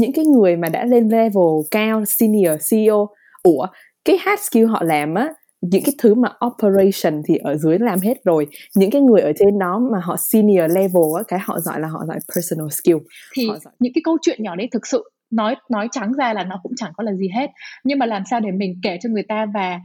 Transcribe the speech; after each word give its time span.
những 0.00 0.12
cái 0.12 0.24
người 0.24 0.56
mà 0.56 0.68
đã 0.68 0.84
lên 0.84 1.08
level 1.08 1.60
cao 1.70 2.04
senior 2.04 2.70
CEO 2.70 3.08
ủa 3.42 3.66
cái 4.04 4.16
hard 4.20 4.42
skill 4.42 4.66
họ 4.66 4.82
làm 4.82 5.14
á 5.14 5.28
những 5.60 5.82
cái 5.84 5.94
thứ 5.98 6.14
mà 6.14 6.28
operation 6.46 7.22
thì 7.28 7.36
ở 7.36 7.56
dưới 7.56 7.78
làm 7.78 7.98
hết 8.00 8.24
rồi. 8.24 8.46
Những 8.76 8.90
cái 8.90 9.02
người 9.02 9.20
ở 9.20 9.32
trên 9.38 9.58
đó 9.58 9.80
mà 9.92 9.98
họ 10.02 10.16
senior 10.32 10.72
level 10.74 11.02
á 11.16 11.22
cái 11.28 11.38
họ 11.42 11.60
giỏi 11.60 11.80
là 11.80 11.88
họ 11.88 12.00
giỏi 12.08 12.18
personal 12.34 12.68
skill. 12.70 12.96
Thì 13.36 13.46
giỏi... 13.46 13.74
những 13.78 13.92
cái 13.94 14.02
câu 14.04 14.16
chuyện 14.22 14.42
nhỏ 14.42 14.56
đấy 14.56 14.68
thực 14.72 14.86
sự 14.86 15.10
nói 15.30 15.54
nói 15.70 15.88
trắng 15.92 16.12
ra 16.12 16.32
là 16.32 16.44
nó 16.44 16.60
cũng 16.62 16.72
chẳng 16.76 16.92
có 16.96 17.04
là 17.04 17.12
gì 17.12 17.28
hết. 17.34 17.50
Nhưng 17.84 17.98
mà 17.98 18.06
làm 18.06 18.22
sao 18.30 18.40
để 18.40 18.50
mình 18.50 18.74
kể 18.82 18.98
cho 19.02 19.08
người 19.08 19.24
ta 19.28 19.46
và 19.54 19.80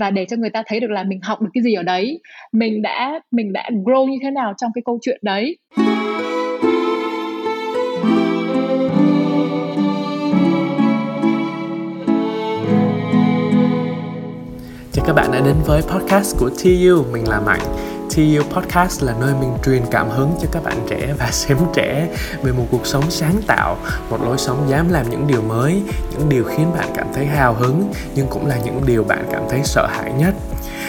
và 0.00 0.10
để 0.10 0.26
cho 0.28 0.36
người 0.36 0.50
ta 0.50 0.62
thấy 0.66 0.80
được 0.80 0.90
là 0.90 1.02
mình 1.02 1.20
học 1.22 1.40
được 1.40 1.50
cái 1.54 1.62
gì 1.62 1.74
ở 1.74 1.82
đấy? 1.82 2.20
Mình 2.52 2.82
đã 2.82 3.20
mình 3.30 3.52
đã 3.52 3.70
grow 3.84 4.08
như 4.08 4.18
thế 4.22 4.30
nào 4.30 4.52
trong 4.56 4.70
cái 4.74 4.82
câu 4.84 4.98
chuyện 5.02 5.18
đấy 5.22 5.58
các 15.06 15.12
bạn 15.12 15.32
đã 15.32 15.40
đến 15.40 15.54
với 15.64 15.82
podcast 15.82 16.36
của 16.38 16.50
TU, 16.50 17.04
mình 17.12 17.28
là 17.28 17.40
Mạnh 17.40 17.60
TU 18.16 18.42
Podcast 18.54 19.02
là 19.02 19.14
nơi 19.20 19.34
mình 19.40 19.52
truyền 19.64 19.82
cảm 19.90 20.08
hứng 20.08 20.32
cho 20.42 20.48
các 20.52 20.64
bạn 20.64 20.86
trẻ 20.88 21.14
và 21.18 21.26
xem 21.30 21.58
trẻ 21.74 22.08
về 22.42 22.52
một 22.52 22.64
cuộc 22.70 22.86
sống 22.86 23.04
sáng 23.10 23.34
tạo, 23.46 23.76
một 24.10 24.22
lối 24.24 24.38
sống 24.38 24.66
dám 24.68 24.88
làm 24.88 25.10
những 25.10 25.26
điều 25.26 25.42
mới, 25.42 25.82
những 26.10 26.28
điều 26.28 26.44
khiến 26.44 26.72
bạn 26.78 26.88
cảm 26.94 27.06
thấy 27.14 27.26
hào 27.26 27.54
hứng 27.54 27.92
nhưng 28.14 28.26
cũng 28.26 28.46
là 28.46 28.58
những 28.64 28.80
điều 28.86 29.04
bạn 29.04 29.26
cảm 29.32 29.42
thấy 29.50 29.60
sợ 29.64 29.86
hãi 29.86 30.12
nhất. 30.18 30.34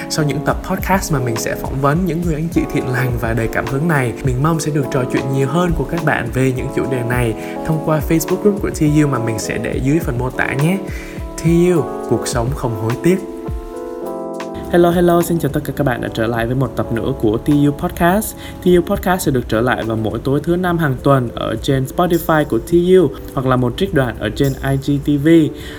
Sau 0.10 0.26
những 0.26 0.40
tập 0.46 0.58
podcast 0.70 1.14
mà 1.14 1.20
mình 1.20 1.36
sẽ 1.36 1.56
phỏng 1.56 1.82
vấn 1.82 2.06
những 2.06 2.22
người 2.22 2.36
anh 2.36 2.48
chị 2.54 2.62
thiện 2.74 2.88
lành 2.88 3.12
và 3.22 3.34
đầy 3.34 3.48
cảm 3.48 3.66
hứng 3.66 3.88
này, 3.88 4.14
mình 4.24 4.44
mong 4.44 4.60
sẽ 4.60 4.72
được 4.72 4.86
trò 4.92 5.04
chuyện 5.14 5.24
nhiều 5.34 5.48
hơn 5.48 5.72
của 5.78 5.86
các 5.92 6.06
bạn 6.06 6.30
về 6.34 6.54
những 6.58 6.68
chủ 6.76 6.92
đề 6.92 7.02
này 7.10 7.34
thông 7.66 7.82
qua 7.86 8.02
Facebook 8.10 8.42
group 8.42 8.62
của 8.62 8.70
TU 8.70 9.08
mà 9.08 9.20
mình 9.20 9.40
sẽ 9.40 9.58
để 9.58 9.80
dưới 9.84 10.00
phần 10.00 10.18
mô 10.18 10.30
tả 10.30 10.54
nhé. 10.54 10.78
TU, 11.44 11.84
cuộc 12.10 12.28
sống 12.28 12.50
không 12.56 12.82
hối 12.82 12.94
tiếc. 13.04 13.37
Hello 14.72 14.90
hello, 14.90 15.22
xin 15.22 15.40
chào 15.40 15.52
tất 15.52 15.60
cả 15.64 15.74
các 15.76 15.84
bạn 15.84 16.02
đã 16.02 16.10
trở 16.14 16.28
lại 16.28 16.46
với 16.46 16.56
một 16.56 16.72
tập 16.76 16.92
nữa 16.94 17.14
của 17.22 17.38
TU 17.38 17.72
Podcast. 17.78 18.36
TU 18.64 18.82
Podcast 18.82 19.26
sẽ 19.26 19.32
được 19.32 19.50
trở 19.50 19.62
lại 19.62 19.84
vào 19.84 19.98
mỗi 19.98 20.20
tối 20.20 20.40
thứ 20.44 20.56
năm 20.56 20.78
hàng 20.78 20.96
tuần 21.04 21.30
ở 21.36 21.56
trên 21.56 21.86
Spotify 21.96 22.46
của 22.46 22.60
TU 22.60 23.16
hoặc 23.34 23.46
là 23.46 23.56
một 23.56 23.74
trích 23.78 23.94
đoạn 23.94 24.16
ở 24.20 24.30
trên 24.30 24.54
IGTV. 24.72 25.28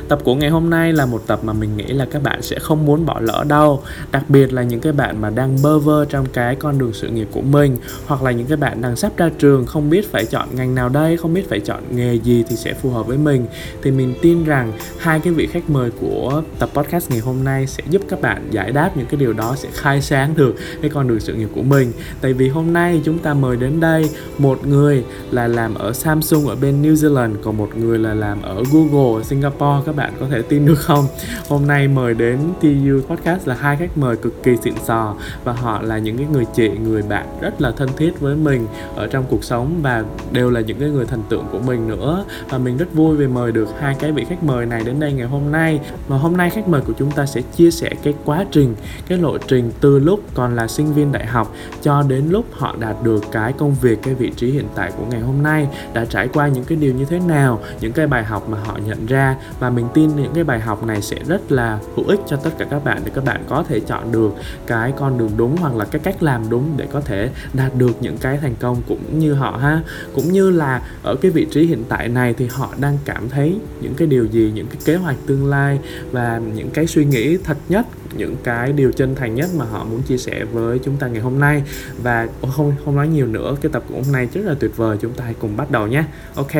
Tập 0.09 0.19
của 0.25 0.34
ngày 0.34 0.50
hôm 0.50 0.70
nay 0.70 0.92
là 0.92 1.06
một 1.06 1.22
tập 1.27 1.41
mà 1.42 1.53
mình 1.53 1.77
nghĩ 1.77 1.84
là 1.84 2.06
các 2.11 2.22
bạn 2.22 2.42
sẽ 2.42 2.59
không 2.59 2.86
muốn 2.86 3.06
bỏ 3.06 3.20
lỡ 3.20 3.44
đâu. 3.48 3.83
Đặc 4.11 4.25
biệt 4.28 4.53
là 4.53 4.62
những 4.62 4.81
cái 4.81 4.92
bạn 4.92 5.20
mà 5.20 5.31
đang 5.31 5.56
bơ 5.62 5.78
vơ 5.78 6.05
trong 6.05 6.27
cái 6.33 6.55
con 6.55 6.78
đường 6.78 6.92
sự 6.92 7.09
nghiệp 7.09 7.28
của 7.33 7.42
mình 7.42 7.77
hoặc 8.06 8.22
là 8.22 8.31
những 8.31 8.47
cái 8.47 8.56
bạn 8.56 8.83
đang 8.83 8.97
sắp 8.97 9.12
ra 9.16 9.31
trường 9.39 9.66
không 9.66 9.91
biết 9.91 10.12
phải 10.12 10.25
chọn 10.25 10.48
ngành 10.55 10.75
nào 10.75 10.89
đây, 10.89 11.16
không 11.16 11.34
biết 11.34 11.48
phải 11.48 11.61
chọn 11.61 11.83
nghề 11.91 12.14
gì 12.14 12.44
thì 12.48 12.56
sẽ 12.56 12.75
phù 12.75 12.91
hợp 12.91 13.06
với 13.06 13.19
mình. 13.19 13.47
Thì 13.83 13.91
mình 13.91 14.14
tin 14.22 14.44
rằng 14.44 14.72
hai 14.98 15.20
cái 15.20 15.33
vị 15.33 15.47
khách 15.47 15.70
mời 15.70 15.91
của 16.00 16.42
tập 16.59 16.69
podcast 16.75 17.11
ngày 17.11 17.20
hôm 17.20 17.44
nay 17.44 17.66
sẽ 17.66 17.83
giúp 17.91 18.03
các 18.09 18.20
bạn 18.20 18.48
giải 18.50 18.70
đáp 18.70 18.78
những 18.97 19.07
cái 19.07 19.21
điều 19.21 19.33
đó 19.33 19.55
sẽ 19.57 19.69
khai 19.73 20.03
sáng 20.03 20.34
được 20.37 20.55
cái 20.83 20.91
con 20.91 21.09
đường 21.09 21.21
sự 21.21 21.34
nghiệp 21.34 21.48
của 21.55 21.62
mình. 21.62 21.93
Tại 22.21 22.33
vì 22.33 22.48
hôm 22.48 22.73
nay 22.73 23.01
chúng 23.05 23.19
ta 23.19 23.34
mời 23.34 23.57
đến 23.57 23.81
đây 23.81 24.11
một 24.39 24.67
người 24.67 25.05
là 25.31 25.48
làm 25.48 25.75
ở 25.75 25.93
Samsung 25.93 26.47
ở 26.48 26.57
bên 26.57 26.83
New 26.83 26.95
Zealand, 26.95 27.34
còn 27.43 27.56
một 27.56 27.69
người 27.77 27.99
là 27.99 28.15
làm 28.15 28.43
ở 28.43 28.62
Google 28.73 29.21
ở 29.21 29.25
Singapore, 29.25 29.83
các 29.87 29.97
bạn 29.97 30.12
có 30.21 30.27
thể 30.31 30.43
tin 30.43 30.67
được 30.67 30.79
không? 30.79 31.06
Hôm 31.49 31.67
nay 31.67 31.89
mời 31.89 32.15
đến 32.15 32.39
TU 32.61 33.01
Podcast 33.09 33.49
là 33.49 33.55
hai 33.55 33.77
khách 33.77 33.99
mời 33.99 34.17
cực 34.17 34.43
kỳ 34.43 34.56
xịn 34.65 34.75
sò 34.87 35.15
và 35.45 35.53
họ 35.53 35.83
là 35.83 35.99
những 35.99 36.17
cái 36.17 36.27
người 36.33 36.45
chị, 36.55 36.69
người 36.69 37.03
bạn 37.03 37.27
rất 37.41 37.61
là 37.61 37.71
thân 37.71 37.89
thiết 37.97 38.21
với 38.21 38.37
mình 38.37 38.67
ở 38.97 39.06
trong 39.06 39.25
cuộc 39.31 39.45
sống 39.45 39.79
và 39.83 40.05
đều 40.33 40.51
là 40.51 40.61
những 40.61 40.81
cái 40.81 40.89
người 40.89 41.05
thần 41.05 41.23
tượng 41.29 41.45
của 41.53 41.59
mình 41.59 41.89
nữa. 41.89 42.25
Và 42.51 42.59
mình 42.59 42.77
rất 42.77 42.95
vui 42.95 43.17
vì 43.17 43.27
mời 43.27 43.53
được 43.53 43.69
hai 43.81 43.97
cái 43.99 44.12
vị 44.12 44.25
khách 44.29 44.45
mời 44.45 44.67
này 44.67 44.83
đến 44.84 45.01
đây 45.01 45.12
ngày 45.12 45.27
hôm 45.27 45.53
nay. 45.53 45.81
Và 46.09 46.17
hôm 46.17 46.37
nay 46.37 46.51
khách 46.51 46.69
mời 46.69 46.81
của 46.81 46.93
chúng 46.99 47.11
ta 47.11 47.27
sẽ 47.27 47.43
chia 47.56 47.71
sẻ 47.71 47.91
cái 48.03 48.15
quá 48.25 48.45
trình 48.51 48.67
cái 49.06 49.19
lộ 49.19 49.38
trình 49.38 49.72
từ 49.80 49.98
lúc 49.98 50.20
còn 50.34 50.56
là 50.56 50.69
sinh 50.69 50.94
viên 50.94 51.12
đại 51.12 51.26
học 51.26 51.54
cho 51.82 52.03
đến 52.03 52.25
lúc 52.31 52.44
họ 52.53 52.76
đạt 52.81 52.97
được 53.03 53.25
cái 53.32 53.53
công 53.53 53.75
việc, 53.75 53.98
cái 54.03 54.15
vị 54.15 54.32
trí 54.37 54.50
hiện 54.50 54.66
tại 54.75 54.93
của 54.98 55.04
ngày 55.10 55.20
hôm 55.20 55.43
nay 55.43 55.69
đã 55.93 56.04
trải 56.04 56.28
qua 56.28 56.48
những 56.48 56.65
cái 56.65 56.78
điều 56.78 56.94
như 56.94 57.04
thế 57.04 57.19
nào, 57.19 57.60
những 57.81 57.93
cái 57.93 58.06
bài 58.06 58.25
học 58.25 58.48
mà 58.48 58.59
họ 58.65 58.78
nhận 58.87 59.06
ra. 59.06 59.37
Và 59.60 59.70
mình 59.70 59.87
tin 59.94 60.16
những 60.16 60.32
cái 60.34 60.44
bài 60.44 60.60
học 60.60 60.84
này 60.84 61.03
sẽ 61.03 61.16
rất 61.28 61.53
là 61.53 61.78
hữu 61.97 62.06
ích 62.06 62.20
cho 62.28 62.37
tất 62.37 62.50
cả 62.59 62.66
các 62.70 62.84
bạn 62.84 63.03
để 63.04 63.10
các 63.15 63.25
bạn 63.25 63.44
có 63.48 63.65
thể 63.69 63.81
chọn 63.81 64.12
được 64.12 64.31
cái 64.66 64.93
con 64.98 65.19
đường 65.19 65.31
đúng 65.37 65.56
hoặc 65.56 65.75
là 65.75 65.84
cái 65.84 66.00
cách 66.04 66.22
làm 66.22 66.50
đúng 66.50 66.75
để 66.76 66.87
có 66.93 67.00
thể 67.00 67.31
đạt 67.53 67.75
được 67.78 67.97
những 68.00 68.19
cái 68.19 68.38
thành 68.38 68.54
công 68.60 68.82
cũng 68.88 69.19
như 69.19 69.34
họ 69.34 69.59
ha. 69.62 69.82
Cũng 70.14 70.32
như 70.32 70.50
là 70.50 70.82
ở 71.03 71.14
cái 71.14 71.31
vị 71.31 71.47
trí 71.50 71.66
hiện 71.66 71.84
tại 71.88 72.09
này 72.09 72.34
thì 72.38 72.47
họ 72.47 72.69
đang 72.81 72.98
cảm 73.04 73.28
thấy 73.28 73.56
những 73.81 73.94
cái 73.94 74.09
điều 74.09 74.25
gì, 74.25 74.53
những 74.54 74.66
cái 74.66 74.78
kế 74.84 74.97
hoạch 74.97 75.16
tương 75.26 75.47
lai 75.47 75.78
và 76.12 76.41
những 76.54 76.70
cái 76.70 76.87
suy 76.87 77.04
nghĩ 77.04 77.37
thật 77.37 77.56
nhất 77.69 77.87
những 78.16 78.36
cái 78.44 78.72
điều 78.72 78.92
chân 78.92 79.14
thành 79.14 79.34
nhất 79.34 79.50
mà 79.56 79.64
họ 79.64 79.84
muốn 79.84 80.02
chia 80.02 80.19
sẻ 80.19 80.44
với 80.44 80.78
chúng 80.78 80.96
ta 80.96 81.06
ngày 81.08 81.22
hôm 81.22 81.41
nay. 81.41 81.62
Và 82.02 82.28
không 82.56 82.74
không 82.84 82.96
nói 82.96 83.08
nhiều 83.08 83.26
nữa, 83.26 83.56
cái 83.60 83.72
tập 83.72 83.82
của 83.88 83.94
hôm 83.94 84.12
nay 84.12 84.28
rất 84.34 84.44
là 84.44 84.54
tuyệt 84.60 84.76
vời, 84.76 84.96
chúng 85.00 85.12
ta 85.12 85.24
hãy 85.24 85.34
cùng 85.34 85.56
bắt 85.56 85.70
đầu 85.70 85.86
nhé. 85.86 86.04
Ok 86.34 86.52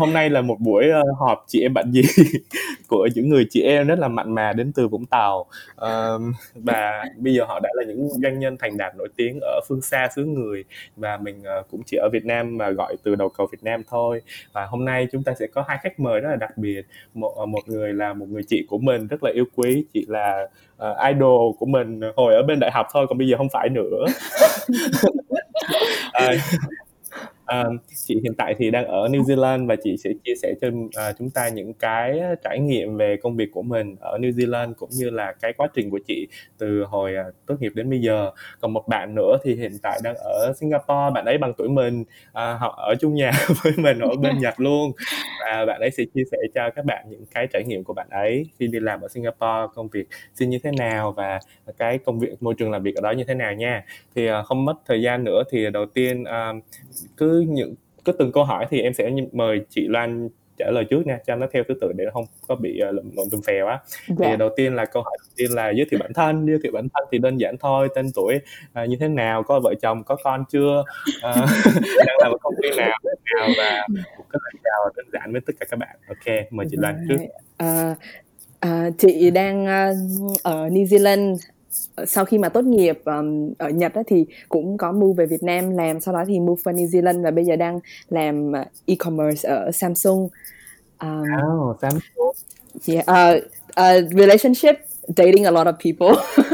hôm 0.00 0.12
nay 0.12 0.30
là 0.30 0.40
một 0.40 0.56
buổi 0.60 0.84
uh, 1.00 1.18
họp 1.18 1.44
chị 1.46 1.60
em 1.60 1.74
bạn 1.74 1.90
gì 1.92 2.02
của 2.88 3.08
những 3.14 3.28
người 3.28 3.46
chị 3.50 3.62
em 3.62 3.86
rất 3.86 3.98
là 3.98 4.08
mặn 4.08 4.34
mà 4.34 4.52
đến 4.52 4.72
từ 4.72 4.88
Vũng 4.88 5.06
Tàu. 5.06 5.46
Uh, 5.74 6.20
và 6.54 7.04
bây 7.16 7.34
giờ 7.34 7.44
họ 7.44 7.60
đã 7.60 7.70
là 7.74 7.84
những 7.84 8.08
doanh 8.08 8.38
nhân 8.38 8.56
thành 8.60 8.76
đạt 8.76 8.96
nổi 8.96 9.08
tiếng 9.16 9.38
ở 9.42 9.60
phương 9.68 9.80
xa 9.80 10.08
xứ 10.16 10.24
người 10.24 10.64
và 10.96 11.16
mình 11.16 11.42
uh, 11.60 11.70
cũng 11.70 11.80
chỉ 11.86 11.96
ở 11.96 12.08
Việt 12.12 12.24
Nam 12.24 12.58
mà 12.58 12.70
gọi 12.70 12.96
từ 13.02 13.14
đầu 13.14 13.28
cầu 13.28 13.46
Việt 13.52 13.62
Nam 13.62 13.82
thôi. 13.88 14.22
Và 14.52 14.66
hôm 14.66 14.84
nay 14.84 15.06
chúng 15.12 15.22
ta 15.22 15.32
sẽ 15.38 15.46
có 15.46 15.64
hai 15.68 15.78
khách 15.82 16.00
mời 16.00 16.20
rất 16.20 16.30
là 16.30 16.36
đặc 16.36 16.58
biệt. 16.58 16.82
Một 17.14 17.34
uh, 17.42 17.48
một 17.48 17.62
người 17.66 17.92
là 17.92 18.12
một 18.12 18.26
người 18.28 18.42
chị 18.48 18.66
của 18.68 18.78
mình 18.78 19.06
rất 19.06 19.22
là 19.22 19.30
yêu 19.34 19.44
quý 19.56 19.84
chị 19.92 20.04
là 20.08 20.48
uh, 20.76 20.96
idol 21.14 21.52
của 21.58 21.66
mình 21.66 22.00
hồi 22.16 22.34
ở 22.34 22.42
bên 22.42 22.58
đại 22.60 22.70
học 22.70 22.86
thôi 22.92 23.06
còn 23.08 23.18
bây 23.18 23.28
giờ 23.28 23.36
không 23.36 23.48
phải 23.52 23.68
nữa. 23.68 24.04
Uh, 26.24 26.40
À, 27.50 27.64
chị 28.06 28.20
hiện 28.22 28.34
tại 28.38 28.54
thì 28.58 28.70
đang 28.70 28.86
ở 28.86 29.08
New 29.08 29.22
Zealand 29.22 29.66
và 29.66 29.76
chị 29.84 29.96
sẽ 29.96 30.10
chia 30.24 30.32
sẻ 30.42 30.54
cho 30.60 30.68
à, 30.96 31.12
chúng 31.18 31.30
ta 31.30 31.48
những 31.48 31.74
cái 31.74 32.20
trải 32.44 32.58
nghiệm 32.60 32.96
về 32.96 33.16
công 33.22 33.36
việc 33.36 33.48
của 33.52 33.62
mình 33.62 33.96
ở 34.00 34.18
New 34.18 34.30
Zealand 34.32 34.74
cũng 34.74 34.90
như 34.92 35.10
là 35.10 35.32
cái 35.40 35.52
quá 35.56 35.68
trình 35.74 35.90
của 35.90 35.98
chị 36.06 36.28
từ 36.58 36.84
hồi 36.84 37.16
à, 37.16 37.24
tốt 37.46 37.54
nghiệp 37.60 37.72
đến 37.74 37.90
bây 37.90 38.00
giờ. 38.00 38.30
Còn 38.60 38.72
một 38.72 38.88
bạn 38.88 39.14
nữa 39.14 39.36
thì 39.44 39.54
hiện 39.54 39.72
tại 39.82 40.00
đang 40.04 40.14
ở 40.16 40.52
Singapore, 40.60 41.10
bạn 41.14 41.24
ấy 41.24 41.38
bằng 41.38 41.52
tuổi 41.58 41.68
mình, 41.68 42.04
à, 42.32 42.54
học 42.60 42.72
ở 42.76 42.94
chung 43.00 43.14
nhà 43.14 43.30
với 43.62 43.72
mình 43.76 43.98
ở 43.98 44.08
bên 44.22 44.38
Nhật 44.38 44.54
luôn. 44.60 44.92
Và 45.46 45.64
bạn 45.66 45.80
ấy 45.80 45.90
sẽ 45.90 46.04
chia 46.14 46.22
sẻ 46.32 46.38
cho 46.54 46.70
các 46.76 46.84
bạn 46.84 47.04
những 47.10 47.24
cái 47.34 47.46
trải 47.52 47.64
nghiệm 47.66 47.84
của 47.84 47.94
bạn 47.94 48.06
ấy 48.10 48.46
khi 48.58 48.66
đi 48.66 48.80
làm 48.80 49.00
ở 49.00 49.08
Singapore, 49.08 49.72
công 49.74 49.88
việc 49.88 50.04
xin 50.34 50.50
như 50.50 50.58
thế 50.62 50.70
nào 50.78 51.12
và 51.12 51.40
cái 51.78 51.98
công 51.98 52.18
việc 52.18 52.42
môi 52.42 52.54
trường 52.58 52.70
làm 52.70 52.82
việc 52.82 52.94
ở 52.94 53.00
đó 53.02 53.10
như 53.10 53.24
thế 53.24 53.34
nào 53.34 53.52
nha. 53.54 53.84
Thì 54.16 54.26
à, 54.26 54.42
không 54.42 54.64
mất 54.64 54.74
thời 54.86 55.02
gian 55.02 55.24
nữa 55.24 55.42
thì 55.50 55.70
đầu 55.70 55.86
tiên 55.94 56.24
à, 56.24 56.52
cứ 57.16 57.39
những 57.48 57.74
cứ 58.04 58.12
từng 58.12 58.32
câu 58.32 58.44
hỏi 58.44 58.66
thì 58.70 58.80
em 58.80 58.94
sẽ 58.94 59.10
mời 59.32 59.60
chị 59.70 59.88
Loan 59.88 60.28
trả 60.60 60.70
lời 60.70 60.84
trước 60.84 61.06
nha 61.06 61.18
cho 61.26 61.36
nó 61.36 61.46
theo 61.52 61.64
thứ 61.68 61.74
tự 61.80 61.92
để 61.92 62.04
không 62.12 62.24
có 62.48 62.54
bị 62.54 62.80
uh, 62.88 62.94
lộn 62.94 63.30
tùm 63.30 63.40
phè 63.46 63.62
quá. 63.62 63.80
Dạ. 64.08 64.30
thì 64.30 64.36
đầu 64.36 64.48
tiên 64.56 64.74
là 64.74 64.84
câu 64.84 65.02
hỏi 65.02 65.16
đầu 65.20 65.32
tiên 65.36 65.50
là 65.50 65.70
giới 65.70 65.86
thiệu 65.90 66.00
bản 66.00 66.12
thân 66.12 66.46
giới 66.46 66.58
thiệu 66.62 66.72
bản 66.74 66.88
thân 66.94 67.08
thì 67.12 67.18
đơn 67.18 67.36
giản 67.36 67.56
thôi 67.60 67.88
tên 67.94 68.06
tuổi 68.14 68.34
uh, 68.82 68.88
như 68.88 68.96
thế 69.00 69.08
nào 69.08 69.42
có 69.42 69.60
vợ 69.60 69.74
chồng 69.82 70.04
có 70.04 70.16
con 70.24 70.44
chưa 70.50 70.84
uh, 71.18 71.22
đang 72.06 72.16
làm 72.18 72.32
ở 72.32 72.36
công 72.42 72.54
ty 72.62 72.68
nào 72.76 72.98
nào 73.34 73.48
và 73.58 73.86
một 73.90 74.24
cái 74.30 74.40
lời 74.44 74.60
chào 74.64 74.90
đơn 74.96 75.06
giản 75.12 75.32
với 75.32 75.40
tất 75.46 75.52
cả 75.60 75.66
các 75.70 75.76
bạn. 75.76 75.96
Ok 76.08 76.52
mời 76.52 76.66
chị 76.70 76.76
Loan 76.80 77.06
trước. 77.08 77.16
Uh, 77.64 77.96
uh, 78.66 78.94
chị 78.98 79.30
đang 79.30 79.62
uh, 79.64 80.42
ở 80.42 80.68
New 80.68 80.84
Zealand 80.84 81.36
sau 82.06 82.24
khi 82.24 82.38
mà 82.38 82.48
tốt 82.48 82.64
nghiệp 82.64 83.00
um, 83.04 83.52
ở 83.58 83.68
Nhật 83.68 83.94
á, 83.94 84.02
thì 84.06 84.26
cũng 84.48 84.78
có 84.78 84.92
move 84.92 85.14
về 85.16 85.26
Việt 85.26 85.42
Nam 85.42 85.70
làm 85.70 86.00
sau 86.00 86.14
đó 86.14 86.24
thì 86.26 86.40
move 86.40 86.62
vào 86.64 86.74
New 86.74 86.86
Zealand 86.86 87.22
và 87.22 87.30
bây 87.30 87.44
giờ 87.44 87.56
đang 87.56 87.80
làm 88.08 88.52
uh, 88.52 88.66
e-commerce 88.86 89.48
ở 89.48 89.70
Samsung. 89.72 90.28
Um, 91.00 91.24
oh, 91.60 91.76
Samsung. 91.82 92.32
Yeah, 92.88 93.04
uh, 93.08 93.42
uh, 93.76 94.12
relationship 94.12 94.76
dating 95.16 95.44
a 95.44 95.50
lot 95.50 95.66
of 95.66 95.72
people. 95.72 96.22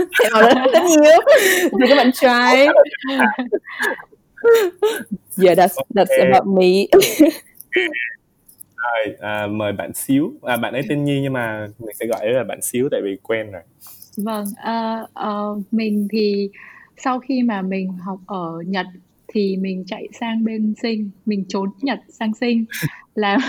rất 0.73 0.83
nhiều. 0.89 1.21
Thì 1.63 1.87
các 1.89 1.97
bạn 1.97 2.13
try. 2.13 2.67
yeah, 5.45 5.59
that's 5.59 5.77
that's 5.95 6.11
okay. 6.11 6.31
about 6.31 6.47
me. 6.47 6.87
rồi, 8.77 9.17
à, 9.21 9.47
mời 9.47 9.73
bạn 9.73 9.93
xíu. 9.95 10.33
À, 10.43 10.57
bạn 10.57 10.73
ấy 10.73 10.83
tên 10.89 11.05
Nhi 11.05 11.21
nhưng 11.23 11.33
mà 11.33 11.69
mình 11.79 11.97
sẽ 12.01 12.07
gọi 12.07 12.29
là 12.29 12.45
bạn 12.45 12.63
xíu 12.63 12.89
tại 12.91 13.01
vì 13.05 13.17
quen 13.23 13.51
rồi. 13.51 13.63
Vâng, 14.17 14.45
uh, 14.45 15.11
uh, 15.29 15.73
mình 15.73 16.09
thì 16.11 16.49
sau 16.97 17.19
khi 17.19 17.43
mà 17.43 17.63
mình 17.63 17.93
học 17.93 18.19
ở 18.27 18.63
Nhật 18.67 18.87
thì 19.29 19.57
mình 19.57 19.85
chạy 19.87 20.09
sang 20.21 20.45
bên 20.45 20.75
Sinh, 20.83 21.11
mình 21.27 21.45
trốn 21.49 21.71
Nhật 21.83 22.01
sang 22.09 22.35
Sinh 22.35 22.65
làm 23.15 23.41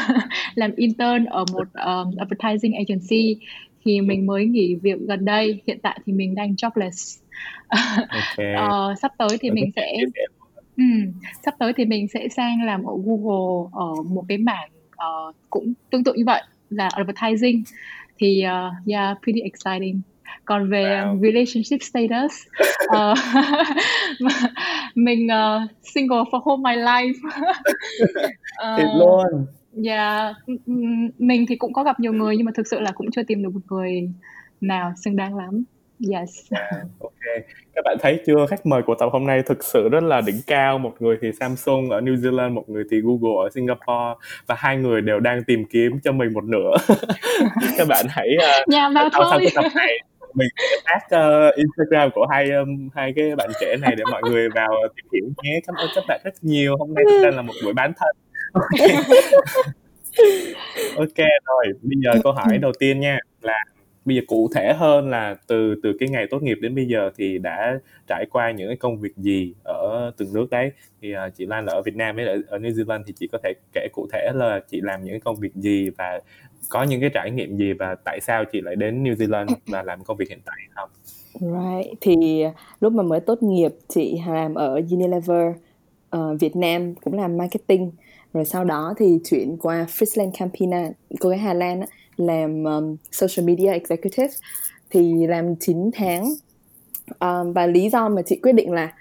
làm 0.56 0.76
intern 0.76 1.26
ở 1.26 1.46
một 1.54 1.68
um, 1.74 2.16
advertising 2.18 2.74
agency 2.74 3.36
thì 3.86 4.02
mình 4.02 4.26
mới 4.26 4.46
nghỉ 4.46 4.76
việc 4.76 5.00
gần 5.00 5.26
đây. 5.26 5.62
Hiện 5.68 5.80
tại 5.82 6.00
thì 6.06 6.14
mình 6.14 6.36
đang 6.36 6.54
jobless. 6.54 7.20
Okay. 8.10 8.54
uh, 8.54 8.98
sắp 9.02 9.12
tới 9.18 9.38
thì 9.42 9.52
mình 9.52 9.72
sẽ 9.76 9.94
Ừ, 10.78 10.84
sắp 11.46 11.54
tới 11.60 11.74
thì 11.74 11.86
mình 11.86 12.08
sẽ 12.08 12.28
sang 12.28 12.66
làm 12.66 12.84
ở 12.84 12.94
Google 13.06 13.70
ở 13.72 14.04
một 14.04 14.24
cái 14.28 14.38
mảng 14.38 14.70
uh, 14.92 15.36
cũng 15.50 15.74
tương 15.90 16.04
tự 16.04 16.14
như 16.14 16.24
vậy 16.26 16.42
là 16.70 16.90
advertising 16.94 17.64
thì 18.18 18.44
uh, 18.46 18.88
yeah 18.88 19.18
pretty 19.24 19.42
exciting 19.42 20.02
còn 20.46 20.70
về 20.70 20.84
wow. 20.84 21.22
relationship 21.22 21.82
status 21.82 22.32
uh, 22.86 23.18
mình 24.96 25.28
uh, 25.28 25.72
single 25.84 26.24
for 26.32 26.42
whole 26.42 26.62
my 26.62 26.82
life 26.82 27.28
uh, 28.64 28.78
Thiệt 28.78 28.88
luôn 28.96 29.46
yeah 29.86 30.36
mình 31.18 31.46
thì 31.50 31.56
cũng 31.56 31.74
có 31.74 31.84
gặp 31.84 32.00
nhiều 32.00 32.14
người 32.14 32.38
nhưng 32.38 32.46
mà 32.46 32.52
thực 32.56 32.68
sự 32.68 32.80
là 32.80 32.92
cũng 32.92 33.12
chưa 33.12 33.24
tìm 33.24 33.44
được 33.44 33.50
một 33.54 33.62
người 33.70 34.10
nào 34.62 34.94
xứng 35.04 35.16
đáng 35.16 35.36
lắm 35.36 35.64
Yes. 36.00 36.30
À, 36.50 36.70
ok. 37.00 37.12
Các 37.76 37.82
bạn 37.86 37.98
thấy 38.02 38.20
chưa? 38.28 38.46
Khách 38.50 38.66
mời 38.66 38.82
của 38.82 38.96
tập 38.96 39.10
hôm 39.12 39.28
nay 39.28 39.42
thực 39.46 39.64
sự 39.64 39.90
rất 39.90 40.04
là 40.04 40.22
đỉnh 40.22 40.42
cao. 40.48 40.78
Một 40.78 40.94
người 41.00 41.18
thì 41.22 41.32
Samsung 41.40 41.90
ở 41.90 42.02
New 42.02 42.16
Zealand, 42.16 42.54
một 42.54 42.70
người 42.70 42.84
thì 42.92 43.02
Google 43.02 43.46
ở 43.46 43.50
Singapore 43.50 44.14
và 44.48 44.56
hai 44.58 44.78
người 44.78 45.02
đều 45.02 45.20
đang 45.20 45.44
tìm 45.44 45.66
kiếm 45.66 46.00
cho 46.04 46.12
mình 46.12 46.34
một 46.34 46.44
nửa. 46.44 46.72
các 47.78 47.88
bạn 47.88 48.06
hãy 48.10 48.28
uh, 48.38 48.68
Nhà 48.68 48.90
vào 48.96 49.10
thôi. 49.14 49.26
sau 49.30 49.40
tập 49.64 49.70
này 49.76 50.00
mình 50.34 50.50
tag 50.86 51.20
uh, 51.20 51.56
Instagram 51.56 52.10
của 52.16 52.28
hai 52.32 52.52
um, 52.52 52.90
hai 52.96 53.14
cái 53.16 53.36
bạn 53.36 53.50
trẻ 53.60 53.78
này 53.82 53.96
để 53.98 54.04
mọi 54.12 54.22
người 54.30 54.50
vào 54.50 54.74
tìm 54.96 55.06
hiểu 55.14 55.30
nhé. 55.44 55.60
Cảm 55.68 55.76
ơn 55.76 55.90
các 55.96 56.04
bạn 56.08 56.22
rất 56.24 56.34
nhiều. 56.42 56.78
Hôm 56.78 56.94
nay 56.94 57.04
thực 57.12 57.24
ra 57.24 57.30
là 57.36 57.42
một 57.42 57.54
buổi 57.64 57.74
bán 57.74 57.92
thân. 57.98 58.16
Ok. 58.54 58.90
ok 60.98 61.18
rồi, 61.46 61.66
bây 61.82 61.98
giờ 62.04 62.12
câu 62.24 62.34
hỏi 62.34 62.58
đầu 62.58 62.72
tiên 62.80 63.00
nha 63.00 63.20
là 63.42 63.64
bây 64.08 64.16
giờ 64.16 64.22
cụ 64.28 64.50
thể 64.56 64.74
hơn 64.74 65.10
là 65.10 65.36
từ 65.48 65.76
từ 65.84 65.94
cái 66.00 66.10
ngày 66.10 66.28
tốt 66.30 66.44
nghiệp 66.44 66.58
đến 66.62 66.76
bây 66.76 66.86
giờ 66.86 67.12
thì 67.18 67.38
đã 67.38 67.80
trải 68.08 68.26
qua 68.32 68.52
những 68.52 68.68
cái 68.68 68.78
công 68.78 69.00
việc 69.00 69.18
gì 69.18 69.54
ở 69.64 70.12
từng 70.18 70.34
nước 70.34 70.50
đấy? 70.50 70.72
Thì 71.02 71.14
uh, 71.14 71.36
chị 71.36 71.46
Lan 71.46 71.66
là 71.66 71.74
ở 71.74 71.82
Việt 71.82 71.96
Nam 71.96 72.16
với 72.16 72.26
ở, 72.26 72.42
ở 72.48 72.58
New 72.58 72.72
Zealand 72.72 73.04
thì 73.08 73.14
chị 73.20 73.28
có 73.32 73.38
thể 73.44 73.54
kể 73.74 73.88
cụ 73.94 74.08
thể 74.14 74.32
là 74.36 74.60
chị 74.72 74.82
làm 74.82 75.04
những 75.04 75.20
công 75.20 75.36
việc 75.36 75.56
gì 75.56 75.90
và 75.90 76.22
có 76.70 76.84
những 76.84 77.02
cái 77.02 77.10
trải 77.14 77.32
nghiệm 77.32 77.58
gì 77.58 77.74
và 77.74 77.96
tại 78.06 78.20
sao 78.22 78.46
chị 78.52 78.62
lại 78.62 78.76
đến 78.76 79.04
New 79.04 79.16
Zealand 79.16 79.48
và 79.68 79.84
làm 79.84 80.04
công 80.04 80.18
việc 80.18 80.30
hiện 80.30 80.40
tại 80.46 80.58
không? 80.76 80.90
Right. 81.40 81.98
Thì 82.02 82.44
lúc 82.80 82.94
mà 82.94 83.04
mới 83.04 83.20
tốt 83.20 83.44
nghiệp 83.44 83.72
chị 83.88 84.22
làm 84.28 84.54
ở 84.54 84.82
Unilever 84.92 85.54
uh, 86.16 86.40
Việt 86.40 86.56
Nam 86.56 86.96
cũng 86.96 87.14
làm 87.14 87.38
marketing. 87.38 87.92
Rồi 88.34 88.46
sau 88.46 88.64
đó 88.64 88.94
thì 88.98 89.20
chuyển 89.30 89.58
qua 89.58 89.86
Friesland 89.90 90.32
Campina 90.40 90.90
cô 91.20 91.30
gái 91.30 91.40
Hà 91.40 91.54
Lan 91.54 91.82
á, 91.82 91.88
làm 92.18 92.64
um, 92.64 92.96
social 93.12 93.48
media 93.48 93.72
executive 93.72 94.34
thì 94.90 95.28
làm 95.28 95.56
9 95.56 95.90
tháng. 95.94 96.34
Um, 97.20 97.54
và 97.54 97.68
lý 97.68 97.90
do 97.90 98.10
mà 98.10 98.22
chị 98.22 98.40
quyết 98.42 98.52
định 98.52 98.72
là 98.72 98.94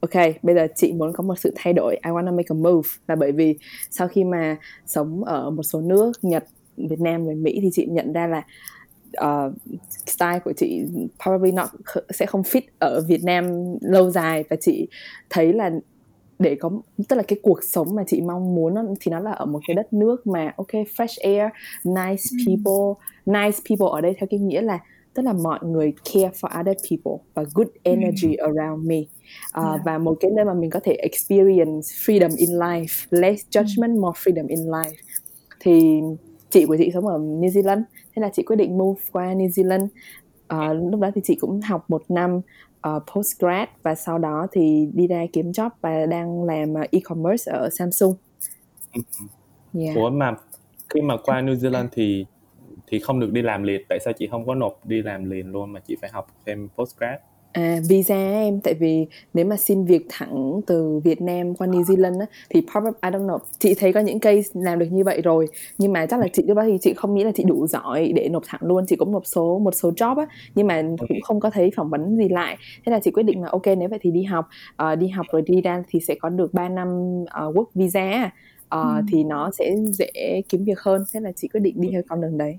ok 0.00 0.24
bây 0.42 0.54
giờ 0.54 0.66
chị 0.76 0.92
muốn 0.92 1.12
có 1.12 1.22
một 1.22 1.34
sự 1.38 1.52
thay 1.56 1.72
đổi 1.72 1.94
I 1.94 2.10
wanna 2.10 2.36
make 2.36 2.46
a 2.48 2.54
move 2.54 2.88
là 3.08 3.16
bởi 3.16 3.32
vì 3.32 3.56
sau 3.90 4.08
khi 4.08 4.24
mà 4.24 4.56
sống 4.86 5.24
ở 5.24 5.50
một 5.50 5.62
số 5.62 5.80
nước 5.80 6.12
Nhật 6.22 6.44
Việt 6.76 7.00
Nam 7.00 7.26
và 7.26 7.32
Mỹ 7.36 7.58
thì 7.62 7.68
chị 7.72 7.86
nhận 7.86 8.12
ra 8.12 8.26
là 8.26 8.42
uh, 9.24 9.52
style 10.06 10.38
của 10.44 10.52
chị 10.56 10.82
probably 11.22 11.52
not 11.52 11.68
sẽ 12.10 12.26
không 12.26 12.42
fit 12.42 12.60
ở 12.78 13.00
Việt 13.08 13.24
Nam 13.24 13.44
lâu 13.80 14.10
dài. 14.10 14.44
Và 14.50 14.56
chị 14.60 14.88
thấy 15.30 15.52
là 15.52 15.70
để 16.38 16.54
có 16.54 16.70
tức 17.08 17.16
là 17.16 17.22
cái 17.22 17.38
cuộc 17.42 17.64
sống 17.64 17.94
mà 17.94 18.04
chị 18.06 18.20
mong 18.20 18.54
muốn 18.54 18.74
thì 19.00 19.10
nó 19.10 19.20
là 19.20 19.30
ở 19.30 19.46
một 19.46 19.60
cái 19.68 19.74
đất 19.74 19.92
nước 19.92 20.26
mà 20.26 20.52
ok 20.56 20.72
fresh 20.72 21.16
air 21.22 21.52
nice 21.84 22.22
ừ. 22.30 22.36
people 22.46 23.06
nice 23.26 23.58
people 23.68 23.86
ở 23.92 24.00
đây 24.00 24.14
theo 24.18 24.26
cái 24.30 24.40
nghĩa 24.40 24.60
là 24.60 24.78
tức 25.14 25.22
là 25.22 25.32
mọi 25.32 25.58
người 25.62 25.92
care 26.04 26.30
for 26.40 26.60
other 26.60 26.76
people 26.90 27.24
và 27.34 27.44
good 27.54 27.68
energy 27.82 28.28
mm. 28.28 28.44
around 28.44 28.86
me 28.86 28.98
uh, 28.98 29.64
yeah. 29.64 29.80
và 29.84 29.98
một 29.98 30.16
cái 30.20 30.30
nơi 30.30 30.44
mà 30.44 30.54
mình 30.54 30.70
có 30.70 30.80
thể 30.84 30.92
experience 30.92 31.88
freedom 32.06 32.30
in 32.36 32.50
life 32.50 33.06
less 33.10 33.44
judgment 33.50 33.94
mm. 33.94 34.00
more 34.00 34.20
freedom 34.24 34.48
in 34.48 34.58
life 34.58 34.94
thì 35.60 36.00
chị 36.50 36.66
của 36.66 36.76
chị 36.76 36.90
sống 36.94 37.06
ở 37.06 37.18
New 37.18 37.48
Zealand 37.48 37.82
thế 38.16 38.20
là 38.20 38.30
chị 38.32 38.42
quyết 38.42 38.56
định 38.56 38.78
move 38.78 39.00
qua 39.12 39.34
New 39.34 39.48
Zealand 39.48 39.88
uh, 40.54 40.90
lúc 40.90 41.00
đó 41.00 41.10
thì 41.14 41.20
chị 41.24 41.34
cũng 41.34 41.60
học 41.60 41.84
một 41.88 42.02
năm 42.08 42.40
uh, 42.88 43.02
postgrad 43.14 43.68
và 43.82 43.94
sau 43.94 44.18
đó 44.18 44.46
thì 44.52 44.88
đi 44.94 45.06
ra 45.06 45.24
kiếm 45.32 45.50
job 45.50 45.70
và 45.80 46.06
đang 46.06 46.44
làm 46.44 46.72
uh, 46.72 46.90
e-commerce 46.90 47.52
ở 47.52 47.70
Samsung. 47.70 48.14
Yeah. 49.72 49.96
Ủa 49.96 50.10
mà 50.10 50.34
khi 50.88 51.00
mà 51.00 51.16
qua 51.24 51.40
New 51.40 51.54
Zealand 51.54 51.88
thì 51.92 52.26
thì 52.86 52.98
không 52.98 53.20
được 53.20 53.32
đi 53.32 53.42
làm 53.42 53.62
liền 53.62 53.82
tại 53.88 53.98
sao 54.04 54.12
chị 54.12 54.28
không 54.30 54.46
có 54.46 54.54
nộp 54.54 54.86
đi 54.86 55.02
làm 55.02 55.30
liền 55.30 55.52
luôn 55.52 55.72
mà 55.72 55.80
chị 55.80 55.96
phải 56.00 56.10
học 56.10 56.26
thêm 56.46 56.68
postgrad 56.76 57.20
À, 57.58 57.80
visa 57.88 58.14
em 58.14 58.60
tại 58.60 58.74
vì 58.74 59.06
nếu 59.34 59.46
mà 59.46 59.56
xin 59.56 59.84
việc 59.84 60.06
thẳng 60.08 60.60
từ 60.66 61.00
Việt 61.04 61.20
Nam 61.20 61.54
qua 61.54 61.66
New 61.66 61.82
Zealand 61.82 62.20
á, 62.20 62.26
thì 62.50 62.62
probably 62.72 62.98
I 63.02 63.10
don't 63.10 63.26
know 63.26 63.38
chị 63.58 63.74
thấy 63.74 63.92
có 63.92 64.00
những 64.00 64.20
case 64.20 64.50
làm 64.54 64.78
được 64.78 64.86
như 64.90 65.04
vậy 65.04 65.20
rồi. 65.22 65.46
Nhưng 65.78 65.92
mà 65.92 66.06
chắc 66.06 66.20
là 66.20 66.26
chị 66.32 66.42
lúc 66.46 66.56
đó 66.56 66.62
thì 66.66 66.78
chị 66.80 66.94
không 66.94 67.14
nghĩ 67.14 67.24
là 67.24 67.32
chị 67.34 67.44
đủ 67.46 67.66
giỏi 67.66 68.12
để 68.16 68.28
nộp 68.28 68.42
thẳng 68.46 68.60
luôn 68.64 68.84
chị 68.88 68.96
cũng 68.96 69.12
nộp 69.12 69.26
số 69.26 69.58
một 69.58 69.74
số 69.74 69.90
job 69.90 70.18
á 70.18 70.26
nhưng 70.54 70.66
mà 70.66 70.82
cũng 71.08 71.20
không 71.22 71.40
có 71.40 71.50
thấy 71.50 71.70
phỏng 71.76 71.90
vấn 71.90 72.16
gì 72.16 72.28
lại. 72.28 72.56
Thế 72.86 72.92
là 72.92 73.00
chị 73.00 73.10
quyết 73.10 73.22
định 73.22 73.42
là 73.42 73.48
ok 73.52 73.66
nếu 73.66 73.88
vậy 73.88 73.98
thì 74.02 74.10
đi 74.10 74.22
học. 74.22 74.48
Uh, 74.82 74.98
đi 74.98 75.08
học 75.08 75.26
rồi 75.32 75.42
đi 75.46 75.60
ra 75.60 75.82
thì 75.88 76.00
sẽ 76.00 76.14
có 76.14 76.28
được 76.28 76.54
3 76.54 76.68
năm 76.68 76.88
uh, 77.22 77.56
work 77.56 77.66
visa 77.74 78.30
uh, 78.64 78.70
ừ. 78.70 79.02
thì 79.12 79.24
nó 79.24 79.50
sẽ 79.50 79.76
dễ 79.86 80.42
kiếm 80.48 80.64
việc 80.64 80.80
hơn. 80.80 81.04
Thế 81.12 81.20
là 81.20 81.32
chị 81.32 81.48
quyết 81.48 81.60
định 81.60 81.80
đi 81.80 81.88
theo 81.92 82.02
con 82.08 82.20
đường 82.20 82.38
đấy. 82.38 82.58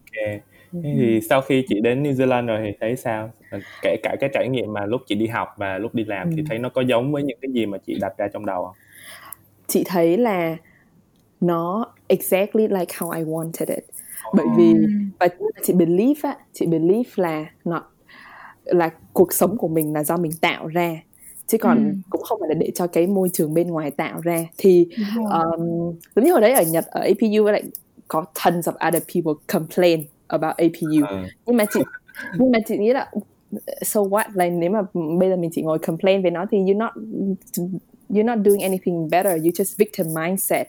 Ok 0.00 0.51
Thế 0.72 0.94
thì 0.96 1.20
sau 1.20 1.40
khi 1.40 1.64
chị 1.68 1.80
đến 1.80 2.02
New 2.02 2.12
Zealand 2.12 2.46
rồi 2.46 2.60
thì 2.64 2.76
thấy 2.80 2.96
sao? 2.96 3.30
Ờ, 3.50 3.58
kể 3.82 3.96
cả 4.02 4.16
cái 4.20 4.30
trải 4.32 4.48
nghiệm 4.48 4.72
mà 4.72 4.86
lúc 4.86 5.00
chị 5.06 5.14
đi 5.14 5.26
học 5.26 5.48
và 5.56 5.78
lúc 5.78 5.94
đi 5.94 6.04
làm 6.04 6.36
thì 6.36 6.42
thấy 6.48 6.58
nó 6.58 6.68
có 6.68 6.80
giống 6.80 7.12
với 7.12 7.22
những 7.22 7.38
cái 7.42 7.50
gì 7.52 7.66
mà 7.66 7.78
chị 7.86 7.98
đặt 8.00 8.18
ra 8.18 8.28
trong 8.32 8.46
đầu 8.46 8.64
không? 8.64 8.76
Chị 9.66 9.84
thấy 9.86 10.16
là 10.16 10.56
nó 11.40 11.86
exactly 12.08 12.68
like 12.68 12.94
how 12.98 13.10
I 13.10 13.24
wanted 13.24 13.74
it. 13.74 13.84
Bởi 14.34 14.46
vì 14.56 14.74
và 15.18 15.28
chị 15.62 15.72
believe 15.72 16.20
á, 16.22 16.36
chị 16.52 16.66
believe 16.66 17.10
là 17.16 17.46
nó 17.64 17.82
là 18.64 18.90
cuộc 19.12 19.32
sống 19.32 19.56
của 19.56 19.68
mình 19.68 19.92
là 19.92 20.04
do 20.04 20.16
mình 20.16 20.32
tạo 20.40 20.66
ra 20.66 21.02
chứ 21.46 21.58
còn 21.58 21.76
ừ. 21.76 21.92
cũng 22.10 22.22
không 22.22 22.40
phải 22.40 22.48
là 22.48 22.54
để 22.54 22.70
cho 22.74 22.86
cái 22.86 23.06
môi 23.06 23.28
trường 23.32 23.54
bên 23.54 23.68
ngoài 23.68 23.90
tạo 23.90 24.20
ra 24.22 24.44
thì 24.58 24.86
um, 25.16 25.92
giống 26.16 26.24
như 26.24 26.32
hồi 26.32 26.40
đấy 26.40 26.52
ở 26.52 26.62
Nhật 26.62 26.86
ở 26.86 27.00
APU 27.00 27.44
lại 27.44 27.62
có 28.08 28.24
tons 28.44 28.68
of 28.68 28.88
other 28.88 29.02
people 29.14 29.32
complain 29.52 30.04
about 30.32 30.56
APU 30.56 31.06
à. 31.06 31.24
nhưng 31.46 31.56
mà 31.56 31.64
chị 31.74 31.80
nhưng 32.38 32.50
mà 32.52 32.58
chị 32.66 32.78
nghĩ 32.78 32.92
là 32.92 33.10
so 33.82 34.00
what? 34.00 34.24
Là 34.34 34.48
nếu 34.48 34.70
mà 34.70 34.82
bây 35.18 35.28
giờ 35.28 35.36
mình 35.36 35.50
chỉ 35.52 35.62
ngồi 35.62 35.78
complain 35.78 36.22
về 36.22 36.30
nó 36.30 36.46
thì 36.50 36.58
you're 36.58 36.76
not 36.76 36.90
you're 38.08 38.24
not 38.24 38.38
doing 38.44 38.60
anything 38.60 39.10
better. 39.10 39.32
You 39.32 39.50
just 39.50 39.74
victim 39.78 40.06
mindset. 40.14 40.66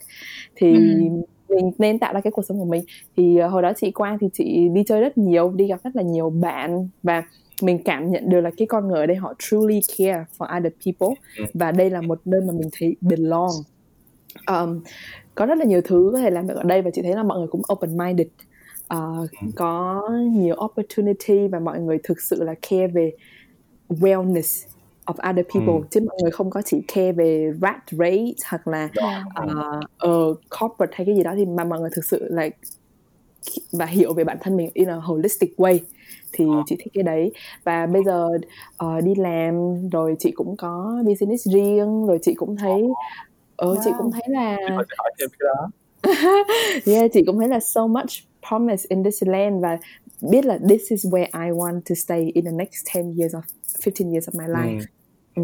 Thì 0.56 0.74
mm. 0.74 1.22
mình 1.50 1.72
nên 1.78 2.00
tạo 2.00 2.14
ra 2.14 2.22
cái 2.22 2.32
cuộc 2.32 2.46
sống 2.46 2.60
của 2.60 2.66
mình. 2.66 2.84
Thì 3.18 3.38
uh, 3.46 3.52
hồi 3.52 3.62
đó 3.62 3.72
chị 3.76 3.92
qua 3.92 4.18
thì 4.22 4.28
chị 4.34 4.70
đi 4.74 4.84
chơi 4.88 5.02
rất 5.02 5.18
nhiều 5.18 5.52
đi 5.52 5.68
gặp 5.68 5.84
rất 5.84 5.96
là 5.96 6.02
nhiều 6.02 6.30
bạn 6.30 6.88
và 7.04 7.24
mình 7.62 7.84
cảm 7.84 8.12
nhận 8.12 8.30
được 8.30 8.42
là 8.42 8.52
cái 8.58 8.68
con 8.68 8.88
người 8.88 9.00
ở 9.00 9.06
đây 9.06 9.18
họ 9.18 9.34
truly 9.40 9.80
care 9.98 10.26
for 10.38 10.58
other 10.58 10.74
people 10.86 11.22
ừ. 11.38 11.46
và 11.54 11.72
đây 11.72 11.90
là 11.90 12.02
một 12.02 12.22
nơi 12.26 12.42
mà 12.42 12.54
mình 12.54 12.70
thấy 12.80 12.96
belong. 13.02 13.52
Um, 14.48 14.82
có 15.36 15.46
rất 15.46 15.58
là 15.58 15.66
nhiều 15.66 15.82
thứ 15.84 16.10
có 16.14 16.20
thể 16.20 16.30
làm 16.30 16.48
được 16.48 16.56
ở 16.56 16.64
đây 16.64 16.82
và 16.82 16.92
chị 16.94 17.02
thấy 17.02 17.16
là 17.16 17.24
mọi 17.24 17.38
người 17.38 17.48
cũng 17.48 17.62
open 17.74 17.98
minded 17.98 18.28
uh, 18.96 19.30
có 19.56 20.04
nhiều 20.32 20.56
opportunity 20.66 21.48
và 21.48 21.60
mọi 21.60 21.80
người 21.80 21.98
thực 22.04 22.22
sự 22.22 22.44
là 22.44 22.54
care 22.70 22.88
về 22.88 23.12
wellness 23.90 24.68
of 25.06 25.30
other 25.30 25.46
people 25.54 25.74
ừ. 25.74 25.88
chứ 25.92 26.00
mọi 26.08 26.18
người 26.22 26.32
không 26.32 26.50
có 26.50 26.62
chỉ 26.66 26.82
care 26.88 27.12
về 27.12 27.54
rat 27.62 27.84
rate 27.92 28.34
hoặc 28.50 28.68
là 28.68 28.90
uh, 29.44 30.10
uh, 30.10 30.40
corporate 30.60 30.94
hay 30.96 31.06
cái 31.06 31.16
gì 31.16 31.24
đó 31.24 31.34
thì 31.38 31.46
mà 31.46 31.64
mọi 31.64 31.80
người 31.80 31.90
thực 31.96 32.06
sự 32.06 32.28
là 32.30 32.50
và 33.72 33.86
hiểu 33.86 34.14
về 34.14 34.24
bản 34.24 34.38
thân 34.42 34.58
mình 34.58 34.70
in 34.74 34.90
a 34.90 34.96
holistic 34.96 35.54
way 35.58 35.80
thì 36.32 36.46
à. 36.46 36.64
chị 36.66 36.76
thích 36.80 36.94
cái 36.94 37.04
đấy 37.04 37.32
và 37.64 37.86
bây 37.86 38.04
giờ 38.04 38.28
uh, 38.86 39.04
đi 39.04 39.16
làm 39.16 39.54
rồi 39.90 40.16
chị 40.20 40.32
cũng 40.32 40.58
có 40.58 41.04
business 41.06 41.48
riêng 41.48 42.06
rồi 42.06 42.20
chị 42.22 42.34
cũng 42.34 42.56
thấy 42.58 42.84
ờ 43.56 43.72
uh, 43.72 43.78
wow. 43.78 43.82
chị 43.84 43.92
cũng 43.98 44.12
thấy 44.12 44.24
là 44.28 44.58
yeah 46.86 47.12
chị 47.14 47.24
cũng 47.26 47.40
thấy 47.40 47.48
là 47.48 47.60
so 47.60 47.88
much 47.88 48.10
promise 48.50 48.86
in 48.90 49.04
this 49.04 49.24
land 49.24 49.62
và 49.62 49.78
biết 50.22 50.46
là 50.46 50.58
this 50.70 50.92
is 50.92 51.06
where 51.06 51.46
I 51.46 51.52
want 51.52 51.82
to 51.90 51.96
stay 51.96 52.32
in 52.34 52.46
the 52.46 52.52
next 52.52 52.88
10 52.94 53.16
years 53.18 53.36
of 53.36 53.42
15 53.86 54.12
years 54.12 54.30
of 54.30 54.40
my 54.40 54.48
life. 54.48 54.80
Ừ. 55.36 55.44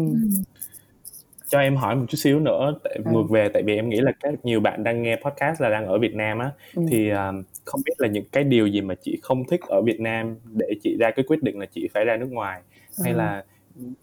Cho 1.48 1.58
em 1.58 1.76
hỏi 1.76 1.96
một 1.96 2.06
chút 2.08 2.16
xíu 2.16 2.40
nữa 2.40 2.74
tại 2.84 2.98
ừ. 3.04 3.10
ngược 3.12 3.30
về 3.30 3.48
tại 3.48 3.62
vì 3.62 3.76
em 3.76 3.88
nghĩ 3.88 4.00
là 4.00 4.12
các 4.20 4.34
nhiều 4.44 4.60
bạn 4.60 4.84
đang 4.84 5.02
nghe 5.02 5.16
podcast 5.16 5.60
là 5.60 5.70
đang 5.70 5.86
ở 5.86 5.98
Việt 5.98 6.14
Nam 6.14 6.38
á 6.38 6.50
ừ. 6.74 6.82
thì 6.90 7.10
um, 7.10 7.42
không 7.64 7.80
biết 7.86 7.92
là 7.98 8.08
những 8.08 8.24
cái 8.32 8.44
điều 8.44 8.66
gì 8.66 8.80
mà 8.80 8.94
chị 9.02 9.18
không 9.22 9.44
thích 9.44 9.60
ở 9.68 9.82
Việt 9.82 10.00
Nam 10.00 10.36
để 10.52 10.66
chị 10.82 10.96
ra 11.00 11.10
cái 11.10 11.24
quyết 11.28 11.42
định 11.42 11.58
là 11.58 11.66
chị 11.66 11.88
phải 11.94 12.04
ra 12.04 12.16
nước 12.16 12.28
ngoài 12.30 12.60
ừ. 12.98 13.04
hay 13.04 13.14
là 13.14 13.44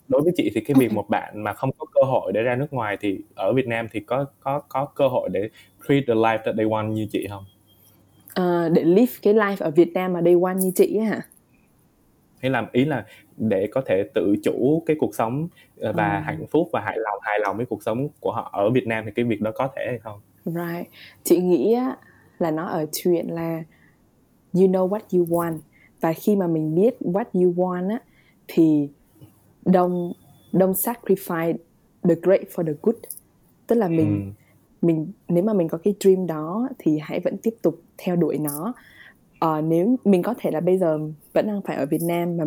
đối 0.08 0.22
với 0.22 0.34
chị 0.36 0.52
thì 0.56 0.62
cái 0.62 0.76
việc 0.80 0.94
một 0.94 1.10
bạn 1.10 1.44
mà 1.44 1.54
không 1.54 1.70
có 1.78 1.86
cơ 1.96 2.02
hội 2.02 2.32
để 2.32 2.42
ra 2.42 2.56
nước 2.56 2.74
ngoài 2.74 2.98
thì 3.02 3.20
ở 3.36 3.54
Việt 3.54 3.68
Nam 3.68 3.88
thì 3.92 4.00
có 4.00 4.26
có 4.40 4.60
có 4.60 4.86
cơ 4.86 5.08
hội 5.08 5.30
để 5.32 5.50
treat 5.88 6.04
the 6.08 6.14
life 6.14 6.38
that 6.46 6.56
they 6.58 6.66
want 6.66 6.88
như 6.88 7.08
chị 7.12 7.28
không? 7.30 7.46
Uh, 8.40 8.72
để 8.74 8.84
live 8.84 9.12
cái 9.22 9.34
life 9.34 9.56
ở 9.60 9.72
Việt 9.72 9.94
Nam 9.94 10.14
mà 10.14 10.22
day 10.22 10.36
one 10.44 10.56
như 10.56 10.72
chị 10.76 10.98
ấy 10.98 11.06
hả? 11.06 11.22
Hay 12.40 12.52
là 12.52 12.68
ý 12.72 12.86
là 12.86 13.06
để 13.38 13.68
có 13.72 13.82
thể 13.86 14.04
tự 14.14 14.36
chủ 14.44 14.84
cái 14.86 14.96
cuộc 15.00 15.16
sống 15.16 15.48
ờ, 15.80 15.94
và 15.94 16.10
Ờ. 16.16 16.20
hạnh 16.20 16.46
phúc 16.52 16.70
và 16.74 16.82
hài 16.82 16.98
lòng 17.00 17.20
hài 17.22 17.40
lòng 17.40 17.58
với 17.58 17.66
cuộc 17.66 17.84
sống 17.84 18.08
của 18.20 18.32
họ 18.32 18.50
ở 18.54 18.70
Việt 18.70 18.88
Nam 18.88 19.06
thì 19.06 19.12
cái 19.16 19.26
việc 19.26 19.42
đó 19.42 19.52
có 19.56 19.70
thể 19.76 19.86
hay 19.88 20.00
không? 20.00 20.20
Right. 20.46 20.88
Chị 21.24 21.38
nghĩ 21.38 21.74
á, 21.74 21.98
là 22.40 22.52
nó 22.52 22.66
ở 22.68 22.86
chuyện 22.94 23.28
là 23.28 23.64
you 24.54 24.62
know 24.68 24.90
what 24.90 25.00
you 25.20 25.26
want 25.26 25.58
và 26.02 26.14
khi 26.14 26.36
mà 26.36 26.48
mình 26.48 26.76
biết 26.76 26.96
what 27.02 27.26
you 27.34 27.54
want 27.54 27.90
á 27.90 28.00
thì 28.48 28.90
don't 29.66 30.12
don't 30.54 30.74
sacrifice 30.74 31.56
the 32.04 32.16
great 32.22 32.42
for 32.56 32.66
the 32.66 32.74
good. 32.82 32.96
Tức 33.68 33.76
là 33.76 33.88
mình 33.88 34.22
Ừm. 34.22 34.34
Mình 34.82 35.12
nếu 35.30 35.44
mà 35.44 35.54
mình 35.54 35.68
có 35.68 35.78
cái 35.84 35.96
dream 36.00 36.28
đó 36.28 36.70
thì 36.80 37.00
hãy 37.02 37.20
vẫn 37.20 37.38
tiếp 37.44 37.54
tục 37.64 37.76
theo 37.98 38.16
đuổi 38.16 38.38
nó. 38.38 38.74
Ờ, 39.40 39.62
nếu 39.62 39.98
mình 40.06 40.24
có 40.24 40.34
thể 40.40 40.52
là 40.52 40.60
bây 40.62 40.78
giờ 40.78 41.00
vẫn 41.34 41.48
đang 41.48 41.62
phải 41.68 41.76
ở 41.78 41.86
Việt 41.86 42.02
Nam 42.02 42.38
mà 42.38 42.46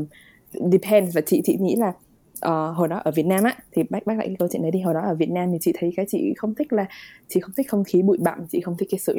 depends 0.73 1.15
và 1.17 1.21
chị 1.27 1.41
chị 1.45 1.57
nghĩ 1.61 1.77
là 1.77 1.93
ờ, 2.41 2.73
hồi 2.73 2.89
đó 2.89 3.01
ở 3.05 3.11
Việt 3.17 3.27
Nam 3.27 3.45
á 3.45 3.57
thì 3.73 3.83
bác 3.91 4.07
bác 4.07 4.19
lại 4.19 4.27
cái 4.27 4.37
câu 4.39 4.49
chuyện 4.53 4.63
đấy 4.63 4.71
đi 4.71 4.81
hồi 4.81 4.95
đó 4.95 5.01
ở 5.01 5.15
Việt 5.15 5.31
Nam 5.31 5.51
thì 5.53 5.59
chị 5.61 5.73
thấy 5.79 5.91
cái 5.97 6.07
chị 6.09 6.35
không 6.37 6.55
thích 6.55 6.73
là 6.73 6.87
chị 7.29 7.41
không 7.41 7.53
thích 7.57 7.67
không 7.71 7.85
khí 7.85 8.03
bụi 8.03 8.19
bặm 8.21 8.47
chị 8.49 8.61
không 8.61 8.77
thích 8.79 8.89
cái 8.93 8.99
sự 8.99 9.19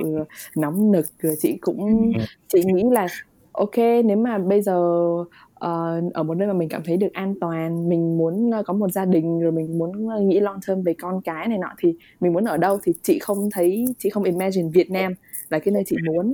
nóng 0.57 0.91
nực 0.91 1.05
rồi 1.19 1.35
chị 1.39 1.57
cũng 1.61 2.11
Ừ. 2.15 2.19
chị 2.53 2.63
nghĩ 2.65 2.83
là 2.91 3.07
ok 3.51 3.77
nếu 4.05 4.17
mà 4.17 4.37
bây 4.37 4.61
giờ 4.61 4.73
ờ, 5.61 6.01
ở 6.13 6.23
một 6.23 6.33
nơi 6.37 6.47
mà 6.47 6.53
mình 6.53 6.69
cảm 6.69 6.83
thấy 6.83 6.97
được 6.97 7.13
an 7.13 7.35
toàn 7.41 7.89
mình 7.89 8.17
muốn 8.17 8.51
ờ, 8.51 8.63
có 8.63 8.73
một 8.73 8.91
gia 8.91 9.05
đình 9.05 9.39
rồi 9.39 9.51
mình 9.51 9.77
muốn 9.77 10.09
ờ, 10.09 10.19
nghĩ 10.21 10.39
long 10.39 10.59
term 10.67 10.81
về 10.81 10.93
con 10.93 11.21
cái 11.21 11.47
này 11.47 11.57
nọ 11.57 11.67
thì 11.77 11.95
mình 12.19 12.33
muốn 12.33 12.43
ở 12.45 12.57
đâu 12.57 12.79
thì 12.83 12.93
chị 13.03 13.19
không 13.19 13.49
thấy 13.51 13.85
chị 13.97 14.09
không 14.09 14.23
imagine 14.23 14.69
Việt 14.69 14.91
Nam 14.91 15.13
là 15.49 15.59
cái 15.59 15.71
nơi 15.71 15.83
chị 15.85 15.97
muốn 16.05 16.33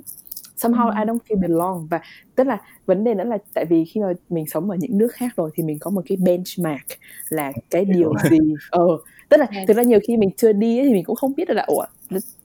somehow 0.58 0.90
I 1.00 1.06
don't 1.06 1.18
feel 1.30 1.40
belong 1.40 1.88
và 1.90 2.02
tức 2.36 2.48
là 2.48 2.62
vấn 2.86 3.04
đề 3.04 3.14
nữa 3.14 3.24
là 3.24 3.38
tại 3.54 3.66
vì 3.66 3.86
khi 3.86 4.02
mà 4.02 4.14
mình 4.30 4.46
sống 4.48 4.70
ở 4.70 4.78
những 4.80 4.98
nước 4.98 5.12
khác 5.12 5.34
rồi 5.38 5.50
thì 5.56 5.64
mình 5.64 5.78
có 5.80 5.92
một 5.92 6.02
cái 6.10 6.18
benchmark 6.18 6.86
là 7.30 7.52
cái 7.70 7.86
điều 7.86 8.14
gì 8.30 8.38
ờ 8.70 8.88
tức 9.30 9.38
là 9.38 9.48
Yes. 9.56 9.68
thực 9.68 9.78
ra 9.78 9.84
nhiều 9.84 10.00
khi 10.08 10.18
mình 10.18 10.30
chưa 10.38 10.52
đi 10.52 10.80
ấy, 10.80 10.86
thì 10.86 10.94
mình 10.94 11.04
cũng 11.04 11.16
không 11.16 11.34
biết 11.38 11.48
được 11.48 11.54
là 11.54 11.64
ủa 11.68 11.86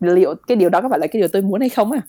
liệu 0.01 0.35
cái 0.47 0.57
điều 0.57 0.69
đó 0.69 0.81
có 0.81 0.89
phải 0.89 0.99
là 0.99 1.07
cái 1.07 1.23
điều 1.23 1.29
tôi 1.29 1.43
muốn 1.43 1.61
hay 1.61 1.69
không 1.69 1.93
à 1.93 2.03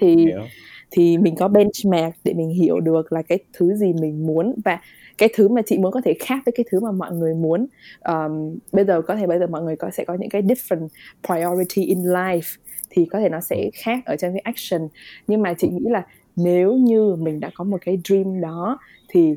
thì 0.00 0.16
Hiểu 0.16 0.46
thì 0.92 1.18
mình 1.18 1.34
có 1.36 1.48
benchmark 1.48 2.14
để 2.24 2.34
mình 2.34 2.50
hiểu 2.50 2.80
được 2.80 3.12
là 3.12 3.22
cái 3.22 3.38
thứ 3.52 3.74
gì 3.74 3.92
mình 3.92 4.26
muốn 4.26 4.54
và 4.64 4.80
cái 5.18 5.28
thứ 5.34 5.48
mà 5.48 5.62
chị 5.66 5.78
muốn 5.78 5.92
có 5.92 6.00
thể 6.04 6.14
khác 6.20 6.38
với 6.46 6.52
cái 6.56 6.64
thứ 6.70 6.80
mà 6.80 6.92
mọi 6.92 7.12
người 7.12 7.34
muốn. 7.34 7.66
Um, 8.04 8.58
bây 8.72 8.84
giờ 8.84 9.02
có 9.02 9.16
thể 9.16 9.26
bây 9.26 9.38
giờ 9.38 9.46
mọi 9.46 9.62
người 9.62 9.76
có 9.76 9.90
sẽ 9.90 10.04
có 10.04 10.14
những 10.14 10.30
cái 10.30 10.42
different 10.42 10.88
priority 11.26 11.84
in 11.84 11.98
life 11.98 12.56
thì 12.90 13.04
có 13.04 13.20
thể 13.20 13.28
nó 13.28 13.40
sẽ 13.40 13.70
khác 13.74 13.98
ở 14.06 14.16
trong 14.16 14.32
cái 14.32 14.40
action. 14.40 14.88
Nhưng 15.26 15.42
mà 15.42 15.54
chị 15.54 15.68
nghĩ 15.68 15.90
là 15.90 16.06
nếu 16.36 16.74
như 16.74 17.16
mình 17.16 17.40
đã 17.40 17.50
có 17.54 17.64
một 17.64 17.78
cái 17.84 18.00
dream 18.04 18.40
đó 18.40 18.78
thì 19.08 19.34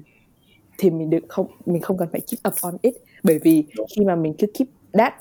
thì 0.77 0.89
mình 0.89 1.09
được 1.09 1.23
không 1.27 1.47
mình 1.65 1.81
không 1.81 1.97
cần 1.97 2.09
phải 2.11 2.21
keep 2.21 2.53
up 2.53 2.53
on 2.61 2.77
it. 2.81 2.93
Bởi 3.23 3.39
vì 3.43 3.63
khi 3.95 4.05
mà 4.05 4.15
mình 4.15 4.33
cứ 4.37 4.47
keep 4.59 4.67
that 4.93 5.13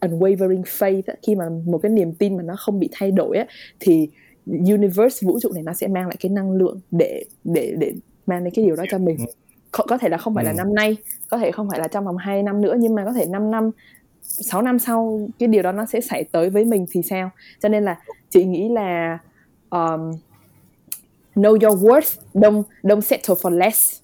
unwavering 0.00 0.62
faith 0.62 1.02
khi 1.22 1.34
mà 1.34 1.44
một 1.66 1.78
cái 1.82 1.92
niềm 1.92 2.14
tin 2.14 2.36
mà 2.36 2.42
nó 2.42 2.54
không 2.58 2.80
bị 2.80 2.88
thay 2.92 3.10
đổi 3.10 3.38
á, 3.38 3.46
thì 3.80 4.08
universe 4.46 5.26
vũ 5.26 5.40
trụ 5.40 5.52
này 5.52 5.62
nó 5.62 5.72
sẽ 5.72 5.88
mang 5.88 6.06
lại 6.06 6.16
cái 6.20 6.30
năng 6.30 6.52
lượng 6.52 6.80
để 6.90 7.24
để 7.44 7.74
để 7.78 7.92
mang 8.26 8.44
đến 8.44 8.54
cái 8.54 8.64
điều 8.64 8.76
đó 8.76 8.84
cho 8.90 8.98
mình 8.98 9.16
có, 9.70 9.84
có 9.88 9.98
thể 9.98 10.08
là 10.08 10.16
không 10.16 10.34
phải 10.34 10.44
là 10.44 10.50
Ừ. 10.50 10.56
năm 10.56 10.74
nay 10.74 10.96
có 11.30 11.38
thể 11.38 11.50
không 11.52 11.68
phải 11.70 11.78
là 11.80 11.88
trong 11.88 12.04
vòng 12.04 12.16
2 12.16 12.42
năm 12.42 12.60
nữa 12.60 12.74
nhưng 12.78 12.94
mà 12.94 13.04
có 13.04 13.12
thể 13.12 13.26
5 13.26 13.50
năm 13.50 13.70
6 14.22 14.62
năm 14.62 14.78
sau 14.78 15.28
cái 15.38 15.48
điều 15.48 15.62
đó 15.62 15.72
nó 15.72 15.86
sẽ 15.86 16.00
xảy 16.00 16.24
tới 16.24 16.50
với 16.50 16.64
mình 16.64 16.86
thì 16.90 17.02
sao 17.02 17.30
cho 17.60 17.68
nên 17.68 17.84
là 17.84 17.98
chị 18.30 18.44
nghĩ 18.44 18.68
là 18.68 19.18
um, 19.70 20.10
know 21.34 21.50
your 21.68 21.84
worth 21.84 22.16
don't 22.34 22.62
don't 22.82 23.00
settle 23.00 23.34
for 23.34 23.50
less 23.50 23.98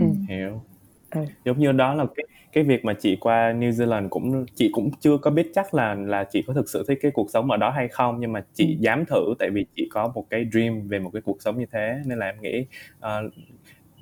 Ừ. 0.00 0.06
hiểu 0.28 0.62
Ừ. 1.10 1.20
giống 1.44 1.58
như 1.58 1.72
đó 1.72 1.94
là 1.94 2.04
cái 2.16 2.24
cái 2.52 2.64
việc 2.64 2.84
mà 2.84 2.94
chị 2.94 3.16
qua 3.16 3.52
New 3.52 3.70
Zealand 3.70 4.08
cũng 4.08 4.46
chị 4.54 4.70
cũng 4.72 4.90
chưa 5.00 5.16
có 5.18 5.30
biết 5.30 5.50
chắc 5.54 5.74
là 5.74 5.94
là 5.94 6.24
chị 6.24 6.42
có 6.46 6.54
thực 6.54 6.68
sự 6.70 6.84
thích 6.88 6.98
cái 7.02 7.10
cuộc 7.14 7.30
sống 7.30 7.50
ở 7.50 7.56
đó 7.56 7.70
hay 7.70 7.88
không 7.88 8.20
nhưng 8.20 8.32
mà 8.32 8.44
chị 8.54 8.66
Ừ. 8.66 8.80
dám 8.80 9.04
thử 9.06 9.34
tại 9.38 9.50
vì 9.50 9.66
chị 9.76 9.88
có 9.90 10.12
một 10.14 10.26
cái 10.30 10.46
dream 10.52 10.88
về 10.88 10.98
một 10.98 11.10
cái 11.12 11.22
cuộc 11.22 11.42
sống 11.42 11.58
như 11.58 11.66
thế 11.72 11.98
nên 12.06 12.18
là 12.18 12.26
em 12.26 12.42
nghĩ 12.42 12.66
ờ, 13.00 13.22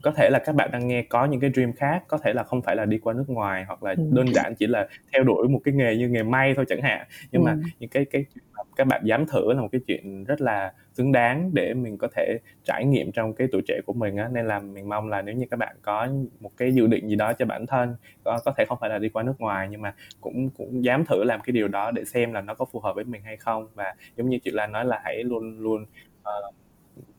có 0.06 0.12
thể 0.12 0.30
là 0.30 0.38
các 0.38 0.54
bạn 0.54 0.70
đang 0.72 0.88
nghe 0.88 1.02
có 1.02 1.24
những 1.24 1.40
cái 1.40 1.50
dream 1.54 1.72
khác 1.72 2.04
có 2.08 2.18
thể 2.18 2.32
là 2.32 2.44
không 2.44 2.62
phải 2.62 2.76
là 2.76 2.84
đi 2.84 2.98
qua 2.98 3.14
nước 3.14 3.24
ngoài 3.28 3.64
hoặc 3.64 3.82
là 3.82 3.94
Ừ. 3.98 4.02
đơn 4.12 4.26
giản 4.34 4.54
chỉ 4.54 4.66
là 4.66 4.88
theo 5.12 5.24
đuổi 5.24 5.48
một 5.48 5.60
cái 5.64 5.74
nghề 5.74 5.96
như 5.96 6.08
nghề 6.08 6.22
may 6.22 6.54
thôi 6.54 6.64
chẳng 6.68 6.82
hạn 6.82 7.06
nhưng 7.32 7.44
mà 7.44 7.52
Ừ. 7.52 7.58
những 7.78 7.90
cái 7.90 8.04
cái 8.04 8.24
mà 8.56 8.62
các 8.76 8.86
bạn 8.86 9.00
dám 9.04 9.26
thử 9.26 9.52
là 9.52 9.60
một 9.60 9.68
cái 9.72 9.80
chuyện 9.86 10.24
rất 10.24 10.40
là 10.40 10.72
xứng 10.92 11.12
đáng 11.12 11.50
để 11.54 11.74
mình 11.74 11.98
có 11.98 12.08
thể 12.16 12.38
trải 12.64 12.84
nghiệm 12.84 13.12
trong 13.12 13.32
cái 13.34 13.48
tuổi 13.52 13.62
trẻ 13.68 13.80
của 13.86 13.92
mình 13.92 14.16
á 14.16 14.28
nên 14.32 14.46
là 14.46 14.58
mình 14.58 14.88
mong 14.88 15.08
là 15.08 15.22
nếu 15.22 15.34
như 15.34 15.46
các 15.50 15.56
bạn 15.56 15.76
có 15.82 16.08
một 16.40 16.50
cái 16.56 16.72
dự 16.74 16.86
định 16.86 17.08
gì 17.08 17.16
đó 17.16 17.32
cho 17.32 17.46
bản 17.46 17.66
thân 17.66 17.96
có, 18.24 18.38
có 18.44 18.52
thể 18.56 18.64
không 18.68 18.78
phải 18.80 18.90
là 18.90 18.98
đi 18.98 19.08
qua 19.08 19.22
nước 19.22 19.40
ngoài 19.40 19.68
nhưng 19.70 19.82
mà 19.82 19.94
cũng 20.20 20.50
cũng 20.50 20.84
dám 20.84 21.04
thử 21.04 21.24
làm 21.24 21.40
cái 21.40 21.52
điều 21.52 21.68
đó 21.68 21.90
để 21.90 22.04
xem 22.04 22.32
là 22.32 22.40
nó 22.40 22.54
có 22.54 22.64
phù 22.64 22.80
hợp 22.80 22.94
với 22.94 23.04
mình 23.04 23.22
hay 23.24 23.36
không 23.36 23.68
và 23.74 23.94
giống 24.16 24.28
như 24.28 24.38
chị 24.44 24.50
Lan 24.50 24.72
nói 24.72 24.84
là 24.84 25.00
hãy 25.04 25.24
luôn 25.24 25.58
luôn 25.58 25.82
uh, 26.20 26.54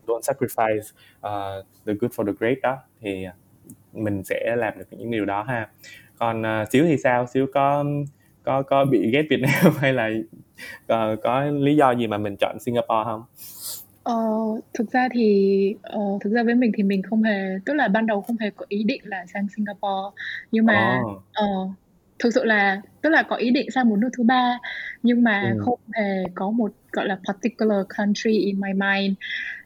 luôn 0.08 0.22
sacrifice 0.22 0.80
uh, 1.20 1.66
the 1.86 1.94
good 1.94 2.12
for 2.12 2.26
the 2.26 2.34
great 2.40 2.58
đó 2.64 2.78
thì 3.02 3.26
mình 3.94 4.24
sẽ 4.24 4.56
làm 4.58 4.78
được 4.78 4.86
những 4.92 5.12
điều 5.12 5.26
đó 5.26 5.44
ha. 5.44 5.70
Còn 6.20 6.42
uh, 6.42 6.72
xíu 6.72 6.86
thì 6.86 6.98
sao? 6.98 7.28
Xíu 7.28 7.48
có 7.54 7.86
có 8.44 8.62
có 8.62 8.86
bị 8.86 9.12
ghét 9.12 9.24
Việt 9.30 9.40
Nam 9.42 9.74
hay 9.80 9.94
là 9.94 10.10
uh, 10.94 11.20
có 11.24 11.46
lý 11.46 11.76
do 11.76 11.92
gì 11.92 12.08
mà 12.08 12.18
mình 12.18 12.36
chọn 12.38 12.60
Singapore 12.60 13.04
không? 13.04 13.24
Ờ, 14.04 14.14
thực 14.74 14.92
ra 14.92 15.08
thì 15.14 15.76
ờ, 15.82 16.00
thực 16.22 16.34
ra 16.34 16.44
với 16.44 16.56
mình 16.56 16.72
thì 16.78 16.84
mình 16.84 17.04
không 17.04 17.24
hề 17.24 17.58
tức 17.66 17.74
là 17.74 17.88
ban 17.88 18.06
đầu 18.06 18.22
không 18.22 18.38
hề 18.38 18.50
có 18.50 18.66
ý 18.70 18.84
định 18.84 19.02
là 19.04 19.26
sang 19.34 19.48
Singapore. 19.56 20.16
Nhưng 20.52 20.66
mà 20.66 21.00
Ồ. 21.04 21.22
ờ, 21.34 21.46
thực 22.20 22.34
sự 22.34 22.44
là 22.44 22.82
tức 23.02 23.10
là 23.10 23.24
có 23.24 23.36
ý 23.36 23.52
định 23.52 23.72
sang 23.72 23.90
một 23.90 23.96
nước 23.96 24.10
thứ 24.18 24.24
ba 24.24 24.60
nhưng 25.04 25.24
mà 25.24 25.42
Ừ. 25.56 25.62
không 25.66 25.80
hề 25.94 26.24
có 26.36 26.52
một 26.52 26.72
gọi 26.92 27.08
là 27.08 27.20
particular 27.28 27.86
country 27.98 28.32
in 28.32 28.62
my 28.62 28.74
mind 28.74 29.18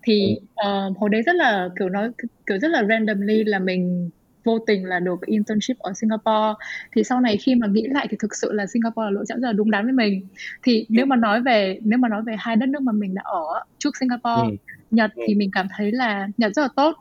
thì 0.04 0.38
ờ, 0.56 0.90
hồi 0.98 1.10
đấy 1.10 1.22
rất 1.22 1.36
là 1.36 1.70
kiểu 1.80 1.90
nói 1.90 2.10
kiểu 2.46 2.60
rất 2.60 2.68
là 2.68 2.84
randomly 2.90 3.44
là 3.44 3.60
mình 3.60 4.10
vô 4.46 4.60
tình 4.68 4.86
là 4.86 5.00
được 5.00 5.20
internship 5.26 5.78
ở 5.80 5.94
Singapore. 5.96 6.54
Thì 6.96 7.04
sau 7.04 7.22
này 7.22 7.38
khi 7.38 7.56
mà 7.56 7.68
nghĩ 7.68 7.84
lại 7.92 8.08
thì 8.12 8.18
thực 8.20 8.36
sự 8.36 8.52
là 8.54 8.66
Singapore 8.68 9.04
là 9.06 9.10
lựa 9.12 9.24
chọn 9.28 9.42
rất 9.42 9.48
là 9.48 9.54
đúng 9.54 9.72
đắn 9.72 9.84
với 9.84 9.94
mình. 9.94 10.28
Thì 10.64 10.86
nếu 10.90 11.06
mà 11.06 11.16
nói 11.16 11.42
về 11.42 11.80
nếu 11.84 12.00
mà 12.00 12.10
nói 12.10 12.22
về 12.26 12.36
hai 12.40 12.56
đất 12.56 12.70
nước 12.70 12.82
mà 12.82 12.92
mình 12.92 13.14
đã 13.14 13.22
ở 13.26 13.42
trước 13.80 13.90
Singapore 14.00 14.42
Ừ. 14.52 14.56
Nhật 14.92 15.12
Ừ. 15.16 15.24
thì 15.28 15.36
mình 15.36 15.50
cảm 15.54 15.68
thấy 15.78 15.92
là 15.92 16.28
Nhật 16.38 16.52
rất 16.56 16.62
là 16.62 16.70
tốt. 16.76 16.96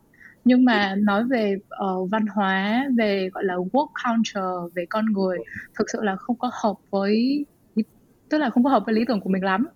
Nhưng 0.44 0.64
mà 0.64 0.94
nói 0.94 1.24
về 1.30 1.56
ờ, 1.68 2.04
văn 2.12 2.26
hóa 2.34 2.84
về 2.98 3.28
gọi 3.32 3.44
là 3.44 3.54
work 3.54 3.88
culture 4.04 4.72
về 4.74 4.84
con 4.90 5.06
người 5.12 5.38
thực 5.78 5.84
sự 5.92 5.98
là 6.02 6.16
không 6.16 6.38
có 6.38 6.50
hợp 6.62 6.74
với 6.90 7.44
tức 8.28 8.38
là 8.38 8.50
không 8.50 8.64
có 8.64 8.70
hợp 8.70 8.82
với 8.86 8.94
lý 8.94 9.04
tưởng 9.08 9.20
của 9.20 9.30
mình 9.30 9.44
lắm 9.44 9.66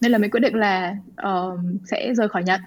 nên 0.00 0.12
là 0.12 0.18
mình 0.18 0.30
quyết 0.30 0.40
định 0.40 0.54
là 0.54 0.94
ờ, 1.16 1.56
sẽ 1.90 2.14
rời 2.14 2.28
khỏi 2.28 2.42
Nhật. 2.42 2.60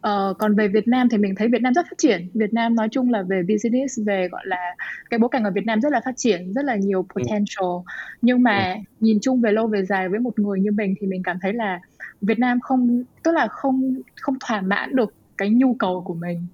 Ờ, 0.00 0.34
còn 0.38 0.54
về 0.54 0.68
Việt 0.68 0.88
Nam 0.88 1.08
thì 1.08 1.18
mình 1.18 1.34
thấy 1.36 1.48
Việt 1.48 1.62
Nam 1.62 1.74
rất 1.74 1.86
phát 1.86 1.98
triển. 1.98 2.30
Việt 2.34 2.52
Nam 2.52 2.74
nói 2.74 2.88
chung 2.90 3.10
là 3.10 3.22
về 3.22 3.42
business 3.48 3.98
về 4.06 4.28
gọi 4.28 4.42
là 4.46 4.74
cái 5.10 5.18
bối 5.18 5.28
cảnh 5.32 5.44
ở 5.44 5.50
Việt 5.50 5.66
Nam 5.66 5.80
rất 5.80 5.92
là 5.92 6.00
phát 6.04 6.14
triển 6.16 6.52
rất 6.52 6.64
là 6.64 6.76
nhiều 6.76 7.06
potential. 7.14 7.74
Nhưng 8.22 8.42
mà 8.42 8.76
nhìn 9.00 9.18
chung 9.22 9.40
về 9.40 9.52
lâu 9.52 9.66
về 9.66 9.84
dài 9.84 10.08
với 10.08 10.20
một 10.20 10.38
người 10.38 10.60
như 10.60 10.70
mình 10.72 10.94
thì 11.00 11.06
mình 11.06 11.22
cảm 11.24 11.36
thấy 11.42 11.52
là 11.52 11.80
Việt 12.20 12.38
Nam 12.38 12.60
không 12.60 13.02
tức 13.24 13.32
là 13.32 13.48
không 13.50 13.92
không 14.20 14.34
thỏa 14.48 14.60
mãn 14.60 14.96
được 14.96 15.14
cái 15.38 15.50
nhu 15.50 15.76
cầu 15.78 16.02
của 16.04 16.14
mình. 16.14 16.46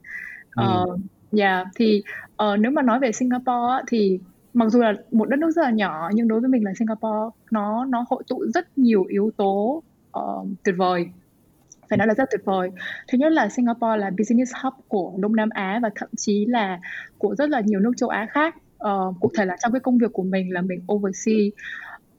Ờ, 0.55 0.87
yeah, 1.39 1.67
thì 1.79 2.03
ờ, 2.37 2.57
nếu 2.57 2.73
mà 2.73 2.83
nói 2.83 3.01
về 3.01 3.13
Singapore 3.13 3.85
thì 3.89 4.21
mặc 4.53 4.69
dù 4.71 4.81
là 4.81 4.93
một 5.13 5.29
đất 5.29 5.39
nước 5.39 5.51
rất 5.51 5.63
là 5.63 5.71
nhỏ 5.71 6.11
nhưng 6.15 6.29
đối 6.29 6.41
với 6.41 6.49
mình 6.49 6.65
là 6.65 6.73
Singapore 6.79 7.37
nó 7.53 7.85
nó 7.85 8.05
hội 8.11 8.23
tụ 8.29 8.45
rất 8.55 8.79
nhiều 8.79 9.05
yếu 9.05 9.31
tố 9.37 9.83
ờ, 10.11 10.23
tuyệt 10.65 10.75
vời. 10.79 11.07
Phải 11.91 11.97
nói 11.97 12.09
là 12.09 12.15
rất 12.15 12.29
tuyệt 12.31 12.41
vời. 12.45 12.71
Thứ 13.13 13.19
nhất 13.19 13.33
là 13.33 13.49
Singapore 13.49 13.97
là 13.97 14.11
business 14.19 14.53
hub 14.63 14.73
của 14.89 15.13
Đông 15.19 15.37
Nam 15.37 15.49
Á 15.51 15.79
và 15.83 15.91
thậm 15.95 16.09
chí 16.17 16.47
là 16.49 16.79
của 17.19 17.35
rất 17.35 17.51
là 17.51 17.61
nhiều 17.61 17.81
nước 17.81 17.93
châu 17.97 18.09
Á 18.09 18.27
khác. 18.31 18.55
Ờ, 18.79 19.13
cụ 19.21 19.31
thể 19.39 19.45
là 19.45 19.57
trong 19.63 19.73
cái 19.73 19.81
công 19.81 19.99
việc 19.99 20.13
của 20.13 20.23
mình 20.23 20.53
là 20.53 20.63
mình 20.63 20.85
oversee 20.93 21.51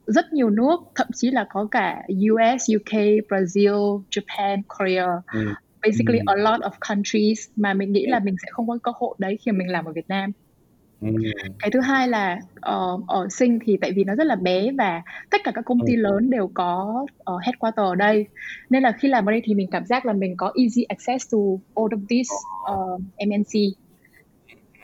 rất 0.08 0.34
nhiều 0.34 0.50
nước 0.50 0.80
thậm 0.96 1.08
chí 1.16 1.32
là 1.32 1.46
có 1.50 1.68
cả 1.72 2.02
US, 2.10 2.62
UK, 2.76 2.94
Brazil, 3.30 4.04
Japan, 4.12 4.62
Korea. 4.68 5.08
Ừ. 5.34 5.40
basically 5.84 6.20
Ừ. 6.20 6.24
a 6.26 6.36
lot 6.36 6.62
of 6.62 6.72
countries 6.90 7.40
mà 7.56 7.74
mình 7.74 7.92
nghĩ 7.92 8.06
là 8.08 8.20
mình 8.20 8.36
sẽ 8.44 8.48
không 8.52 8.68
có 8.68 8.78
cơ 8.84 8.92
hội 8.96 9.16
đấy 9.20 9.38
khi 9.46 9.52
mình 9.52 9.68
làm 9.72 9.86
ở 9.86 9.92
Việt 9.94 10.08
Nam 10.08 10.32
Ừ. 11.02 11.08
cái 11.60 11.72
thứ 11.72 11.80
hai 11.80 12.08
là 12.08 12.40
ờ, 12.62 12.98
ở 13.08 13.28
Sing 13.32 13.60
thì 13.66 13.78
tại 13.82 13.92
vì 13.96 14.04
nó 14.04 14.16
rất 14.16 14.24
là 14.24 14.36
bé 14.36 14.72
và 14.78 15.02
tất 15.32 15.42
cả 15.44 15.52
các 15.56 15.66
công 15.66 15.80
ty 15.88 15.96
lớn 15.96 16.30
đều 16.30 16.52
có 16.54 17.06
uh, 17.34 17.42
headquarter 17.44 17.86
ở 17.86 17.96
đây 17.96 18.26
nên 18.70 18.84
là 18.84 18.92
khi 18.92 19.08
làm 19.08 19.26
ở 19.26 19.32
đây 19.32 19.42
thì 19.44 19.54
mình 19.54 19.68
cảm 19.72 19.86
giác 19.86 20.06
là 20.06 20.14
mình 20.14 20.34
có 20.38 20.52
easy 20.56 20.84
access 20.84 21.26
to 21.32 21.38
all 21.76 21.88
of 21.88 22.06
these 22.10 22.30
uh, 22.74 23.02
MNC 23.18 23.60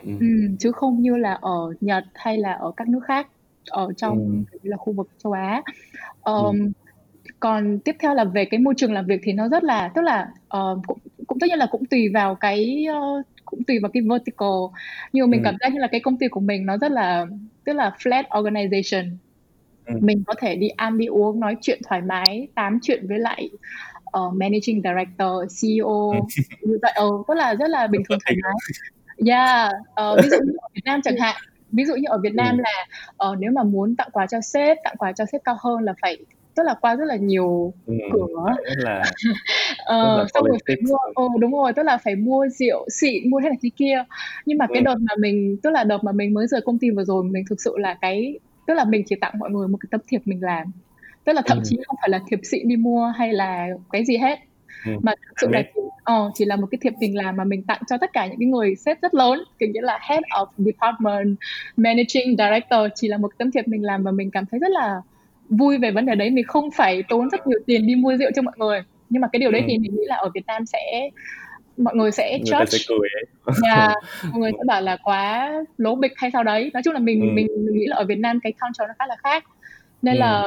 Ừ. 0.04 0.12
ừ, 0.20 0.26
chứ 0.60 0.72
không 0.72 1.02
như 1.02 1.18
là 1.18 1.34
ở 1.34 1.74
Nhật 1.82 2.04
hay 2.14 2.38
là 2.38 2.54
ở 2.54 2.72
các 2.78 2.88
nước 2.88 3.00
khác 3.08 3.28
ở 3.72 3.94
trong 3.98 4.18
Ừ. 4.18 4.24
kiểu 4.52 4.60
như 4.64 4.70
là 4.70 4.78
khu 4.78 4.94
vực 4.94 5.08
châu 5.24 5.32
Á 5.34 5.62
Ờm, 6.22 6.72
còn 7.40 7.80
tiếp 7.86 7.96
theo 8.00 8.14
là 8.14 8.24
về 8.24 8.46
cái 8.46 8.60
môi 8.60 8.74
trường 8.78 8.94
làm 8.94 9.06
việc 9.06 9.20
thì 9.24 9.34
nó 9.34 9.48
rất 9.50 9.64
là 9.64 9.92
tức 9.96 10.02
là 10.02 10.28
ờ, 10.48 10.80
cũng 10.88 10.98
cũng 11.28 11.40
tất 11.40 11.48
nhiên 11.50 11.60
là 11.60 11.68
cũng 11.72 11.86
tùy 11.86 12.10
vào 12.14 12.36
cái 12.36 12.86
ờ, 12.90 12.96
cũng 13.48 13.64
tùy 13.64 13.80
vào 13.82 13.92
cái 13.92 14.04
vertical 14.10 14.58
nhưng 15.14 15.26
mà 15.26 15.32
mình 15.32 15.40
ừ. 15.40 15.46
cảm 15.46 15.56
giác 15.60 15.74
như 15.74 15.80
là 15.80 15.88
cái 15.88 16.02
công 16.02 16.18
ty 16.18 16.28
của 16.28 16.40
mình 16.40 16.66
nó 16.66 16.78
rất 16.78 16.92
là 16.92 17.26
tức 17.64 17.74
là 17.74 17.92
flat 18.00 18.24
organization 18.24 19.10
ừ. 19.86 19.94
mình 20.02 20.24
có 20.28 20.34
thể 20.40 20.56
đi 20.56 20.68
ăn 20.68 20.98
đi 20.98 21.06
uống 21.06 21.40
nói 21.40 21.56
chuyện 21.62 21.82
thoải 21.88 22.02
mái 22.02 22.48
tám 22.56 22.80
chuyện 22.82 23.08
với 23.08 23.20
lại 23.20 23.50
uh, 24.18 24.34
managing 24.34 24.82
director 24.84 25.62
CEO 25.62 26.14
như 26.62 26.78
vậy 26.82 26.92
ừ, 26.96 27.10
rất 27.28 27.36
là 27.38 27.56
rất 27.56 27.70
là 27.70 27.88
bình 27.88 28.02
thường 28.10 28.20
thoải 28.26 28.36
mái 28.44 28.54
yeah 29.28 29.72
uh, 30.12 30.20
ví 30.24 30.30
dụ 30.30 30.38
như 30.38 30.54
ở 30.62 30.70
Việt 30.76 30.82
Nam 30.86 31.02
chẳng 31.04 31.18
hạn 31.18 31.36
ví 31.72 31.86
dụ 31.86 31.96
như 31.96 32.08
ở 32.08 32.18
Việt 32.24 32.34
Nam 32.34 32.58
ừ. 32.58 32.64
là 32.64 32.86
uh, 33.30 33.38
nếu 33.40 33.52
mà 33.52 33.64
muốn 33.64 33.96
tặng 33.96 34.10
quà 34.12 34.28
cho 34.28 34.42
sếp 34.42 34.78
tặng 34.84 34.96
quà 34.98 35.12
cho 35.12 35.26
sếp 35.32 35.42
cao 35.44 35.58
hơn 35.60 35.84
là 35.84 35.94
phải 36.02 36.18
tức 36.58 36.64
là 36.64 36.74
qua 36.74 36.96
rất 36.96 37.06
là 37.06 37.16
nhiều 37.16 37.74
ừ, 37.86 37.94
cửa 38.14 38.56
là 38.78 39.04
uh, 39.82 40.28
xong 40.34 40.44
rồi 40.44 40.58
phải 40.68 40.76
mua 40.88 40.98
ừ, 41.16 41.28
đúng 41.40 41.52
rồi 41.52 41.74
tức 41.74 41.84
là 41.84 41.98
phải 41.98 42.16
mua 42.16 42.48
rượu 42.48 42.86
xịn 42.90 43.30
mua 43.30 43.40
thế 43.42 43.50
này 43.50 43.58
thế 43.64 43.70
kia 43.76 44.04
nhưng 44.46 44.58
mà 44.58 44.68
cái 44.68 44.78
ừ. 44.78 44.84
đợt 44.84 44.96
mà 45.00 45.14
mình 45.20 45.58
tức 45.64 45.70
là 45.70 45.84
đợt 45.84 46.04
mà 46.04 46.12
mình 46.12 46.34
mới 46.34 46.48
rời 46.48 46.62
công 46.62 46.80
ty 46.80 46.90
vừa 46.90 47.04
rồi 47.04 47.24
mình 47.24 47.44
thực 47.50 47.62
sự 47.62 47.78
là 47.78 47.98
cái 48.02 48.40
tức 48.68 48.74
là 48.74 48.86
mình 48.86 49.04
chỉ 49.06 49.16
tặng 49.22 49.34
mọi 49.40 49.50
người 49.50 49.68
một 49.68 49.78
cái 49.82 49.88
tấm 49.92 50.02
thiệp 50.08 50.22
mình 50.26 50.44
làm 50.44 50.72
tức 51.24 51.34
là 51.34 51.42
thậm 51.46 51.58
ừ. 51.58 51.64
chí 51.66 51.78
không 51.88 51.96
phải 52.02 52.10
là 52.10 52.20
thiệp 52.28 52.40
xịn 52.44 52.68
đi 52.68 52.76
mua 52.76 53.06
hay 53.06 53.34
là 53.34 53.68
cái 53.92 54.06
gì 54.06 54.18
hết 54.18 54.40
ừ. 54.86 54.92
mà 55.02 55.12
thực 55.28 55.34
sự 55.42 55.48
là 55.52 55.62
chỉ, 55.76 55.82
uh, 56.14 56.32
chỉ 56.36 56.46
là 56.46 56.56
một 56.56 56.68
cái 56.72 56.80
thiệp 56.82 56.94
mình 57.00 57.18
làm 57.18 57.38
mà 57.38 57.44
mình 57.44 57.64
tặng 57.64 57.82
cho 57.90 57.98
tất 57.98 58.14
cả 58.14 58.28
những 58.28 58.40
cái 58.40 58.48
người 58.48 58.76
sếp 58.76 59.02
rất 59.02 59.14
lớn 59.14 59.44
kiểu 59.60 59.70
như 59.70 59.80
là 59.82 60.00
head 60.02 60.22
of 60.30 60.48
department 60.58 61.38
managing 61.78 62.38
director 62.38 62.92
chỉ 62.96 63.08
là 63.08 63.18
một 63.18 63.32
tấm 63.38 63.52
thiệp 63.52 63.68
mình 63.68 63.84
làm 63.84 64.04
và 64.04 64.12
mình 64.12 64.32
cảm 64.32 64.46
thấy 64.52 64.60
rất 64.60 64.72
là 64.72 65.02
vui 65.50 65.78
về 65.78 65.92
vấn 65.92 66.06
đề 66.06 66.16
đấy 66.16 66.30
mình 66.30 66.46
không 66.48 66.72
phải 66.72 67.04
tốn 67.10 67.30
rất 67.30 67.48
nhiều 67.48 67.60
tiền 67.66 67.88
đi 67.88 67.96
mua 67.96 68.18
rượu 68.18 68.32
cho 68.36 68.42
mọi 68.42 68.54
người 68.58 68.82
nhưng 69.10 69.22
mà 69.22 69.28
cái 69.34 69.40
điều 69.40 69.52
đấy 69.52 69.62
ừ. 69.62 69.66
thì 69.70 69.78
mình 69.78 69.92
nghĩ 69.96 70.04
là 70.06 70.16
ở 70.16 70.30
Việt 70.34 70.46
Nam 70.48 70.66
sẽ 70.66 71.10
mọi 71.78 71.96
người 71.96 72.12
sẽ 72.12 72.40
người 72.40 72.52
judge 72.52 72.66
sẽ 72.66 72.78
cười 72.88 73.10
yeah, 73.64 73.92
mọi 74.32 74.40
người 74.40 74.52
sẽ 74.52 74.64
bảo 74.68 74.82
là 74.82 74.98
quá 75.04 75.54
lố 75.78 75.96
bịch 75.96 76.12
hay 76.16 76.32
sao 76.32 76.44
đấy 76.44 76.72
nói 76.74 76.84
chung 76.84 76.94
là 76.94 77.00
mình 77.00 77.22
ừ. 77.22 77.28
mình, 77.34 77.48
mình 77.66 77.76
nghĩ 77.76 77.86
là 77.88 77.96
ở 77.96 78.06
Việt 78.06 78.20
Nam 78.20 78.40
cái 78.40 78.52
culture 78.52 78.88
nó 78.88 78.94
khá 79.00 79.08
là 79.08 79.16
khác 79.24 79.44
nên 80.02 80.16
ừ. 80.16 80.20
là 80.20 80.46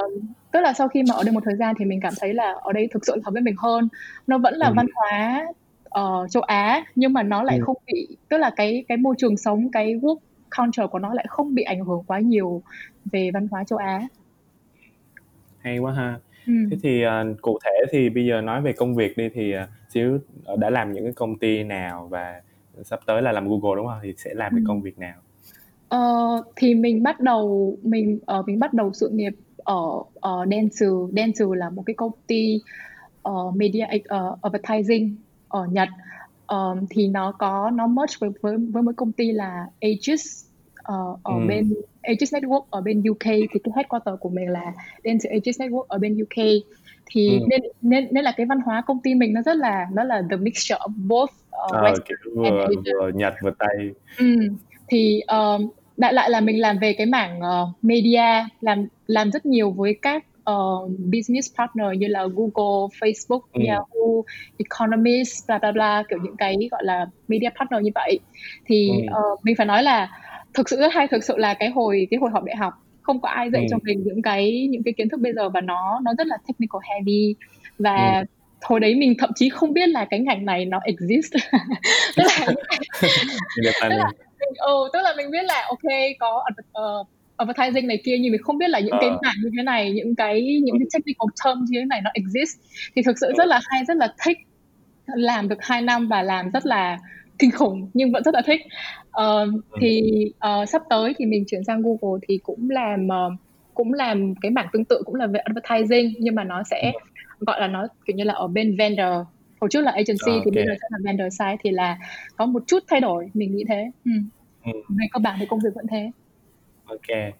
tức 0.53 0.61
là 0.61 0.73
sau 0.73 0.89
khi 0.89 1.03
mà 1.09 1.15
ở 1.15 1.23
đây 1.25 1.33
một 1.33 1.43
thời 1.45 1.57
gian 1.57 1.75
thì 1.79 1.85
mình 1.85 2.01
cảm 2.03 2.13
thấy 2.21 2.35
là 2.35 2.55
ở 2.63 2.73
đây 2.73 2.89
thực 2.93 3.07
sự 3.07 3.21
hợp 3.25 3.31
với 3.33 3.43
mình 3.43 3.55
hơn 3.59 3.89
nó 4.27 4.39
vẫn 4.39 4.55
là 4.55 4.67
ừ. 4.67 4.73
văn 4.77 4.87
hóa 4.95 5.47
uh, 6.01 6.31
châu 6.31 6.43
Á 6.43 6.85
nhưng 6.95 7.13
mà 7.13 7.23
nó 7.23 7.43
lại 7.43 7.57
ừ. 7.57 7.63
không 7.67 7.77
bị 7.87 8.17
tức 8.29 8.39
là 8.39 8.51
cái 8.57 8.85
cái 8.89 8.99
môi 8.99 9.15
trường 9.19 9.37
sống 9.37 9.71
cái 9.73 9.95
work 9.95 10.19
culture 10.59 10.87
của 10.87 10.99
nó 10.99 11.15
lại 11.15 11.27
không 11.29 11.55
bị 11.55 11.63
ảnh 11.63 11.85
hưởng 11.85 12.03
quá 12.07 12.19
nhiều 12.19 12.63
về 13.13 13.31
văn 13.35 13.49
hóa 13.51 13.65
châu 13.65 13.79
Á 13.79 14.03
hay 15.61 15.79
quá 15.79 15.93
ha. 15.93 16.19
Ừ. 16.47 16.53
thế 16.71 16.77
thì 16.83 17.07
uh, 17.07 17.41
cụ 17.41 17.59
thể 17.65 17.85
thì 17.91 18.11
bây 18.11 18.27
giờ 18.27 18.41
nói 18.41 18.63
về 18.63 18.73
công 18.73 18.95
việc 18.95 19.17
đi 19.17 19.29
thì 19.35 19.55
uh, 19.57 19.69
xíu 19.89 20.19
đã 20.59 20.71
làm 20.71 20.93
những 20.93 21.05
cái 21.05 21.13
công 21.13 21.39
ty 21.39 21.63
nào 21.65 22.09
và 22.11 22.41
sắp 22.85 23.01
tới 23.07 23.23
là 23.23 23.33
làm 23.33 23.49
Google 23.49 23.77
đúng 23.77 23.87
không? 23.87 23.99
Thì 24.03 24.15
sẽ 24.17 24.35
làm 24.35 24.53
cái 24.53 24.65
công 24.67 24.83
việc 24.83 24.99
nào? 24.99 25.19
Uh, 25.95 26.47
thì 26.57 26.75
mình 26.75 27.03
bắt 27.03 27.21
đầu 27.21 27.77
mình 27.83 28.19
uh, 28.39 28.47
mình 28.47 28.59
bắt 28.59 28.75
đầu 28.75 28.93
sự 28.93 29.09
nghiệp 29.09 29.33
ở 29.57 30.03
ở 30.15 30.47
Dentsu. 30.51 31.11
Dentsu 31.17 31.53
là 31.55 31.71
một 31.71 31.83
cái 31.87 31.95
công 31.95 32.13
ty 32.27 32.61
uh, 33.29 33.57
media 33.57 33.87
uh, 33.99 34.43
advertising 34.43 35.17
ở 35.49 35.67
Nhật. 35.67 35.89
Um, 36.49 36.87
thì 36.91 37.09
nó 37.09 37.33
có 37.33 37.71
nó 37.71 37.87
merge 37.87 38.17
với 38.21 38.31
với 38.41 38.57
với 38.57 38.83
một 38.83 38.93
công 38.97 39.13
ty 39.13 39.33
là 39.33 39.67
Aegis 39.81 40.45
uh, 40.81 41.19
ở 41.23 41.35
ừ. 41.35 41.47
bên 41.49 41.75
Aegis 42.03 42.35
Network 42.35 42.65
ở 42.71 42.81
bên 42.81 43.03
UK 43.11 43.25
thì 43.25 43.59
cái 43.65 43.73
headquarter 43.77 44.15
của 44.21 44.29
mình 44.29 44.49
là 44.49 44.73
Dentsu 45.05 45.29
Aegis 45.31 45.61
Network 45.61 45.85
ở 45.89 45.99
bên 45.99 46.23
UK 46.23 46.45
thì 47.07 47.39
ừ. 47.39 47.45
nên 47.49 47.61
nên 47.83 48.09
nên 48.11 48.25
là 48.25 48.33
cái 48.37 48.47
văn 48.47 48.61
hóa 48.61 48.83
công 48.87 49.01
ty 49.03 49.15
mình 49.15 49.33
nó 49.33 49.43
rất 49.43 49.57
là 49.57 49.87
nó 49.93 50.05
là 50.05 50.23
the 50.31 50.37
mixture 50.37 50.79
of 50.79 50.93
both 51.09 51.31
uh, 51.71 51.73
à, 51.73 51.95
kiểu 52.09 52.17
vừa, 52.37 52.67
vừa 52.85 53.11
Nhật 53.15 53.35
vừa 53.43 53.53
Tây 53.59 53.95
ừ. 54.19 54.37
thì 54.89 55.21
um, 55.21 55.71
đại 55.97 56.13
lại 56.13 56.31
là 56.31 56.41
mình 56.41 56.61
làm 56.61 56.79
về 56.79 56.93
cái 56.93 57.07
mảng 57.07 57.41
uh, 57.41 57.85
media 57.85 58.49
làm 58.61 58.87
làm 59.07 59.31
rất 59.31 59.47
nhiều 59.47 59.71
với 59.71 59.99
các 60.03 60.25
uh, 60.51 60.91
business 61.13 61.59
partner 61.59 61.87
như 61.99 62.07
là 62.07 62.27
Google, 62.35 62.89
Facebook, 63.01 63.41
ừ. 63.53 63.63
Yahoo, 63.69 64.23
Economist, 64.59 65.47
bla 65.47 65.59
bla 65.59 65.73
bla 65.73 66.03
kiểu 66.09 66.19
những 66.23 66.37
cái 66.37 66.57
gọi 66.71 66.85
là 66.85 67.07
media 67.29 67.49
partner 67.59 67.83
như 67.83 67.91
vậy 67.95 68.19
thì 68.67 68.91
ừ. 68.91 69.33
uh, 69.33 69.45
mình 69.45 69.57
phải 69.57 69.67
nói 69.67 69.83
là 69.83 70.09
thực 70.55 70.69
sự 70.69 70.77
rất 70.77 70.93
hay 70.93 71.09
thực 71.09 71.25
sự 71.25 71.37
là 71.37 71.55
cái 71.55 71.69
hồi 71.71 72.09
cái 72.11 72.19
hồi 72.21 72.31
học 72.31 72.45
đại 72.45 72.57
học 72.57 72.75
không 73.03 73.21
có 73.21 73.29
ai 73.29 73.51
dạy 73.51 73.63
ừ. 73.63 73.67
cho 73.71 73.77
mình 73.83 74.03
những 74.05 74.23
cái 74.23 74.67
những 74.71 74.83
cái 74.83 74.95
kiến 74.97 75.09
thức 75.09 75.21
bây 75.21 75.33
giờ 75.33 75.49
và 75.49 75.61
nó 75.61 76.01
nó 76.03 76.15
rất 76.19 76.27
là 76.27 76.37
technical 76.47 76.81
heavy 76.89 77.35
và 77.79 78.19
ừ. 78.19 78.25
hồi 78.63 78.81
đấy 78.81 78.95
mình 78.95 79.15
thậm 79.19 79.31
chí 79.35 79.49
không 79.49 79.73
biết 79.73 79.89
là 79.89 80.05
cái 80.05 80.21
ngành 80.21 80.45
này 80.45 80.65
nó 80.65 80.81
exist 80.85 81.33
tức 82.17 82.25
là, 82.39 82.47
tức 83.83 83.89
là 83.89 84.11
ừ, 84.59 84.89
tức 84.93 85.01
là 85.03 85.15
mình 85.17 85.31
biết 85.31 85.45
là 85.45 85.67
ok 85.69 85.93
có 86.19 86.45
uh, 86.61 87.07
advertising 87.37 87.87
này 87.87 88.03
kia 88.05 88.19
nhưng 88.21 88.33
mình 88.33 88.43
không 88.43 88.59
biết 88.59 88.71
là 88.71 88.81
những 88.81 88.97
cái 89.01 89.11
ờ. 89.11 89.19
mảng 89.23 89.35
như 89.43 89.51
thế 89.57 89.63
này 89.63 89.93
những 89.93 90.15
cái 90.15 90.61
những 90.63 90.79
cái 90.79 90.87
technical 90.95 91.29
terms 91.45 91.71
như 91.71 91.81
thế 91.81 91.85
này 91.85 92.01
nó 92.01 92.11
exist 92.15 92.59
thì 92.97 93.03
thực 93.03 93.19
sự 93.21 93.33
rất 93.39 93.47
là 93.47 93.61
hay 93.65 93.85
rất 93.85 93.97
là 93.97 94.15
thích 94.25 94.39
làm 95.07 95.49
được 95.49 95.59
2 95.61 95.83
năm 95.83 96.09
và 96.09 96.23
làm 96.23 96.51
rất 96.51 96.67
là 96.67 96.99
kinh 97.41 97.51
khủng 97.51 97.91
nhưng 97.95 98.13
vẫn 98.13 98.23
rất 98.23 98.35
là 98.35 98.43
thích. 98.47 98.61
Uh, 99.09 99.65
thì 99.81 100.25
uh, 100.37 100.69
sắp 100.69 100.83
tới 100.91 101.15
thì 101.19 101.27
mình 101.27 101.45
chuyển 101.47 101.65
sang 101.65 101.83
Google 101.83 102.21
thì 102.29 102.39
cũng 102.43 102.71
làm 102.71 103.07
uh, 103.07 103.33
cũng 103.75 103.93
làm 103.93 104.35
cái 104.35 104.51
mảng 104.51 104.69
tương 104.73 104.85
tự 104.85 105.03
cũng 105.05 105.15
là 105.15 105.27
về 105.27 105.41
advertising 105.41 106.15
nhưng 106.19 106.35
mà 106.35 106.45
nó 106.45 106.63
sẽ 106.63 106.93
gọi 107.41 107.61
là 107.61 107.67
nó 107.67 107.87
kiểu 108.07 108.17
như 108.17 108.25
là 108.25 108.35
ở 108.35 108.49
bên 108.49 108.77
vendor. 108.77 109.27
Hồi 109.61 109.71
trước 109.71 109.81
là 109.81 109.91
agency 109.91 110.33
okay. 110.33 110.41
thì 110.45 110.51
bây 110.51 110.67
giờ 110.67 110.73
sẽ 110.81 110.89
là 110.91 110.99
vendor 111.05 111.33
side 111.39 111.57
thì 111.65 111.71
là 111.71 111.99
có 112.37 112.47
một 112.47 112.63
chút 112.67 112.79
thay 112.89 113.01
đổi 113.01 113.31
mình 113.35 113.57
nghĩ 113.57 113.65
thế. 113.69 113.91
Ừ. 114.05 114.11
Ừ. 114.65 114.73
về 114.89 115.07
cơ 115.13 115.19
bản 115.19 115.37
thì 115.41 115.47
công 115.47 115.61
việc 115.65 115.71
vẫn 115.75 115.87
thế. 115.91 116.11
Ok. 116.85 117.35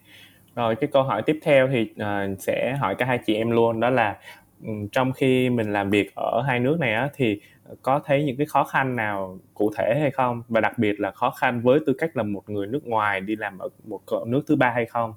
Rồi 0.55 0.75
cái 0.75 0.89
câu 0.93 1.03
hỏi 1.03 1.21
tiếp 1.25 1.39
theo 1.41 1.69
thì 1.71 1.81
uh, 1.81 2.39
sẽ 2.39 2.75
hỏi 2.79 2.95
cả 2.95 3.05
hai 3.05 3.19
chị 3.25 3.35
em 3.35 3.51
luôn 3.51 3.79
đó 3.79 3.89
là 3.89 4.17
um, 4.63 4.87
trong 4.87 5.11
khi 5.13 5.49
mình 5.49 5.73
làm 5.73 5.89
việc 5.89 6.15
ở 6.15 6.41
hai 6.47 6.59
nước 6.59 6.77
này 6.79 6.93
á 6.93 7.09
thì 7.15 7.39
có 7.81 8.01
thấy 8.05 8.23
những 8.23 8.37
cái 8.37 8.45
khó 8.45 8.63
khăn 8.63 8.95
nào 8.95 9.39
cụ 9.53 9.71
thể 9.75 9.97
hay 9.99 10.11
không? 10.11 10.43
Và 10.49 10.61
đặc 10.61 10.77
biệt 10.77 10.99
là 10.99 11.11
khó 11.11 11.31
khăn 11.31 11.61
với 11.61 11.79
tư 11.85 11.93
cách 11.93 12.17
là 12.17 12.23
một 12.23 12.49
người 12.49 12.67
nước 12.67 12.87
ngoài 12.87 13.21
đi 13.21 13.35
làm 13.35 13.57
ở 13.57 13.69
một 13.87 14.01
nước 14.25 14.41
thứ 14.47 14.55
ba 14.55 14.71
hay 14.71 14.85
không? 14.85 15.13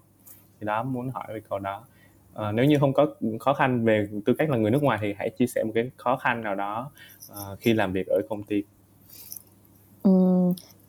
Thì 0.60 0.66
đó 0.66 0.82
muốn 0.82 1.10
hỏi 1.10 1.24
về 1.28 1.40
câu 1.48 1.58
đó. 1.58 1.84
À, 2.34 2.52
nếu 2.52 2.64
như 2.64 2.78
không 2.78 2.92
có 2.92 3.06
khó 3.40 3.54
khăn 3.54 3.84
về 3.84 4.08
tư 4.24 4.34
cách 4.34 4.50
là 4.50 4.56
người 4.56 4.70
nước 4.70 4.82
ngoài 4.82 4.98
thì 5.02 5.14
hãy 5.18 5.30
chia 5.30 5.46
sẻ 5.46 5.64
một 5.64 5.72
cái 5.74 5.90
khó 5.96 6.16
khăn 6.16 6.40
nào 6.40 6.54
đó 6.54 6.90
uh, 7.32 7.58
khi 7.60 7.74
làm 7.74 7.92
việc 7.92 8.06
ở 8.06 8.20
công 8.28 8.42
ty. 8.42 8.62
Ừ, 10.02 10.10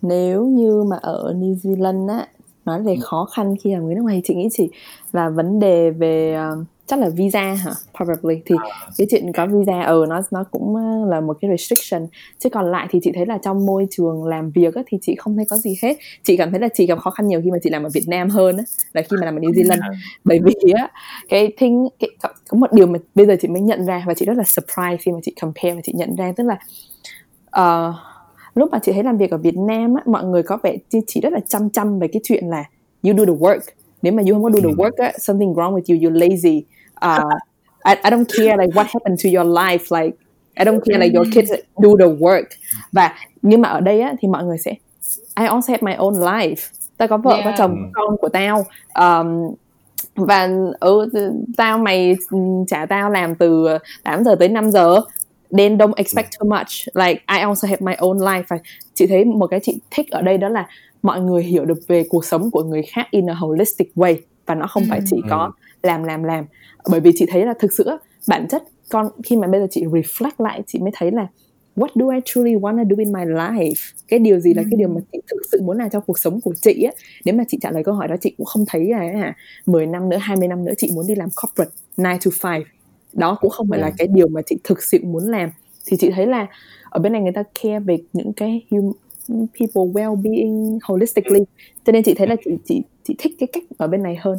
nếu 0.02 0.46
như 0.46 0.84
mà 0.84 0.98
ở 1.02 1.34
New 1.38 1.56
Zealand 1.56 2.10
á 2.10 2.28
nói 2.66 2.84
về 2.84 2.96
khó 3.02 3.26
khăn 3.26 3.56
khi 3.62 3.74
làm 3.74 3.86
người 3.86 3.96
nước 3.96 4.02
ngoài 4.02 4.16
thì 4.16 4.22
chị 4.26 4.36
nghĩ 4.36 4.50
chỉ 4.52 4.70
là 5.12 5.30
vấn 5.30 5.60
đề 5.60 5.92
về 5.92 6.38
uh, 6.52 6.66
chắc 6.88 7.00
là 7.00 7.10
visa 7.10 7.54
hả? 7.54 7.72
Probably. 7.98 8.42
Thì 8.46 8.56
à. 8.64 8.70
cái 8.98 9.08
chuyện 9.10 9.34
có 9.34 9.46
visa 9.46 9.82
ở 9.82 10.00
ừ, 10.00 10.06
nó 10.10 10.22
nó 10.32 10.44
cũng 10.52 10.76
là 11.10 11.22
một 11.22 11.38
cái 11.42 11.52
restriction. 11.52 12.08
Chứ 12.40 12.50
còn 12.50 12.72
lại 12.72 12.88
thì 12.92 13.00
chị 13.04 13.12
thấy 13.16 13.26
là 13.26 13.38
trong 13.38 13.66
môi 13.66 13.88
trường 13.92 14.24
làm 14.24 14.52
việc 14.52 14.76
á, 14.76 14.82
thì 14.88 14.98
chị 15.02 15.16
không 15.16 15.36
thấy 15.36 15.46
có 15.50 15.58
gì 15.58 15.78
hết. 15.82 15.98
Chị 16.24 16.38
cảm 16.38 16.52
thấy 16.52 16.60
là 16.60 16.68
chị 16.74 16.86
gặp 16.86 17.00
khó 17.00 17.10
khăn 17.10 17.28
nhiều 17.28 17.42
khi 17.44 17.52
mà 17.52 17.58
chị 17.64 17.70
làm 17.70 17.84
ở 17.84 17.90
Việt 17.94 18.08
Nam 18.08 18.30
hơn 18.30 18.58
á, 18.58 18.64
là 18.94 19.02
khi 19.02 19.18
mà 19.20 19.26
làm 19.26 19.36
ở 19.36 19.40
New 19.40 19.52
Zealand. 19.52 19.82
À. 19.82 19.90
bởi 20.24 20.40
vì 20.44 20.72
á 20.72 20.90
cái 21.30 21.54
thing 21.58 21.88
cái, 22.00 22.10
có 22.22 22.58
một 22.58 22.74
điều 22.74 22.88
mà 22.88 23.00
bây 23.16 23.26
giờ 23.26 23.36
chị 23.42 23.48
mới 23.48 23.62
nhận 23.62 23.86
ra 23.86 24.04
và 24.08 24.14
chị 24.14 24.26
rất 24.26 24.38
là 24.38 24.44
surprise 24.44 24.98
khi 25.00 25.12
mà 25.12 25.20
chị 25.24 25.34
compare 25.42 25.74
và 25.74 25.82
chị 25.84 25.94
nhận 25.96 26.16
ra. 26.16 26.34
Tức 26.38 26.44
là 26.44 26.58
uh, 27.62 27.96
lúc 28.56 28.72
mà 28.72 28.80
chị 28.80 28.92
thấy 28.92 29.04
làm 29.04 29.18
việc 29.18 29.32
ở 29.32 29.38
Việt 29.38 29.58
Nam 29.58 29.94
á, 29.94 30.04
mọi 30.06 30.24
người 30.24 30.44
có 30.44 30.58
vẻ 30.64 30.78
chỉ 31.08 31.22
rất 31.22 31.34
là 31.34 31.40
chăm 31.48 31.70
chăm 31.70 32.00
về 32.00 32.08
cái 32.08 32.22
chuyện 32.24 32.48
là 32.48 32.64
you 33.04 33.18
do 33.18 33.26
the 33.26 33.32
work 33.32 33.60
nếu 34.06 34.14
mà 34.14 34.24
you 34.28 34.34
không 34.34 34.44
có 34.44 34.50
do 34.50 34.60
the 34.60 34.70
ừ. 34.70 34.76
work 34.76 35.04
á, 35.04 35.12
something 35.18 35.54
wrong 35.54 35.74
with 35.76 35.86
you 35.88 35.96
you're 36.02 36.18
lazy. 36.28 36.62
Uh, 37.02 37.30
I, 37.86 37.94
I 38.04 38.10
don't 38.12 38.26
care 38.38 38.58
like 38.58 38.74
what 38.74 38.86
happened 38.94 39.20
to 39.24 39.30
your 39.30 39.48
life 39.60 40.02
like 40.02 40.18
I 40.56 40.66
don't 40.66 40.80
care 40.86 41.00
like 41.00 41.14
your 41.14 41.28
kids 41.36 41.52
do 41.78 41.90
the 42.00 42.06
work. 42.06 42.46
Và 42.92 43.14
nhưng 43.42 43.62
mà 43.62 43.70
ở 43.70 43.80
đây 43.80 44.02
á, 44.02 44.14
thì 44.20 44.28
mọi 44.28 44.44
người 44.44 44.58
sẽ 44.58 44.72
I 45.40 45.46
also 45.46 45.74
have 45.74 45.82
my 45.82 45.94
own 45.94 46.14
life. 46.14 46.56
Tao 46.98 47.08
có 47.08 47.18
vợ 47.18 47.34
yeah. 47.34 47.46
có 47.46 47.52
chồng 47.58 47.92
có 47.94 48.02
con 48.06 48.18
của 48.18 48.30
tao. 48.30 48.66
Um, 49.00 49.56
và 50.16 50.50
ừ, 50.80 51.10
tao 51.58 51.78
mày 51.78 52.16
trả 52.68 52.86
tao 52.86 53.10
làm 53.10 53.36
từ 53.36 53.68
8 54.04 54.24
giờ 54.24 54.36
tới 54.36 54.50
5 54.50 54.72
giờ. 54.72 55.02
Then 55.58 55.78
don't 55.78 55.94
expect 55.96 56.30
too 56.40 56.50
much. 56.50 56.96
Like 57.06 57.22
I 57.38 57.40
also 57.40 57.68
have 57.68 57.80
my 57.80 57.94
own 57.94 58.18
life. 58.18 58.44
Và 58.48 58.58
chị 58.94 59.08
thấy 59.08 59.26
một 59.26 59.48
cái 59.48 59.60
chị 59.64 59.80
thích 59.92 60.12
ở 60.12 60.22
đây 60.22 60.38
đó 60.38 60.50
là 60.50 60.68
mọi 61.06 61.22
người 61.22 61.44
hiểu 61.44 61.66
được 61.66 61.88
về 61.88 62.04
cuộc 62.10 62.26
sống 62.26 62.52
của 62.52 62.64
người 62.64 62.82
khác 62.84 63.08
in 63.12 63.30
a 63.30 63.34
holistic 63.34 63.92
way 63.96 64.16
và 64.46 64.56
nó 64.56 64.68
không 64.68 64.84
phải 64.90 65.02
chỉ 65.06 65.22
có 65.30 65.52
ừ. 65.56 65.88
làm 65.88 66.04
làm 66.04 66.24
làm. 66.24 66.46
Bởi 66.90 67.00
vì 67.00 67.12
chị 67.16 67.26
thấy 67.30 67.46
là 67.46 67.54
thực 67.60 67.74
sự 67.74 67.90
bản 68.28 68.48
chất 68.48 68.64
con 68.90 69.10
khi 69.24 69.36
mà 69.36 69.48
bây 69.48 69.62
giờ 69.62 69.68
chị 69.72 69.86
reflect 69.86 70.32
lại 70.38 70.62
chị 70.68 70.80
mới 70.80 70.92
thấy 70.94 71.12
là 71.12 71.28
what 71.76 71.88
do 71.96 72.10
I 72.10 72.20
truly 72.26 72.56
want 72.56 72.78
to 72.78 72.84
do 72.90 72.96
in 72.98 73.14
my 73.14 73.22
life? 73.22 73.94
Cái 74.08 74.20
điều 74.20 74.40
gì 74.40 74.54
là 74.54 74.64
cái 74.64 74.78
điều 74.78 74.88
mà 74.88 75.02
chị 75.12 75.20
thực 75.32 75.42
sự 75.52 75.62
muốn 75.62 75.78
làm 75.78 75.90
trong 75.90 76.04
cuộc 76.08 76.20
sống 76.20 76.42
của 76.42 76.54
chị 76.62 76.84
á? 76.84 76.92
Nếu 77.26 77.36
mà 77.36 77.44
chị 77.48 77.58
trả 77.62 77.72
lời 77.72 77.84
câu 77.84 77.94
hỏi 77.94 78.08
đó 78.08 78.16
chị 78.22 78.34
cũng 78.38 78.46
không 78.46 78.66
thấy 78.68 78.88
là 78.90 78.98
à, 78.98 79.36
10 79.66 79.86
năm 79.86 80.10
nữa 80.10 80.18
20 80.22 80.48
năm 80.48 80.66
nữa 80.66 80.74
chị 80.78 80.92
muốn 80.96 81.08
đi 81.08 81.16
làm 81.16 81.30
corporate 81.42 81.72
9 81.98 82.32
to 82.42 82.50
5 82.50 82.64
đó 83.14 83.38
cũng 83.42 83.50
không 83.50 83.68
phải 83.70 83.80
là 83.80 83.92
cái 83.98 84.08
điều 84.08 84.28
mà 84.28 84.42
chị 84.46 84.58
thực 84.64 84.84
sự 84.84 85.00
muốn 85.04 85.24
làm. 85.24 85.50
Thì 85.86 85.98
chị 85.98 86.10
thấy 86.16 86.26
là 86.26 86.48
ở 86.90 87.00
bên 87.00 87.14
này 87.14 87.22
người 87.22 87.32
ta 87.32 87.44
care 87.64 87.80
về 87.80 87.98
những 88.14 88.34
cái 88.34 88.66
people 89.30 89.92
well-being 89.94 90.80
holistically 90.84 91.44
cho 91.86 91.92
nên 91.92 92.04
chị 92.04 92.14
thấy 92.14 92.28
là 92.28 92.36
chị 92.46 92.52
chị 92.66 92.84
chị 93.04 93.16
thích 93.18 93.32
cái 93.40 93.48
cách 93.54 93.64
ở 93.78 93.88
bên 93.88 94.04
này 94.04 94.16
hơn 94.20 94.38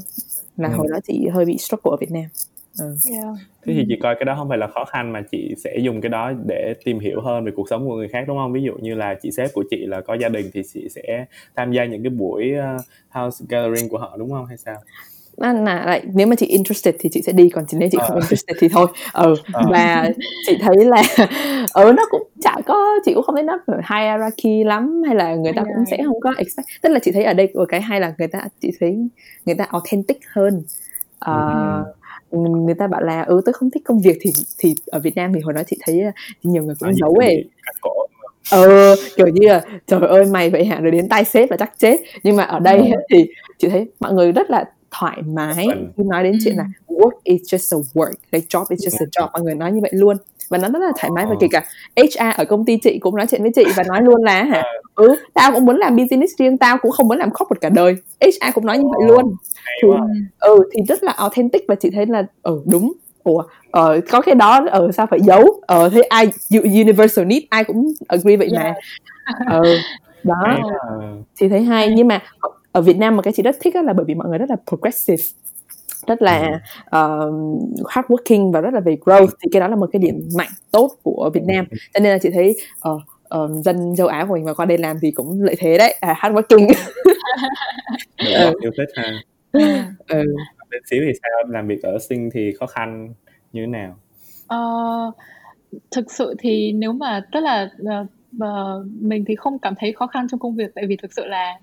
là 0.56 0.68
ừ. 0.68 0.74
hồi 0.76 0.86
đó 0.90 0.98
chị 1.06 1.28
hơi 1.32 1.44
bị 1.44 1.58
struggle 1.58 1.90
ở 1.90 1.96
Việt 2.00 2.10
Nam 2.10 2.24
ừ. 2.78 2.96
yeah. 3.10 3.26
thế 3.66 3.74
thì 3.74 3.84
chị 3.88 3.96
coi 4.02 4.14
cái 4.14 4.24
đó 4.24 4.34
không 4.38 4.48
phải 4.48 4.58
là 4.58 4.66
khó 4.66 4.84
khăn 4.84 5.12
mà 5.12 5.22
chị 5.30 5.54
sẽ 5.64 5.78
dùng 5.78 6.00
cái 6.00 6.10
đó 6.10 6.32
để 6.46 6.74
tìm 6.84 6.98
hiểu 6.98 7.20
hơn 7.20 7.44
về 7.44 7.52
cuộc 7.56 7.68
sống 7.70 7.88
của 7.88 7.96
người 7.96 8.08
khác 8.08 8.24
đúng 8.28 8.36
không 8.36 8.52
ví 8.52 8.62
dụ 8.62 8.72
như 8.80 8.94
là 8.94 9.14
chị 9.22 9.30
sếp 9.30 9.52
của 9.52 9.64
chị 9.70 9.86
là 9.86 10.00
có 10.00 10.14
gia 10.14 10.28
đình 10.28 10.50
thì 10.52 10.62
chị 10.74 10.88
sẽ 10.88 11.26
tham 11.56 11.72
gia 11.72 11.84
những 11.84 12.02
cái 12.02 12.10
buổi 12.10 12.52
uh, 12.58 12.80
house 13.08 13.44
gathering 13.48 13.88
của 13.88 13.98
họ 13.98 14.16
đúng 14.18 14.30
không 14.30 14.46
hay 14.46 14.56
sao 14.56 14.76
là, 15.36 15.52
là 15.52 15.84
lại 15.86 16.02
nếu 16.14 16.26
mà 16.26 16.36
chị 16.36 16.46
interested 16.46 16.94
thì 16.98 17.08
chị 17.12 17.22
sẽ 17.22 17.32
đi 17.32 17.48
còn 17.48 17.64
nếu 17.72 17.88
chị 17.92 17.98
à. 18.00 18.06
không 18.08 18.16
interested 18.16 18.56
thì 18.60 18.68
thôi 18.68 18.86
ừ 19.12 19.34
à. 19.52 19.62
và 19.70 20.10
chị 20.46 20.58
thấy 20.60 20.84
là 20.84 21.02
ừ 21.74 21.92
nó 21.96 22.06
cũng 22.10 22.22
chả 22.40 22.56
có 22.66 22.98
chị 23.04 23.14
cũng 23.14 23.22
không 23.22 23.34
thấy 23.34 23.44
nó 23.44 23.58
hierarchy 23.66 24.64
lắm 24.64 25.02
hay 25.06 25.14
là 25.14 25.34
người 25.34 25.52
ta 25.56 25.62
cũng 25.62 25.84
sẽ 25.90 25.98
không 26.06 26.20
có 26.20 26.34
expect 26.36 26.66
tức 26.82 26.88
là 26.88 26.98
chị 26.98 27.12
thấy 27.12 27.24
ở 27.24 27.32
đây 27.32 27.48
một 27.54 27.64
cái 27.68 27.80
hay 27.80 28.00
là 28.00 28.12
người 28.18 28.28
ta 28.28 28.40
chị 28.60 28.70
thấy 28.80 29.08
người 29.46 29.54
ta 29.54 29.66
authentic 29.70 30.18
hơn 30.32 30.62
uh, 31.30 31.86
ừ. 32.30 32.38
người 32.38 32.74
ta 32.74 32.86
bảo 32.86 33.02
là 33.02 33.22
ừ 33.22 33.40
tôi 33.44 33.52
không 33.52 33.70
thích 33.70 33.82
công 33.84 34.00
việc 34.00 34.18
thì 34.20 34.30
thì 34.58 34.74
ở 34.86 35.00
Việt 35.00 35.16
Nam 35.16 35.32
thì 35.34 35.40
hồi 35.40 35.52
đó 35.52 35.62
chị 35.66 35.76
thấy 35.86 36.02
nhiều 36.42 36.62
người 36.62 36.74
cũng 36.80 36.94
giấu 36.94 37.14
ấy 37.14 37.48
ờ 38.50 38.96
kiểu 39.16 39.26
như 39.26 39.48
là 39.48 39.62
trời 39.86 40.00
ơi 40.00 40.24
mày 40.24 40.50
vậy 40.50 40.64
hả 40.64 40.80
rồi 40.80 40.90
đến 40.90 41.08
tay 41.08 41.24
sếp 41.24 41.50
là 41.50 41.56
chắc 41.56 41.72
chết 41.78 42.00
nhưng 42.22 42.36
mà 42.36 42.42
ở 42.42 42.58
đây 42.58 42.78
ừ. 42.78 42.98
thì 43.12 43.26
chị 43.58 43.68
thấy 43.68 43.86
mọi 44.00 44.12
người 44.12 44.32
rất 44.32 44.50
là 44.50 44.64
thoải 44.90 45.22
mái. 45.22 45.68
Khi 45.96 46.04
nói 46.04 46.24
đến 46.24 46.38
chuyện 46.44 46.56
là 46.56 46.64
work 46.88 47.10
is 47.24 47.40
just 47.42 47.78
a 47.78 47.82
work. 47.94 48.12
Like 48.32 48.46
job 48.48 48.64
is 48.68 48.80
just 48.80 49.06
a 49.06 49.06
job. 49.12 49.28
Mọi 49.32 49.42
người 49.42 49.54
nói 49.54 49.72
như 49.72 49.80
vậy 49.82 49.90
luôn. 49.94 50.16
Và 50.48 50.58
nó 50.58 50.68
rất 50.68 50.78
là 50.78 50.92
thoải 50.98 51.10
mái 51.14 51.26
và 51.26 51.34
kể 51.40 51.46
cả 51.50 51.64
HR 51.96 52.36
ở 52.36 52.44
công 52.44 52.64
ty 52.64 52.76
chị 52.76 52.98
cũng 52.98 53.16
nói 53.16 53.26
chuyện 53.30 53.42
với 53.42 53.52
chị 53.54 53.64
và 53.76 53.82
nói 53.88 54.02
luôn 54.02 54.24
là 54.24 54.44
hả? 54.44 54.62
Ừ. 54.94 55.14
Tao 55.34 55.52
cũng 55.52 55.64
muốn 55.64 55.76
làm 55.76 55.96
business 55.96 56.38
riêng 56.38 56.58
tao 56.58 56.78
cũng 56.82 56.90
không 56.90 57.08
muốn 57.08 57.18
làm 57.18 57.30
corporate 57.30 57.60
cả 57.60 57.68
đời. 57.68 57.96
HR 58.20 58.50
cũng 58.54 58.66
nói 58.66 58.78
như 58.78 58.84
vậy 58.84 59.08
luôn. 59.08 59.34
thì 59.82 59.88
ừ 60.38 60.58
thì 60.72 60.82
rất 60.88 61.02
là 61.02 61.12
authentic 61.12 61.64
và 61.68 61.74
chị 61.74 61.90
thấy 61.90 62.06
là 62.06 62.26
ừ 62.42 62.60
đúng. 62.66 62.92
Ủa 63.22 63.42
ờ, 63.70 64.00
có 64.10 64.20
cái 64.20 64.34
đó 64.34 64.66
ở 64.70 64.80
ờ, 64.80 64.92
sao 64.92 65.06
phải 65.10 65.20
giấu? 65.20 65.60
Ờ 65.66 65.88
thế 65.88 66.02
ai 66.02 66.28
universal 66.50 67.24
need 67.24 67.42
ai 67.50 67.64
cũng 67.64 67.92
agree 68.08 68.36
vậy 68.36 68.48
mà. 68.54 68.74
Ờ 69.46 69.62
đó. 70.22 70.58
Chị 71.34 71.48
thấy 71.48 71.62
hay. 71.62 71.88
Nhưng 71.96 72.08
mà 72.08 72.22
ở 72.76 72.82
Việt 72.82 72.96
Nam 72.96 73.16
mà 73.16 73.22
cái 73.22 73.32
chị 73.32 73.42
rất 73.42 73.56
thích 73.60 73.76
là 73.76 73.92
bởi 73.92 74.04
vì 74.04 74.14
mọi 74.14 74.28
người 74.28 74.38
rất 74.38 74.50
là 74.50 74.56
progressive 74.66 75.22
rất 76.06 76.22
là 76.22 76.60
uh, 76.86 77.34
hardworking 77.84 78.52
và 78.52 78.60
rất 78.60 78.74
là 78.74 78.80
về 78.80 78.96
growth 79.04 79.26
thì 79.26 79.48
cái 79.52 79.60
đó 79.60 79.68
là 79.68 79.76
một 79.76 79.88
cái 79.92 80.00
điểm 80.00 80.28
mạnh 80.36 80.48
tốt 80.70 80.90
của 81.02 81.30
Việt 81.34 81.42
Nam. 81.44 81.66
Cho 81.94 82.00
nên 82.00 82.12
là 82.12 82.18
chị 82.18 82.30
thấy 82.34 82.56
uh, 82.88 83.00
uh, 83.38 83.64
dân 83.64 83.94
châu 83.96 84.06
Á 84.06 84.24
của 84.28 84.34
mình 84.34 84.44
mà 84.44 84.54
qua 84.54 84.66
đây 84.66 84.78
làm 84.78 84.96
thì 85.02 85.10
cũng 85.10 85.42
lợi 85.42 85.54
thế 85.58 85.78
đấy. 85.78 85.96
À, 86.00 86.14
hardworking. 86.20 86.72
Ừ. 88.16 88.52
yêu 88.60 88.70
thích 88.76 88.88
ha. 88.94 89.12
Ừ. 90.08 90.24
bên 90.70 90.82
xíu 90.90 91.02
thì 91.06 91.12
sao? 91.22 91.50
Làm 91.52 91.66
việc 91.66 91.82
ở 91.82 91.98
sinh 92.08 92.30
thì 92.32 92.52
khó 92.60 92.66
khăn 92.66 93.14
như 93.52 93.62
thế 93.62 93.66
nào? 93.66 93.98
Uh, 94.54 95.14
thực 95.90 96.12
sự 96.12 96.34
thì 96.38 96.72
nếu 96.72 96.92
mà 96.92 97.22
tức 97.32 97.40
là 97.40 97.70
uh, 97.82 98.86
mình 99.00 99.24
thì 99.28 99.36
không 99.36 99.58
cảm 99.58 99.74
thấy 99.78 99.92
khó 99.92 100.06
khăn 100.06 100.26
trong 100.30 100.40
công 100.40 100.56
việc 100.56 100.74
tại 100.74 100.86
vì 100.86 100.96
thực 100.96 101.12
sự 101.12 101.26
là 101.26 101.58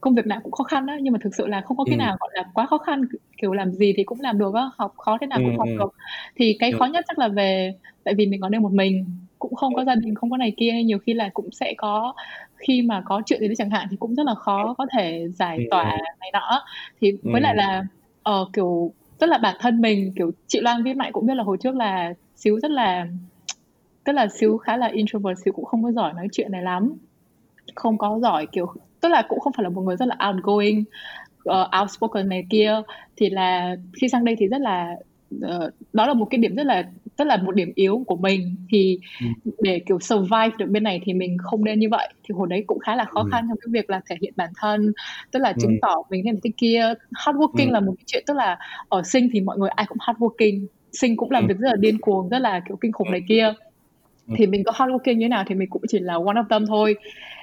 công 0.00 0.14
việc 0.14 0.26
nào 0.26 0.40
cũng 0.42 0.52
khó 0.52 0.64
khăn 0.64 0.86
á 0.86 0.98
nhưng 1.02 1.12
mà 1.12 1.18
thực 1.22 1.34
sự 1.34 1.46
là 1.46 1.60
không 1.60 1.76
có 1.76 1.84
cái 1.84 1.94
ừ. 1.94 1.98
nào 1.98 2.16
gọi 2.20 2.30
là 2.34 2.44
quá 2.54 2.66
khó 2.66 2.78
khăn 2.78 3.04
kiểu 3.42 3.52
làm 3.52 3.72
gì 3.72 3.92
thì 3.96 4.04
cũng 4.04 4.20
làm 4.20 4.38
được 4.38 4.54
á 4.54 4.70
học 4.76 4.94
khó 4.96 5.18
thế 5.20 5.26
nào 5.26 5.38
cũng 5.38 5.52
ừ, 5.52 5.58
học 5.58 5.68
ừ. 5.68 5.76
được. 5.78 5.94
Thì 6.36 6.56
cái 6.58 6.72
khó 6.72 6.84
nhất 6.84 7.04
chắc 7.08 7.18
là 7.18 7.28
về 7.28 7.74
tại 8.04 8.14
vì 8.14 8.26
mình 8.26 8.40
ở 8.40 8.48
đây 8.48 8.60
một 8.60 8.72
mình 8.72 9.04
cũng 9.38 9.54
không 9.54 9.74
có 9.74 9.84
gia 9.84 9.94
đình 9.94 10.14
không 10.14 10.30
có 10.30 10.36
này 10.36 10.52
kia 10.56 10.72
nhiều 10.72 10.98
khi 10.98 11.14
là 11.14 11.30
cũng 11.34 11.50
sẽ 11.52 11.74
có 11.76 12.14
khi 12.56 12.82
mà 12.82 13.02
có 13.04 13.22
chuyện 13.26 13.40
gì 13.40 13.48
đấy 13.48 13.56
chẳng 13.56 13.70
hạn 13.70 13.86
thì 13.90 13.96
cũng 13.96 14.14
rất 14.14 14.26
là 14.26 14.34
khó 14.34 14.74
có 14.78 14.86
thể 14.92 15.28
giải 15.34 15.58
tỏa 15.70 15.84
này 16.20 16.30
nọ 16.32 16.62
thì 17.00 17.12
với 17.22 17.40
lại 17.40 17.54
là 17.56 17.84
uh, 18.30 18.48
kiểu 18.52 18.92
tức 19.18 19.26
là 19.26 19.38
bản 19.38 19.56
thân 19.60 19.80
mình 19.80 20.12
kiểu 20.16 20.30
chị 20.46 20.60
Loan 20.60 20.82
với 20.82 20.94
Mạnh 20.94 21.12
cũng 21.12 21.26
biết 21.26 21.34
là 21.34 21.42
hồi 21.42 21.56
trước 21.60 21.74
là 21.74 22.14
xíu 22.36 22.60
rất 22.60 22.70
là 22.70 23.06
tức 24.04 24.12
là 24.12 24.28
xíu 24.28 24.58
khá 24.58 24.76
là 24.76 24.86
introvert 24.86 25.38
xíu 25.44 25.52
cũng 25.52 25.64
không 25.64 25.82
có 25.82 25.92
giỏi 25.92 26.12
nói 26.12 26.28
chuyện 26.32 26.52
này 26.52 26.62
lắm. 26.62 26.92
Không 27.74 27.98
có 27.98 28.18
giỏi 28.22 28.46
kiểu 28.52 28.66
tức 29.00 29.08
là 29.08 29.22
cũng 29.28 29.40
không 29.40 29.52
phải 29.52 29.64
là 29.64 29.68
một 29.68 29.82
người 29.82 29.96
rất 29.96 30.08
là 30.08 30.16
outgoing 30.28 30.84
uh, 31.50 31.80
outspoken 31.80 32.28
này 32.28 32.46
kia 32.50 32.82
thì 33.16 33.30
là 33.30 33.76
khi 34.00 34.08
sang 34.08 34.24
đây 34.24 34.36
thì 34.38 34.46
rất 34.46 34.60
là 34.60 34.96
uh, 35.36 35.72
đó 35.92 36.06
là 36.06 36.14
một 36.14 36.26
cái 36.30 36.38
điểm 36.38 36.54
rất 36.54 36.66
là 36.66 36.84
rất 37.18 37.26
là 37.26 37.36
một 37.36 37.54
điểm 37.54 37.72
yếu 37.74 38.04
của 38.06 38.16
mình 38.16 38.56
thì 38.70 38.98
ừ. 39.20 39.50
để 39.60 39.80
kiểu 39.86 39.98
survive 40.00 40.50
được 40.58 40.66
bên 40.68 40.82
này 40.82 41.00
thì 41.04 41.14
mình 41.14 41.36
không 41.38 41.64
nên 41.64 41.80
như 41.80 41.88
vậy 41.90 42.08
thì 42.24 42.32
hồi 42.32 42.46
đấy 42.50 42.64
cũng 42.66 42.78
khá 42.78 42.96
là 42.96 43.04
khó 43.04 43.20
ừ. 43.20 43.28
khăn 43.32 43.44
trong 43.48 43.58
cái 43.58 43.70
việc 43.70 43.90
là 43.90 44.00
thể 44.10 44.16
hiện 44.20 44.32
bản 44.36 44.50
thân 44.60 44.92
tức 45.30 45.38
là 45.38 45.52
chứng 45.60 45.70
ừ. 45.70 45.78
tỏ 45.82 46.02
mình 46.10 46.22
thế 46.24 46.32
này 46.32 46.40
thế 46.44 46.50
kia 46.56 46.94
hardworking 47.12 47.68
ừ. 47.68 47.72
là 47.72 47.80
một 47.80 47.92
cái 47.96 48.04
chuyện 48.06 48.24
tức 48.26 48.36
là 48.36 48.58
ở 48.88 49.02
sinh 49.02 49.28
thì 49.32 49.40
mọi 49.40 49.58
người 49.58 49.70
ai 49.70 49.86
cũng 49.88 49.98
hardworking 49.98 50.66
sinh 50.92 51.16
cũng 51.16 51.30
làm 51.30 51.42
ừ. 51.42 51.48
việc 51.48 51.58
rất 51.58 51.68
là 51.68 51.76
điên 51.76 51.98
cuồng 52.00 52.28
rất 52.28 52.38
là 52.38 52.60
kiểu 52.68 52.76
kinh 52.76 52.92
khủng 52.92 53.10
này 53.10 53.20
kia 53.28 53.52
ừ. 54.28 54.34
thì 54.36 54.46
mình 54.46 54.64
có 54.64 54.72
hardworking 54.72 55.16
như 55.16 55.24
thế 55.24 55.28
nào 55.28 55.44
thì 55.46 55.54
mình 55.54 55.70
cũng 55.70 55.82
chỉ 55.88 55.98
là 55.98 56.14
one 56.14 56.36
of 56.36 56.48
them 56.48 56.66
thôi 56.66 56.96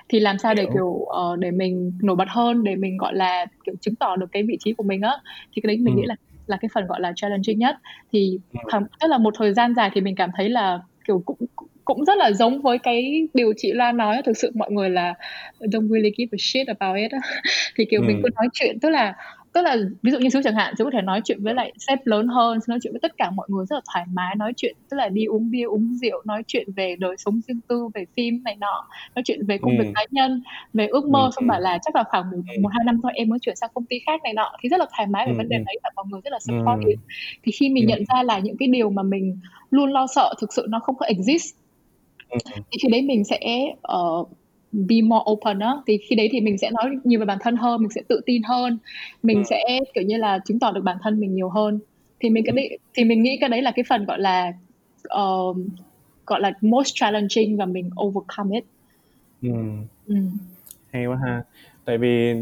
thì 0.09 0.19
làm 0.19 0.37
sao 0.37 0.53
để 0.53 0.65
kiểu 0.73 0.85
uh, 0.85 1.39
để 1.39 1.51
mình 1.51 1.91
nổi 2.01 2.15
bật 2.15 2.27
hơn 2.29 2.63
để 2.63 2.75
mình 2.75 2.97
gọi 2.97 3.15
là 3.15 3.45
kiểu 3.65 3.75
chứng 3.81 3.95
tỏ 3.95 4.15
được 4.15 4.27
cái 4.31 4.43
vị 4.43 4.57
trí 4.59 4.73
của 4.73 4.83
mình 4.83 5.01
á 5.01 5.13
thì 5.53 5.61
cái 5.61 5.67
đấy 5.67 5.77
mình 5.77 5.95
ừ. 5.95 5.99
nghĩ 5.99 6.05
là 6.05 6.15
là 6.47 6.57
cái 6.61 6.69
phần 6.73 6.87
gọi 6.87 7.01
là 7.01 7.13
challenging 7.15 7.59
nhất 7.59 7.75
thì 8.11 8.39
ừ. 8.71 8.79
tức 8.99 9.07
là 9.07 9.17
một 9.17 9.33
thời 9.37 9.53
gian 9.53 9.73
dài 9.75 9.91
thì 9.93 10.01
mình 10.01 10.15
cảm 10.15 10.29
thấy 10.37 10.49
là 10.49 10.79
kiểu 11.07 11.23
cũng 11.25 11.37
cũng 11.85 12.05
rất 12.05 12.17
là 12.17 12.31
giống 12.31 12.61
với 12.61 12.77
cái 12.77 13.27
điều 13.33 13.53
chị 13.57 13.71
Lan 13.71 13.97
nói 13.97 14.21
thực 14.25 14.37
sự 14.37 14.51
mọi 14.55 14.71
người 14.71 14.89
là 14.89 15.13
don't 15.59 15.89
really 15.89 16.11
give 16.17 16.29
a 16.31 16.39
shit 16.39 16.67
about 16.67 16.97
it 16.97 17.11
thì 17.75 17.85
kiểu 17.85 18.01
ừ. 18.01 18.05
mình 18.07 18.21
cứ 18.23 18.29
nói 18.35 18.47
chuyện 18.53 18.79
tức 18.79 18.89
là 18.89 19.13
tức 19.57 19.63
là 19.63 19.77
ví 20.01 20.11
dụ 20.11 20.19
như 20.19 20.29
chú 20.29 20.39
chẳng 20.43 20.55
hạn 20.55 20.73
chú 20.77 20.83
có 20.83 20.91
thể 20.93 21.01
nói 21.01 21.21
chuyện 21.25 21.43
với 21.43 21.53
lại 21.53 21.73
sếp 21.87 22.07
lớn 22.07 22.27
hơn 22.27 22.59
nói 22.67 22.79
chuyện 22.83 22.93
với 22.93 22.99
tất 22.99 23.17
cả 23.17 23.31
mọi 23.31 23.47
người 23.49 23.65
rất 23.65 23.75
là 23.75 23.81
thoải 23.93 24.05
mái 24.13 24.35
nói 24.35 24.53
chuyện 24.57 24.75
tức 24.89 24.97
là 24.97 25.09
đi 25.09 25.25
uống 25.25 25.51
bia 25.51 25.63
uống 25.63 25.93
rượu 25.93 26.21
nói 26.25 26.43
chuyện 26.47 26.67
về 26.75 26.95
đời 26.99 27.15
sống 27.17 27.41
riêng 27.47 27.59
tư 27.67 27.89
về 27.93 28.05
phim 28.15 28.43
này 28.43 28.55
nọ 28.55 28.87
nói 29.15 29.23
chuyện 29.25 29.45
về 29.45 29.57
công 29.57 29.77
ừ. 29.77 29.83
việc 29.83 29.91
cá 29.95 30.05
nhân 30.11 30.43
về 30.73 30.87
ước 30.87 31.05
mơ 31.05 31.23
ừ. 31.23 31.29
xong 31.35 31.47
bảo 31.47 31.59
là 31.59 31.77
chắc 31.81 31.95
là 31.95 32.03
khoảng 32.03 32.31
một, 32.31 32.37
một 32.61 32.69
hai 32.73 32.83
năm 32.85 32.99
thôi 33.03 33.11
em 33.15 33.29
mới 33.29 33.39
chuyển 33.39 33.55
sang 33.55 33.69
công 33.73 33.85
ty 33.85 33.99
khác 34.05 34.21
này 34.23 34.33
nọ 34.33 34.51
thì 34.61 34.69
rất 34.69 34.79
là 34.79 34.85
thoải 34.97 35.07
mái 35.07 35.25
về 35.25 35.31
ừ. 35.31 35.37
vấn 35.37 35.49
đề 35.49 35.57
đấy 35.57 35.79
và 35.83 35.89
mọi 35.95 36.05
người 36.09 36.21
rất 36.23 36.33
là 36.33 36.39
supportive 36.39 37.01
ừ. 37.07 37.39
thì 37.43 37.51
khi 37.51 37.69
mình 37.69 37.83
ừ. 37.83 37.87
nhận 37.87 38.03
ra 38.13 38.23
là 38.23 38.39
những 38.39 38.57
cái 38.57 38.67
điều 38.67 38.89
mà 38.89 39.03
mình 39.03 39.39
luôn 39.69 39.91
lo 39.91 40.07
sợ 40.07 40.33
thực 40.41 40.53
sự 40.53 40.65
nó 40.69 40.79
không 40.79 40.95
có 40.95 41.05
exist 41.05 41.55
ừ. 42.29 42.37
thì 42.55 42.77
khi 42.81 42.89
đấy 42.89 43.01
mình 43.01 43.23
sẽ 43.23 43.39
uh, 43.93 44.29
be 44.71 45.01
more 45.03 45.23
open 45.31 45.59
á 45.59 45.73
thì 45.87 45.97
khi 45.97 46.15
đấy 46.15 46.29
thì 46.31 46.41
mình 46.41 46.57
sẽ 46.57 46.71
nói 46.71 46.95
nhiều 47.03 47.19
về 47.19 47.25
bản 47.25 47.37
thân 47.41 47.55
hơn 47.55 47.81
mình 47.81 47.89
sẽ 47.89 48.01
tự 48.07 48.21
tin 48.25 48.43
hơn 48.43 48.77
mình 49.23 49.37
ừ. 49.37 49.43
sẽ 49.49 49.79
kiểu 49.93 50.03
như 50.03 50.17
là 50.17 50.39
chứng 50.45 50.59
tỏ 50.59 50.71
được 50.71 50.81
bản 50.83 50.97
thân 51.03 51.19
mình 51.19 51.35
nhiều 51.35 51.49
hơn 51.49 51.79
thì 52.19 52.29
mình 52.29 52.43
cái 52.45 52.53
đấy 52.55 52.77
thì 52.93 53.03
mình 53.03 53.23
nghĩ 53.23 53.37
cái 53.41 53.49
đấy 53.49 53.61
là 53.61 53.71
cái 53.71 53.85
phần 53.89 54.05
gọi 54.05 54.19
là 54.19 54.53
uh, 55.21 55.57
gọi 56.25 56.41
là 56.41 56.51
most 56.61 56.91
challenging 56.93 57.57
và 57.57 57.65
mình 57.65 57.89
overcome 58.05 58.57
it 58.57 58.63
ừ. 59.41 59.53
Ừ. 60.07 60.15
hay 60.91 61.05
quá 61.05 61.17
ha 61.25 61.43
tại 61.85 61.97
vì 61.97 62.33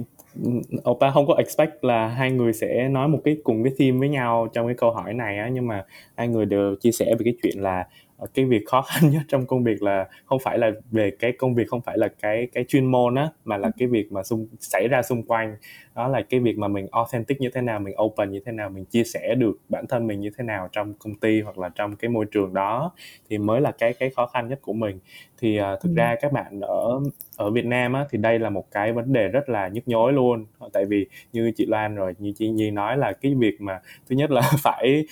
Oppa 0.90 1.12
không 1.12 1.28
có 1.28 1.34
expect 1.34 1.84
là 1.84 2.08
hai 2.08 2.32
người 2.32 2.54
sẽ 2.54 2.90
nói 2.90 3.08
một 3.08 3.22
cái 3.24 3.38
cùng 3.44 3.64
cái 3.64 3.74
theme 3.78 3.98
với 4.00 4.10
nhau 4.10 4.48
trong 4.54 4.68
cái 4.68 4.76
câu 4.76 4.92
hỏi 4.92 5.14
này 5.14 5.38
á 5.38 5.50
nhưng 5.54 5.68
mà 5.68 5.84
hai 6.16 6.28
người 6.28 6.46
đều 6.46 6.76
chia 6.76 6.92
sẻ 6.92 7.06
về 7.06 7.22
cái 7.24 7.34
chuyện 7.44 7.64
là 7.64 7.88
cái 8.34 8.46
việc 8.46 8.64
khó 8.66 8.82
khăn 8.88 9.10
nhất 9.10 9.22
trong 9.28 9.46
công 9.46 9.64
việc 9.64 9.84
là 9.84 10.08
không 10.26 10.40
phải 10.44 10.58
là 10.58 10.72
về 10.92 11.12
cái 11.20 11.32
công 11.32 11.56
việc 11.56 11.68
không 11.68 11.82
phải 11.82 11.98
là 11.98 12.08
cái 12.22 12.48
cái 12.54 12.66
chuyên 12.68 12.86
môn 12.86 13.16
á 13.16 13.30
mà 13.46 13.58
là 13.58 13.72
cái 13.78 13.88
việc 13.88 14.12
mà 14.12 14.24
xung 14.24 14.48
xảy 14.60 14.88
ra 14.88 15.02
xung 15.02 15.24
quanh 15.24 15.56
đó 15.96 16.08
là 16.08 16.22
cái 16.22 16.40
việc 16.40 16.58
mà 16.58 16.68
mình 16.68 16.88
authentic 16.92 17.42
như 17.42 17.50
thế 17.54 17.62
nào 17.62 17.80
mình 17.80 17.96
open 18.02 18.32
như 18.32 18.40
thế 18.46 18.52
nào 18.52 18.70
mình 18.70 18.86
chia 18.86 19.04
sẻ 19.04 19.36
được 19.36 19.58
bản 19.70 19.88
thân 19.88 20.08
mình 20.08 20.20
như 20.20 20.30
thế 20.38 20.44
nào 20.44 20.70
trong 20.72 20.94
công 20.94 21.16
ty 21.16 21.42
hoặc 21.42 21.58
là 21.58 21.70
trong 21.76 21.96
cái 21.96 22.10
môi 22.10 22.26
trường 22.26 22.54
đó 22.54 22.92
thì 23.30 23.38
mới 23.38 23.62
là 23.62 23.72
cái 23.72 23.94
cái 23.94 24.10
khó 24.10 24.26
khăn 24.26 24.48
nhất 24.48 24.60
của 24.62 24.74
mình. 24.74 25.00
Thì 25.38 25.60
uh, 25.60 25.64
thực 25.82 25.90
ừ. 25.90 25.96
ra 25.96 26.16
các 26.22 26.32
bạn 26.32 26.60
ở 26.62 27.02
ở 27.38 27.50
Việt 27.50 27.66
Nam 27.66 27.94
á 27.94 28.06
thì 28.10 28.18
đây 28.18 28.40
là 28.40 28.50
một 28.50 28.72
cái 28.72 28.94
vấn 28.94 29.14
đề 29.14 29.28
rất 29.28 29.50
là 29.50 29.68
nhức 29.68 29.88
nhối 29.88 30.14
luôn. 30.14 30.46
Tại 30.74 30.86
vì 30.86 31.06
như 31.34 31.52
chị 31.56 31.66
Loan 31.66 31.96
rồi 31.96 32.14
như 32.20 32.34
chị 32.38 32.50
Nhi 32.50 32.72
nói 32.72 32.98
là 32.98 33.12
cái 33.12 33.36
việc 33.36 33.62
mà 33.62 33.80
thứ 34.10 34.16
nhất 34.16 34.32
là 34.32 34.42
phải 34.64 35.06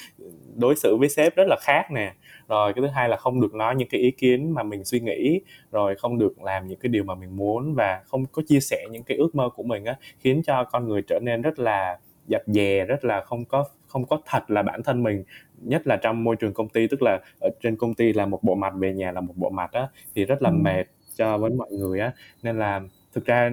đối 0.55 0.75
xử 0.75 0.97
với 0.97 1.09
sếp 1.09 1.35
rất 1.35 1.47
là 1.47 1.55
khác 1.61 1.91
nè. 1.91 2.13
Rồi 2.47 2.73
cái 2.73 2.81
thứ 2.81 2.87
hai 2.87 3.09
là 3.09 3.17
không 3.17 3.41
được 3.41 3.53
nói 3.53 3.75
những 3.75 3.87
cái 3.87 4.01
ý 4.01 4.11
kiến 4.11 4.53
mà 4.53 4.63
mình 4.63 4.83
suy 4.83 4.99
nghĩ 4.99 5.41
rồi 5.73 5.95
không 5.95 6.19
được 6.19 6.41
làm 6.41 6.67
những 6.67 6.79
cái 6.79 6.89
điều 6.89 7.03
mà 7.03 7.15
mình 7.15 7.35
muốn 7.35 7.73
và 7.73 8.01
không 8.05 8.25
có 8.25 8.41
chia 8.47 8.59
sẻ 8.59 8.85
những 8.91 9.03
cái 9.03 9.17
ước 9.17 9.35
mơ 9.35 9.49
của 9.55 9.63
mình 9.63 9.85
á 9.85 9.95
khiến 10.19 10.41
cho 10.45 10.63
con 10.63 10.87
người 10.87 11.01
trở 11.01 11.19
nên 11.19 11.41
rất 11.41 11.59
là 11.59 11.97
dập 12.27 12.41
dè 12.45 12.85
rất 12.85 13.05
là 13.05 13.21
không 13.21 13.45
có 13.45 13.65
không 13.87 14.05
có 14.05 14.19
thật 14.25 14.51
là 14.51 14.61
bản 14.61 14.83
thân 14.83 15.03
mình. 15.03 15.23
Nhất 15.57 15.87
là 15.87 15.97
trong 15.97 16.23
môi 16.23 16.35
trường 16.35 16.53
công 16.53 16.69
ty 16.69 16.87
tức 16.87 17.01
là 17.01 17.19
ở 17.41 17.49
trên 17.61 17.75
công 17.75 17.93
ty 17.93 18.13
là 18.13 18.25
một 18.25 18.43
bộ 18.43 18.55
mặt 18.55 18.73
về 18.75 18.93
nhà 18.93 19.11
là 19.11 19.21
một 19.21 19.33
bộ 19.35 19.49
mặt 19.49 19.71
á 19.71 19.87
thì 20.15 20.25
rất 20.25 20.41
là 20.41 20.49
ừ. 20.49 20.53
mệt 20.53 20.83
cho 21.15 21.37
với 21.37 21.51
mọi 21.51 21.71
người 21.71 21.99
á. 21.99 22.11
Nên 22.43 22.59
là 22.59 22.81
thực 23.13 23.25
ra 23.25 23.51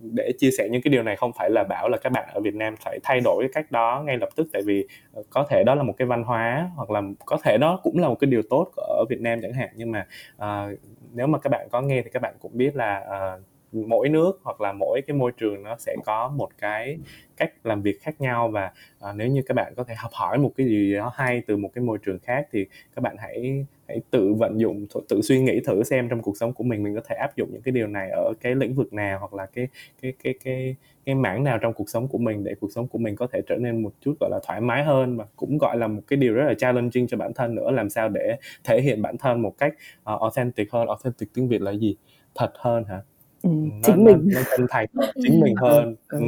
để 0.00 0.32
chia 0.38 0.50
sẻ 0.58 0.68
những 0.70 0.82
cái 0.82 0.90
điều 0.90 1.02
này 1.02 1.16
không 1.16 1.32
phải 1.38 1.50
là 1.50 1.64
bảo 1.64 1.88
là 1.88 1.98
các 1.98 2.12
bạn 2.12 2.28
ở 2.34 2.40
Việt 2.40 2.54
Nam 2.54 2.74
phải 2.76 2.98
thay 3.02 3.20
đổi 3.20 3.42
cái 3.42 3.50
cách 3.52 3.72
đó 3.72 4.02
ngay 4.06 4.16
lập 4.18 4.28
tức 4.36 4.48
tại 4.52 4.62
vì 4.66 4.86
ờ, 5.12 5.22
có 5.30 5.46
thể 5.50 5.64
đó 5.64 5.74
là 5.74 5.82
một 5.82 5.94
cái 5.96 6.06
văn 6.06 6.24
hóa 6.24 6.70
hoặc 6.76 6.90
là 6.90 7.02
có 7.26 7.38
thể 7.44 7.58
đó 7.60 7.80
cũng 7.82 7.98
là 7.98 8.08
một 8.08 8.16
cái 8.20 8.30
điều 8.30 8.42
tốt 8.50 8.72
ở 8.76 9.04
Việt 9.08 9.20
Nam 9.20 9.38
chẳng 9.42 9.52
hạn. 9.52 9.68
Nhưng 9.76 9.92
mà 9.92 10.06
uh, 10.36 10.78
nếu 11.16 11.26
mà 11.26 11.38
các 11.38 11.50
bạn 11.50 11.68
có 11.72 11.80
nghe 11.82 12.02
thì 12.02 12.10
các 12.10 12.22
bạn 12.22 12.34
cũng 12.40 12.58
biết 12.58 12.76
là 12.76 13.06
uh, 13.36 13.42
mỗi 13.86 14.08
nước 14.08 14.40
hoặc 14.42 14.60
là 14.60 14.72
mỗi 14.72 15.00
cái 15.06 15.16
môi 15.16 15.32
trường 15.32 15.62
nó 15.62 15.76
sẽ 15.78 15.96
có 16.04 16.28
một 16.36 16.48
cái 16.58 16.98
cách 17.36 17.52
làm 17.64 17.82
việc 17.82 18.00
khác 18.00 18.20
nhau 18.20 18.48
và 18.48 18.72
uh, 19.10 19.16
nếu 19.16 19.28
như 19.28 19.42
các 19.46 19.54
bạn 19.54 19.72
có 19.76 19.84
thể 19.84 19.94
học 19.94 20.10
hỏi 20.14 20.38
một 20.38 20.52
cái 20.56 20.66
gì 20.66 20.94
đó 20.94 21.12
hay 21.14 21.42
từ 21.46 21.56
một 21.56 21.70
cái 21.74 21.84
môi 21.84 21.98
trường 21.98 22.18
khác 22.18 22.46
thì 22.52 22.66
các 22.94 23.02
bạn 23.02 23.16
hãy 23.18 23.66
hãy 23.88 24.00
tự 24.10 24.34
vận 24.34 24.60
dụng 24.60 24.86
tự 25.08 25.22
suy 25.22 25.40
nghĩ 25.40 25.60
thử 25.60 25.82
xem 25.82 26.08
trong 26.08 26.22
cuộc 26.22 26.36
sống 26.36 26.52
của 26.52 26.64
mình 26.64 26.82
mình 26.82 26.94
có 26.94 27.00
thể 27.08 27.16
áp 27.16 27.36
dụng 27.36 27.48
những 27.52 27.62
cái 27.62 27.72
điều 27.72 27.86
này 27.86 28.10
ở 28.10 28.32
cái 28.40 28.54
lĩnh 28.54 28.74
vực 28.74 28.92
nào 28.92 29.18
hoặc 29.18 29.34
là 29.34 29.46
cái 29.46 29.68
cái 30.02 30.12
cái 30.22 30.34
cái 30.44 30.76
cái 31.06 31.14
mảng 31.14 31.44
nào 31.44 31.58
trong 31.58 31.72
cuộc 31.72 31.90
sống 31.90 32.08
của 32.08 32.18
mình 32.18 32.44
để 32.44 32.54
cuộc 32.60 32.72
sống 32.72 32.88
của 32.88 32.98
mình 32.98 33.16
có 33.16 33.26
thể 33.32 33.40
trở 33.46 33.56
nên 33.56 33.82
một 33.82 33.92
chút 34.00 34.14
gọi 34.20 34.30
là 34.30 34.40
thoải 34.46 34.60
mái 34.60 34.84
hơn 34.84 35.16
và 35.16 35.24
cũng 35.36 35.58
gọi 35.58 35.76
là 35.76 35.86
một 35.86 36.02
cái 36.06 36.16
điều 36.16 36.34
rất 36.34 36.44
là 36.46 36.54
challenging 36.54 37.06
cho 37.06 37.16
bản 37.16 37.32
thân 37.34 37.54
nữa. 37.54 37.70
Làm 37.70 37.90
sao 37.90 38.08
để 38.08 38.36
thể 38.64 38.80
hiện 38.80 39.02
bản 39.02 39.18
thân 39.18 39.42
một 39.42 39.54
cách 39.58 39.74
uh, 40.14 40.20
authentic 40.20 40.72
hơn? 40.72 40.88
Authentic 40.88 41.28
tiếng 41.34 41.48
việt 41.48 41.62
là 41.62 41.72
gì? 41.72 41.96
Thật 42.34 42.52
hơn 42.54 42.84
hả? 42.84 43.02
Ừ, 43.46 43.70
chính 43.82 44.04
nó, 44.04 44.10
mình. 44.10 44.22
nó, 44.24 44.40
nó 44.40 44.46
chân 44.56 44.66
thành 44.70 44.86
chính 45.22 45.40
mình 45.40 45.54
hơn. 45.56 45.96
ừ. 46.08 46.18
Ừ 46.18 46.26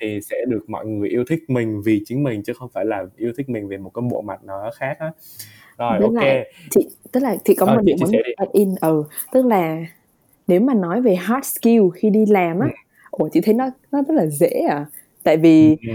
thì 0.00 0.20
sẽ 0.20 0.36
được 0.48 0.64
mọi 0.68 0.86
người 0.86 1.08
yêu 1.08 1.24
thích 1.28 1.44
mình 1.48 1.82
vì 1.84 2.02
chính 2.04 2.22
mình 2.22 2.42
chứ 2.42 2.52
không 2.52 2.70
phải 2.74 2.84
là 2.84 3.04
yêu 3.16 3.32
thích 3.36 3.48
mình 3.48 3.68
vì 3.68 3.76
một 3.76 3.90
cái 3.94 4.02
bộ 4.10 4.22
mặt 4.22 4.44
đó 4.44 4.70
khác 4.74 4.96
á. 4.98 5.12
Rồi 5.78 5.98
Với 5.98 6.08
ok. 6.08 6.14
lại, 6.14 6.50
chị 6.70 6.88
tức 7.12 7.20
là 7.20 7.36
thì 7.44 7.54
có 7.54 7.66
ờ, 7.66 7.74
một 7.74 7.82
điểm 7.84 7.96
muốn 8.00 8.12
add 8.36 8.52
in 8.52 8.74
ừ 8.80 9.04
tức 9.32 9.46
là 9.46 9.84
nếu 10.46 10.60
mà 10.60 10.74
nói 10.74 11.00
về 11.02 11.14
hard 11.14 11.46
skill 11.46 11.82
khi 11.94 12.10
đi 12.10 12.26
làm 12.26 12.60
á 12.60 12.66
ừ. 12.66 12.72
ủa 13.10 13.28
chị 13.32 13.40
thấy 13.40 13.54
nó 13.54 13.70
nó 13.92 14.02
rất 14.02 14.14
là 14.14 14.26
dễ 14.26 14.50
à? 14.70 14.86
Tại 15.22 15.36
vì 15.36 15.76
ừ. 15.82 15.92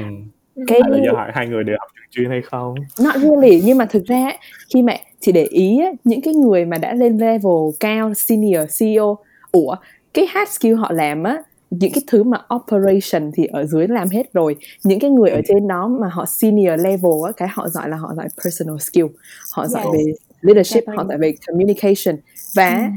cái 0.68 0.80
là 0.90 0.98
do 1.06 1.14
hỏi 1.14 1.32
hai 1.34 1.48
người 1.48 1.64
đều 1.64 1.76
học 1.80 1.90
trường 1.96 2.06
chuyên 2.12 2.30
hay 2.30 2.42
không? 2.42 2.76
Not 3.00 3.16
really 3.16 3.62
nhưng 3.66 3.78
mà 3.78 3.86
thực 3.86 4.06
ra 4.06 4.32
khi 4.74 4.82
mà 4.82 4.94
chị 5.20 5.32
để 5.32 5.44
ý 5.44 5.80
á, 5.80 5.92
những 6.04 6.22
cái 6.22 6.34
người 6.34 6.66
mà 6.66 6.78
đã 6.78 6.94
lên 6.94 7.18
level 7.18 7.76
cao 7.80 8.14
senior 8.14 8.80
CEO 8.80 9.18
ủa 9.52 9.76
cái 10.14 10.26
hard 10.26 10.52
skill 10.52 10.74
họ 10.74 10.92
làm 10.92 11.24
á 11.24 11.44
những 11.72 11.92
cái 11.94 12.04
thứ 12.08 12.24
mà 12.24 12.38
operation 12.56 13.32
thì 13.34 13.46
ở 13.46 13.66
dưới 13.66 13.88
làm 13.88 14.10
hết 14.10 14.34
rồi 14.34 14.56
những 14.84 15.00
cái 15.00 15.10
người 15.10 15.30
ở 15.30 15.36
ừ. 15.36 15.42
trên 15.48 15.68
đó 15.68 15.88
mà 15.88 16.08
họ 16.08 16.26
senior 16.26 16.80
level 16.80 17.12
á 17.26 17.32
cái 17.38 17.48
họ 17.52 17.70
giỏi 17.70 17.90
là 17.90 17.98
họ 17.98 18.14
giỏi 18.16 18.28
personal 18.44 18.78
skill 18.80 19.06
họ 19.52 19.68
giỏi 19.68 19.84
yes. 19.84 19.94
về 19.94 20.14
leadership 20.42 20.88
họ 20.88 21.06
giỏi 21.10 21.18
về 21.18 21.34
communication 21.48 22.16
và 22.56 22.78
mm. 22.78 22.96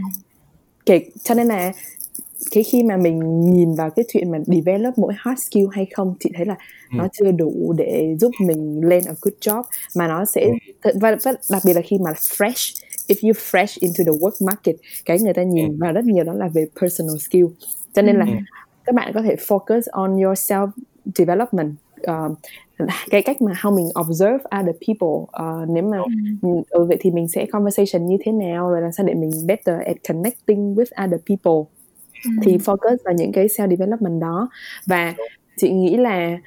kể 0.86 1.00
cho 1.22 1.34
nên 1.34 1.46
là 1.46 1.72
cái 2.50 2.64
khi 2.64 2.82
mà 2.82 2.96
mình 2.96 3.40
nhìn 3.40 3.74
vào 3.74 3.90
cái 3.90 4.04
chuyện 4.12 4.30
mà 4.30 4.38
develop 4.46 4.98
mỗi 4.98 5.12
hard 5.16 5.42
skill 5.42 5.66
hay 5.72 5.86
không 5.94 6.14
chị 6.20 6.30
thấy 6.36 6.46
là 6.46 6.54
ừ. 6.90 6.96
nó 6.96 7.08
chưa 7.12 7.30
đủ 7.30 7.74
để 7.76 8.16
giúp 8.20 8.30
mình 8.46 8.80
lên 8.84 9.04
a 9.06 9.12
good 9.22 9.34
job 9.40 9.62
mà 9.96 10.08
nó 10.08 10.24
sẽ 10.24 10.44
ừ. 10.82 10.92
và, 11.00 11.16
và 11.24 11.32
đặc 11.50 11.62
biệt 11.66 11.72
là 11.72 11.80
khi 11.80 11.98
mà 11.98 12.10
fresh 12.10 12.83
if 13.08 13.22
you 13.22 13.32
fresh 13.32 13.76
into 13.80 14.04
the 14.04 14.18
work 14.18 14.46
market 14.46 14.76
cái 15.04 15.18
người 15.20 15.34
ta 15.34 15.42
nhìn 15.42 15.68
ừ. 15.68 15.76
vào 15.80 15.92
rất 15.92 16.04
nhiều 16.04 16.24
đó 16.24 16.32
là 16.32 16.48
về 16.48 16.66
personal 16.80 17.16
skill. 17.18 17.44
Cho 17.94 18.02
nên 18.02 18.16
là 18.16 18.24
ừ. 18.24 18.32
các 18.84 18.94
bạn 18.94 19.12
có 19.14 19.22
thể 19.22 19.34
focus 19.34 19.82
on 19.90 20.16
your 20.16 20.38
self 20.38 20.68
development. 21.14 21.74
Uh, 22.10 22.38
cái 23.10 23.22
cách 23.22 23.42
mà 23.42 23.52
how 23.52 23.76
mình 23.76 23.88
observe 24.00 24.38
other 24.60 24.76
people. 24.86 25.44
Uh, 25.44 25.68
nếu 25.68 25.82
mà 25.82 25.98
ừ, 26.70 26.84
vậy 26.84 26.96
thì 27.00 27.10
mình 27.10 27.28
sẽ 27.28 27.46
conversation 27.46 28.06
như 28.06 28.16
thế 28.24 28.32
nào 28.32 28.70
rồi 28.70 28.82
làm 28.82 28.92
sao 28.92 29.06
để 29.06 29.14
mình 29.14 29.30
better 29.46 29.80
at 29.86 29.96
connecting 30.08 30.74
with 30.74 31.04
other 31.04 31.20
people. 31.28 31.70
Ừ. 32.24 32.30
thì 32.42 32.56
focus 32.56 32.96
vào 33.04 33.14
những 33.14 33.32
cái 33.32 33.46
self 33.46 33.70
development 33.70 34.20
đó. 34.20 34.48
Và 34.86 35.14
chị 35.56 35.70
nghĩ 35.70 35.96
là 35.96 36.38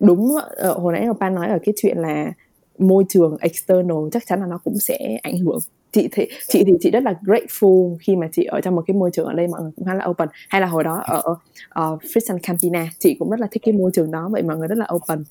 đúng 0.00 0.20
uh, 0.20 0.76
hồi 0.76 0.92
nãy 0.92 1.06
Pan 1.20 1.34
nói 1.34 1.48
ở 1.48 1.58
cái 1.64 1.74
chuyện 1.76 1.98
là 1.98 2.32
môi 2.78 3.04
trường 3.08 3.36
external 3.40 3.96
chắc 4.12 4.22
chắn 4.26 4.40
là 4.40 4.46
nó 4.46 4.58
cũng 4.64 4.78
sẽ 4.78 5.18
ảnh 5.22 5.38
hưởng. 5.38 5.58
Chị 5.92 6.08
thì 6.12 6.26
chị 6.48 6.64
thì 6.66 6.72
chị 6.80 6.90
rất 6.90 7.02
là 7.02 7.14
grateful 7.22 7.96
khi 8.00 8.16
mà 8.16 8.28
chị 8.32 8.44
ở 8.44 8.60
trong 8.60 8.76
một 8.76 8.82
cái 8.86 8.96
môi 8.96 9.10
trường 9.10 9.26
ở 9.26 9.32
đây 9.32 9.48
mọi 9.48 9.62
người 9.62 9.70
cũng 9.76 9.84
khá 9.86 9.94
là 9.94 10.06
open. 10.06 10.28
Hay 10.48 10.60
là 10.60 10.66
hồi 10.66 10.84
đó 10.84 11.02
ở 11.04 11.22
uh, 11.30 12.02
Fritz 12.02 12.38
Campina 12.42 12.86
chị 12.98 13.16
cũng 13.18 13.30
rất 13.30 13.40
là 13.40 13.46
thích 13.50 13.62
cái 13.66 13.74
môi 13.74 13.90
trường 13.94 14.10
đó 14.10 14.28
vậy 14.32 14.42
mọi 14.42 14.56
người 14.56 14.68
rất 14.68 14.78
là 14.78 14.86
open. 14.94 15.24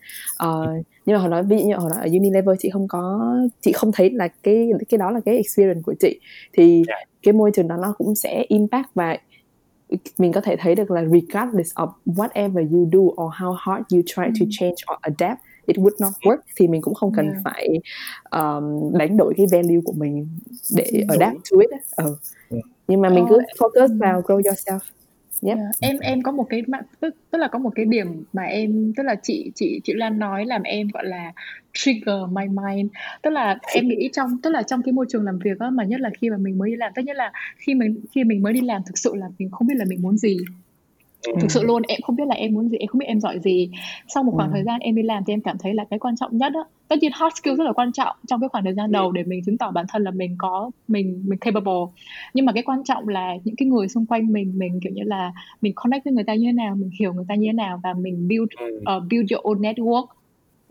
Uh, 0.46 0.86
nhưng 1.06 1.16
mà 1.16 1.22
hồi 1.22 1.30
đó 1.30 1.42
ví 1.42 1.58
dụ 1.58 1.68
như 1.68 1.76
hồi 1.76 1.90
đó 1.94 1.98
ở 2.02 2.06
Unilever 2.06 2.56
chị 2.60 2.70
không 2.70 2.88
có 2.88 3.34
chị 3.62 3.72
không 3.72 3.92
thấy 3.92 4.10
là 4.10 4.28
cái 4.44 4.70
cái 4.90 4.98
đó 4.98 5.12
là 5.12 5.20
cái 5.26 5.36
experience 5.36 5.82
của 5.86 5.94
chị. 6.00 6.20
Thì 6.54 6.84
cái 7.24 7.34
môi 7.34 7.52
trường 7.52 7.68
đó 7.68 7.78
nó 7.78 7.94
cũng 7.98 8.16
sẽ 8.16 8.46
impact 8.48 8.88
và 8.96 9.18
mình 10.18 10.32
có 10.32 10.42
thể 10.42 10.56
thấy 10.60 10.76
được 10.76 10.92
là 10.92 11.02
regardless 11.02 11.74
of 11.74 11.90
whatever 12.06 12.72
you 12.72 12.90
do 12.94 13.24
or 13.24 13.34
how 13.34 13.56
hard 13.60 13.94
you 13.94 14.02
try 14.06 14.40
to 14.40 14.46
change 14.50 14.76
or 14.94 14.98
adapt 15.02 15.42
it 15.72 15.78
would 15.78 15.96
not 16.00 16.14
work 16.24 16.42
thì 16.56 16.68
mình 16.68 16.82
cũng 16.82 16.94
không 16.94 17.12
cần 17.16 17.26
yeah. 17.26 17.42
phải 17.44 17.68
um, 18.32 18.98
đánh 18.98 19.18
đổi 19.18 19.34
cái 19.38 19.46
value 19.52 19.82
của 19.86 19.94
mình 19.94 20.28
để 20.76 21.06
adapt 21.10 21.38
to 21.52 21.58
it 21.60 21.70
ừ. 21.96 22.16
yeah. 22.50 22.64
nhưng 22.88 23.02
mà 23.02 23.10
mình 23.10 23.26
cứ 23.30 23.38
focus 23.60 24.00
vào 24.00 24.22
grow 24.22 24.42
yourself 24.42 24.80
Yep. 25.42 25.58
Yeah. 25.58 25.70
em 25.80 26.00
em 26.00 26.22
có 26.22 26.32
một 26.32 26.48
cái 26.50 26.64
tức 27.00 27.16
tức 27.32 27.38
là 27.38 27.48
có 27.48 27.60
một 27.60 27.70
cái 27.76 27.86
điểm 27.86 28.24
mà 28.34 28.44
em 28.44 28.94
tức 28.98 29.04
là 29.04 29.16
chị 29.24 29.52
chị 29.56 29.82
chị 29.84 29.94
Lan 29.94 30.20
nói 30.20 30.46
làm 30.46 30.64
em 30.64 30.88
gọi 30.94 31.06
là 31.06 31.32
trigger 31.74 32.16
my 32.32 32.48
mind 32.48 32.92
tức 33.22 33.30
là 33.30 33.58
em 33.74 33.88
nghĩ 33.88 34.10
trong 34.14 34.38
tức 34.44 34.50
là 34.50 34.64
trong 34.64 34.82
cái 34.82 34.94
môi 34.94 35.06
trường 35.10 35.26
làm 35.26 35.40
việc 35.40 35.60
á 35.60 35.70
mà 35.70 35.84
nhất 35.84 36.00
là 36.00 36.10
khi 36.22 36.30
mà 36.30 36.38
mình 36.38 36.58
mới 36.58 36.70
đi 36.70 36.76
làm 36.76 36.92
tất 36.96 37.02
nhiên 37.06 37.16
là 37.16 37.32
khi 37.58 37.76
mình 37.76 38.02
khi 38.12 38.24
mình 38.24 38.42
mới 38.44 38.54
đi 38.54 38.62
làm 38.62 38.82
thực 38.86 38.98
sự 38.98 39.16
là 39.16 39.28
mình 39.40 39.50
không 39.52 39.68
biết 39.68 39.76
là 39.78 39.86
mình 39.88 40.02
muốn 40.02 40.18
gì 40.18 40.38
thực 41.42 41.52
sự 41.52 41.64
luôn 41.64 41.82
em 41.88 42.02
không 42.02 42.16
biết 42.16 42.28
là 42.28 42.36
em 42.36 42.54
muốn 42.54 42.70
gì 42.70 42.78
em 42.78 42.88
không 42.88 43.00
biết 43.00 43.06
em 43.06 43.20
giỏi 43.20 43.40
gì. 43.40 43.70
Sau 44.08 44.24
một 44.24 44.32
khoảng 44.36 44.50
ừ. 44.50 44.54
thời 44.54 44.64
gian 44.64 44.80
em 44.80 44.96
đi 44.96 45.04
làm 45.04 45.24
thì 45.28 45.34
em 45.34 45.42
cảm 45.42 45.58
thấy 45.58 45.74
là 45.74 45.84
cái 45.90 46.00
quan 46.00 46.16
trọng 46.18 46.38
nhất 46.38 46.52
đó 46.54 46.66
tất 46.88 46.96
nhiên 47.02 47.12
hard 47.16 47.36
skill 47.36 47.56
rất 47.56 47.64
là 47.64 47.74
quan 47.74 47.92
trọng 47.92 48.16
trong 48.28 48.40
cái 48.42 48.50
khoảng 48.50 48.64
thời 48.64 48.74
gian 48.74 48.92
đầu 48.92 49.12
để 49.12 49.24
mình 49.24 49.44
chứng 49.46 49.58
tỏ 49.58 49.72
bản 49.72 49.86
thân 49.90 50.04
là 50.04 50.12
mình 50.12 50.36
có 50.38 50.72
mình 50.88 51.24
mình 51.28 51.40
capable. 51.40 51.94
Nhưng 52.34 52.46
mà 52.46 52.52
cái 52.52 52.64
quan 52.64 52.84
trọng 52.84 53.08
là 53.08 53.36
những 53.44 53.56
cái 53.56 53.68
người 53.68 53.88
xung 53.88 54.06
quanh 54.06 54.34
mình 54.34 54.54
mình 54.58 54.80
kiểu 54.84 54.94
như 54.94 55.04
là 55.04 55.32
mình 55.62 55.74
connect 55.76 56.06
với 56.06 56.14
người 56.14 56.24
ta 56.24 56.36
như 56.36 56.46
thế 56.46 56.52
nào 56.52 56.76
mình 56.76 56.90
hiểu 57.00 57.14
người 57.14 57.26
ta 57.28 57.36
như 57.36 57.48
thế 57.48 57.54
nào 57.54 57.80
và 57.84 57.94
mình 57.94 58.28
build 58.28 58.50
uh, 58.76 59.04
build 59.10 59.32
your 59.32 59.46
own 59.46 59.62
network 59.62 60.06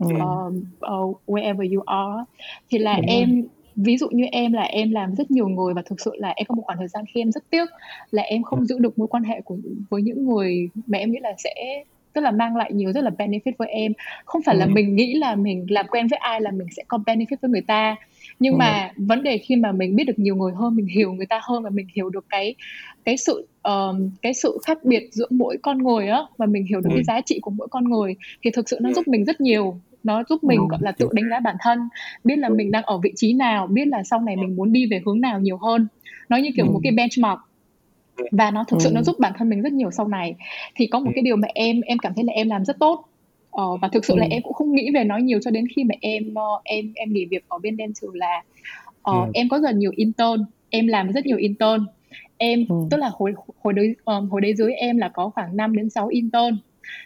uh, 0.03 0.53
uh, 0.93 1.21
wherever 1.27 1.75
you 1.75 1.83
are 1.85 2.23
thì 2.69 2.77
là 2.77 2.95
ừ. 2.95 3.01
em 3.07 3.43
ví 3.75 3.97
dụ 3.97 4.09
như 4.09 4.25
em 4.31 4.53
là 4.53 4.61
em 4.61 4.91
làm 4.91 5.15
rất 5.15 5.31
nhiều 5.31 5.47
người 5.47 5.73
và 5.73 5.81
thực 5.85 5.99
sự 5.99 6.11
là 6.17 6.29
em 6.29 6.45
có 6.45 6.55
một 6.55 6.63
khoảng 6.65 6.77
thời 6.77 6.87
gian 6.87 7.03
khi 7.13 7.21
em 7.21 7.31
rất 7.31 7.43
tiếc 7.49 7.69
là 8.11 8.21
em 8.21 8.43
không 8.43 8.65
giữ 8.65 8.79
được 8.79 8.99
mối 8.99 9.07
quan 9.07 9.23
hệ 9.23 9.41
của 9.41 9.57
với 9.89 10.01
những 10.01 10.27
người 10.27 10.69
mà 10.87 10.97
em 10.97 11.11
nghĩ 11.11 11.19
là 11.21 11.33
sẽ 11.37 11.83
tức 12.13 12.21
là 12.21 12.31
mang 12.31 12.55
lại 12.55 12.73
nhiều 12.73 12.91
rất 12.91 13.03
là 13.03 13.11
benefit 13.17 13.51
với 13.57 13.67
em 13.67 13.93
không 14.25 14.41
phải 14.45 14.55
là 14.55 14.65
ừ. 14.65 14.71
mình 14.73 14.95
nghĩ 14.95 15.13
là 15.13 15.35
mình 15.35 15.65
làm 15.69 15.85
quen 15.87 16.07
với 16.07 16.17
ai 16.17 16.41
là 16.41 16.51
mình 16.51 16.67
sẽ 16.71 16.83
có 16.87 16.97
benefit 16.97 17.35
với 17.41 17.51
người 17.51 17.61
ta 17.61 17.95
nhưng 18.39 18.53
ừ. 18.53 18.57
mà 18.57 18.91
vấn 18.97 19.23
đề 19.23 19.37
khi 19.37 19.55
mà 19.55 19.71
mình 19.71 19.95
biết 19.95 20.03
được 20.03 20.19
nhiều 20.19 20.35
người 20.35 20.51
hơn 20.55 20.75
mình 20.75 20.87
hiểu 20.87 21.13
người 21.13 21.25
ta 21.25 21.39
hơn 21.43 21.63
và 21.63 21.69
mình 21.69 21.87
hiểu 21.95 22.09
được 22.09 22.25
cái 22.29 22.55
cái 23.05 23.17
sự 23.17 23.47
um, 23.63 24.09
cái 24.21 24.33
sự 24.33 24.57
khác 24.65 24.77
biệt 24.83 25.09
giữa 25.11 25.27
mỗi 25.29 25.57
con 25.61 25.77
người 25.77 26.07
á 26.07 26.21
và 26.37 26.45
mình 26.45 26.65
hiểu 26.69 26.81
được 26.81 26.89
ừ. 26.89 26.95
cái 26.95 27.03
giá 27.03 27.21
trị 27.21 27.39
của 27.41 27.51
mỗi 27.51 27.67
con 27.71 27.89
người 27.89 28.15
thì 28.43 28.51
thực 28.51 28.69
sự 28.69 28.77
nó 28.81 28.93
giúp 28.93 29.07
mình 29.07 29.25
rất 29.25 29.41
nhiều 29.41 29.79
nó 30.03 30.23
giúp 30.29 30.43
mình 30.43 30.67
gọi 30.67 30.79
là 30.83 30.91
tự 30.91 31.09
đánh 31.13 31.29
giá 31.29 31.39
bản 31.39 31.55
thân 31.59 31.79
biết 32.23 32.35
là 32.35 32.49
mình 32.49 32.71
đang 32.71 32.83
ở 32.83 32.97
vị 32.97 33.13
trí 33.15 33.33
nào 33.33 33.67
biết 33.67 33.87
là 33.87 34.03
sau 34.03 34.21
này 34.21 34.35
mình 34.35 34.55
muốn 34.55 34.73
đi 34.73 34.85
về 34.85 35.01
hướng 35.05 35.21
nào 35.21 35.39
nhiều 35.39 35.57
hơn. 35.57 35.87
Nó 36.29 36.37
như 36.37 36.49
kiểu 36.55 36.65
một 36.65 36.79
cái 36.83 36.91
benchmark. 36.91 37.39
Và 38.31 38.51
nó 38.51 38.63
thực 38.67 38.81
sự 38.81 38.91
nó 38.93 39.01
giúp 39.03 39.19
bản 39.19 39.33
thân 39.37 39.49
mình 39.49 39.61
rất 39.61 39.73
nhiều 39.73 39.91
sau 39.91 40.07
này. 40.07 40.35
Thì 40.75 40.87
có 40.87 40.99
một 40.99 41.11
cái 41.15 41.21
điều 41.21 41.35
mà 41.35 41.47
em 41.53 41.81
em 41.81 41.97
cảm 41.97 42.13
thấy 42.13 42.23
là 42.23 42.33
em 42.33 42.49
làm 42.49 42.65
rất 42.65 42.79
tốt. 42.79 43.05
Ờ, 43.51 43.77
và 43.81 43.87
thực 43.87 44.05
sự 44.05 44.15
là 44.15 44.25
em 44.29 44.41
cũng 44.41 44.53
không 44.53 44.75
nghĩ 44.75 44.91
về 44.93 45.03
nó 45.03 45.17
nhiều 45.17 45.39
cho 45.41 45.51
đến 45.51 45.65
khi 45.75 45.83
mà 45.83 45.95
em 46.01 46.23
uh, 46.31 46.63
em 46.63 46.91
em 46.95 47.13
nghỉ 47.13 47.25
việc 47.25 47.45
ở 47.47 47.57
bên 47.57 47.77
Dentsu 47.77 48.11
là 48.11 48.43
uh, 49.11 49.29
em 49.33 49.49
có 49.49 49.59
rất 49.59 49.75
nhiều 49.75 49.91
intern 49.95 50.45
em 50.69 50.87
làm 50.87 51.11
rất 51.11 51.25
nhiều 51.25 51.37
intern. 51.37 51.85
Em 52.37 52.65
ừ. 52.69 52.75
tức 52.91 52.97
là 52.97 53.09
hồi 53.13 53.33
hồi 53.63 53.73
đấy 53.73 53.95
um, 54.05 54.29
hồi 54.29 54.41
đấy 54.41 54.53
dưới 54.55 54.73
em 54.73 54.97
là 54.97 55.09
có 55.09 55.29
khoảng 55.29 55.57
5 55.57 55.75
đến 55.75 55.89
6 55.89 56.07
intern 56.07 56.57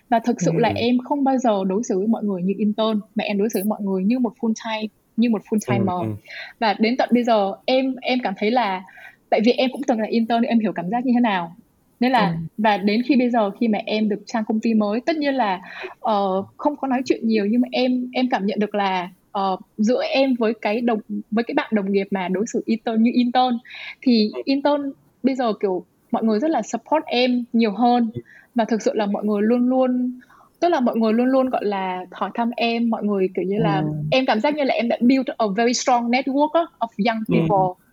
và 0.10 0.20
thực 0.20 0.42
sự 0.42 0.52
ừ. 0.52 0.58
là 0.60 0.70
em 0.76 0.98
không 0.98 1.24
bao 1.24 1.38
giờ 1.38 1.64
đối 1.68 1.84
xử 1.84 1.98
với 1.98 2.08
mọi 2.08 2.24
người 2.24 2.42
như 2.42 2.54
intern 2.58 3.00
mà 3.16 3.24
em 3.24 3.38
đối 3.38 3.50
xử 3.50 3.60
với 3.60 3.70
mọi 3.70 3.82
người 3.82 4.04
như 4.04 4.20
một 4.20 4.34
full 4.40 4.54
time 4.66 4.88
như 5.18 5.30
một 5.30 5.42
full 5.50 5.60
timer 5.68 5.88
ừ, 5.88 6.02
ừ. 6.02 6.32
và 6.60 6.76
đến 6.80 6.98
tận 6.98 7.10
bây 7.12 7.24
giờ 7.24 7.52
em 7.66 7.96
em 8.02 8.20
cảm 8.24 8.34
thấy 8.38 8.52
là 8.52 8.84
tại 9.30 9.42
vì 9.46 9.52
em 9.52 9.70
cũng 9.72 9.82
từng 9.88 10.00
là 10.00 10.08
intern 10.10 10.42
em 10.42 10.60
hiểu 10.60 10.74
cảm 10.74 10.90
giác 10.90 11.06
như 11.06 11.12
thế 11.16 11.20
nào 11.20 11.56
nên 12.00 12.12
là 12.12 12.28
ừ. 12.28 12.36
và 12.58 12.78
đến 12.78 13.02
khi 13.08 13.16
bây 13.16 13.30
giờ 13.30 13.52
khi 13.60 13.68
mà 13.68 13.80
em 13.86 14.10
được 14.10 14.24
sang 14.28 14.44
công 14.46 14.60
ty 14.60 14.74
mới 14.74 15.02
tất 15.02 15.18
nhiên 15.18 15.34
là 15.34 15.62
uh, 15.94 16.46
không 16.58 16.76
có 16.76 16.88
nói 16.88 17.02
chuyện 17.06 17.28
nhiều 17.28 17.46
nhưng 17.46 17.62
mà 17.62 17.68
em 17.72 18.10
em 18.14 18.30
cảm 18.30 18.46
nhận 18.46 18.60
được 18.60 18.76
là 18.76 19.10
uh, 19.40 19.60
giữa 19.78 20.02
em 20.10 20.34
với 20.40 20.54
cái 20.62 20.82
đồng 20.82 21.00
với 21.32 21.44
cái 21.44 21.56
bạn 21.56 21.70
đồng 21.72 21.92
nghiệp 21.92 22.08
mà 22.12 22.28
đối 22.28 22.46
xử 22.48 22.64
intern 22.66 23.04
như 23.04 23.12
intern 23.14 23.58
thì 24.02 24.32
ừ. 24.34 24.42
intern 24.46 24.92
bây 25.24 25.36
giờ 25.36 25.54
kiểu 25.60 25.86
mọi 26.12 26.24
người 26.24 26.40
rất 26.40 26.52
là 26.52 26.62
support 26.62 27.06
em 27.06 27.44
nhiều 27.54 27.72
hơn 27.72 28.12
và 28.56 28.66
thực 28.66 28.82
sự 28.82 28.92
là 28.94 29.06
mọi 29.06 29.26
người 29.26 29.42
luôn 29.42 29.70
luôn 29.70 30.20
tức 30.60 30.70
là 30.70 30.80
mọi 30.80 30.98
người 30.98 31.14
luôn 31.14 31.28
luôn 31.28 31.50
gọi 31.50 31.66
là 31.66 32.06
hỏi 32.12 32.30
thăm 32.34 32.52
em 32.56 32.90
mọi 32.90 33.04
người 33.04 33.30
kiểu 33.36 33.46
như 33.46 33.58
là 33.58 33.80
ừ. 33.80 33.88
em 34.12 34.26
cảm 34.26 34.40
giác 34.40 34.56
như 34.56 34.64
là 34.64 34.74
em 34.74 34.88
đã 34.88 34.98
build 35.00 35.30
a 35.38 35.46
very 35.56 35.74
strong 35.74 36.12
network 36.12 36.66
of 36.80 36.88
young 37.08 37.24
ừ. 37.28 37.34
people 37.34 37.86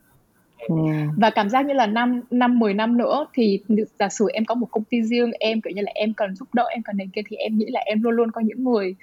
ừ. 0.69 0.77
và 1.17 1.31
cảm 1.31 1.49
giác 1.49 1.67
như 1.67 1.75
là 1.75 1.87
năm 1.87 2.21
năm 2.31 2.59
mười 2.59 2.75
năm 2.75 2.99
nữa 2.99 3.27
thì 3.35 3.61
giả 3.99 4.09
sử 4.09 4.29
em 4.33 4.45
có 4.45 4.55
một 4.55 4.67
công 4.71 4.85
ty 4.85 5.03
riêng 5.03 5.31
em 5.41 5.61
kiểu 5.61 5.73
như 5.77 5.83
là 5.83 5.93
em 5.95 6.15
cần 6.15 6.37
giúp 6.37 6.49
đỡ 6.55 6.65
em 6.71 6.83
cần 6.83 6.97
này 6.97 7.09
kia 7.13 7.23
thì 7.29 7.37
em 7.37 7.59
nghĩ 7.59 7.67
là 7.69 7.81
em 7.81 8.03
luôn 8.03 8.15
luôn 8.15 8.31
có 8.31 8.41
những 8.41 8.65
người 8.65 8.95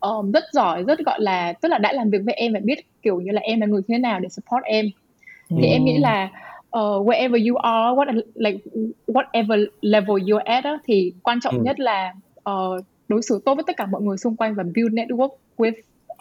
um, 0.00 0.32
rất 0.32 0.44
giỏi 0.52 0.82
rất 0.82 0.98
gọi 0.98 1.20
là 1.20 1.52
tức 1.52 1.68
là 1.68 1.78
đã 1.78 1.92
làm 1.92 2.10
việc 2.10 2.20
với 2.24 2.34
em 2.34 2.52
và 2.52 2.60
biết 2.64 2.86
kiểu 3.02 3.20
như 3.20 3.32
là 3.32 3.40
em 3.40 3.60
là 3.60 3.66
người 3.66 3.82
thế 3.88 3.98
nào 3.98 4.20
để 4.20 4.28
support 4.28 4.64
em 4.64 4.86
thì 5.48 5.66
em 5.66 5.84
nghĩ 5.84 5.98
là 5.98 6.28
uh, 6.78 7.06
wherever 7.06 7.48
you 7.48 7.56
are 7.56 7.94
what 7.94 8.22
like 8.34 8.58
whatever 9.06 9.64
level 9.80 10.16
you're 10.16 10.44
at 10.44 10.64
đó, 10.64 10.78
thì 10.84 11.12
quan 11.22 11.40
trọng 11.40 11.54
ừ. 11.58 11.62
nhất 11.64 11.80
là 11.80 12.14
uh, 12.50 12.84
đối 13.08 13.22
xử 13.22 13.40
tốt 13.44 13.54
với 13.54 13.64
tất 13.66 13.76
cả 13.76 13.86
mọi 13.86 14.02
người 14.02 14.16
xung 14.16 14.36
quanh 14.36 14.54
và 14.54 14.62
build 14.62 14.92
network 14.92 15.30
with 15.56 15.74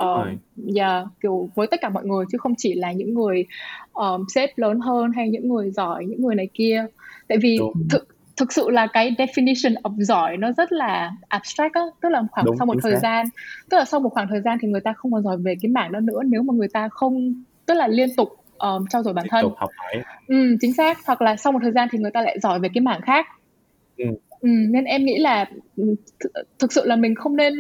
uh, 0.04 0.28
yeah, 0.76 1.06
kiểu 1.22 1.50
với 1.56 1.68
tất 1.68 1.82
cả 1.82 1.90
mọi 1.90 2.06
người 2.06 2.26
chứ 2.32 2.38
không 2.38 2.54
chỉ 2.58 2.74
là 2.74 2.92
những 2.92 3.14
người 3.14 3.46
um, 3.94 4.26
sếp 4.36 4.58
lớn 4.58 4.80
hơn 4.80 5.12
hay 5.16 5.30
những 5.30 5.50
người 5.50 5.72
giỏi 5.72 6.06
những 6.06 6.22
người 6.22 6.36
này 6.36 6.48
kia 6.54 6.86
tại 7.28 7.38
vì 7.42 7.60
thực 7.90 8.08
thực 8.38 8.54
sự 8.54 8.70
là 8.70 8.88
cái 8.94 9.12
definition 9.18 9.74
of 9.84 10.04
giỏi 10.04 10.38
nó 10.38 10.52
rất 10.52 10.72
là 10.72 11.12
abstract 11.28 11.74
á 11.74 11.82
tức 12.02 12.10
là 12.10 12.24
khoảng 12.32 12.46
Đúng, 12.46 12.56
sau 12.58 12.66
một 12.66 12.76
thời 12.84 12.94
xác. 12.94 13.00
gian 13.04 13.26
tức 13.70 13.78
là 13.78 13.86
sau 13.86 14.00
một 14.00 14.10
khoảng 14.10 14.28
thời 14.30 14.42
gian 14.42 14.58
thì 14.62 14.68
người 14.68 14.82
ta 14.82 14.94
không 14.94 15.12
còn 15.12 15.24
giỏi 15.24 15.38
về 15.38 15.56
cái 15.62 15.72
mảng 15.72 15.92
đó 15.92 16.00
nữa 16.00 16.20
nếu 16.26 16.42
mà 16.42 16.54
người 16.54 16.68
ta 16.68 16.90
không 16.92 17.44
tức 17.66 17.74
là 17.74 17.88
liên 17.88 18.10
tục 18.18 18.30
um, 18.62 18.86
trau 18.90 19.04
dồi 19.04 19.14
bản 19.14 19.26
thân 19.30 19.46
học 19.58 19.70
hỏi 19.78 20.04
ừ, 20.28 20.36
chính 20.62 20.74
xác 20.74 21.06
hoặc 21.06 21.22
là 21.22 21.36
sau 21.36 21.52
một 21.52 21.60
thời 21.62 21.72
gian 21.72 21.88
thì 21.92 22.00
người 22.00 22.12
ta 22.12 22.22
lại 22.22 22.40
giỏi 22.40 22.60
về 22.60 22.70
cái 22.74 22.82
mảng 22.82 23.02
khác 23.02 23.26
ừ. 23.98 24.06
Ừ, 24.42 24.50
nên 24.70 24.84
em 24.84 25.06
nghĩ 25.06 25.18
là 25.18 25.46
ừ, 25.78 25.96
thực 26.60 26.74
sự 26.74 26.86
là 26.86 26.96
mình 26.96 27.16
không 27.16 27.36
nên 27.36 27.54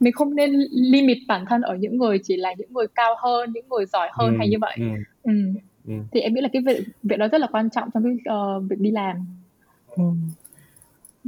mình 0.00 0.12
không 0.12 0.36
nên 0.36 0.50
limit 0.70 1.18
bản 1.28 1.44
thân 1.48 1.62
ở 1.62 1.74
những 1.74 1.98
người 1.98 2.18
chỉ 2.24 2.36
là 2.36 2.54
những 2.58 2.72
người 2.72 2.86
cao 2.94 3.14
hơn 3.22 3.52
những 3.52 3.68
người 3.68 3.86
giỏi 3.86 4.08
hơn 4.12 4.32
ừ, 4.32 4.36
hay 4.38 4.48
như 4.48 4.56
vậy 4.60 4.76
ừ. 4.78 4.84
Ừ. 5.22 5.32
Ừ. 5.86 5.94
thì 6.12 6.20
em 6.20 6.34
nghĩ 6.34 6.40
là 6.40 6.48
cái 6.52 6.62
việc 6.66 6.84
việc 7.02 7.16
đó 7.16 7.28
rất 7.32 7.40
là 7.40 7.46
quan 7.52 7.70
trọng 7.70 7.88
trong 7.94 8.02
cái 8.02 8.34
uh, 8.36 8.62
việc 8.70 8.78
đi 8.78 8.90
làm 8.90 9.16
ừ. 9.96 10.02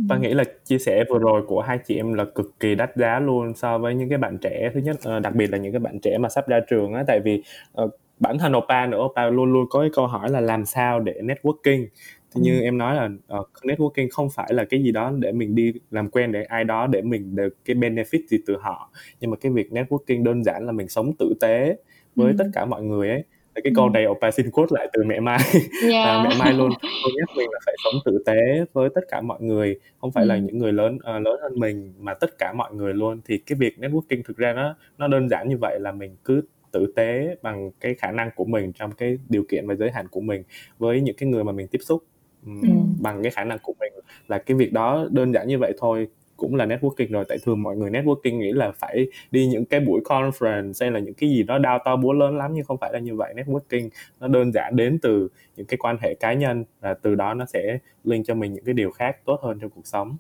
Tôi 0.08 0.18
nghĩ 0.18 0.34
là 0.34 0.44
chia 0.64 0.78
sẻ 0.78 1.04
vừa 1.10 1.18
rồi 1.18 1.42
của 1.46 1.60
hai 1.60 1.78
chị 1.86 1.96
em 1.96 2.14
là 2.14 2.24
cực 2.34 2.60
kỳ 2.60 2.74
đắt 2.74 2.96
giá 2.96 3.20
luôn 3.20 3.54
so 3.54 3.78
với 3.78 3.94
những 3.94 4.08
cái 4.08 4.18
bạn 4.18 4.38
trẻ 4.38 4.70
thứ 4.74 4.80
nhất 4.80 4.96
uh, 5.16 5.22
đặc 5.22 5.34
biệt 5.34 5.50
là 5.50 5.58
những 5.58 5.72
cái 5.72 5.80
bạn 5.80 5.98
trẻ 6.00 6.18
mà 6.18 6.28
sắp 6.28 6.48
ra 6.48 6.60
trường 6.68 6.94
á 6.94 7.04
tại 7.06 7.20
vì 7.20 7.42
uh, 7.82 7.90
bản 8.22 8.38
thân 8.38 8.56
Opa 8.56 8.87
nữa 8.87 8.98
Opa 8.98 9.26
luôn 9.26 9.52
luôn 9.52 9.66
có 9.70 9.80
cái 9.80 9.90
câu 9.92 10.06
hỏi 10.06 10.30
là 10.30 10.40
làm 10.40 10.64
sao 10.64 11.00
để 11.00 11.20
networking? 11.22 11.87
Thì 12.35 12.40
như 12.40 12.61
em 12.61 12.78
nói 12.78 12.94
là 12.94 13.08
uh, 13.38 13.48
networking 13.62 14.08
không 14.11 14.28
phải 14.30 14.54
là 14.54 14.64
cái 14.64 14.82
gì 14.82 14.92
đó 14.92 15.12
để 15.18 15.32
mình 15.32 15.54
đi 15.54 15.72
làm 15.90 16.11
quen 16.11 16.32
để 16.32 16.42
ai 16.42 16.64
đó 16.64 16.87
để 16.87 17.02
mình 17.02 17.37
được 17.37 17.56
cái 17.64 17.76
benefit 17.76 18.20
gì 18.28 18.38
từ 18.46 18.56
họ. 18.61 18.90
Nhưng 19.20 19.30
mà 19.30 19.37
cái 19.37 19.52
việc 19.52 19.70
networking 19.70 20.24
đơn 20.24 20.44
giản 20.44 20.66
là 20.66 20.72
mình 20.72 20.88
sống 20.88 21.12
tử 21.18 21.35
tế 21.40 21.76
với 22.16 22.32
ừ. 22.32 22.35
tất 22.38 22.44
cả 22.54 22.64
mọi 22.64 22.82
người 22.82 23.08
ấy. 23.08 23.24
Cái 23.64 23.72
câu 23.76 23.88
này 23.88 24.06
Opa 24.06 24.30
xin 24.30 24.50
quote 24.50 24.68
lại 24.70 24.88
từ 24.92 25.04
mẹ 25.04 25.20
Mai. 25.20 25.38
Yeah. 25.90 26.06
à, 26.06 26.24
mẹ 26.24 26.37
Mai 26.38 26.52
luôn 26.52 26.68
luôn 27.04 27.12
nhắc 27.18 27.28
mình 27.37 27.48
là 27.52 27.58
phải 27.66 27.74
sống 27.85 27.94
tử 28.04 28.22
tế 28.26 28.64
với 28.72 28.88
tất 28.94 29.00
cả 29.11 29.20
mọi 29.20 29.40
người 29.40 29.76
không 30.00 30.12
phải 30.12 30.24
ừ. 30.24 30.28
là 30.28 30.37
những 30.37 30.58
người 30.58 30.72
lớn 30.72 30.94
uh, 30.94 31.22
lớn 31.22 31.37
hơn 31.42 31.52
mình 31.56 31.92
mà 31.98 32.14
tất 32.14 32.38
cả 32.38 32.52
mọi 32.52 32.74
người 32.74 32.94
luôn. 32.94 33.20
Thì 33.24 33.38
cái 33.38 33.56
việc 33.58 33.78
networking 33.78 34.22
thực 34.24 34.37
ra 34.37 34.52
nó 34.52 34.74
nó 34.98 35.08
đơn 35.08 35.28
giản 35.28 35.48
như 35.48 35.56
vậy 35.61 35.80
là 35.80 35.92
mình 35.92 36.16
cứ 36.24 36.42
tử 36.72 36.92
tế 36.96 37.37
bằng 37.42 37.70
cái 37.80 37.94
khả 37.94 38.11
năng 38.11 38.30
của 38.35 38.44
mình 38.44 38.72
trong 38.72 38.92
cái 38.92 39.18
điều 39.28 39.44
kiện 39.48 39.66
và 39.66 39.74
giới 39.74 39.90
hạn 39.90 40.08
của 40.08 40.20
mình 40.20 40.42
với 40.78 41.00
những 41.00 41.16
cái 41.16 41.28
người 41.28 41.44
mà 41.44 41.52
mình 41.52 41.66
tiếp 41.66 41.80
xúc. 41.82 42.04
Ừ. 42.46 42.68
bằng 43.00 43.22
cái 43.22 43.30
khả 43.30 43.44
năng 43.44 43.58
của 43.62 43.74
mình 43.80 43.92
là 44.28 44.38
cái 44.38 44.56
việc 44.56 44.72
đó 44.72 45.08
đơn 45.11 45.32
giản 45.35 45.48
như 45.48 45.58
vậy 45.58 45.72
thôi 45.78 46.08
cũng 46.37 46.54
là 46.54 46.66
networking 46.66 47.11
rồi. 47.11 47.24
Tại 47.28 47.38
thường 47.44 47.62
mọi 47.62 47.76
người 47.76 47.90
networking 47.90 48.38
nghĩ 48.38 48.52
là 48.52 48.72
phải 48.72 49.06
đi 49.30 49.46
những 49.46 49.64
cái 49.64 49.80
buổi 49.80 50.00
conference 50.04 50.72
hay 50.80 50.90
là 50.90 51.00
những 51.00 51.14
cái 51.14 51.30
gì 51.30 51.42
đó 51.42 51.58
đao 51.58 51.78
to 51.85 51.96
búa 51.96 52.12
lớn 52.12 52.37
lắm 52.37 52.54
nhưng 52.54 52.64
không 52.64 52.76
phải 52.80 52.92
là 52.92 52.98
như 52.98 53.16
vậy. 53.16 53.35
Networking 53.37 53.88
nó 54.20 54.28
đơn 54.28 54.52
giản 54.52 54.76
đến 54.76 54.98
từ 55.02 55.28
những 55.56 55.66
cái 55.66 55.76
quan 55.76 55.96
hệ 56.00 56.14
cá 56.14 56.32
nhân 56.32 56.64
và 56.80 56.94
từ 56.94 57.14
đó 57.14 57.35
nó 57.35 57.46
sẽ 57.46 57.78
link 58.04 58.26
cho 58.26 58.35
mình 58.35 58.52
những 58.52 58.64
cái 58.64 58.74
điều 58.74 58.90
khác 58.90 59.16
tốt 59.24 59.40
hơn 59.42 59.58
trong 59.61 59.70
cuộc 59.70 59.87
sống. 59.87 60.16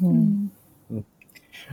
Ừ 0.00 0.08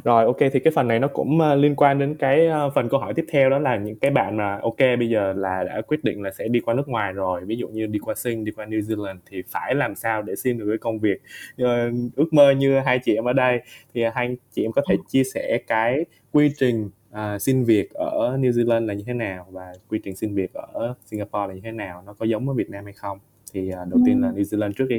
rồi 0.03 0.25
ok 0.25 0.37
thì 0.39 0.59
cái 0.59 0.73
phần 0.75 0.87
này 0.87 0.99
nó 0.99 1.07
cũng 1.07 1.39
uh, 1.39 1.57
liên 1.57 1.75
quan 1.75 1.99
đến 1.99 2.15
cái 2.15 2.47
uh, 2.67 2.73
phần 2.73 2.89
câu 2.89 2.99
hỏi 2.99 3.13
tiếp 3.13 3.25
theo 3.31 3.49
đó 3.49 3.59
là 3.59 3.77
những 3.77 3.95
cái 3.95 4.11
bạn 4.11 4.37
mà 4.37 4.59
ok 4.61 4.79
bây 4.99 5.09
giờ 5.09 5.33
là 5.33 5.63
đã 5.63 5.81
quyết 5.87 6.03
định 6.03 6.21
là 6.21 6.31
sẽ 6.31 6.47
đi 6.47 6.59
qua 6.59 6.73
nước 6.73 6.87
ngoài 6.87 7.13
rồi 7.13 7.41
ví 7.45 7.55
dụ 7.55 7.67
như 7.67 7.85
đi 7.85 7.99
qua 7.99 8.15
Sing 8.15 8.45
đi 8.45 8.51
qua 8.51 8.65
New 8.65 8.79
Zealand 8.79 9.17
thì 9.29 9.43
phải 9.49 9.75
làm 9.75 9.95
sao 9.95 10.21
để 10.21 10.35
xin 10.35 10.57
được 10.57 10.65
cái 10.69 10.77
công 10.77 10.99
việc 10.99 11.21
uh, 11.61 11.67
ước 12.15 12.33
mơ 12.33 12.51
như 12.51 12.79
hai 12.79 12.99
chị 12.99 13.15
em 13.15 13.23
ở 13.23 13.33
đây? 13.33 13.61
Thì 13.93 14.03
hai 14.13 14.37
chị 14.51 14.63
em 14.65 14.71
có 14.71 14.81
thể 14.89 14.95
chia 15.07 15.23
sẻ 15.23 15.59
cái 15.67 16.05
quy 16.31 16.51
trình 16.57 16.89
uh, 17.11 17.41
xin 17.41 17.63
việc 17.63 17.93
ở 17.93 18.37
New 18.37 18.51
Zealand 18.51 18.85
là 18.85 18.93
như 18.93 19.03
thế 19.07 19.13
nào 19.13 19.45
và 19.51 19.73
quy 19.89 19.99
trình 20.03 20.15
xin 20.15 20.35
việc 20.35 20.53
ở 20.53 20.93
Singapore 21.05 21.47
là 21.47 21.53
như 21.53 21.61
thế 21.63 21.71
nào? 21.71 22.03
Nó 22.05 22.13
có 22.13 22.25
giống 22.25 22.49
ở 22.49 22.53
Việt 22.53 22.69
Nam 22.69 22.83
hay 22.83 22.93
không? 22.93 23.19
Thì 23.53 23.69
uh, 23.69 23.87
đầu 23.89 23.99
tiên 24.05 24.21
là 24.21 24.31
New 24.31 24.43
Zealand 24.43 24.71
trước 24.71 24.85
đi. 24.89 24.97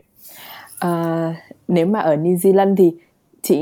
Uh, 0.87 1.35
nếu 1.69 1.87
mà 1.87 2.01
ở 2.01 2.17
New 2.17 2.37
Zealand 2.37 2.77
thì 2.77 2.93
chị 3.49 3.57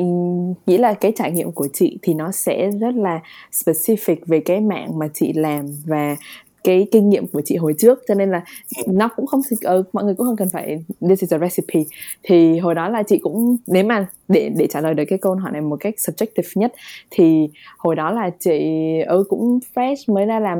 nghĩ 0.66 0.78
là 0.78 0.94
cái 0.94 1.12
trải 1.16 1.32
nghiệm 1.32 1.52
của 1.52 1.68
chị 1.72 1.98
thì 2.02 2.14
nó 2.14 2.32
sẽ 2.32 2.70
rất 2.80 2.94
là 2.94 3.20
specific 3.52 4.16
về 4.26 4.40
cái 4.40 4.60
mạng 4.60 4.98
mà 4.98 5.08
chị 5.14 5.32
làm 5.32 5.66
và 5.86 6.16
cái 6.64 6.86
kinh 6.92 7.08
nghiệm 7.08 7.26
của 7.26 7.42
chị 7.44 7.56
hồi 7.56 7.74
trước 7.78 8.02
cho 8.08 8.14
nên 8.14 8.30
là 8.30 8.44
nó 8.86 9.08
cũng 9.16 9.26
không 9.26 9.40
uh, 9.40 9.94
mọi 9.94 10.04
người 10.04 10.14
cũng 10.14 10.26
không 10.26 10.36
cần 10.36 10.48
phải 10.48 10.84
this 11.08 11.20
is 11.20 11.32
a 11.32 11.38
recipe 11.38 11.80
thì 12.22 12.58
hồi 12.58 12.74
đó 12.74 12.88
là 12.88 13.02
chị 13.02 13.18
cũng 13.18 13.56
nếu 13.66 13.84
mà 13.84 14.06
để 14.28 14.48
để 14.56 14.66
trả 14.70 14.80
lời 14.80 14.94
được 14.94 15.04
cái 15.08 15.18
câu 15.18 15.34
hỏi 15.34 15.52
này 15.52 15.60
một 15.60 15.76
cách 15.80 15.94
subjective 15.98 16.60
nhất 16.60 16.72
thì 17.10 17.48
hồi 17.78 17.96
đó 17.96 18.10
là 18.10 18.30
chị 18.40 18.60
ừ, 19.06 19.24
cũng 19.28 19.58
fresh 19.74 20.14
mới 20.14 20.26
ra 20.26 20.40
làm 20.40 20.58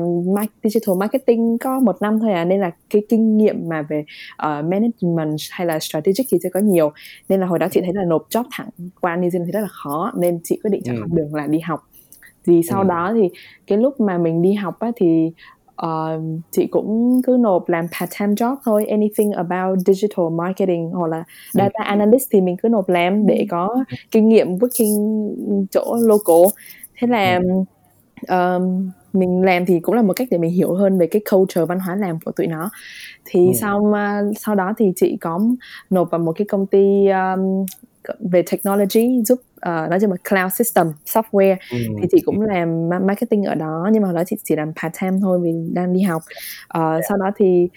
digital 0.63 0.95
marketing 0.99 1.57
có 1.57 1.79
một 1.79 2.01
năm 2.01 2.19
thôi 2.19 2.31
à 2.31 2.45
nên 2.45 2.59
là 2.59 2.71
cái 2.89 3.01
kinh 3.09 3.37
nghiệm 3.37 3.69
mà 3.69 3.81
về 3.81 4.05
uh, 4.33 4.65
management 4.65 5.37
hay 5.51 5.67
là 5.67 5.79
strategic 5.79 6.25
thì 6.31 6.37
chưa 6.43 6.49
có 6.53 6.59
nhiều 6.59 6.91
nên 7.29 7.39
là 7.39 7.47
hồi 7.47 7.59
đó 7.59 7.67
chị 7.71 7.81
thấy 7.81 7.93
là 7.93 8.03
nộp 8.07 8.27
job 8.29 8.43
thẳng 8.51 8.69
qua 9.01 9.17
New 9.17 9.29
Zealand 9.29 9.45
thì 9.45 9.51
rất 9.51 9.61
là 9.61 9.69
khó 9.71 10.11
nên 10.17 10.39
chị 10.43 10.59
quyết 10.63 10.71
định 10.71 10.81
chọn 10.85 10.95
ừ. 10.95 11.07
đường 11.11 11.35
là 11.35 11.47
đi 11.47 11.59
học 11.59 11.87
thì 12.45 12.61
sau 12.69 12.81
ừ. 12.81 12.87
đó 12.87 13.13
thì 13.13 13.29
cái 13.67 13.77
lúc 13.77 13.99
mà 13.99 14.17
mình 14.17 14.41
đi 14.41 14.53
học 14.53 14.79
á, 14.79 14.91
thì 14.95 15.31
uh, 15.83 16.21
chị 16.51 16.67
cũng 16.67 17.21
cứ 17.25 17.37
nộp 17.39 17.69
làm 17.69 17.85
part 17.99 18.11
time 18.19 18.33
job 18.33 18.55
thôi 18.65 18.85
anything 18.85 19.31
about 19.31 19.79
digital 19.85 20.25
marketing 20.31 20.89
hoặc 20.89 21.07
là 21.07 21.23
data 21.51 21.83
analyst 21.83 22.27
thì 22.31 22.41
mình 22.41 22.57
cứ 22.63 22.69
nộp 22.69 22.89
làm 22.89 23.27
để 23.27 23.47
có 23.49 23.83
kinh 24.11 24.29
nghiệm 24.29 24.55
working 24.55 25.65
chỗ 25.71 25.95
local. 25.95 26.59
Thế 26.97 27.07
là 27.07 27.39
um, 28.27 28.91
mình 29.13 29.41
làm 29.41 29.65
thì 29.65 29.79
cũng 29.79 29.95
là 29.95 30.01
một 30.01 30.13
cách 30.15 30.27
để 30.31 30.37
mình 30.37 30.51
hiểu 30.51 30.73
hơn 30.73 30.97
về 30.97 31.07
cái 31.07 31.21
culture 31.31 31.65
văn 31.65 31.79
hóa 31.79 31.95
làm 31.95 32.19
của 32.25 32.31
tụi 32.31 32.47
nó. 32.47 32.69
Thì 33.25 33.47
ừ. 33.47 33.53
sau 33.55 33.79
uh, 33.79 34.37
sau 34.37 34.55
đó 34.55 34.73
thì 34.77 34.93
chị 34.95 35.17
có 35.21 35.39
nộp 35.89 36.11
vào 36.11 36.19
một 36.19 36.33
cái 36.37 36.45
công 36.47 36.67
ty 36.67 37.07
um, 37.07 37.65
về 38.19 38.43
technology 38.51 39.23
giúp 39.25 39.39
uh, 39.55 39.89
nói 39.89 39.99
chung 40.01 40.11
là 40.11 40.17
cloud 40.29 40.53
system 40.53 40.87
software 41.05 41.55
ừ. 41.71 41.77
thì 42.01 42.07
chị 42.11 42.17
cũng 42.25 42.41
làm 42.41 42.89
marketing 42.89 43.43
ở 43.43 43.55
đó 43.55 43.89
nhưng 43.93 44.01
mà 44.01 44.07
hồi 44.07 44.15
đó 44.15 44.23
chị 44.27 44.35
chỉ 44.43 44.55
làm 44.55 44.73
part 44.81 44.95
time 45.01 45.17
thôi 45.21 45.39
vì 45.43 45.51
đang 45.73 45.93
đi 45.93 46.01
học 46.01 46.21
uh, 46.77 46.81
yeah. 46.81 47.01
sau 47.09 47.17
đó 47.17 47.31
thì 47.37 47.69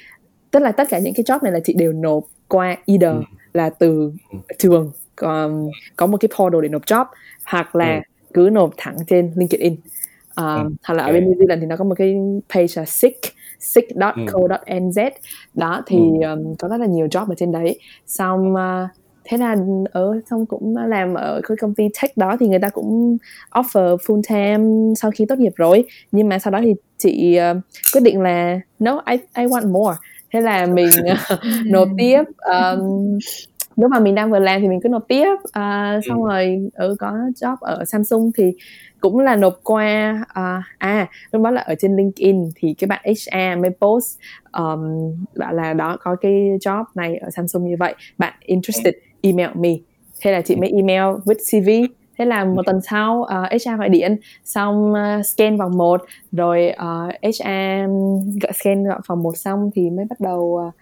tức 0.51 0.61
là 0.61 0.73
tất 0.73 0.89
cả 0.91 0.99
những 0.99 1.15
cái 1.15 1.25
job 1.25 1.39
này 1.43 1.53
là 1.53 1.61
chị 1.65 1.75
đều 1.79 1.93
nộp 1.93 2.25
qua 2.49 2.77
either 2.87 3.15
ừ. 3.15 3.23
là 3.53 3.71
từ 3.71 4.13
ừ. 4.33 4.39
trường 4.59 4.93
còn 5.17 5.71
có 5.97 6.07
một 6.07 6.17
cái 6.21 6.29
portal 6.39 6.63
để 6.63 6.69
nộp 6.69 6.83
job 6.83 7.05
hoặc 7.45 7.77
là 7.77 7.95
ừ. 7.95 8.01
cứ 8.35 8.49
nộp 8.53 8.71
thẳng 8.77 8.97
trên 9.07 9.33
LinkedIn 9.37 9.73
uh, 9.73 9.79
ừ. 10.37 10.71
hoặc 10.85 10.95
là 10.95 11.05
ở 11.05 11.13
bên 11.13 11.25
New 11.25 11.35
Zealand 11.35 11.61
thì 11.61 11.67
nó 11.67 11.77
có 11.77 11.85
một 11.85 11.95
cái 11.99 12.17
page 12.49 12.73
là 12.77 12.85
sick 12.85 13.21
sick.co.nz 13.61 15.11
đó 15.55 15.83
thì 15.87 15.97
um, 15.99 16.55
có 16.59 16.69
rất 16.69 16.77
là 16.81 16.87
nhiều 16.87 17.07
job 17.07 17.29
ở 17.29 17.35
trên 17.35 17.53
đấy 17.53 17.81
xong 18.07 18.55
uh, 18.55 18.91
thế 19.29 19.37
là 19.39 19.57
ở 19.93 20.21
xong 20.31 20.47
cũng 20.47 20.77
làm 20.77 21.15
ở 21.15 21.41
cái 21.49 21.57
công 21.61 21.75
ty 21.75 21.89
tech 22.03 22.17
đó 22.17 22.37
thì 22.41 22.49
người 22.49 22.59
ta 22.59 22.69
cũng 22.69 23.17
offer 23.51 23.97
full 23.97 24.23
time 24.29 24.95
sau 24.95 25.11
khi 25.11 25.27
tốt 25.29 25.39
nghiệp 25.39 25.53
rồi. 25.57 25.85
Nhưng 26.13 26.29
mà 26.29 26.39
sau 26.39 26.51
đó 26.51 26.61
thì 26.63 26.75
chị 26.99 27.39
uh, 27.51 27.57
quyết 27.93 28.01
định 28.01 28.21
là 28.21 28.61
no 28.79 29.03
I 29.11 29.17
I 29.37 29.45
want 29.45 29.73
more. 29.73 29.97
Thế 30.33 30.41
là 30.41 30.67
mình 30.67 30.89
uh, 31.13 31.39
nộp 31.67 31.89
tiếp 31.99 32.23
um, 32.39 33.19
lúc 33.77 33.91
mà 33.91 34.01
mình 34.01 34.15
đang 34.15 34.31
vừa 34.31 34.39
làm 34.39 34.61
thì 34.61 34.69
mình 34.69 34.81
cứ 34.83 34.89
nộp 34.89 35.05
tiếp. 35.09 35.35
Uh, 35.35 36.05
xong 36.09 36.25
rồi 36.25 36.71
ở 36.75 36.89
ừ, 36.89 36.97
có 36.99 37.13
job 37.41 37.57
ở 37.61 37.85
Samsung 37.85 38.31
thì 38.37 38.53
cũng 39.01 39.19
là 39.19 39.37
nộp 39.37 39.61
qua 39.63 40.19
uh, 40.31 40.65
à 40.79 41.07
lúc 41.33 41.43
đó 41.43 41.51
là 41.51 41.61
ở 41.61 41.75
trên 41.75 41.97
LinkedIn 41.97 42.51
thì 42.57 42.75
cái 42.79 42.89
bạn 42.89 43.05
HR 43.05 43.63
mới 43.63 43.71
post 43.81 44.19
um, 44.53 44.81
bảo 45.37 45.53
là 45.53 45.73
đó 45.73 45.97
có 46.01 46.17
cái 46.21 46.33
job 46.61 46.85
này 46.95 47.17
ở 47.17 47.31
Samsung 47.31 47.69
như 47.69 47.77
vậy 47.79 47.95
bạn 48.19 48.35
interested 48.41 48.95
email 49.23 49.49
me. 49.55 49.71
Thế 50.21 50.33
là 50.33 50.41
chị 50.41 50.57
mới 50.57 50.71
email 50.71 51.03
with 51.03 51.35
CV 51.35 51.93
thế 52.19 52.25
là 52.25 52.45
một 52.45 52.63
tuần 52.67 52.81
sau 52.81 53.21
uh, 53.21 53.63
HR 53.63 53.79
gọi 53.79 53.89
điện 53.89 54.17
xong 54.45 54.93
uh, 54.93 55.27
scan 55.27 55.57
vòng 55.57 55.77
một 55.77 56.05
rồi 56.33 56.73
uh, 56.73 57.15
HR 57.23 57.91
gọi 58.43 58.53
scan 58.53 58.85
vòng 59.09 59.23
một 59.23 59.37
xong 59.37 59.71
thì 59.75 59.91
mới 59.91 60.05
bắt 60.05 60.21
đầu 60.21 60.61
uh, 60.69 60.75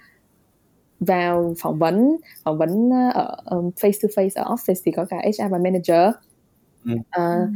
vào 1.01 1.55
phỏng 1.63 1.79
vấn. 1.79 2.17
Phỏng 2.45 2.59
vấn 2.59 2.91
ở 3.15 3.37
um, 3.45 3.71
face 3.81 3.93
to 4.03 4.09
face 4.23 4.29
ở 4.35 4.55
office 4.55 4.81
thì 4.85 4.93
có 4.93 5.05
cả 5.05 5.17
HR 5.25 5.53
và 5.53 5.59
manager. 5.59 6.11
Uh, 6.93 7.49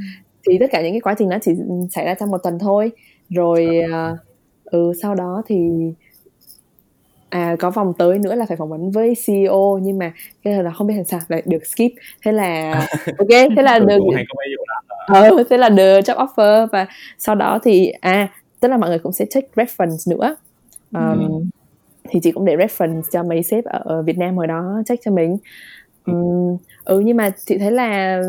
thì 0.46 0.59
tất 0.61 0.66
cả 0.70 0.82
những 0.82 0.92
cái 0.92 1.00
quá 1.00 1.14
trình 1.18 1.28
đó 1.28 1.38
chỉ 1.42 1.52
xảy 1.90 2.04
ra 2.04 2.14
trong 2.14 2.30
một 2.30 2.38
tuần 2.42 2.59
thôi. 2.59 2.92
Rồi 3.28 3.68
uh, 3.84 4.18
ừ, 4.64 4.92
sau 5.02 5.14
đó 5.14 5.42
thì 5.46 5.57
à 7.30 7.56
có 7.58 7.70
vòng 7.70 7.92
tới 7.98 8.18
nữa 8.18 8.34
là 8.34 8.46
phải 8.48 8.56
phỏng 8.56 8.68
vấn 8.68 8.90
với 8.90 9.14
CEO 9.26 9.78
nhưng 9.82 9.98
mà 9.98 10.12
cái 10.42 10.62
là 10.62 10.70
không 10.70 10.86
biết 10.86 10.94
làm 10.94 11.04
sao. 11.04 11.20
Lại 11.28 11.42
được 11.46 11.66
skip. 11.66 11.92
Thế 12.24 12.32
là 12.32 12.72
ok 13.18 13.28
thế 13.56 13.62
là 13.62 13.78
được. 13.78 13.98
ờ 15.06 15.44
thế 15.50 15.56
là 15.58 15.68
được 15.68 16.00
job 16.00 16.26
offer. 16.26 16.66
Và 16.72 16.86
sau 17.18 17.34
đó 17.34 17.58
thì 17.64 17.92
à 18.00 18.28
tức 18.60 18.68
là 18.68 18.76
mọi 18.76 18.90
người 18.90 18.98
cũng 18.98 19.12
sẽ 19.12 19.24
check 19.30 19.54
reference 19.54 20.16
nữa. 20.16 20.36
Um, 20.92 21.28
ừ. 21.28 21.44
thì 22.10 22.20
chị 22.22 22.32
cũng 22.32 22.44
để 22.44 22.56
reference 22.56 23.02
cho 23.12 23.22
mấy 23.22 23.42
sếp 23.42 23.64
ở 23.64 24.02
Việt 24.02 24.18
Nam 24.18 24.36
hồi 24.36 24.46
đó 24.46 24.82
check 24.86 25.04
cho 25.04 25.10
mình 25.10 25.36
um, 26.12 26.56
ừ 26.84 27.00
nhưng 27.00 27.16
mà 27.16 27.30
chị 27.46 27.58
thấy 27.58 27.72
là 27.72 28.22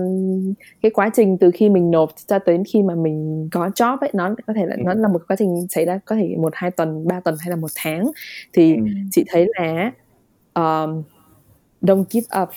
cái 0.82 0.92
quá 0.92 1.10
trình 1.14 1.38
từ 1.38 1.52
khi 1.52 1.70
mình 1.70 1.92
nộp 1.92 2.12
cho 2.28 2.40
tới 2.40 2.58
khi 2.74 2.82
mà 2.82 2.96
mình 2.96 3.50
có 3.52 3.70
job 3.76 3.98
ấy 3.98 4.10
nó 4.14 4.36
có 4.48 4.54
thể 4.54 4.66
là 4.66 4.76
nó 4.80 4.94
là 4.94 5.08
một 5.08 5.22
quá 5.28 5.36
trình 5.36 5.68
xảy 5.70 5.86
ra 5.86 6.00
có 6.06 6.16
thể 6.16 6.36
một 6.38 6.54
hai 6.56 6.72
tuần 6.72 7.08
ba 7.08 7.20
tuần 7.20 7.36
hay 7.40 7.50
là 7.50 7.56
một 7.56 7.72
tháng 7.76 8.12
thì 8.54 8.76
ừ. 8.76 8.82
chị 9.12 9.24
thấy 9.28 9.48
là 9.60 9.92
um, 10.54 11.04
don't 11.82 12.04
give 12.10 12.42
up 12.42 12.50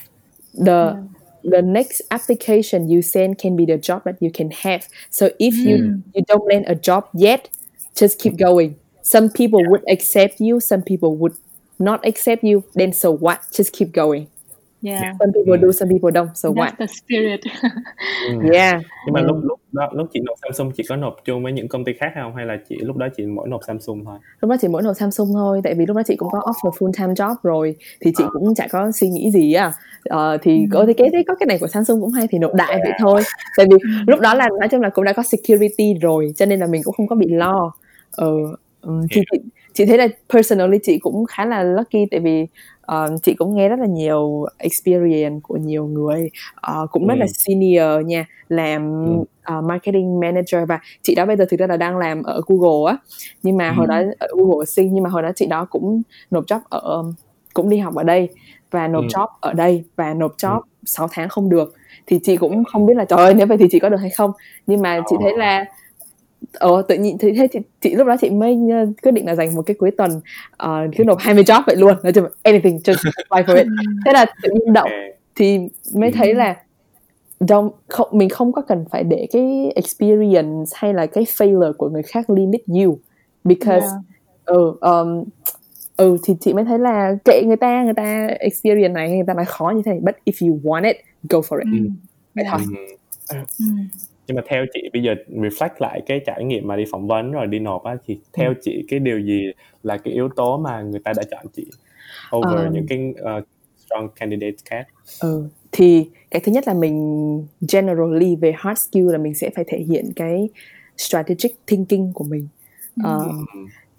the 0.66 0.72
yeah 0.72 0.97
the 1.45 1.62
next 1.62 2.01
application 2.11 2.89
you 2.89 3.03
send 3.03 3.39
can 3.39 3.57
be 3.57 3.66
the 3.66 3.77
job 3.77 4.05
that 4.05 4.16
you 4.20 4.31
can 4.31 4.51
have. 4.51 4.89
So 5.11 5.31
if 5.39 5.55
you 5.55 6.03
you 6.14 6.22
don't 6.27 6.47
land 6.47 6.64
a 6.66 6.75
job 6.75 7.05
yet, 7.12 7.51
just 7.95 8.18
keep 8.18 8.37
going. 8.37 8.77
Some 9.03 9.29
people 9.29 9.61
yeah. 9.61 9.68
would 9.70 9.85
accept 9.89 10.41
you, 10.41 10.61
some 10.61 10.83
people 10.83 11.16
would 11.16 11.35
not 11.79 12.07
accept 12.07 12.43
you. 12.43 12.64
Then 12.75 12.93
so 12.93 13.11
what? 13.11 13.43
Just 13.53 13.72
keep 13.72 13.93
going. 13.93 14.29
Yeah. 14.85 15.16
Some 15.18 15.32
people 15.32 15.57
do, 15.57 15.72
some 15.72 15.89
people 15.89 16.11
don't. 16.11 16.28
So 16.35 16.49
That's 16.49 16.59
what? 16.59 16.72
the 16.78 16.87
spirit. 16.87 17.41
mm. 18.30 18.53
Yeah. 18.53 18.80
Nhưng 19.07 19.12
mà 19.12 19.20
lúc 19.20 19.37
lúc 19.43 19.61
đó 19.72 19.89
lúc 19.93 20.07
chị 20.12 20.20
nộp 20.24 20.39
Samsung 20.43 20.72
chị 20.76 20.82
có 20.89 20.97
nộp 20.97 21.16
chung 21.24 21.43
với 21.43 21.53
những 21.53 21.68
công 21.68 21.85
ty 21.85 21.93
khác 22.01 22.12
không 22.14 22.37
hay 22.37 22.47
là 22.47 22.57
chị 22.68 22.76
lúc 22.80 22.97
đó 22.97 23.09
chị 23.16 23.26
mỗi 23.26 23.49
nộp 23.49 23.61
Samsung 23.66 24.05
thôi? 24.05 24.18
Lúc 24.41 24.51
đó 24.51 24.57
chị 24.61 24.68
mỗi 24.68 24.82
nộp 24.82 24.97
Samsung 24.97 25.28
thôi, 25.32 25.61
tại 25.64 25.74
vì 25.74 25.87
lúc 25.87 25.97
đó 25.97 26.03
chị 26.07 26.16
cũng 26.16 26.28
có 26.32 26.39
offer 26.39 26.70
full 26.70 26.93
time 26.99 27.12
job 27.12 27.35
rồi 27.43 27.76
thì 28.01 28.12
chị 28.16 28.24
cũng 28.32 28.55
chả 28.55 28.66
có 28.70 28.93
suy 28.93 29.09
nghĩ 29.09 29.30
gì 29.30 29.53
à. 29.53 29.72
Ờ, 30.05 30.39
thì 30.43 30.59
ừ. 30.59 30.66
có 30.72 30.85
thì 30.87 30.95
cái 30.95 31.24
có 31.26 31.35
cái 31.35 31.47
này 31.47 31.59
của 31.59 31.66
Samsung 31.66 32.01
cũng 32.01 32.11
hay 32.11 32.26
thì 32.30 32.39
nộp 32.39 32.55
đại 32.55 32.78
vậy 32.82 32.93
thôi. 32.99 33.22
Tại 33.57 33.66
vì 33.70 33.76
lúc 34.07 34.20
đó 34.20 34.35
là 34.35 34.49
nói 34.61 34.68
chung 34.68 34.80
là 34.80 34.89
cũng 34.89 35.05
đã 35.05 35.12
có 35.12 35.22
security 35.22 35.95
rồi 36.01 36.32
cho 36.37 36.47
nên 36.47 36.61
là 36.61 36.66
mình 36.66 36.82
cũng 36.85 36.95
không 36.95 37.07
có 37.07 37.16
bị 37.16 37.26
lo. 37.28 37.72
Ờ, 38.11 38.32
um, 38.80 39.07
thì 39.11 39.22
chị, 39.32 39.39
chị 39.72 39.87
thấy 39.87 39.99
là 39.99 40.09
personally 40.32 40.78
chị 40.82 40.99
cũng 40.99 41.26
khá 41.26 41.45
là 41.45 41.62
lucky 41.62 42.07
tại 42.11 42.20
vì 42.20 42.47
uh, 42.93 43.22
chị 43.22 43.35
cũng 43.35 43.55
nghe 43.55 43.68
rất 43.68 43.78
là 43.78 43.87
nhiều 43.87 44.47
experience 44.59 45.41
của 45.43 45.57
nhiều 45.57 45.87
người 45.87 46.30
uh, 46.82 46.91
cũng 46.91 47.07
rất 47.07 47.14
ừ. 47.14 47.18
là 47.18 47.26
senior 47.26 48.07
nha 48.07 48.26
làm 48.49 49.05
ừ. 49.05 49.57
uh, 49.59 49.64
marketing 49.64 50.20
manager 50.20 50.68
và 50.68 50.80
chị 51.03 51.14
đó 51.14 51.26
bây 51.26 51.37
giờ 51.37 51.45
thực 51.51 51.61
ra 51.61 51.66
là 51.66 51.76
đang 51.76 51.99
làm 51.99 52.22
ở 52.22 52.41
Google 52.47 52.93
á 52.93 52.99
nhưng 53.43 53.57
mà 53.57 53.68
ừ. 53.68 53.74
hồi 53.76 53.87
đó 53.87 54.03
ở 54.18 54.28
Google 54.37 54.64
sinh 54.66 54.95
nhưng 54.95 55.05
mà 55.05 55.11
hồi 55.11 55.22
đó 55.22 55.30
chị 55.37 55.47
đó 55.47 55.64
cũng 55.70 56.03
nộp 56.30 56.45
job 56.45 56.61
ở 56.68 57.03
cũng 57.55 57.68
đi 57.68 57.78
học 57.78 57.95
ở 57.95 58.03
đây 58.03 58.28
và 58.70 58.89
nộp 58.89 59.03
ừ. 59.03 59.09
job 59.09 59.26
ở 59.41 59.53
đây 59.53 59.85
và 59.97 60.14
nộp 60.14 60.37
job 60.37 60.57
ừ. 60.57 60.62
6 60.85 61.09
tháng 61.12 61.28
không 61.28 61.49
được 61.49 61.74
thì 62.07 62.20
chị 62.22 62.37
cũng 62.37 62.64
không 62.64 62.87
biết 62.87 62.97
là 62.97 63.05
trời 63.05 63.18
ơi 63.18 63.35
nếu 63.35 63.47
vậy 63.47 63.59
thì 63.59 63.66
chị 63.70 63.78
có 63.78 63.89
được 63.89 63.97
hay 63.97 64.11
không 64.11 64.30
nhưng 64.66 64.82
mà 64.82 65.01
chị 65.11 65.16
thấy 65.22 65.32
là 65.37 65.64
Ồ, 66.53 66.82
tự 66.82 66.97
nhiên 66.99 67.18
thế, 67.18 67.32
thế 67.36 67.49
thì 67.53 67.61
chị 67.80 67.95
lúc 67.95 68.07
đó 68.07 68.16
chị 68.20 68.30
mới 68.30 68.57
quyết 69.03 69.12
định 69.12 69.26
là 69.26 69.34
dành 69.34 69.55
một 69.55 69.62
cái 69.62 69.74
cuối 69.74 69.90
tuần 69.90 70.11
uh, 70.62 70.97
cứ 70.97 71.05
nộp 71.05 71.18
20 71.18 71.45
job 71.45 71.62
vậy 71.66 71.76
luôn. 71.76 71.95
Nói 72.03 72.12
chung 72.12 72.26
anything 72.42 72.76
just 72.76 73.11
apply 73.16 73.55
for 73.55 73.57
it. 73.57 73.66
Thế 74.07 74.12
là 74.12 74.26
tự 74.42 74.51
nhiên 74.51 74.72
động 74.72 74.90
thì 75.34 75.59
mới 75.95 76.12
thấy 76.12 76.34
là 76.34 76.57
don't 77.40 77.70
không 77.88 78.09
mình 78.12 78.28
không 78.28 78.53
có 78.53 78.62
cần 78.62 78.84
phải 78.90 79.05
để 79.05 79.26
cái 79.32 79.72
experience 79.74 80.70
hay 80.74 80.95
là 80.95 81.07
cái 81.07 81.24
failure 81.24 81.72
của 81.72 81.88
người 81.88 82.03
khác 82.03 82.30
limit 82.30 82.62
you. 82.66 82.99
Because 83.45 83.86
yeah. 83.86 84.03
ừ 84.45 84.74
um, 84.80 85.24
ừ 85.97 86.16
thì 86.24 86.34
chị 86.40 86.53
mới 86.53 86.64
thấy 86.64 86.78
là 86.78 87.16
kệ 87.24 87.42
người 87.47 87.57
ta 87.57 87.82
người 87.84 87.95
ta 87.95 88.26
experience 88.26 88.95
này 88.95 89.11
người 89.11 89.26
ta 89.26 89.34
nói 89.34 89.45
khó 89.45 89.72
như 89.76 89.82
thế 89.84 89.92
này 89.92 90.01
but 90.01 90.14
if 90.24 90.49
you 90.49 90.61
want 90.62 90.84
it 90.84 90.97
go 91.28 91.38
for 91.38 91.59
it. 91.59 91.66
Mm. 91.66 91.97
vậy 92.34 92.45
thôi. 92.51 92.61
Mm 93.59 93.88
nhưng 94.27 94.37
mà 94.37 94.43
theo 94.47 94.64
chị 94.72 94.91
bây 94.93 95.03
giờ 95.03 95.14
reflect 95.29 95.75
lại 95.79 96.03
cái 96.07 96.20
trải 96.27 96.45
nghiệm 96.45 96.66
mà 96.66 96.77
đi 96.77 96.85
phỏng 96.91 97.07
vấn 97.07 97.33
rồi 97.33 97.47
đi 97.47 97.59
nộp 97.59 97.85
á 97.85 97.97
thì 98.07 98.18
theo 98.33 98.49
ừ. 98.49 98.55
chị 98.62 98.85
cái 98.89 98.99
điều 98.99 99.20
gì 99.20 99.53
là 99.83 99.97
cái 99.97 100.14
yếu 100.14 100.29
tố 100.37 100.59
mà 100.59 100.83
người 100.83 101.01
ta 101.05 101.12
đã 101.16 101.22
chọn 101.31 101.47
chị 101.53 101.66
over 102.37 102.66
um, 102.66 102.72
những 102.72 102.87
cái 102.89 103.14
uh, 103.39 103.45
strong 103.77 104.09
candidates 104.16 104.64
khác? 104.64 104.87
Ừ 105.20 105.49
thì 105.77 106.11
cái 106.31 106.43
thứ 106.45 106.53
nhất 106.53 106.64
là 106.66 106.75
mình 106.75 107.47
generally 107.72 108.37
về 108.37 108.53
hard 108.57 108.81
skill 108.81 109.12
là 109.12 109.18
mình 109.18 109.35
sẽ 109.35 109.51
phải 109.55 109.64
thể 109.68 109.79
hiện 109.79 110.12
cái 110.16 110.49
strategic 110.97 111.51
thinking 111.66 112.12
của 112.12 112.25
mình. 112.25 112.49
Uh, 113.01 113.33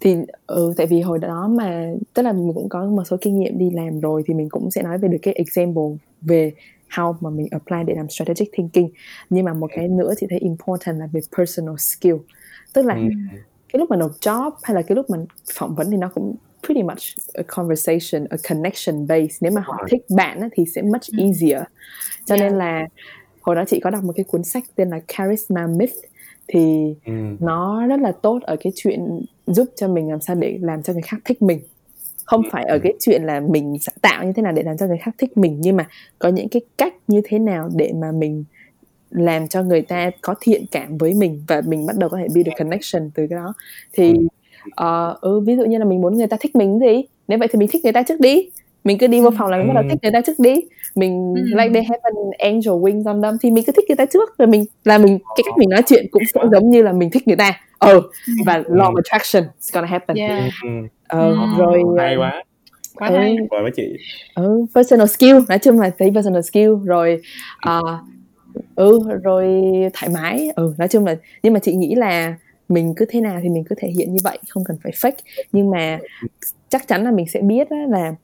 thì 0.00 0.16
ừ, 0.46 0.74
tại 0.76 0.86
vì 0.86 1.00
hồi 1.00 1.18
đó 1.18 1.48
mà 1.48 1.92
tức 2.14 2.22
là 2.22 2.32
mình 2.32 2.52
cũng 2.54 2.68
có 2.68 2.84
một 2.84 3.04
số 3.04 3.16
kinh 3.20 3.38
nghiệm 3.38 3.58
đi 3.58 3.70
làm 3.70 4.00
rồi 4.00 4.22
thì 4.26 4.34
mình 4.34 4.48
cũng 4.48 4.70
sẽ 4.70 4.82
nói 4.82 4.98
về 4.98 5.08
được 5.08 5.18
cái 5.22 5.34
example 5.34 5.84
về 6.20 6.52
how 6.90 7.14
mà 7.20 7.30
mình 7.30 7.46
apply 7.50 7.78
để 7.86 7.94
làm 7.94 8.08
strategic 8.08 8.52
thinking 8.52 8.88
nhưng 9.30 9.44
mà 9.44 9.52
một 9.54 9.70
cái 9.74 9.88
nữa 9.88 10.12
chị 10.20 10.26
thấy 10.30 10.38
important 10.38 10.98
là 10.98 11.06
về 11.12 11.20
personal 11.36 11.74
skill 11.78 12.16
tức 12.72 12.84
là 12.84 12.94
mm. 12.94 13.10
cái 13.72 13.78
lúc 13.78 13.90
mà 13.90 13.96
nộp 13.96 14.12
job 14.20 14.50
hay 14.62 14.74
là 14.74 14.82
cái 14.82 14.96
lúc 14.96 15.10
mà 15.10 15.18
phỏng 15.54 15.74
vấn 15.74 15.90
thì 15.90 15.96
nó 15.96 16.08
cũng 16.14 16.36
pretty 16.66 16.82
much 16.82 17.14
a 17.34 17.42
conversation, 17.42 18.26
a 18.30 18.36
connection 18.48 19.06
based. 19.06 19.36
Nếu 19.40 19.52
mà 19.52 19.62
họ 19.64 19.86
thích 19.90 20.04
bạn 20.16 20.48
thì 20.52 20.64
sẽ 20.74 20.82
much 20.82 21.06
ừ. 21.12 21.18
easier. 21.18 21.62
Cho 22.24 22.34
yeah. 22.34 22.40
nên 22.40 22.58
là 22.58 22.86
hồi 23.40 23.56
đó 23.56 23.64
chị 23.66 23.80
có 23.80 23.90
đọc 23.90 24.04
một 24.04 24.12
cái 24.16 24.24
cuốn 24.24 24.44
sách 24.44 24.64
tên 24.74 24.90
là 24.90 25.00
Charisma 25.06 25.66
Myth 25.66 25.94
thì 26.48 26.94
mm. 27.06 27.36
nó 27.40 27.86
rất 27.86 28.00
là 28.00 28.12
tốt 28.12 28.38
ở 28.42 28.56
cái 28.60 28.72
chuyện 28.76 29.20
giúp 29.46 29.68
cho 29.76 29.88
mình 29.88 30.10
làm 30.10 30.20
sao 30.20 30.36
để 30.36 30.58
làm 30.62 30.82
cho 30.82 30.92
người 30.92 31.02
khác 31.02 31.16
thích 31.24 31.42
mình 31.42 31.60
không 32.26 32.42
phải 32.50 32.64
ở 32.64 32.78
cái 32.82 32.92
chuyện 33.00 33.22
là 33.24 33.40
mình 33.40 33.76
tạo 34.02 34.24
như 34.24 34.32
thế 34.32 34.42
nào 34.42 34.52
để 34.52 34.62
làm 34.62 34.76
cho 34.76 34.86
người 34.86 34.98
khác 34.98 35.14
thích 35.18 35.36
mình 35.36 35.58
nhưng 35.60 35.76
mà 35.76 35.88
có 36.18 36.28
những 36.28 36.48
cái 36.48 36.60
cách 36.78 36.94
như 37.08 37.20
thế 37.24 37.38
nào 37.38 37.70
để 37.74 37.92
mà 37.94 38.12
mình 38.12 38.44
làm 39.10 39.48
cho 39.48 39.62
người 39.62 39.82
ta 39.82 40.10
có 40.20 40.34
thiện 40.40 40.64
cảm 40.70 40.98
với 40.98 41.14
mình 41.14 41.42
và 41.48 41.62
mình 41.66 41.86
bắt 41.86 41.96
đầu 41.96 42.08
có 42.08 42.16
thể 42.16 42.26
build 42.34 42.48
a 42.48 42.54
connection 42.58 43.10
từ 43.14 43.26
cái 43.30 43.38
đó. 43.38 43.54
Thì 43.92 44.14
uh, 44.66 45.20
ừ, 45.20 45.40
ví 45.40 45.56
dụ 45.56 45.64
như 45.64 45.78
là 45.78 45.84
mình 45.84 46.00
muốn 46.00 46.16
người 46.16 46.26
ta 46.26 46.36
thích 46.40 46.56
mình 46.56 46.78
gì 46.78 47.02
nếu 47.28 47.38
vậy 47.38 47.48
thì 47.52 47.58
mình 47.58 47.68
thích 47.72 47.84
người 47.84 47.92
ta 47.92 48.02
trước 48.02 48.20
đi 48.20 48.50
mình 48.86 48.98
cứ 48.98 49.06
đi 49.06 49.20
vô 49.20 49.30
phòng 49.38 49.50
là 49.50 49.58
mình 49.58 49.68
bắt 49.68 49.74
đầu 49.74 49.84
thích 49.90 49.98
người 50.02 50.12
ta 50.12 50.20
trước 50.20 50.38
đi. 50.38 50.54
Mình 50.94 51.34
ừ. 51.36 51.42
like 51.42 51.70
they 51.74 51.82
have 51.82 52.00
an 52.02 52.14
angel 52.38 52.74
wings 52.74 53.04
on 53.04 53.22
them 53.22 53.36
thì 53.42 53.50
mình 53.50 53.64
cứ 53.66 53.72
thích 53.72 53.84
người 53.88 53.96
ta 53.96 54.06
trước. 54.06 54.38
Rồi 54.38 54.48
mình 54.48 54.64
là 54.84 54.98
mình 54.98 55.18
cái 55.36 55.42
cách 55.44 55.54
mình 55.58 55.68
nói 55.68 55.82
chuyện 55.86 56.06
cũng 56.10 56.22
sẽ 56.34 56.40
giống 56.52 56.70
như 56.70 56.82
là 56.82 56.92
mình 56.92 57.10
thích 57.10 57.28
người 57.28 57.36
ta. 57.36 57.60
Ờ 57.78 58.00
và 58.46 58.58
law 58.58 58.92
of 58.92 58.96
attraction 58.96 59.44
is 59.60 59.74
gonna 59.74 59.86
happen. 59.86 60.16
Yeah. 60.16 60.52
ờ 61.08 61.28
ừ. 61.30 61.36
rồi 61.58 61.82
hay 61.98 62.14
ờ, 62.14 62.20
quá. 62.20 62.42
Quá 62.96 63.08
ừ, 63.08 63.14
hay 63.14 63.36
với 63.50 63.70
chị. 63.76 63.96
Ừ 64.34 64.66
personal 64.74 65.06
skill. 65.06 65.36
Nói 65.48 65.58
chung 65.58 65.80
là 65.80 65.90
thấy 65.98 66.10
personal 66.14 66.42
skill. 66.42 66.70
Rồi 66.84 67.20
uh, 67.68 68.00
ừ 68.74 69.00
rồi 69.22 69.62
thoải 69.94 70.12
mái. 70.14 70.50
Ừ 70.56 70.74
nói 70.78 70.88
chung 70.88 71.06
là 71.06 71.16
nhưng 71.42 71.52
mà 71.52 71.58
chị 71.58 71.74
nghĩ 71.74 71.94
là 71.94 72.34
mình 72.68 72.94
cứ 72.96 73.04
thế 73.08 73.20
nào 73.20 73.40
thì 73.42 73.48
mình 73.48 73.64
cứ 73.64 73.74
thể 73.78 73.88
hiện 73.88 74.12
như 74.12 74.18
vậy. 74.24 74.38
Không 74.48 74.64
cần 74.64 74.76
phải 74.82 74.92
fake. 74.92 75.48
Nhưng 75.52 75.70
mà 75.70 75.98
chắc 76.68 76.88
chắn 76.88 77.04
là 77.04 77.10
mình 77.10 77.26
sẽ 77.28 77.40
biết 77.40 77.68
là 77.72 78.14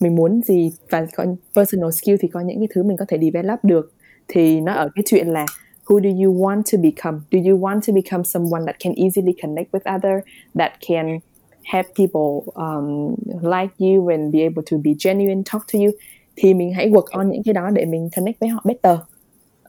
mình 0.00 0.14
muốn 0.14 0.40
gì 0.42 0.72
và 0.90 1.06
có 1.16 1.24
personal 1.56 1.90
skill 1.90 2.16
thì 2.20 2.28
có 2.28 2.40
những 2.40 2.58
cái 2.58 2.68
thứ 2.74 2.82
mình 2.82 2.96
có 2.96 3.04
thể 3.08 3.18
develop 3.18 3.58
được. 3.62 3.92
Thì 4.28 4.60
nó 4.60 4.72
ở 4.72 4.88
cái 4.94 5.02
chuyện 5.06 5.28
là 5.28 5.46
who 5.86 6.00
do 6.00 6.10
you 6.24 6.34
want 6.34 6.62
to 6.72 6.78
become? 6.82 7.18
Do 7.30 7.38
you 7.50 7.58
want 7.58 7.80
to 7.86 7.92
become 7.92 8.24
someone 8.24 8.64
that 8.66 8.76
can 8.78 8.92
easily 8.96 9.32
connect 9.42 9.72
with 9.72 9.96
other 9.96 10.14
that 10.58 10.72
can 10.88 11.18
have 11.64 11.88
people 11.98 12.52
um, 12.54 13.14
like 13.42 13.74
you 13.78 14.08
and 14.08 14.34
be 14.34 14.40
able 14.40 14.62
to 14.70 14.76
be 14.84 14.90
genuine 15.04 15.42
talk 15.52 15.62
to 15.72 15.78
you? 15.78 15.90
Thì 16.36 16.54
mình 16.54 16.72
hãy 16.74 16.90
work 16.90 17.06
on 17.10 17.30
những 17.30 17.42
cái 17.44 17.54
đó 17.54 17.70
để 17.70 17.84
mình 17.84 18.08
connect 18.16 18.40
với 18.40 18.48
họ 18.48 18.62
better. 18.64 18.98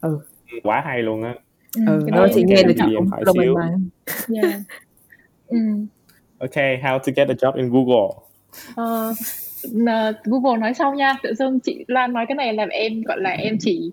Ừ. 0.02 0.20
Quá 0.64 0.82
hay 0.86 1.02
luôn 1.02 1.24
á. 1.24 1.36
Ừ, 1.76 1.82
ừ 1.88 2.06
nó 2.12 2.28
chị 2.36 2.44
nghe 2.46 2.64
được 2.64 2.74
lông 3.26 3.38
mình 3.38 3.54
mà. 3.54 3.72
Yeah. 4.36 4.62
ừ. 5.48 5.58
okay 6.40 6.78
how 6.84 7.00
to 7.00 7.12
get 7.16 7.28
a 7.28 7.34
job 7.34 7.56
in 7.56 7.70
Google? 7.70 8.28
Uh, 8.76 9.18
Google 10.24 10.58
nói 10.58 10.74
sau 10.74 10.94
nha 10.94 11.16
tự 11.24 11.34
dưng 11.34 11.60
chị 11.60 11.86
Lan 11.88 12.14
nói 12.14 12.26
cái 12.28 12.36
này 12.36 12.54
làm 12.54 12.70
em 12.70 13.02
gọi 13.02 13.22
là 13.22 13.30
em 13.30 13.58
chỉ 13.60 13.92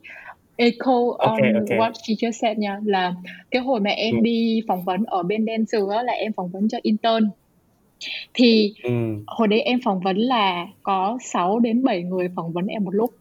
echo 0.57 0.93
on 1.19 1.31
okay, 1.31 1.53
okay. 1.53 1.79
what 1.79 1.93
she 2.07 2.15
just 2.15 2.31
said 2.31 2.59
nha 2.59 2.79
là 2.85 3.15
cái 3.51 3.63
hồi 3.63 3.81
mà 3.81 3.91
em 3.91 4.15
ừ. 4.15 4.21
đi 4.23 4.63
phỏng 4.69 4.85
vấn 4.85 5.05
ở 5.05 5.23
bên 5.23 5.47
á, 5.91 6.03
là 6.03 6.13
em 6.13 6.33
phỏng 6.33 6.49
vấn 6.49 6.69
cho 6.69 6.79
intern 6.83 7.31
thì 8.35 8.75
ừ. 8.83 8.91
hồi 9.27 9.49
đấy 9.49 9.61
em 9.61 9.81
phỏng 9.85 10.01
vấn 10.01 10.17
là 10.17 10.67
có 10.83 11.19
6 11.23 11.59
đến 11.59 11.85
7 11.85 12.03
người 12.03 12.29
phỏng 12.37 12.53
vấn 12.53 12.67
em 12.67 12.85
một 12.85 12.95
lúc 12.95 13.15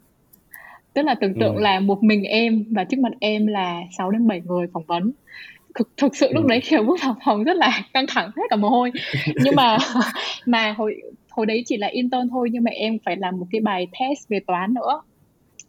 tức 0.93 1.01
là 1.01 1.16
tưởng 1.16 1.39
tượng 1.39 1.56
ừ. 1.56 1.62
là 1.62 1.80
một 1.80 2.04
mình 2.04 2.24
em 2.24 2.66
và 2.70 2.84
trước 2.84 2.99
mặt 2.99 3.14
em 3.20 3.47
là 3.47 3.82
6 3.97 4.12
đến 4.12 4.28
7 4.28 4.41
người 4.45 4.68
phỏng 4.74 4.84
vấn 4.84 5.12
thực, 5.76 5.89
thực 5.97 6.16
sự 6.16 6.30
lúc 6.34 6.43
ừ. 6.43 6.47
đấy 6.49 6.62
kiểu 6.64 6.84
bước 6.84 6.99
vào 7.04 7.16
phòng 7.26 7.43
rất 7.43 7.58
là 7.58 7.82
căng 7.93 8.06
thẳng 8.08 8.32
hết 8.36 8.43
cả 8.49 8.56
mồ 8.56 8.70
hôi 8.70 8.91
nhưng 9.43 9.56
mà 9.56 9.78
mà 10.45 10.74
hồi 10.78 11.01
hồi 11.34 11.45
đấy 11.45 11.63
chỉ 11.65 11.77
là 11.77 11.88
intern 11.88 12.29
thôi 12.29 12.49
nhưng 12.51 12.63
mà 12.63 12.71
em 12.71 12.97
phải 13.05 13.17
làm 13.17 13.39
một 13.39 13.45
cái 13.51 13.61
bài 13.61 13.88
test 13.99 14.29
về 14.29 14.39
toán 14.47 14.73
nữa 14.73 15.01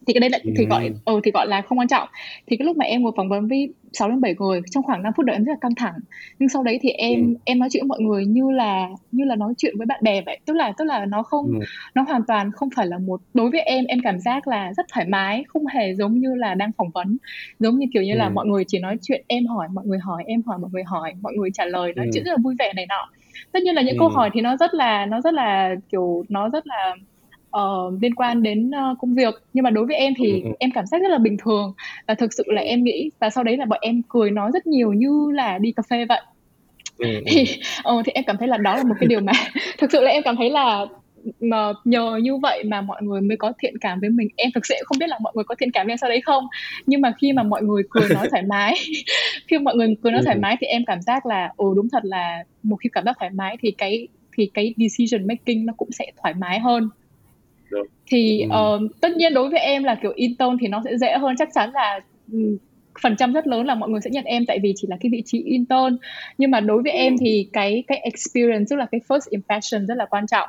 thì 0.07 0.13
cái 0.13 0.21
đấy 0.21 0.31
là 0.31 0.39
thì 0.57 0.67
gọi 0.67 0.91
ừ 1.05 1.21
thì 1.25 1.31
gọi 1.31 1.47
là 1.47 1.63
không 1.63 1.79
quan 1.79 1.89
trọng 1.89 2.09
thì 2.47 2.57
cái 2.57 2.67
lúc 2.67 2.77
mà 2.77 2.85
em 2.85 3.03
ngồi 3.03 3.13
phỏng 3.17 3.29
vấn 3.29 3.49
với 3.49 3.69
6 3.93 4.09
đến 4.09 4.21
7 4.21 4.35
người 4.39 4.61
trong 4.71 4.83
khoảng 4.83 5.03
5 5.03 5.13
phút 5.17 5.27
đấy 5.27 5.37
em 5.37 5.45
rất 5.45 5.53
là 5.53 5.59
căng 5.61 5.75
thẳng 5.75 5.95
nhưng 6.39 6.49
sau 6.49 6.63
đấy 6.63 6.79
thì 6.83 6.89
em 6.89 7.27
ừ. 7.27 7.35
em 7.45 7.59
nói 7.59 7.69
chuyện 7.73 7.83
với 7.83 7.89
mọi 7.89 8.01
người 8.01 8.27
như 8.27 8.51
là 8.51 8.89
như 9.13 9.25
là 9.25 9.37
nói 9.37 9.55
chuyện 9.57 9.79
với 9.79 9.87
bạn 9.87 10.01
bè 10.03 10.23
vậy 10.27 10.39
tức 10.47 10.55
là 10.55 10.73
tức 10.79 10.85
là 10.85 11.05
nó 11.05 11.23
không 11.23 11.47
ừ. 11.47 11.67
nó 11.95 12.03
hoàn 12.03 12.23
toàn 12.27 12.53
không 12.53 12.69
phải 12.77 12.87
là 12.87 12.99
một 12.99 13.21
đối 13.35 13.51
với 13.51 13.61
em 13.61 13.85
em 13.85 13.99
cảm 14.03 14.19
giác 14.19 14.49
là 14.49 14.73
rất 14.77 14.87
thoải 14.93 15.07
mái 15.07 15.45
không 15.49 15.67
hề 15.67 15.95
giống 15.95 16.19
như 16.19 16.35
là 16.35 16.55
đang 16.55 16.73
phỏng 16.73 16.91
vấn 16.91 17.17
giống 17.59 17.79
như 17.79 17.87
kiểu 17.95 18.03
như 18.03 18.13
ừ. 18.13 18.19
là 18.19 18.29
mọi 18.29 18.47
người 18.47 18.65
chỉ 18.69 18.79
nói 18.79 18.97
chuyện 19.03 19.25
em 19.27 19.47
hỏi 19.47 19.69
mọi 19.73 19.87
người 19.87 19.99
hỏi 19.99 20.23
em 20.27 20.43
hỏi 20.47 20.59
mọi 20.59 20.71
người 20.73 20.85
hỏi 20.85 21.13
mọi 21.23 21.33
người 21.33 21.51
trả 21.55 21.65
lời 21.65 21.93
nói 21.97 22.07
ừ. 22.07 22.11
chuyện 22.15 22.25
rất 22.25 22.31
là 22.31 22.39
vui 22.43 22.55
vẻ 22.59 22.73
này 22.77 22.87
nọ 22.87 23.09
tất 23.53 23.63
nhiên 23.63 23.75
là 23.75 23.83
những 23.83 23.97
ừ. 23.97 23.99
câu 23.99 24.09
hỏi 24.09 24.31
thì 24.35 24.41
nó 24.41 24.57
rất 24.57 24.75
là 24.75 25.07
nó 25.07 25.21
rất 25.21 25.35
là 25.35 25.75
kiểu 25.91 26.25
nó 26.29 26.49
rất 26.49 26.67
là 26.67 26.95
uh, 27.59 28.03
liên 28.03 28.15
quan 28.15 28.43
đến 28.43 28.71
uh, 28.71 28.99
công 28.99 29.15
việc 29.15 29.35
nhưng 29.53 29.63
mà 29.65 29.71
đối 29.71 29.87
với 29.87 29.97
em 29.97 30.13
thì 30.19 30.43
ừ. 30.43 30.51
em 30.59 30.71
cảm 30.71 30.87
giác 30.87 31.03
rất 31.03 31.09
là 31.09 31.19
bình 31.19 31.37
thường 31.45 31.75
và 32.07 32.15
thực 32.15 32.33
sự 32.33 32.45
là 32.47 32.63
em 32.63 32.85
nghĩ 32.85 33.11
và 33.21 33.31
sau 33.31 33.45
đấy 33.45 33.57
là 33.57 33.65
bọn 33.65 33.79
em 33.83 34.03
cười 34.09 34.31
nói 34.31 34.51
rất 34.55 34.67
nhiều 34.67 34.93
như 34.93 35.31
là 35.35 35.59
đi 35.59 35.73
cà 35.73 35.83
phê 35.91 36.05
vậy 36.09 36.21
ừ. 36.99 37.09
thì 37.27 37.45
uh, 37.95 38.05
thì 38.07 38.13
em 38.13 38.25
cảm 38.27 38.37
thấy 38.37 38.49
là 38.49 38.57
đó 38.57 38.77
là 38.77 38.85
một 38.85 38.95
cái 39.01 39.07
điều 39.07 39.21
mà 39.21 39.33
thực 39.79 39.93
sự 39.93 40.01
là 40.01 40.11
em 40.11 40.23
cảm 40.23 40.37
thấy 40.37 40.51
là 40.51 40.87
mà 41.41 41.73
nhờ 41.85 42.17
như 42.23 42.37
vậy 42.37 42.65
mà 42.65 42.81
mọi 42.81 43.03
người 43.03 43.21
mới 43.21 43.37
có 43.37 43.53
thiện 43.59 43.79
cảm 43.79 44.01
với 44.01 44.11
mình. 44.11 44.29
Em 44.37 44.51
thực 44.55 44.67
sự 44.67 44.75
không 44.85 44.99
biết 44.99 45.09
là 45.09 45.19
mọi 45.23 45.33
người 45.37 45.45
có 45.45 45.55
thiện 45.55 45.71
cảm 45.73 45.87
với 45.87 45.93
em 45.93 45.99
sau 45.99 46.11
đấy 46.11 46.21
không 46.21 46.45
nhưng 46.87 47.01
mà 47.01 47.13
khi 47.21 47.33
mà 47.33 47.43
mọi 47.43 47.63
người 47.63 47.83
cười 47.91 48.09
nói 48.15 48.29
thoải 48.31 48.43
mái 48.43 48.75
khi 49.49 49.59
mọi 49.59 49.77
người 49.77 49.95
cười 50.03 50.13
nói 50.13 50.23
thoải 50.25 50.37
mái 50.37 50.57
thì 50.61 50.67
em 50.67 50.85
cảm 50.87 51.03
giác 51.03 51.27
là 51.27 51.53
ồ 51.57 51.75
đúng 51.75 51.89
thật 51.93 52.05
là 52.05 52.45
một 52.63 52.77
khi 52.77 52.89
cảm 52.93 53.05
giác 53.05 53.17
thoải 53.19 53.31
mái 53.31 53.57
thì 53.63 53.71
cái 53.71 54.09
thì 54.37 54.51
cái 54.55 54.75
decision 54.77 55.27
making 55.27 55.67
nó 55.67 55.73
cũng 55.77 55.89
sẽ 55.93 56.13
thoải 56.23 56.35
mái 56.35 56.61
hơn. 56.61 56.89
Thì 58.07 58.47
uh, 58.47 59.01
tất 59.01 59.17
nhiên 59.17 59.35
đối 59.35 59.51
với 59.51 59.61
em 59.61 59.85
là 59.85 59.95
kiểu 59.95 60.13
intern 60.15 60.57
thì 60.61 60.69
nó 60.69 60.83
sẽ 60.85 60.99
dễ 60.99 61.19
hơn. 61.19 61.35
Chắc 61.39 61.49
chắn 61.55 61.71
là 61.75 62.01
phần 63.03 63.17
trăm 63.17 63.33
rất 63.33 63.47
lớn 63.47 63.67
là 63.67 63.75
mọi 63.75 63.91
người 63.91 64.01
sẽ 64.01 64.11
nhận 64.11 64.25
em 64.25 64.47
tại 64.47 64.59
vì 64.63 64.73
chỉ 64.77 64.89
là 64.91 64.97
cái 65.01 65.11
vị 65.11 65.23
trí 65.27 65.43
intern 65.43 65.97
nhưng 66.39 66.51
mà 66.51 66.61
đối 66.61 66.83
với 66.83 66.93
em 66.93 67.17
thì 67.21 67.49
cái 67.53 67.85
cái 67.87 67.99
experience 67.99 68.67
tức 68.71 68.77
là 68.77 68.87
cái 68.87 69.01
first 69.09 69.27
impression 69.31 69.87
rất 69.87 69.95
là 69.95 70.07
quan 70.07 70.27
trọng 70.27 70.49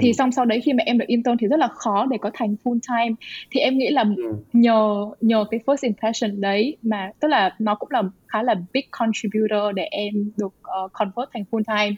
thì 0.00 0.12
xong 0.12 0.32
sau 0.32 0.44
đấy 0.44 0.60
khi 0.60 0.72
mà 0.72 0.82
em 0.86 0.98
được 0.98 1.04
intern 1.08 1.36
thì 1.36 1.46
rất 1.46 1.58
là 1.58 1.68
khó 1.68 2.06
để 2.10 2.18
có 2.20 2.30
thành 2.34 2.56
full 2.64 2.78
time. 2.88 3.14
Thì 3.50 3.60
em 3.60 3.78
nghĩ 3.78 3.88
là 3.88 4.04
nhờ 4.52 5.06
nhờ 5.20 5.44
cái 5.50 5.60
first 5.66 5.76
impression 5.82 6.40
đấy 6.40 6.76
mà 6.82 7.10
tức 7.20 7.28
là 7.28 7.54
nó 7.58 7.74
cũng 7.74 7.88
là 7.90 8.02
khá 8.28 8.42
là 8.42 8.54
big 8.72 8.84
contributor 8.90 9.74
để 9.74 9.82
em 9.82 10.30
được 10.36 10.54
uh, 10.84 10.92
convert 10.92 11.30
thành 11.32 11.44
full 11.50 11.62
time. 11.76 11.96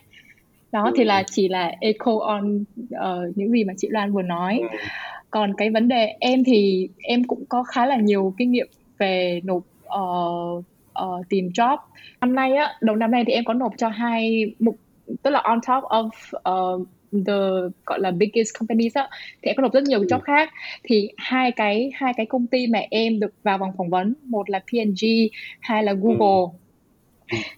Đó 0.72 0.92
thì 0.96 1.04
là 1.04 1.22
chỉ 1.30 1.48
là 1.48 1.72
echo 1.80 2.12
on 2.20 2.64
uh, 2.80 3.36
những 3.36 3.50
gì 3.50 3.64
mà 3.64 3.74
chị 3.76 3.88
Loan 3.90 4.12
vừa 4.12 4.22
nói. 4.22 4.60
Còn 5.30 5.54
cái 5.54 5.70
vấn 5.70 5.88
đề 5.88 6.16
em 6.20 6.44
thì 6.44 6.88
em 6.98 7.24
cũng 7.24 7.44
có 7.48 7.62
khá 7.62 7.86
là 7.86 7.96
nhiều 7.96 8.34
kinh 8.38 8.50
nghiệm 8.50 8.68
về 8.98 9.40
nộp 9.44 9.62
uh, 9.86 10.64
uh, 11.04 11.28
tìm 11.28 11.48
job. 11.48 11.76
Năm 12.20 12.34
nay 12.34 12.52
á 12.52 12.74
đầu 12.80 12.96
năm 12.96 13.10
nay 13.10 13.24
thì 13.26 13.32
em 13.32 13.44
có 13.44 13.54
nộp 13.54 13.72
cho 13.76 13.88
hai 13.88 14.52
mục 14.58 14.76
tức 15.22 15.30
là 15.30 15.40
on 15.40 15.60
top 15.60 15.84
of 15.84 16.08
uh, 16.36 16.88
the 17.12 17.32
gọi 17.86 18.00
là 18.00 18.10
biggest 18.10 18.58
companies 18.58 18.94
á 18.94 19.08
thì 19.42 19.50
em 19.50 19.56
có 19.56 19.62
nộp 19.62 19.72
rất 19.72 19.84
nhiều 19.84 20.00
job 20.00 20.20
khác. 20.20 20.50
Thì 20.82 21.08
hai 21.16 21.52
cái 21.52 21.90
hai 21.94 22.12
cái 22.16 22.26
công 22.26 22.46
ty 22.46 22.66
mà 22.66 22.80
em 22.90 23.20
được 23.20 23.34
vào 23.42 23.58
vòng 23.58 23.72
phỏng 23.76 23.90
vấn 23.90 24.14
một 24.24 24.50
là 24.50 24.58
P&G 24.58 25.04
hai 25.60 25.82
là 25.82 25.92
Google. 25.92 26.58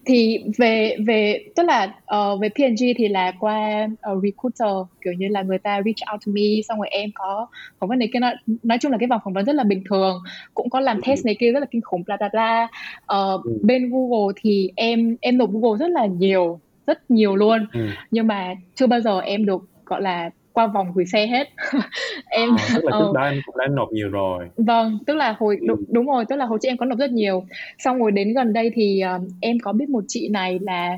Thì 0.05 0.39
về 0.57 0.97
về 1.07 1.45
tức 1.55 1.63
là 1.63 1.95
uh, 2.15 2.41
về 2.41 2.49
P&G 2.49 2.83
thì 2.97 3.07
là 3.07 3.31
qua 3.39 3.87
uh, 4.11 4.23
recruiter 4.23 4.75
kiểu 5.01 5.13
như 5.13 5.27
là 5.27 5.41
người 5.41 5.57
ta 5.57 5.81
reach 5.85 6.13
out 6.13 6.21
to 6.25 6.31
me 6.31 6.61
xong 6.67 6.77
rồi 6.77 6.87
em 6.91 7.09
có 7.13 7.47
phỏng 7.79 7.89
vấn 7.89 7.99
này 7.99 8.09
kia. 8.13 8.19
Nói, 8.19 8.35
nói 8.63 8.77
chung 8.81 8.91
là 8.91 8.97
cái 8.97 9.07
vòng 9.07 9.21
phỏng 9.23 9.33
vấn 9.33 9.45
rất 9.45 9.55
là 9.55 9.63
bình 9.63 9.83
thường 9.89 10.23
cũng 10.53 10.69
có 10.69 10.79
làm 10.79 11.01
test 11.01 11.25
này 11.25 11.35
kia 11.39 11.51
rất 11.51 11.59
là 11.59 11.65
kinh 11.71 11.81
khủng 11.81 12.03
bla 12.05 12.17
bla 12.17 12.29
bla. 12.29 12.67
Uh, 13.13 13.61
bên 13.61 13.89
Google 13.89 14.33
thì 14.41 14.71
em 14.75 15.17
em 15.21 15.37
nộp 15.37 15.49
Google 15.51 15.77
rất 15.79 15.89
là 15.89 16.05
nhiều 16.05 16.59
rất 16.87 17.11
nhiều 17.11 17.35
luôn. 17.35 17.67
Ừ. 17.73 17.87
nhưng 18.11 18.27
mà 18.27 18.55
chưa 18.75 18.87
bao 18.87 19.01
giờ 19.01 19.19
em 19.19 19.45
được 19.45 19.61
gọi 19.85 20.01
là 20.01 20.29
qua 20.53 20.67
vòng 20.67 20.91
gửi 20.95 21.05
xe 21.05 21.27
hết. 21.27 21.49
Em 22.25 22.49
à, 22.57 22.67
tức 22.75 22.83
là 22.83 22.91
trước 22.99 23.09
uh, 23.09 23.15
đó 23.15 23.23
em 23.23 23.41
cũng 23.45 23.57
đã 23.57 23.67
nộp 23.67 23.91
nhiều 23.91 24.09
rồi. 24.09 24.49
Vâng 24.57 24.97
tức 25.05 25.13
là 25.13 25.35
hồi 25.39 25.57
đúng, 25.67 25.77
ừ. 25.77 25.85
đúng 25.89 26.07
rồi 26.07 26.25
tức 26.29 26.35
là 26.35 26.45
hồi 26.45 26.59
trước 26.61 26.69
em 26.69 26.77
có 26.77 26.85
nộp 26.85 26.99
rất 26.99 27.11
nhiều. 27.11 27.45
Xong 27.77 27.99
rồi 27.99 28.11
đến 28.11 28.33
gần 28.33 28.53
đây 28.53 28.71
thì 28.75 29.01
uh, 29.15 29.21
em 29.41 29.59
có 29.59 29.73
biết 29.73 29.89
một 29.89 30.03
chị 30.07 30.29
này 30.29 30.59
là 30.59 30.97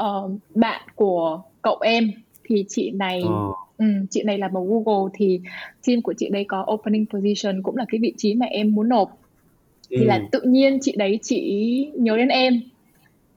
uh, 0.00 0.30
bạn 0.54 0.80
của 0.94 1.42
cậu 1.62 1.78
em. 1.80 2.10
Thì 2.44 2.64
chị 2.68 2.90
này 2.90 3.22
uh. 3.24 3.56
um, 3.78 4.06
chị 4.10 4.22
này 4.22 4.38
làm 4.38 4.56
ở 4.56 4.60
Google 4.64 5.10
thì 5.14 5.40
team 5.86 6.02
của 6.02 6.14
chị 6.16 6.28
đây 6.28 6.44
có 6.48 6.66
opening 6.72 7.06
position 7.06 7.62
cũng 7.62 7.76
là 7.76 7.84
cái 7.88 7.98
vị 8.02 8.12
trí 8.16 8.34
mà 8.34 8.46
em 8.46 8.74
muốn 8.74 8.88
nộp. 8.88 9.18
Thì 9.90 9.96
ừ. 9.96 10.04
là 10.04 10.20
tự 10.32 10.40
nhiên 10.44 10.78
chị 10.80 10.94
đấy 10.96 11.18
chị 11.22 11.90
nhớ 11.94 12.16
đến 12.16 12.28
em. 12.28 12.60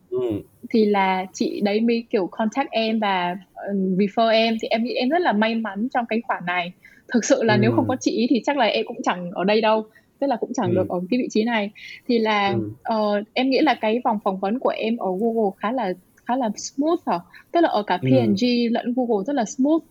Ừ 0.09 0.41
thì 0.69 0.85
là 0.85 1.25
chị 1.33 1.61
đấy 1.61 1.81
mới 1.81 2.05
kiểu 2.09 2.27
contact 2.27 2.71
em 2.71 2.99
và 2.99 3.37
uh, 3.71 3.75
refer 3.75 4.29
em 4.29 4.57
thì 4.61 4.67
em 4.67 4.83
nghĩ 4.83 4.93
em 4.93 5.09
rất 5.09 5.21
là 5.21 5.31
may 5.31 5.55
mắn 5.55 5.87
trong 5.93 6.05
cái 6.05 6.21
khoản 6.27 6.45
này 6.45 6.71
thực 7.13 7.25
sự 7.25 7.43
là 7.43 7.53
ừ. 7.53 7.59
nếu 7.61 7.71
không 7.71 7.87
có 7.87 7.95
chị 7.99 8.27
thì 8.29 8.41
chắc 8.45 8.57
là 8.57 8.65
em 8.65 8.85
cũng 8.85 9.01
chẳng 9.03 9.31
ở 9.31 9.43
đây 9.43 9.61
đâu 9.61 9.85
tức 10.19 10.27
là 10.27 10.35
cũng 10.35 10.53
chẳng 10.53 10.69
ừ. 10.69 10.75
được 10.75 10.89
ở 10.89 10.99
cái 11.09 11.19
vị 11.19 11.27
trí 11.31 11.43
này 11.43 11.71
thì 12.07 12.19
là 12.19 12.55
ừ. 12.83 12.95
uh, 12.95 13.27
em 13.33 13.49
nghĩ 13.49 13.59
là 13.59 13.73
cái 13.73 14.01
vòng 14.03 14.19
phỏng 14.23 14.39
vấn 14.39 14.59
của 14.59 14.69
em 14.69 14.97
ở 14.97 15.09
Google 15.19 15.51
khá 15.57 15.71
là 15.71 15.93
khá 16.25 16.35
là 16.35 16.49
smooth 16.55 16.99
hả 17.05 17.19
tức 17.51 17.61
là 17.61 17.69
ở 17.69 17.83
cả 17.83 17.97
P&G 17.97 18.43
ừ. 18.43 18.69
lẫn 18.71 18.93
Google 18.95 19.23
rất 19.27 19.33
là 19.33 19.45
smooth 19.45 19.81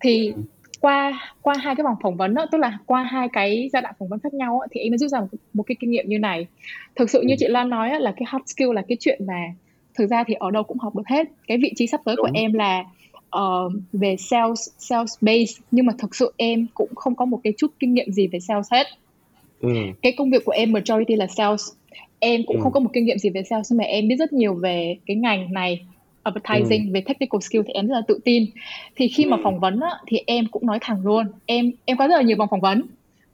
thì 0.00 0.32
ừ. 0.36 0.42
qua 0.80 1.32
qua 1.42 1.54
hai 1.54 1.74
cái 1.74 1.84
vòng 1.84 1.96
phỏng 2.02 2.16
vấn 2.16 2.34
đó 2.34 2.46
tức 2.52 2.58
là 2.58 2.78
qua 2.86 3.02
hai 3.02 3.28
cái 3.32 3.70
giai 3.72 3.82
đoạn 3.82 3.94
phỏng 3.98 4.08
vấn 4.08 4.18
khác 4.18 4.34
nhau 4.34 4.60
đó, 4.60 4.66
thì 4.70 4.80
em 4.80 4.92
đã 4.92 4.98
rút 4.98 5.10
ra 5.10 5.20
một, 5.20 5.26
một 5.52 5.62
cái 5.62 5.76
kinh 5.80 5.90
nghiệm 5.90 6.08
như 6.08 6.18
này 6.18 6.46
thực 6.96 7.10
sự 7.10 7.22
như 7.22 7.34
ừ. 7.34 7.36
chị 7.38 7.46
Lan 7.48 7.70
nói 7.70 7.90
đó, 7.90 7.98
là 7.98 8.12
cái 8.16 8.24
hard 8.26 8.44
skill 8.46 8.72
là 8.74 8.82
cái 8.88 8.96
chuyện 9.00 9.26
mà 9.26 9.54
thực 9.98 10.10
ra 10.10 10.24
thì 10.26 10.34
ở 10.34 10.50
đâu 10.50 10.62
cũng 10.62 10.78
học 10.78 10.96
được 10.96 11.06
hết 11.06 11.28
cái 11.46 11.58
vị 11.58 11.72
trí 11.76 11.86
sắp 11.86 12.00
tới 12.04 12.16
Đúng. 12.16 12.26
của 12.26 12.30
em 12.34 12.52
là 12.52 12.84
uh, 13.36 13.72
về 13.92 14.16
sales 14.18 14.68
sales 14.78 15.14
base 15.20 15.62
nhưng 15.70 15.86
mà 15.86 15.92
thực 15.98 16.14
sự 16.14 16.32
em 16.36 16.66
cũng 16.74 16.94
không 16.94 17.14
có 17.14 17.24
một 17.24 17.40
cái 17.44 17.52
chút 17.56 17.72
kinh 17.78 17.94
nghiệm 17.94 18.12
gì 18.12 18.26
về 18.26 18.40
sales 18.40 18.72
hết 18.72 18.86
ừ. 19.60 19.68
cái 20.02 20.14
công 20.18 20.30
việc 20.30 20.44
của 20.44 20.52
em 20.52 20.72
majority 20.72 21.16
là 21.16 21.26
sales 21.26 21.68
em 22.18 22.42
cũng 22.46 22.56
ừ. 22.56 22.62
không 22.62 22.72
có 22.72 22.80
một 22.80 22.90
kinh 22.92 23.04
nghiệm 23.04 23.18
gì 23.18 23.30
về 23.30 23.42
sales 23.42 23.72
nhưng 23.72 23.78
mà 23.78 23.84
em 23.84 24.08
biết 24.08 24.16
rất 24.18 24.32
nhiều 24.32 24.54
về 24.54 24.96
cái 25.06 25.16
ngành 25.16 25.52
này 25.52 25.80
advertising 26.22 26.86
ừ. 26.86 26.90
về 26.92 27.00
technical 27.00 27.40
skill 27.40 27.62
thì 27.66 27.72
em 27.72 27.86
rất 27.86 27.94
là 27.94 28.02
tự 28.08 28.20
tin 28.24 28.46
thì 28.96 29.08
khi 29.08 29.24
ừ. 29.24 29.28
mà 29.30 29.36
phỏng 29.42 29.60
vấn 29.60 29.80
á, 29.80 29.90
thì 30.06 30.18
em 30.26 30.46
cũng 30.50 30.66
nói 30.66 30.78
thẳng 30.80 31.06
luôn 31.06 31.26
em 31.46 31.72
em 31.84 31.96
có 31.96 32.08
rất 32.08 32.16
là 32.16 32.22
nhiều 32.22 32.36
vòng 32.36 32.48
phỏng 32.50 32.60
vấn 32.60 32.82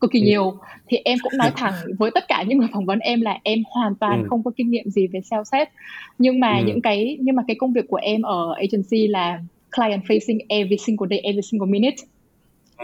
cực 0.05 0.13
kỳ 0.13 0.21
ừ. 0.21 0.25
nhiều 0.25 0.59
thì 0.89 0.97
em 1.05 1.19
cũng 1.23 1.33
nói 1.39 1.51
thẳng 1.57 1.75
với 1.99 2.11
tất 2.15 2.29
cả 2.29 2.45
những 2.49 2.59
người 2.59 2.69
phỏng 2.73 2.87
vấn 2.87 2.99
em 2.99 3.21
là 3.21 3.39
em 3.43 3.63
hoàn 3.71 3.95
toàn 3.95 4.23
ừ. 4.23 4.27
không 4.31 4.43
có 4.43 4.51
kinh 4.57 4.71
nghiệm 4.71 4.91
gì 4.91 5.07
về 5.07 5.21
sales 5.21 5.55
hết 5.55 5.71
nhưng 6.19 6.41
mà 6.41 6.59
ừ. 6.59 6.65
những 6.67 6.83
cái 6.83 7.17
nhưng 7.21 7.37
mà 7.37 7.43
cái 7.49 7.57
công 7.59 7.73
việc 7.73 7.89
của 7.89 7.97
em 7.97 8.23
ở 8.23 8.55
agency 8.55 9.09
là 9.09 9.41
client 9.77 10.03
facing 10.05 10.39
every 10.49 10.77
single 10.77 11.07
day 11.11 11.19
every 11.19 11.43
single 11.43 11.71
minute 11.71 11.97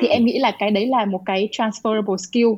thì 0.01 0.09
ừ. 0.09 0.13
em 0.13 0.25
nghĩ 0.25 0.39
là 0.39 0.53
cái 0.59 0.71
đấy 0.71 0.87
là 0.87 1.05
một 1.05 1.23
cái 1.27 1.49
transferable 1.53 2.17
skill 2.17 2.49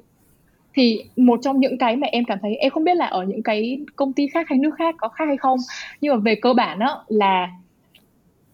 thì 0.75 1.05
một 1.17 1.41
trong 1.43 1.61
những 1.61 1.79
cái 1.79 1.97
mà 1.97 2.07
em 2.07 2.25
cảm 2.25 2.39
thấy 2.43 2.57
em 2.57 2.71
không 2.71 2.85
biết 2.85 2.97
là 2.97 3.07
ở 3.07 3.25
những 3.25 3.43
cái 3.43 3.79
công 3.97 4.13
ty 4.13 4.27
khác 4.29 4.47
hay 4.49 4.59
nước 4.59 4.75
khác 4.79 4.95
có 4.99 5.09
khác 5.09 5.25
hay 5.25 5.37
không 5.37 5.59
nhưng 6.01 6.15
mà 6.15 6.21
về 6.21 6.35
cơ 6.35 6.53
bản 6.55 6.79
đó 6.79 7.05
là 7.09 7.49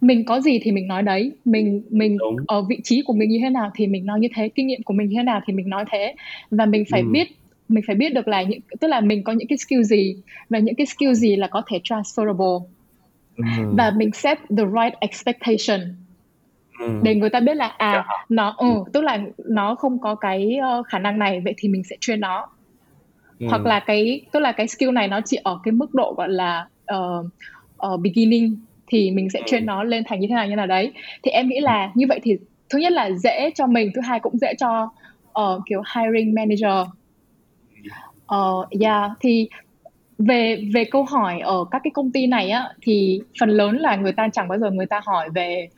mình 0.01 0.25
có 0.25 0.41
gì 0.41 0.59
thì 0.63 0.73
mình 0.73 0.89
nói 0.89 1.03
đấy 1.03 1.33
mình 1.45 1.83
mình 1.91 2.19
Đúng. 2.19 2.37
ở 2.47 2.63
vị 2.63 2.79
trí 2.85 3.03
của 3.03 3.13
mình 3.13 3.31
như 3.31 3.39
thế 3.43 3.51
nào 3.51 3.71
thì 3.75 3.87
mình 3.87 4.07
nói 4.07 4.21
như 4.21 4.29
thế 4.35 4.49
kinh 4.49 4.67
nghiệm 4.67 4.83
của 4.83 4.95
mình 4.95 5.09
như 5.09 5.17
thế 5.17 5.23
nào 5.23 5.41
thì 5.47 5.53
mình 5.53 5.69
nói 5.69 5.85
thế 5.91 6.15
và 6.51 6.67
mình 6.67 6.85
phải 6.91 7.01
ừ. 7.01 7.07
biết 7.13 7.29
mình 7.69 7.85
phải 7.87 7.97
biết 7.97 8.15
được 8.15 8.29
là 8.29 8.43
những 8.43 8.61
tức 8.81 8.89
là 8.89 9.01
mình 9.01 9.25
có 9.25 9.33
những 9.33 9.49
cái 9.49 9.59
skill 9.59 9.83
gì 9.83 10.17
và 10.51 10.59
những 10.59 10.75
cái 10.75 10.87
skill 10.87 11.13
gì 11.13 11.37
là 11.37 11.47
có 11.47 11.63
thể 11.67 11.81
transferable 11.85 12.63
ừ. 13.37 13.45
và 13.77 13.93
mình 13.97 14.13
set 14.13 14.39
the 14.39 14.65
right 14.65 15.01
expectation 15.01 15.81
ừ. 16.81 17.01
để 17.03 17.15
người 17.15 17.31
ta 17.31 17.41
biết 17.41 17.55
là 17.55 17.67
à 17.67 17.93
yeah. 17.93 18.05
Dạ. 18.09 18.25
nó 18.29 18.55
ừ, 18.59 18.67
tức 18.93 19.05
là 19.05 19.19
nó 19.45 19.75
không 19.75 19.99
có 19.99 20.15
cái 20.15 20.59
uh, 20.81 20.87
khả 20.87 20.99
năng 20.99 21.19
này 21.19 21.41
vậy 21.41 21.55
thì 21.57 21.69
mình 21.69 21.85
sẽ 21.85 21.97
train 22.01 22.21
nó 22.21 22.47
ừ. 23.39 23.47
hoặc 23.49 23.67
là 23.67 23.81
cái 23.81 24.21
tức 24.33 24.41
là 24.41 24.53
cái 24.53 24.69
skill 24.69 24.91
này 24.91 25.09
nó 25.09 25.21
chỉ 25.25 25.37
ở 25.43 25.59
cái 25.65 25.73
mức 25.73 25.95
độ 25.95 26.15
gọi 26.17 26.29
là 26.29 26.69
uh, 26.95 27.27
uh, 27.87 28.01
beginning 28.01 28.57
thì 28.89 29.11
mình 29.11 29.31
sẽ 29.31 29.43
train 29.47 29.67
nó 29.67 29.85
lên 29.85 30.03
thành 30.07 30.21
như 30.21 30.29
thế 30.29 30.35
nào 30.35 30.47
như 30.47 30.57
nào 30.57 30.67
đấy 30.67 30.93
thì 31.23 31.31
em 31.31 31.49
nghĩ 31.49 31.61
là 31.61 31.91
như 31.95 32.07
vậy 32.09 32.21
thì 32.23 32.37
thứ 32.71 32.79
nhất 32.79 32.93
là 32.93 33.11
dễ 33.11 33.51
cho 33.55 33.67
mình 33.67 33.91
thứ 33.95 34.01
hai 34.01 34.21
cũng 34.21 34.39
dễ 34.39 34.55
cho 34.59 34.91
uh, 35.41 35.63
kiểu 35.69 35.83
hiring 35.95 36.35
manager 36.35 36.87
uh, 38.35 38.81
yeah 38.81 39.11
thì 39.21 39.49
về 40.19 40.65
về 40.75 40.85
câu 40.85 41.05
hỏi 41.05 41.41
ở 41.41 41.65
các 41.71 41.81
cái 41.85 41.91
công 41.95 42.11
ty 42.13 42.27
này 42.27 42.51
á 42.51 42.69
thì 42.83 43.21
phần 43.41 43.51
lớn 43.51 43.77
là 43.77 43.97
người 43.97 44.13
ta 44.13 44.29
chẳng 44.33 44.49
bao 44.49 44.59
giờ 44.59 44.71
người 44.71 44.87
ta 44.87 45.01
hỏi 45.05 45.31
về 45.35 45.69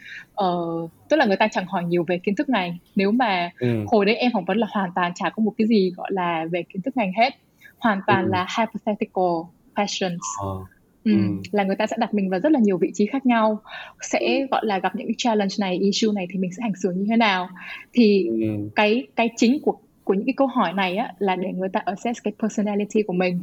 uh, 0.45 0.91
tức 1.09 1.17
là 1.17 1.25
người 1.25 1.37
ta 1.37 1.49
chẳng 1.49 1.67
hỏi 1.67 1.85
nhiều 1.85 2.05
về 2.09 2.19
kiến 2.19 2.35
thức 2.35 2.49
ngành 2.49 2.77
nếu 2.97 3.11
mà 3.11 3.51
ừ. 3.59 3.85
hồi 3.87 4.05
đấy 4.05 4.15
em 4.15 4.33
phỏng 4.33 4.45
vấn 4.45 4.59
là 4.59 4.67
hoàn 4.71 4.91
toàn 4.95 5.13
chả 5.15 5.31
có 5.31 5.43
một 5.43 5.53
cái 5.59 5.67
gì 5.67 5.93
gọi 5.97 6.09
là 6.13 6.45
về 6.51 6.63
kiến 6.63 6.83
thức 6.83 6.97
ngành 6.97 7.13
hết 7.13 7.35
hoàn 7.79 8.01
toàn 8.07 8.25
ừ. 8.25 8.31
là 8.31 8.47
hypothetical 8.59 9.33
questions 9.77 10.21
uh. 10.47 10.69
Ừ, 11.05 11.13
là 11.53 11.65
người 11.65 11.77
ta 11.77 11.87
sẽ 11.87 11.97
đặt 12.01 12.15
mình 12.15 12.31
vào 12.31 12.41
rất 12.41 12.53
là 12.53 12.61
nhiều 12.61 12.79
vị 12.79 12.91
trí 12.95 13.07
khác 13.07 13.27
nhau. 13.27 13.61
Sẽ 14.01 14.47
gọi 14.51 14.61
là 14.65 14.79
gặp 14.79 14.97
những 14.97 15.07
cái 15.07 15.15
challenge 15.19 15.55
này 15.59 15.79
issue 15.79 16.13
này 16.15 16.27
thì 16.33 16.39
mình 16.39 16.51
sẽ 16.53 16.63
hành 16.63 16.75
xử 16.83 16.91
như 16.91 17.07
thế 17.09 17.17
nào. 17.17 17.49
Thì 17.93 18.27
ừ. 18.27 18.69
cái 18.77 19.07
cái 19.17 19.31
chính 19.37 19.61
của 19.63 19.77
của 20.05 20.15
những 20.15 20.27
cái 20.27 20.35
câu 20.37 20.47
hỏi 20.47 20.73
này 20.73 20.97
á 20.97 21.13
là 21.19 21.37
để 21.37 21.53
người 21.53 21.69
ta 21.69 21.81
assess 21.85 22.23
cái 22.23 22.33
personality 22.43 23.03
của 23.03 23.13
mình. 23.13 23.41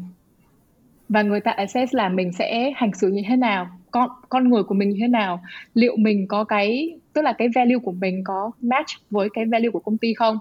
Và 1.09 1.21
người 1.21 1.39
ta 1.39 1.51
assess 1.51 1.95
là 1.95 2.09
mình 2.09 2.31
sẽ 2.31 2.71
hành 2.75 2.93
xử 2.93 3.07
như 3.07 3.21
thế 3.27 3.35
nào 3.35 3.67
con 3.91 4.09
con 4.29 4.49
người 4.49 4.63
của 4.63 4.75
mình 4.75 4.89
như 4.89 4.97
thế 4.99 5.07
nào 5.07 5.41
liệu 5.73 5.95
mình 5.97 6.27
có 6.27 6.43
cái 6.43 6.97
tức 7.13 7.21
là 7.21 7.33
cái 7.33 7.47
value 7.55 7.77
của 7.77 7.91
mình 7.91 8.23
có 8.23 8.51
match 8.61 8.89
với 9.09 9.29
cái 9.33 9.45
value 9.45 9.69
của 9.69 9.79
công 9.79 9.97
ty 9.97 10.13
không? 10.13 10.37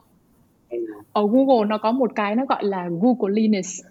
Ở 1.12 1.26
Google 1.26 1.68
nó 1.68 1.78
có 1.78 1.92
một 1.92 2.12
cái 2.14 2.34
nó 2.36 2.46
gọi 2.46 2.64
là 2.64 2.88
Googleliness 2.88 3.84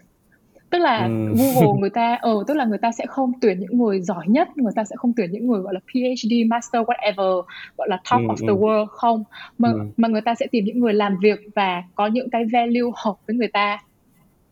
tức 0.76 0.82
là 0.82 1.04
ừ. 1.04 1.34
Google 1.36 1.80
người 1.80 1.90
ta 1.90 2.18
ờ 2.20 2.44
tức 2.46 2.56
là 2.56 2.64
người 2.64 2.78
ta 2.78 2.92
sẽ 2.92 3.06
không 3.06 3.32
tuyển 3.40 3.60
những 3.60 3.78
người 3.78 4.00
giỏi 4.00 4.24
nhất 4.28 4.48
người 4.56 4.72
ta 4.76 4.84
sẽ 4.84 4.96
không 4.96 5.12
tuyển 5.16 5.32
những 5.32 5.46
người 5.46 5.60
gọi 5.60 5.74
là 5.74 5.80
PhD 5.80 6.32
master 6.46 6.82
whatever 6.82 7.42
gọi 7.76 7.88
là 7.88 7.96
top 8.10 8.20
ừ, 8.20 8.26
of 8.26 8.36
the 8.36 8.46
ừ. 8.46 8.54
world 8.54 8.86
không 8.86 9.24
mà 9.58 9.68
ừ. 9.72 9.78
mà 9.96 10.08
người 10.08 10.20
ta 10.20 10.34
sẽ 10.34 10.46
tìm 10.46 10.64
những 10.64 10.78
người 10.78 10.94
làm 10.94 11.18
việc 11.22 11.40
và 11.54 11.82
có 11.94 12.06
những 12.06 12.30
cái 12.30 12.44
value 12.52 12.90
hợp 12.94 13.14
với 13.26 13.36
người 13.36 13.48
ta 13.48 13.78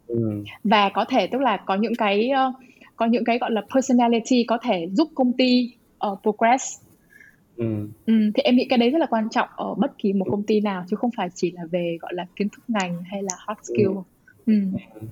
ừ. 0.06 0.42
và 0.64 0.88
có 0.88 1.04
thể 1.04 1.26
tức 1.26 1.40
là 1.40 1.56
có 1.56 1.74
những 1.74 1.94
cái 1.94 2.30
uh, 2.48 2.54
có 2.96 3.06
những 3.06 3.24
cái 3.24 3.38
gọi 3.38 3.50
là 3.50 3.62
personality 3.74 4.44
có 4.44 4.58
thể 4.62 4.88
giúp 4.92 5.08
công 5.14 5.32
ty 5.32 5.72
uh, 6.12 6.18
progress 6.22 6.80
Ừ. 7.56 7.88
ừ. 8.06 8.14
thì 8.34 8.42
em 8.42 8.56
nghĩ 8.56 8.66
cái 8.68 8.78
đấy 8.78 8.90
rất 8.90 8.98
là 8.98 9.06
quan 9.06 9.28
trọng 9.30 9.48
ở 9.56 9.74
bất 9.74 9.98
kỳ 9.98 10.12
một 10.12 10.26
công 10.30 10.42
ty 10.42 10.60
nào 10.60 10.84
chứ 10.90 10.96
không 10.96 11.10
phải 11.16 11.28
chỉ 11.34 11.50
là 11.50 11.62
về 11.70 11.98
gọi 12.00 12.14
là 12.14 12.26
kiến 12.36 12.48
thức 12.48 12.64
ngành 12.68 13.02
hay 13.04 13.22
là 13.22 13.34
hard 13.46 13.60
skill 13.62 13.88
ừ. 14.46 14.54
Ừ 15.00 15.06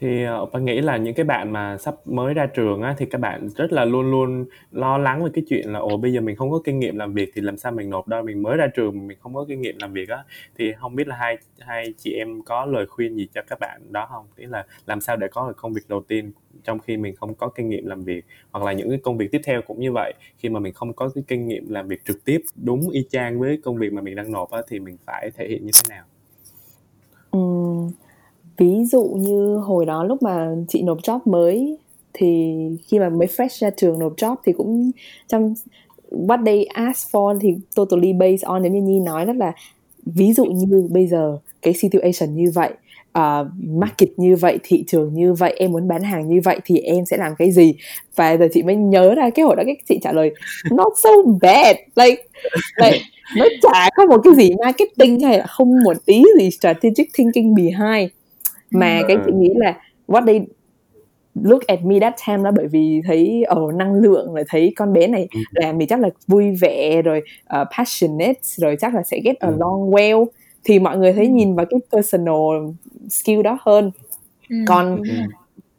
thì 0.00 0.24
ờ, 0.24 0.42
uh, 0.42 0.52
bạn 0.52 0.64
nghĩ 0.64 0.80
là 0.80 0.96
những 0.96 1.14
cái 1.14 1.24
bạn 1.24 1.52
mà 1.52 1.78
sắp 1.78 1.94
mới 2.06 2.34
ra 2.34 2.46
trường 2.46 2.82
á 2.82 2.94
thì 2.98 3.06
các 3.06 3.20
bạn 3.20 3.48
rất 3.56 3.72
là 3.72 3.84
luôn 3.84 4.10
luôn 4.10 4.44
lo 4.70 4.98
lắng 4.98 5.24
về 5.24 5.30
cái 5.34 5.44
chuyện 5.48 5.72
là 5.72 5.78
ồ 5.78 5.96
bây 5.96 6.12
giờ 6.12 6.20
mình 6.20 6.36
không 6.36 6.50
có 6.50 6.60
kinh 6.64 6.78
nghiệm 6.78 6.96
làm 6.96 7.14
việc 7.14 7.30
thì 7.34 7.40
làm 7.40 7.56
sao 7.56 7.72
mình 7.72 7.90
nộp 7.90 8.08
đâu 8.08 8.22
mình 8.22 8.42
mới 8.42 8.56
ra 8.56 8.66
trường 8.66 9.06
mình 9.06 9.18
không 9.20 9.34
có 9.34 9.44
kinh 9.48 9.60
nghiệm 9.60 9.76
làm 9.80 9.92
việc 9.92 10.08
á. 10.08 10.24
Thì 10.58 10.72
không 10.72 10.96
biết 10.96 11.08
là 11.08 11.16
hai 11.16 11.38
hai 11.60 11.94
chị 11.98 12.12
em 12.12 12.42
có 12.42 12.64
lời 12.66 12.86
khuyên 12.86 13.16
gì 13.16 13.28
cho 13.34 13.42
các 13.48 13.58
bạn 13.60 13.80
đó 13.92 14.06
không? 14.10 14.26
Tức 14.36 14.44
là 14.48 14.66
làm 14.86 15.00
sao 15.00 15.16
để 15.16 15.28
có 15.28 15.48
được 15.48 15.56
công 15.56 15.72
việc 15.72 15.82
đầu 15.88 16.02
tiên 16.08 16.32
trong 16.64 16.78
khi 16.78 16.96
mình 16.96 17.16
không 17.16 17.34
có 17.34 17.48
kinh 17.48 17.68
nghiệm 17.68 17.86
làm 17.86 18.02
việc 18.02 18.24
hoặc 18.50 18.64
là 18.64 18.72
những 18.72 18.90
cái 18.90 18.98
công 19.02 19.18
việc 19.18 19.28
tiếp 19.32 19.40
theo 19.44 19.62
cũng 19.62 19.80
như 19.80 19.92
vậy. 19.92 20.14
Khi 20.38 20.48
mà 20.48 20.60
mình 20.60 20.72
không 20.72 20.92
có 20.92 21.08
cái 21.14 21.24
kinh 21.28 21.48
nghiệm 21.48 21.68
làm 21.68 21.88
việc 21.88 22.04
trực 22.04 22.24
tiếp 22.24 22.42
đúng 22.56 22.90
y 22.90 23.06
chang 23.10 23.40
với 23.40 23.60
công 23.64 23.76
việc 23.76 23.92
mà 23.92 24.02
mình 24.02 24.16
đang 24.16 24.32
nộp 24.32 24.50
á 24.50 24.62
thì 24.68 24.80
mình 24.80 24.96
phải 25.06 25.30
thể 25.36 25.48
hiện 25.48 25.66
như 25.66 25.72
thế 25.74 25.94
nào? 25.94 26.04
Ví 28.56 28.84
dụ 28.84 29.04
như 29.04 29.56
hồi 29.56 29.86
đó 29.86 30.04
lúc 30.04 30.22
mà 30.22 30.54
chị 30.68 30.82
nộp 30.82 30.98
job 30.98 31.18
mới 31.24 31.78
thì 32.12 32.54
khi 32.86 32.98
mà 32.98 33.08
mới 33.08 33.28
fresh 33.36 33.58
ra 33.58 33.70
trường 33.70 33.98
nộp 33.98 34.16
job 34.16 34.36
thì 34.44 34.52
cũng 34.52 34.90
trong 35.28 35.54
what 36.10 36.44
they 36.44 36.64
ask 36.64 37.14
for 37.14 37.38
thì 37.38 37.54
totally 37.74 38.12
based 38.12 38.42
on 38.42 38.62
giống 38.62 38.72
như 38.72 38.80
Nhi 38.80 39.00
nói 39.00 39.24
rất 39.24 39.36
là 39.36 39.52
ví 40.06 40.32
dụ 40.32 40.44
như 40.44 40.88
bây 40.90 41.06
giờ 41.06 41.38
cái 41.62 41.74
situation 41.74 42.34
như 42.34 42.50
vậy 42.54 42.70
uh, 43.18 43.46
market 43.58 44.08
như 44.16 44.36
vậy 44.36 44.58
thị 44.62 44.84
trường 44.86 45.14
như 45.14 45.32
vậy 45.32 45.54
em 45.58 45.72
muốn 45.72 45.88
bán 45.88 46.02
hàng 46.02 46.28
như 46.28 46.40
vậy 46.44 46.60
thì 46.64 46.78
em 46.78 47.06
sẽ 47.06 47.16
làm 47.16 47.34
cái 47.38 47.52
gì? 47.52 47.74
Và 48.16 48.36
giờ 48.36 48.48
chị 48.52 48.62
mới 48.62 48.76
nhớ 48.76 49.14
ra 49.14 49.30
cái 49.30 49.44
hồi 49.44 49.56
đó 49.56 49.62
cái 49.66 49.76
chị 49.88 49.98
trả 50.02 50.12
lời 50.12 50.34
not 50.70 50.92
so 51.02 51.10
bad. 51.42 51.76
Like 51.96 52.22
like 52.82 53.00
nó 53.36 53.46
chả 53.62 53.90
có 53.96 54.04
một 54.06 54.20
cái 54.24 54.34
gì 54.34 54.54
marketing 54.64 55.20
hay 55.20 55.38
là 55.38 55.46
không 55.46 55.82
một 55.84 55.96
tí 56.06 56.22
gì 56.38 56.50
strategic 56.50 57.04
thinking 57.14 57.54
behind 57.54 58.10
mà 58.74 59.02
cái 59.08 59.16
chị 59.26 59.32
nghĩ 59.32 59.50
là 59.56 59.80
what 60.08 60.26
they 60.26 60.40
look 61.34 61.66
at 61.66 61.84
me 61.84 62.00
that 62.00 62.14
time 62.26 62.44
đó 62.44 62.50
bởi 62.56 62.66
vì 62.66 63.02
thấy 63.06 63.44
ở 63.46 63.60
oh, 63.60 63.74
năng 63.74 63.94
lượng 63.94 64.34
rồi 64.34 64.44
thấy 64.48 64.72
con 64.76 64.92
bé 64.92 65.06
này 65.06 65.28
ừ. 65.34 65.40
làm 65.52 65.78
thì 65.78 65.86
chắc 65.86 66.00
là 66.00 66.08
vui 66.26 66.50
vẻ 66.50 67.02
rồi 67.02 67.22
uh, 67.60 67.68
passionate 67.78 68.40
rồi 68.56 68.76
chắc 68.80 68.94
là 68.94 69.02
sẽ 69.02 69.20
get 69.24 69.38
ừ. 69.38 69.46
along 69.46 69.90
well 69.90 70.26
thì 70.64 70.78
mọi 70.78 70.98
người 70.98 71.12
thấy 71.12 71.24
ừ. 71.24 71.30
nhìn 71.30 71.54
vào 71.54 71.66
cái 71.70 71.80
personal 71.92 72.70
skill 73.10 73.42
đó 73.42 73.58
hơn 73.60 73.90
còn 74.66 75.02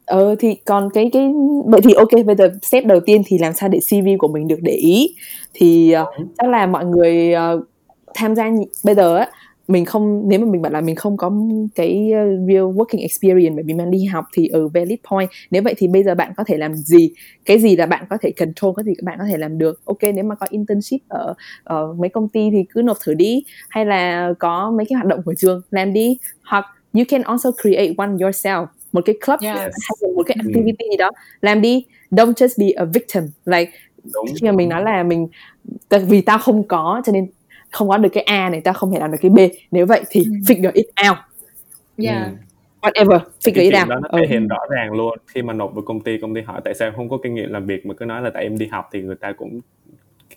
ờ 0.05 0.35
thì 0.39 0.55
còn 0.55 0.89
cái 0.93 1.09
cái 1.13 1.31
vậy 1.65 1.81
thì 1.83 1.93
ok 1.93 2.25
bây 2.25 2.35
giờ 2.35 2.53
step 2.61 2.85
đầu 2.85 2.99
tiên 2.99 3.21
thì 3.25 3.37
làm 3.37 3.53
sao 3.53 3.69
để 3.69 3.79
CV 3.79 4.07
của 4.19 4.27
mình 4.27 4.47
được 4.47 4.59
để 4.61 4.71
ý 4.71 5.15
thì 5.53 5.95
uh, 6.01 6.27
chắc 6.37 6.49
là 6.49 6.65
mọi 6.65 6.85
người 6.85 7.33
uh, 7.55 7.67
tham 8.13 8.35
gia 8.35 8.51
bây 8.83 8.95
giờ 8.95 9.17
á 9.17 9.29
mình 9.67 9.85
không 9.85 10.29
nếu 10.29 10.39
mà 10.39 10.45
mình 10.51 10.61
bảo 10.61 10.71
là 10.71 10.81
mình 10.81 10.95
không 10.95 11.17
có 11.17 11.31
cái 11.75 12.11
ờ, 12.11 12.25
real 12.47 12.63
working 12.63 13.01
experience 13.01 13.55
bởi 13.55 13.63
vì 13.63 13.73
mình 13.73 13.91
đi 13.91 14.05
học 14.05 14.25
thì 14.33 14.47
ở 14.47 14.59
ừ, 14.59 14.67
valid 14.67 14.99
point. 15.11 15.29
Nếu 15.51 15.61
vậy 15.61 15.73
thì 15.77 15.87
bây 15.87 16.03
giờ 16.03 16.15
bạn 16.15 16.33
có 16.37 16.43
thể 16.47 16.57
làm 16.57 16.75
gì? 16.75 17.11
Cái 17.45 17.59
gì 17.59 17.75
là 17.75 17.85
bạn 17.85 18.05
có 18.09 18.17
thể 18.21 18.31
control? 18.31 18.73
Cái 18.75 18.85
gì 18.85 18.93
các 18.97 19.03
bạn 19.03 19.17
có 19.19 19.25
thể 19.31 19.37
làm 19.37 19.57
được? 19.57 19.81
Ok 19.85 20.01
nếu 20.15 20.23
mà 20.23 20.35
có 20.35 20.47
internship 20.49 20.99
ở, 21.07 21.33
ở 21.63 21.93
mấy 21.93 22.09
công 22.09 22.29
ty 22.29 22.49
thì 22.51 22.65
cứ 22.69 22.81
nộp 22.81 22.97
thử 23.05 23.13
đi. 23.13 23.43
Hay 23.69 23.85
là 23.85 24.33
có 24.39 24.73
mấy 24.77 24.85
cái 24.89 24.95
hoạt 24.95 25.07
động 25.07 25.21
của 25.25 25.33
trường 25.37 25.61
làm 25.71 25.93
đi. 25.93 26.17
Hoặc 26.43 26.65
you 26.93 27.03
can 27.07 27.21
also 27.21 27.51
create 27.61 27.93
one 27.97 28.09
yourself 28.09 28.65
một 28.91 29.01
cái 29.05 29.15
club 29.25 29.39
yes. 29.41 29.55
hay 29.55 29.65
là 29.99 30.09
một 30.15 30.23
cái 30.25 30.37
activity 30.39 30.85
gì 30.91 30.97
đó. 30.97 31.11
Làm 31.41 31.61
đi. 31.61 31.85
Don't 32.11 32.33
just 32.33 32.65
be 32.65 32.71
a 32.71 32.85
victim. 32.85 33.23
Like 33.45 33.71
Đúng. 34.13 34.25
khi 34.35 34.47
mà 34.47 34.51
mình 34.51 34.69
nói 34.69 34.83
là 34.83 35.03
mình 35.03 35.27
vì 36.07 36.21
tao 36.21 36.37
không 36.37 36.67
có 36.67 37.01
cho 37.05 37.11
nên 37.11 37.27
không 37.75 37.89
có 37.89 37.97
được 37.97 38.09
cái 38.13 38.23
A 38.23 38.49
này 38.49 38.61
ta 38.61 38.73
không 38.73 38.91
thể 38.91 38.99
làm 38.99 39.11
được 39.11 39.17
cái 39.21 39.31
B 39.31 39.39
nếu 39.71 39.85
vậy 39.85 40.03
thì 40.09 40.21
ừ. 40.21 40.31
figure 40.31 40.71
it 40.73 40.85
out 41.09 41.17
yeah. 41.97 42.27
Ừ. 42.27 42.31
whatever 42.81 43.19
figure 43.43 43.61
it 43.61 43.73
out 43.79 43.89
đó 43.89 43.99
nó 43.99 44.09
thể 44.13 44.21
ừ. 44.21 44.27
hiện 44.29 44.47
rõ 44.47 44.59
ràng 44.69 44.91
luôn 44.91 45.17
khi 45.27 45.41
mà 45.41 45.53
nộp 45.53 45.73
vào 45.73 45.83
công 45.85 46.01
ty 46.01 46.17
công 46.17 46.35
ty 46.35 46.41
hỏi 46.41 46.61
tại 46.63 46.73
sao 46.73 46.91
không 46.95 47.09
có 47.09 47.17
kinh 47.23 47.35
nghiệm 47.35 47.51
làm 47.51 47.65
việc 47.65 47.85
mà 47.85 47.93
cứ 47.93 48.05
nói 48.05 48.21
là 48.21 48.29
tại 48.33 48.43
em 48.43 48.57
đi 48.57 48.67
học 48.67 48.89
thì 48.93 49.01
người 49.01 49.15
ta 49.15 49.31
cũng 49.31 49.61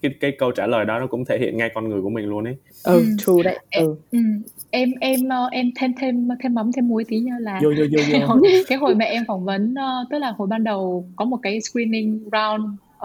cái 0.03 0.13
cái 0.21 0.33
câu 0.39 0.53
trả 0.53 0.67
lời 0.67 0.85
đó 0.85 0.99
nó 0.99 1.07
cũng 1.07 1.25
thể 1.25 1.39
hiện 1.39 1.57
ngay 1.57 1.71
con 1.75 1.89
người 1.89 2.03
của 2.03 2.11
mình 2.11 2.27
luôn 2.27 2.45
ấy. 2.45 2.57
Ừ, 2.85 2.99
ừ. 2.99 3.07
true 3.19 3.43
đấy. 3.45 3.59
Ừ. 3.71 3.97
ừ. 4.13 4.19
Em 4.71 4.93
em 5.01 5.29
ờ, 5.29 5.49
em 5.53 5.71
thêm 5.81 5.93
thêm 6.01 6.29
thêm 6.43 6.55
mắm 6.55 6.73
thêm 6.73 6.89
muối 6.89 7.05
tí 7.09 7.19
nha 7.19 7.35
là 7.41 7.61
vô, 7.63 7.71
vô, 7.79 7.85
vô, 7.93 8.03
vô. 8.07 8.13
Cái, 8.13 8.21
hồi, 8.27 8.41
cái 8.69 8.79
hồi 8.79 8.95
mà 8.95 9.05
em 9.05 9.25
phỏng 9.29 9.45
vấn 9.45 9.75
ờ, 9.75 10.05
tức 10.11 10.19
là 10.19 10.33
hồi 10.39 10.49
ban 10.49 10.65
đầu 10.65 11.09
có 11.17 11.25
một 11.25 11.39
cái 11.43 11.61
screening 11.61 12.19
round 12.33 12.65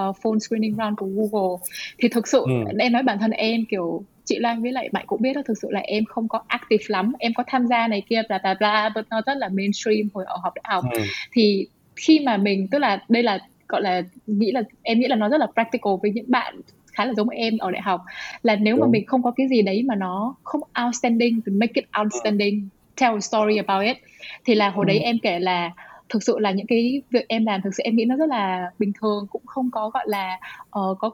uh, 0.10 0.16
phone 0.24 0.40
screening 0.40 0.76
round 0.76 0.98
của 0.98 1.06
Google 1.06 1.58
thì 1.98 2.10
thực 2.10 2.28
sự 2.28 2.44
ừ. 2.48 2.54
em 2.80 2.92
nói 2.92 3.04
bản 3.04 3.20
thân 3.20 3.32
em 3.32 3.66
kiểu 3.70 4.04
chị 4.26 4.40
Lan 4.40 4.62
với 4.62 4.72
lại 4.72 4.90
bạn 4.92 5.04
cũng 5.08 5.22
biết 5.22 5.34
đó 5.34 5.42
thực 5.46 5.58
sự 5.62 5.72
là 5.72 5.80
em 5.80 6.06
không 6.06 6.28
có 6.28 6.44
active 6.48 6.84
lắm 6.88 7.14
em 7.20 7.34
có 7.34 7.44
tham 7.48 7.68
gia 7.68 7.88
này 7.88 8.04
kia 8.10 8.22
bla 8.30 8.38
bla 8.38 8.54
bla 8.54 8.90
but 8.96 9.06
nó 9.10 9.22
rất 9.26 9.38
là 9.38 9.50
mainstream 9.50 10.10
hồi 10.14 10.26
ở 10.28 10.38
học 10.44 10.54
đại 10.56 10.64
học 10.68 10.84
ừ. 10.92 11.02
thì 11.32 11.68
khi 11.96 12.20
mà 12.20 12.38
mình 12.38 12.68
tức 12.68 12.80
là 12.80 13.04
đây 13.10 13.24
là 13.24 13.40
gọi 13.68 13.82
là 13.82 14.02
nghĩ 14.28 14.52
là 14.52 14.62
em 14.82 15.00
nghĩ 15.00 15.08
là 15.08 15.16
nó 15.16 15.30
rất 15.30 15.38
là 15.38 15.48
practical 15.54 15.94
với 16.02 16.12
những 16.12 16.26
bạn 16.28 16.62
khá 16.94 17.06
là 17.06 17.14
giống 17.14 17.30
em 17.30 17.58
ở 17.58 17.72
đại 17.72 17.82
học 17.82 18.02
là 18.44 18.56
nếu 18.56 18.76
Đúng. 18.76 18.82
mà 18.82 18.92
mình 18.92 19.06
không 19.06 19.24
có 19.24 19.32
cái 19.32 19.48
gì 19.48 19.62
đấy 19.62 19.84
mà 19.84 19.96
nó 19.96 20.36
không 20.44 20.62
outstanding 20.86 21.42
thì 21.46 21.52
make 21.52 21.72
it 21.76 21.86
outstanding 22.02 22.68
tell 22.96 23.14
a 23.14 23.20
story 23.20 23.58
about 23.58 23.86
it 23.86 23.98
thì 24.46 24.56
là 24.56 24.70
hồi 24.70 24.86
ừ. 24.86 24.88
đấy 24.88 25.00
em 25.00 25.18
kể 25.24 25.40
là 25.40 25.72
thực 26.10 26.24
sự 26.24 26.40
là 26.40 26.52
những 26.52 26.68
cái 26.68 27.02
việc 27.10 27.28
em 27.28 27.46
làm 27.46 27.62
thực 27.62 27.76
sự 27.76 27.84
em 27.84 27.96
nghĩ 27.96 28.06
nó 28.06 28.16
rất 28.16 28.30
là 28.30 28.72
bình 28.80 28.92
thường 29.02 29.28
cũng 29.30 29.46
không 29.46 29.72
có 29.72 29.90
gọi 29.90 30.04
là 30.08 30.40
uh, 30.80 30.98
có 31.00 31.12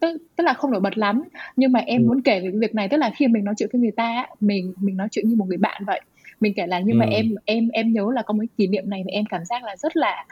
tức 0.00 0.22
tức 0.36 0.44
là 0.44 0.52
không 0.52 0.70
nổi 0.70 0.80
bật 0.80 0.98
lắm 0.98 1.22
nhưng 1.56 1.72
mà 1.72 1.80
em 1.80 2.02
ừ. 2.02 2.06
muốn 2.06 2.22
kể 2.22 2.40
về 2.40 2.50
cái 2.50 2.60
việc 2.60 2.74
này 2.74 2.88
tức 2.88 2.96
là 2.96 3.10
khi 3.16 3.28
mình 3.28 3.44
nói 3.44 3.54
chuyện 3.58 3.68
với 3.72 3.80
người 3.80 3.90
ta 3.96 4.26
mình 4.40 4.72
mình 4.80 4.96
nói 4.96 5.08
chuyện 5.10 5.28
như 5.28 5.36
một 5.36 5.44
người 5.48 5.58
bạn 5.58 5.82
vậy 5.86 6.00
mình 6.40 6.52
kể 6.56 6.66
là 6.66 6.80
nhưng 6.80 6.96
ừ. 6.96 6.98
mà 6.98 7.06
em 7.06 7.34
em 7.44 7.68
em 7.68 7.92
nhớ 7.92 8.06
là 8.14 8.22
có 8.22 8.34
một 8.34 8.44
kỷ 8.56 8.66
niệm 8.66 8.90
này 8.90 9.04
mà 9.04 9.10
em 9.10 9.24
cảm 9.24 9.44
giác 9.44 9.64
là 9.64 9.76
rất 9.76 9.96
là 9.96 10.24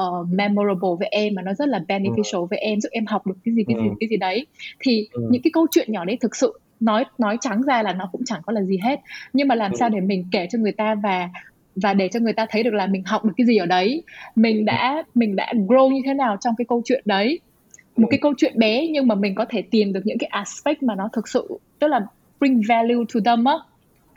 uh, 0.00 0.28
memorable 0.30 0.90
với 0.98 1.08
em 1.08 1.34
mà 1.34 1.42
nó 1.42 1.54
rất 1.54 1.68
là 1.68 1.84
beneficial 1.88 2.40
ừ. 2.40 2.46
với 2.50 2.58
em 2.58 2.80
giúp 2.80 2.88
em 2.92 3.06
học 3.06 3.26
được 3.26 3.34
cái 3.44 3.54
gì 3.54 3.64
cái 3.68 3.76
gì 3.76 3.88
ừ. 3.88 3.94
cái 4.00 4.08
gì 4.08 4.16
đấy 4.16 4.46
thì 4.80 5.08
ừ. 5.12 5.28
những 5.30 5.42
cái 5.42 5.50
câu 5.54 5.66
chuyện 5.70 5.92
nhỏ 5.92 6.04
đấy 6.04 6.18
thực 6.20 6.36
sự 6.36 6.58
nói 6.80 7.04
nói 7.18 7.36
trắng 7.40 7.62
ra 7.62 7.82
là 7.82 7.92
nó 7.92 8.08
cũng 8.12 8.24
chẳng 8.24 8.40
có 8.46 8.52
là 8.52 8.62
gì 8.62 8.78
hết 8.82 9.00
nhưng 9.32 9.48
mà 9.48 9.54
làm 9.54 9.72
ừ. 9.72 9.76
sao 9.80 9.88
để 9.88 10.00
mình 10.00 10.24
kể 10.32 10.46
cho 10.50 10.58
người 10.58 10.72
ta 10.72 10.94
và 11.02 11.28
và 11.76 11.94
để 11.94 12.08
cho 12.08 12.20
người 12.20 12.32
ta 12.32 12.46
thấy 12.50 12.62
được 12.62 12.74
là 12.74 12.86
mình 12.86 13.02
học 13.06 13.24
được 13.24 13.32
cái 13.36 13.46
gì 13.46 13.56
ở 13.56 13.66
đấy. 13.66 14.02
Mình 14.36 14.64
đã 14.64 15.02
mình 15.14 15.36
đã 15.36 15.52
grow 15.68 15.90
như 15.90 16.00
thế 16.04 16.14
nào 16.14 16.36
trong 16.40 16.54
cái 16.58 16.64
câu 16.68 16.82
chuyện 16.84 17.02
đấy. 17.04 17.40
Một 17.96 18.08
cái 18.10 18.18
câu 18.22 18.34
chuyện 18.36 18.58
bé 18.58 18.86
nhưng 18.86 19.08
mà 19.08 19.14
mình 19.14 19.34
có 19.34 19.44
thể 19.48 19.62
tìm 19.62 19.92
được 19.92 20.00
những 20.04 20.18
cái 20.18 20.28
aspect 20.32 20.82
mà 20.82 20.94
nó 20.94 21.08
thực 21.12 21.28
sự 21.28 21.58
tức 21.78 21.88
là 21.88 22.00
bring 22.40 22.62
value 22.68 23.04
to 23.14 23.20
them 23.24 23.44
á 23.44 23.54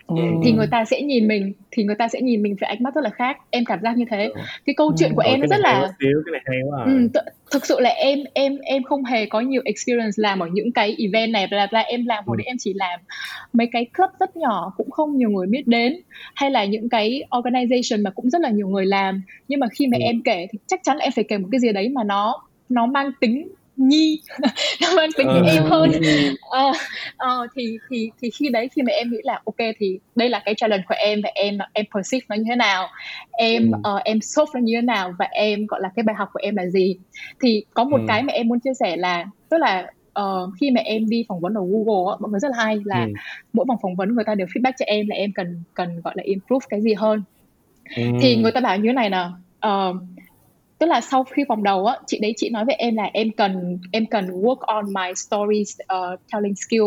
Ừ. 0.07 0.15
thì 0.43 0.51
người 0.51 0.67
ta 0.67 0.85
sẽ 0.85 1.01
nhìn 1.01 1.27
mình 1.27 1.53
thì 1.71 1.83
người 1.83 1.95
ta 1.95 2.07
sẽ 2.07 2.21
nhìn 2.21 2.41
mình 2.41 2.55
với 2.61 2.67
ánh 2.67 2.83
mắt 2.83 2.95
rất 2.95 3.03
là 3.03 3.09
khác 3.09 3.37
em 3.49 3.65
cảm 3.65 3.79
giác 3.81 3.97
như 3.97 4.05
thế 4.11 4.25
ừ. 4.35 4.41
cái 4.65 4.73
câu 4.77 4.93
chuyện 4.97 5.11
của 5.15 5.21
ừ. 5.21 5.31
em 5.31 5.39
nó 5.39 5.47
rất 5.47 5.59
là 5.59 5.91
xíu, 5.99 6.21
cái 6.25 6.31
này 6.31 6.41
hay 6.45 6.57
quá 6.69 6.79
à. 6.79 6.85
ừ, 6.85 7.21
thực 7.51 7.65
sự 7.65 7.79
là 7.79 7.89
em 7.89 8.19
em 8.33 8.57
em 8.57 8.83
không 8.83 9.03
hề 9.03 9.25
có 9.25 9.39
nhiều 9.39 9.61
experience 9.65 10.15
làm 10.15 10.39
ở 10.39 10.47
những 10.53 10.71
cái 10.71 10.95
event 10.99 11.31
này 11.31 11.47
bla 11.47 11.67
bla 11.71 11.79
em 11.79 12.05
làm 12.05 12.23
hồi 12.27 12.35
ừ. 12.35 12.37
đấy 12.37 12.45
em 12.45 12.57
chỉ 12.59 12.73
làm 12.73 12.99
mấy 13.53 13.67
cái 13.71 13.85
club 13.97 14.09
rất 14.19 14.37
nhỏ 14.37 14.73
cũng 14.77 14.91
không 14.91 15.17
nhiều 15.17 15.29
người 15.29 15.47
biết 15.47 15.67
đến 15.67 15.99
hay 16.35 16.51
là 16.51 16.65
những 16.65 16.89
cái 16.89 17.23
organization 17.31 18.03
mà 18.03 18.09
cũng 18.09 18.29
rất 18.29 18.41
là 18.41 18.49
nhiều 18.49 18.67
người 18.67 18.85
làm 18.85 19.21
nhưng 19.47 19.59
mà 19.59 19.67
khi 19.67 19.87
mà 19.87 19.97
ừ. 19.97 20.01
em 20.01 20.21
kể 20.21 20.47
thì 20.51 20.59
chắc 20.67 20.79
chắn 20.83 20.97
là 20.97 21.03
em 21.03 21.11
phải 21.15 21.23
kể 21.23 21.37
một 21.37 21.47
cái 21.51 21.59
gì 21.59 21.71
đấy 21.71 21.89
mà 21.89 22.03
nó 22.03 22.43
nó 22.69 22.85
mang 22.85 23.11
tính 23.19 23.47
nhi. 23.77 24.21
Nó 24.81 24.87
mang 24.95 25.09
tính 25.17 25.27
uh, 25.27 25.47
em 25.47 25.63
hơn. 25.63 25.89
Uh, 25.89 26.75
uh, 27.25 27.49
thì 27.55 27.77
thì 27.89 28.11
thì 28.21 28.29
khi 28.29 28.49
đấy 28.49 28.69
khi 28.75 28.81
mà 28.81 28.91
em 28.91 29.11
nghĩ 29.11 29.17
là 29.23 29.41
ok 29.45 29.75
thì 29.79 29.99
đây 30.15 30.29
là 30.29 30.41
cái 30.45 30.55
challenge 30.55 30.83
của 30.87 30.95
em 30.97 31.21
và 31.23 31.29
em 31.35 31.57
em 31.73 31.85
perceive 31.95 32.25
nó 32.29 32.35
như 32.35 32.43
thế 32.49 32.55
nào 32.55 32.87
em 33.31 33.71
uh, 33.95 34.03
em 34.03 34.21
solve 34.21 34.51
nó 34.53 34.59
như 34.59 34.73
thế 34.75 34.81
nào 34.81 35.13
và 35.19 35.25
em 35.31 35.65
gọi 35.65 35.81
là 35.81 35.89
cái 35.95 36.03
bài 36.03 36.15
học 36.15 36.29
của 36.33 36.39
em 36.43 36.55
là 36.55 36.65
gì. 36.65 36.95
Thì 37.41 37.63
có 37.73 37.83
một 37.83 37.99
cái 38.07 38.23
mà 38.23 38.33
em 38.33 38.47
muốn 38.47 38.59
chia 38.59 38.73
sẻ 38.79 38.95
là 38.97 39.25
tức 39.49 39.57
là 39.57 39.91
uh, 40.19 40.53
khi 40.59 40.71
mà 40.71 40.81
em 40.81 41.09
đi 41.09 41.25
phỏng 41.27 41.39
vấn 41.39 41.53
ở 41.53 41.61
Google 41.61 42.17
mọi 42.19 42.31
người 42.31 42.39
rất 42.39 42.51
là 42.51 42.63
hay 42.63 42.81
là 42.85 43.03
ừ. 43.03 43.11
mỗi 43.53 43.65
vòng 43.67 43.77
phỏng 43.81 43.95
vấn 43.95 44.15
người 44.15 44.23
ta 44.23 44.35
đều 44.35 44.47
feedback 44.47 44.73
cho 44.79 44.85
em 44.87 45.07
là 45.07 45.15
em 45.15 45.31
cần 45.35 45.63
cần 45.73 46.01
gọi 46.01 46.13
là 46.17 46.23
improve 46.23 46.65
cái 46.69 46.81
gì 46.81 46.93
hơn. 46.93 47.23
Ừ. 47.95 48.03
thì 48.21 48.35
người 48.35 48.51
ta 48.51 48.61
bảo 48.61 48.77
như 48.77 48.89
thế 48.89 48.93
này 48.93 49.09
nè 49.09 49.25
uh, 49.67 49.95
tức 50.79 50.87
là 50.87 51.01
sau 51.01 51.23
khi 51.23 51.43
vòng 51.49 51.63
đầu 51.63 51.85
á 51.85 51.95
chị 52.07 52.19
đấy 52.21 52.33
chị 52.37 52.49
nói 52.49 52.65
với 52.65 52.75
em 52.75 52.95
là 52.95 53.09
em 53.13 53.31
cần 53.31 53.79
em 53.91 54.05
cần 54.05 54.27
work 54.27 54.59
on 54.59 54.85
my 54.93 55.13
stories 55.15 55.77
uh, 55.81 56.19
telling 56.31 56.55
skill 56.55 56.83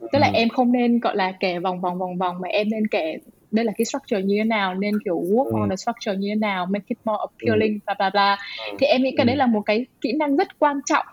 tức 0.00 0.18
là 0.18 0.26
ừ. 0.26 0.32
em 0.34 0.48
không 0.48 0.72
nên 0.72 1.00
gọi 1.00 1.16
là 1.16 1.32
kể 1.40 1.58
vòng 1.58 1.80
vòng 1.80 1.98
vòng 1.98 2.18
vòng 2.18 2.40
mà 2.40 2.48
em 2.48 2.70
nên 2.70 2.86
kể 2.86 3.18
đây 3.50 3.64
là 3.64 3.72
cái 3.78 3.84
structure 3.84 4.22
như 4.22 4.34
thế 4.38 4.44
nào 4.44 4.74
nên 4.74 4.94
kiểu 5.04 5.20
work 5.20 5.44
ừ. 5.44 5.60
on 5.60 5.70
the 5.70 5.76
structure 5.76 6.16
như 6.16 6.28
thế 6.28 6.34
nào 6.34 6.66
make 6.66 6.84
it 6.88 6.98
more 7.04 7.18
appealing 7.20 7.72
ừ. 7.72 7.78
bla 7.86 7.94
bla 7.98 8.10
bla 8.10 8.38
ừ. 8.70 8.76
thì 8.78 8.86
em 8.86 9.02
nghĩ 9.02 9.10
cái 9.16 9.24
ừ. 9.24 9.26
đấy 9.26 9.36
là 9.36 9.46
một 9.46 9.62
cái 9.66 9.86
kỹ 10.00 10.12
năng 10.12 10.36
rất 10.36 10.58
quan 10.58 10.80
trọng 10.86 11.06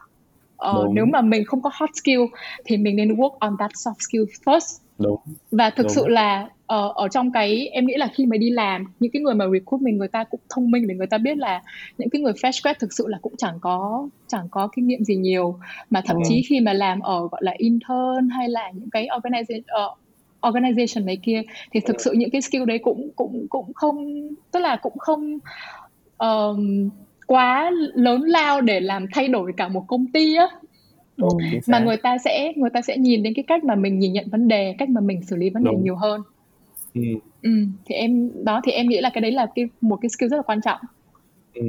uh, 0.70 0.94
nếu 0.94 1.06
mà 1.06 1.22
mình 1.22 1.46
không 1.46 1.62
có 1.62 1.70
hard 1.74 1.92
skill 1.94 2.22
thì 2.66 2.78
mình 2.78 2.96
nên 2.96 3.16
work 3.16 3.38
on 3.40 3.56
that 3.60 3.72
soft 3.72 4.00
skill 4.00 4.24
first 4.46 4.85
đúng 4.98 5.20
và 5.52 5.70
thực 5.70 5.84
đúng. 5.84 5.94
sự 5.94 6.08
là 6.08 6.44
uh, 6.44 6.96
ở 6.96 7.08
trong 7.12 7.32
cái 7.32 7.68
em 7.68 7.86
nghĩ 7.86 7.94
là 7.98 8.08
khi 8.14 8.26
mà 8.26 8.38
đi 8.38 8.50
làm 8.50 8.86
những 9.00 9.12
cái 9.12 9.22
người 9.22 9.36
mà 9.36 9.46
recruit 9.54 9.82
mình 9.82 9.98
người 9.98 10.08
ta 10.08 10.24
cũng 10.24 10.40
thông 10.50 10.72
minh 10.72 10.88
để 10.88 10.96
người 10.96 11.08
ta 11.08 11.18
biết 11.18 11.38
là 11.38 11.62
những 11.98 12.10
cái 12.10 12.22
người 12.22 12.34
fresh 12.34 12.60
grad 12.64 12.78
thực 12.80 12.94
sự 12.94 13.08
là 13.08 13.18
cũng 13.22 13.34
chẳng 13.38 13.58
có 13.62 14.08
chẳng 14.28 14.48
có 14.52 14.68
kinh 14.76 14.88
nghiệm 14.88 15.04
gì 15.04 15.16
nhiều 15.16 15.60
mà 15.90 16.02
thậm 16.06 16.18
ừ. 16.18 16.22
chí 16.30 16.44
khi 16.50 16.60
mà 16.60 16.74
làm 16.74 17.00
ở 17.00 17.28
gọi 17.32 17.42
là 17.44 17.54
intern 17.58 18.30
hay 18.30 18.50
là 18.50 18.72
những 18.72 18.90
cái 18.90 19.08
organization 19.08 19.60
uh, 19.60 19.98
organization 20.42 21.06
này 21.06 21.18
kia 21.24 21.42
thì 21.72 21.80
thực 21.80 22.02
sự 22.02 22.12
những 22.12 22.30
cái 22.30 22.42
skill 22.42 22.66
đấy 22.66 22.80
cũng 22.80 23.10
cũng 23.16 23.46
cũng 23.50 23.74
không 23.74 24.30
tức 24.52 24.60
là 24.60 24.76
cũng 24.76 24.98
không 24.98 25.40
um, 26.18 26.90
quá 27.28 27.72
lớn 27.94 28.22
lao 28.22 28.62
để 28.62 28.80
làm 28.80 29.06
thay 29.14 29.28
đổi 29.28 29.52
cả 29.58 29.68
một 29.68 29.84
công 29.88 30.08
ty 30.08 30.36
á 30.36 30.48
ừ, 31.18 31.28
mà 31.68 31.80
người 31.80 31.98
ta 31.98 32.18
sẽ 32.18 32.54
người 32.56 32.70
ta 32.70 32.82
sẽ 32.82 32.98
nhìn 32.98 33.24
đến 33.24 33.34
cái 33.34 33.44
cách 33.48 33.64
mà 33.64 33.76
mình 33.76 34.00
nhìn 34.00 34.14
nhận 34.14 34.30
vấn 34.30 34.48
đề 34.48 34.76
cách 34.78 34.90
mà 34.90 35.02
mình 35.02 35.22
xử 35.24 35.36
lý 35.36 35.50
vấn 35.50 35.64
đề 35.64 35.72
Đúng. 35.72 35.84
nhiều 35.84 35.96
hơn 35.96 36.22
ừ. 36.94 37.02
ừ. 37.42 37.52
thì 37.86 37.96
em 37.96 38.32
đó 38.44 38.62
thì 38.64 38.72
em 38.72 38.88
nghĩ 38.88 39.02
là 39.02 39.10
cái 39.14 39.22
đấy 39.22 39.32
là 39.32 39.48
cái 39.56 39.66
một 39.82 39.96
cái 40.02 40.10
skill 40.10 40.30
rất 40.30 40.38
là 40.38 40.44
quan 40.44 40.62
trọng 40.62 40.80
ừ. 41.54 41.66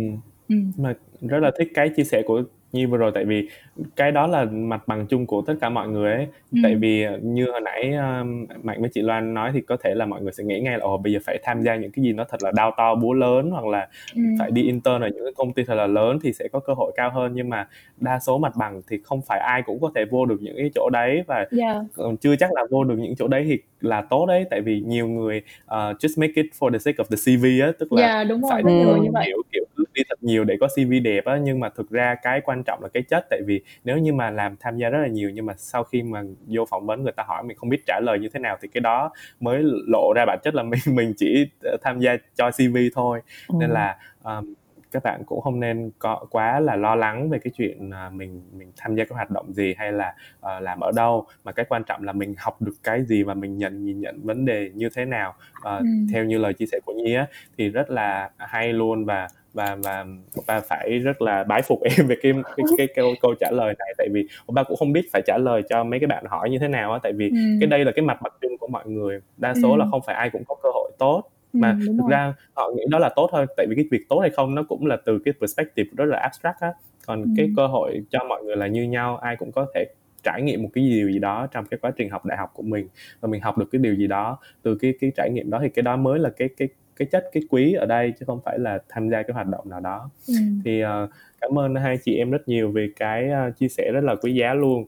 Ừ. 0.49 0.57
mà 0.76 0.94
rất 1.20 1.38
là 1.38 1.51
thích 1.59 1.68
cái 1.74 1.88
chia 1.97 2.05
sẻ 2.05 2.22
của 2.26 2.42
như 2.72 2.88
vừa 2.88 2.96
rồi 2.96 3.10
tại 3.14 3.24
vì 3.24 3.48
cái 3.96 4.12
đó 4.12 4.26
là 4.26 4.44
mặt 4.44 4.82
bằng 4.86 5.06
chung 5.06 5.26
của 5.26 5.42
tất 5.42 5.54
cả 5.60 5.68
mọi 5.68 5.88
người 5.88 6.12
ấy 6.12 6.26
ừ. 6.52 6.58
tại 6.62 6.74
vì 6.74 7.02
ờ, 7.02 7.18
như 7.22 7.46
hồi 7.50 7.60
nãy 7.60 7.92
um, 7.94 8.46
mạnh 8.62 8.80
với 8.80 8.90
chị 8.94 9.02
Loan 9.02 9.34
nói 9.34 9.50
thì 9.54 9.60
có 9.60 9.76
thể 9.84 9.94
là 9.94 10.06
mọi 10.06 10.22
người 10.22 10.32
sẽ 10.32 10.44
nghĩ 10.44 10.60
ngay 10.60 10.78
là 10.78 10.84
ồ 10.84 10.98
bây 10.98 11.12
giờ 11.12 11.18
phải 11.24 11.38
tham 11.44 11.62
gia 11.62 11.76
những 11.76 11.90
cái 11.90 12.04
gì 12.04 12.12
nó 12.12 12.24
thật 12.24 12.42
là 12.42 12.52
đau 12.54 12.74
to 12.76 12.94
búa 12.94 13.12
lớn 13.12 13.50
hoặc 13.50 13.66
là 13.66 13.88
ừ. 14.14 14.22
phải 14.38 14.50
đi 14.50 14.62
intern 14.62 15.00
ở 15.00 15.08
những 15.08 15.24
cái 15.24 15.32
công 15.36 15.52
ty 15.52 15.64
thật 15.64 15.74
là 15.74 15.86
lớn 15.86 16.18
thì 16.22 16.32
sẽ 16.32 16.48
có 16.52 16.60
cơ 16.60 16.72
hội 16.76 16.92
cao 16.96 17.10
hơn 17.10 17.32
nhưng 17.34 17.48
mà 17.48 17.68
đa 18.00 18.18
số 18.18 18.38
mặt 18.38 18.52
bằng 18.56 18.82
thì 18.88 18.98
không 19.04 19.22
phải 19.22 19.38
ai 19.38 19.62
cũng 19.62 19.80
có 19.80 19.90
thể 19.94 20.04
vô 20.10 20.26
được 20.26 20.42
những 20.42 20.56
cái 20.56 20.70
chỗ 20.74 20.90
đấy 20.92 21.22
và 21.26 21.36
yeah. 21.36 21.48
Dạ. 21.96 22.04
chưa 22.20 22.36
chắc 22.36 22.52
là 22.52 22.62
vô 22.70 22.84
được 22.84 22.96
những 22.98 23.16
chỗ 23.16 23.28
đấy 23.28 23.44
thì 23.48 23.58
là 23.80 24.02
tốt 24.10 24.26
đấy 24.26 24.44
tại 24.50 24.60
vì 24.60 24.80
nhiều 24.80 25.08
người 25.08 25.42
uh, 25.64 25.70
just 25.72 26.20
make 26.20 26.32
it 26.34 26.46
for 26.58 26.72
the 26.72 26.78
sake 26.78 26.96
of 26.96 27.04
the 27.10 27.16
CV 27.16 27.62
á 27.62 27.72
tức 27.78 27.92
là 27.92 28.06
yeah, 28.06 28.18
dạ, 28.18 28.24
đúng 28.24 28.40
rồi, 28.40 28.50
phải 28.52 28.62
đúng 28.62 28.84
rồi, 28.84 29.00
như 29.00 29.10
vậy. 29.12 29.24
kiểu 29.26 29.42
kiểu 29.52 29.64
đi 29.96 30.02
thật 30.08 30.18
nhiều 30.20 30.44
để 30.44 30.56
có 30.60 30.68
CV 30.76 30.92
đẹp 31.04 31.24
á 31.24 31.38
nhưng 31.42 31.60
mà 31.60 31.68
thực 31.68 31.90
ra 31.90 32.14
cái 32.22 32.40
quan 32.40 32.55
trọng 32.62 32.82
là 32.82 32.88
cái 32.88 33.02
chất 33.02 33.26
tại 33.30 33.40
vì 33.46 33.62
nếu 33.84 33.98
như 33.98 34.12
mà 34.12 34.30
làm 34.30 34.57
tham 34.61 34.78
gia 34.78 34.88
rất 34.88 34.98
là 34.98 35.09
nhiều 35.09 35.30
nhưng 35.30 35.46
mà 35.46 35.54
sau 35.57 35.84
khi 35.84 36.02
mà 36.02 36.22
vô 36.46 36.64
phỏng 36.70 36.86
vấn 36.86 37.02
người 37.02 37.12
ta 37.12 37.22
hỏi 37.22 37.42
mình 37.42 37.57
không 37.57 37.68
biết 37.68 37.82
trả 37.86 38.00
lời 38.02 38.18
như 38.18 38.28
thế 38.28 38.40
nào 38.40 38.57
thì 38.62 38.68
cái 38.68 38.80
đó 38.80 39.11
mới 39.40 39.62
lộ 39.88 40.12
ra 40.16 40.24
bản 40.26 40.38
chất 40.42 40.54
là 40.54 40.62
mình 40.62 40.80
mình 40.96 41.12
chỉ 41.16 41.50
ờ, 41.62 41.76
tham 41.82 42.00
gia 42.00 42.16
cho 42.34 42.50
CV 42.50 42.76
thôi 42.94 43.20
ừ. 43.48 43.54
nên 43.61 43.70
là 43.70 43.98
um, 44.22 44.54
các 44.92 45.02
bạn 45.02 45.22
cũng 45.26 45.40
không 45.40 45.61
nên 45.61 45.90
có 45.98 46.26
quá 46.30 46.61
là 46.61 46.76
lo 46.76 46.94
lắng 46.94 47.30
về 47.30 47.38
cái 47.38 47.52
chuyện 47.57 47.90
uh, 47.90 48.12
mình 48.12 48.42
mình 48.52 48.72
tham 48.76 48.94
gia 48.94 49.04
cái 49.04 49.14
hoạt 49.14 49.30
động 49.30 49.52
gì 49.52 49.74
hay 49.78 49.92
là 49.92 50.14
uh, 50.38 50.62
làm 50.62 50.80
ở 50.80 50.92
đâu 50.96 51.26
mà 51.44 51.52
cái 51.52 51.66
quan 51.68 51.84
trọng 51.84 52.04
là 52.04 52.12
mình 52.12 52.34
học 52.38 52.62
được 52.62 52.74
cái 52.82 53.04
gì 53.04 53.22
và 53.22 53.34
mình 53.34 53.59
nhận 53.59 53.84
nhìn 53.84 54.00
nhận 54.00 54.20
vấn 54.22 54.44
đề 54.44 54.70
như 54.74 54.88
thế 54.94 55.04
nào 55.04 55.34
uh, 55.59 55.64
ừ. 55.64 55.84
theo 56.12 56.24
như 56.24 56.38
lời 56.38 56.54
chia 56.54 56.66
sẻ 56.66 56.78
của 56.84 56.92
Nhi 56.92 57.14
á 57.14 57.26
thì 57.59 57.68
rất 57.68 57.90
là 57.90 58.30
hay 58.38 58.72
luôn 58.72 59.04
và 59.04 59.28
và 59.57 59.76
và 59.84 60.04
ba 60.46 60.61
phải 60.61 60.98
rất 60.98 61.22
là 61.22 61.44
bái 61.44 61.62
phục 61.62 61.82
em 61.82 62.07
về 62.07 62.16
cái 62.22 62.32
cái, 62.57 62.66
cái 62.78 62.86
câu 62.96 63.14
câu 63.20 63.34
trả 63.40 63.50
lời 63.50 63.74
này. 63.78 63.94
Tại 63.98 64.09
vì 64.12 64.26
ba 64.52 64.62
cũng 64.62 64.76
không 64.76 64.92
biết 64.92 65.09
phải 65.12 65.22
trả 65.26 65.38
lời 65.38 65.62
cho 65.68 65.84
mấy 65.84 66.00
cái 66.00 66.07
bạn 66.07 66.24
hỏi 66.28 66.50
như 66.50 66.59
thế 66.59 66.68
nào 66.68 66.92
á. 66.92 66.98
Tại 67.02 67.12
vì 67.12 67.28
ừ. 67.30 67.36
cái 67.61 67.66
đây 67.66 67.84
là 67.84 67.92
cái 67.92 68.04
mặt 68.04 68.22
bằng 68.22 68.32
chung 68.40 68.59
của 68.61 68.66
mọi 68.66 68.86
người. 68.86 69.20
Đa 69.36 69.54
số 69.62 69.70
ừ. 69.70 69.76
là 69.76 69.86
không 69.90 70.00
phải 70.07 70.14
ai 70.14 70.30
cũng 70.30 70.42
có 70.48 70.54
cơ 70.62 70.68
hội 70.74 70.90
tốt. 70.98 71.22
Ừ, 71.52 71.59
mà 71.59 71.70
ừ, 71.70 71.86
thực 71.86 71.96
rồi. 71.98 72.11
ra 72.11 72.34
họ 72.54 72.70
nghĩ 72.76 72.84
đó 72.90 72.98
là 72.98 73.09
tốt 73.16 73.28
thôi. 73.32 73.46
Tại 73.57 73.66
vì 73.66 73.76
cái 73.76 73.84
việc 73.90 74.09
tốt 74.09 74.18
hay 74.18 74.30
không 74.30 74.54
nó 74.54 74.62
cũng 74.62 74.86
là 74.86 74.96
từ 75.04 75.18
cái 75.24 75.34
perspective 75.40 75.90
rất 75.96 76.04
là 76.04 76.18
abstract 76.18 76.61
á. 76.61 76.72
Còn 77.07 77.22
ừ. 77.22 77.28
cái 77.36 77.48
cơ 77.57 77.66
hội 77.66 78.02
cho 78.11 78.24
mọi 78.28 78.42
người 78.42 78.57
là 78.57 78.66
như 78.66 78.82
nhau 78.82 79.16
ai 79.16 79.36
cũng 79.36 79.52
có 79.52 79.66
thể 79.74 79.84
trải 80.22 80.42
nghiệm 80.42 80.62
một 80.62 80.68
cái 80.74 80.84
điều 80.90 81.11
gì 81.11 81.18
đó 81.18 81.48
trong 81.52 81.64
cái 81.66 81.78
quá 81.82 81.90
trình 81.96 82.11
học 82.11 82.24
đại 82.24 82.38
học 82.38 82.50
của 82.54 82.62
mình. 82.62 82.88
Và 83.20 83.28
mình 83.28 83.40
học 83.40 83.59
được 83.59 83.68
cái 83.72 83.78
điều 83.78 83.94
gì 83.94 84.07
đó. 84.07 84.38
Từ 84.62 84.74
cái 84.74 84.94
cái 85.00 85.12
trải 85.16 85.30
nghiệm 85.30 85.50
đó 85.50 85.59
thì 85.62 85.68
cái 85.68 85.82
đó 85.82 85.96
mới 85.96 86.18
là 86.18 86.30
cái 86.30 86.48
cái 86.57 86.68
cái 86.97 87.09
chất 87.11 87.28
cái 87.32 87.42
quý 87.51 87.72
ở 87.72 87.86
đây 87.86 88.12
chứ 88.18 88.26
không 88.26 88.40
phải 88.44 88.59
là 88.59 88.78
tham 88.88 89.11
gia 89.11 89.22
cái 89.22 89.34
hoạt 89.34 89.47
động 89.47 89.68
nào 89.68 89.80
đó. 89.80 90.11
Ừ. 90.28 90.34
thì 90.64 90.84
uh, 90.84 91.11
cảm 91.40 91.59
ơn 91.59 91.74
hai 91.74 91.99
chị 92.05 92.16
em 92.16 92.30
rất 92.30 92.49
nhiều 92.49 92.70
về 92.70 92.88
cái 92.97 93.28
uh, 93.49 93.57
chia 93.57 93.68
sẻ 93.68 93.90
rất 93.92 94.05
là 94.05 94.14
quý 94.14 94.34
giá 94.34 94.55
luôn. 94.55 94.84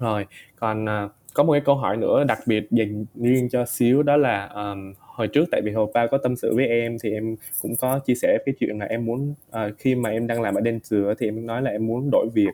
Rồi 0.00 0.26
còn 0.56 0.84
uh, 0.84 1.12
có 1.34 1.44
một 1.44 1.52
cái 1.52 1.60
câu 1.60 1.74
hỏi 1.74 1.96
nữa 1.96 2.24
đặc 2.24 2.38
biệt 2.46 2.70
dành 2.70 3.04
riêng 3.14 3.48
cho 3.48 3.66
xíu 3.66 4.02
đó 4.02 4.16
là 4.16 4.46
um, 4.46 4.92
hồi 4.98 5.28
trước 5.28 5.44
tại 5.52 5.60
vì 5.64 5.72
hồi 5.72 5.86
ba 5.94 6.06
có 6.06 6.18
tâm 6.18 6.36
sự 6.36 6.56
với 6.56 6.66
em 6.66 6.96
thì 7.02 7.10
em 7.10 7.36
cũng 7.62 7.76
có 7.76 7.98
chia 7.98 8.14
sẻ 8.14 8.38
cái 8.46 8.54
chuyện 8.60 8.78
là 8.78 8.86
em 8.86 9.04
muốn 9.04 9.34
uh, 9.50 9.78
khi 9.78 9.94
mà 9.94 10.10
em 10.10 10.26
đang 10.26 10.42
làm 10.42 10.54
ở 10.54 10.60
đen 10.60 10.80
dừa 10.82 11.14
thì 11.18 11.28
em 11.28 11.46
nói 11.46 11.62
là 11.62 11.70
em 11.70 11.86
muốn 11.86 12.10
đổi 12.12 12.28
việc. 12.34 12.50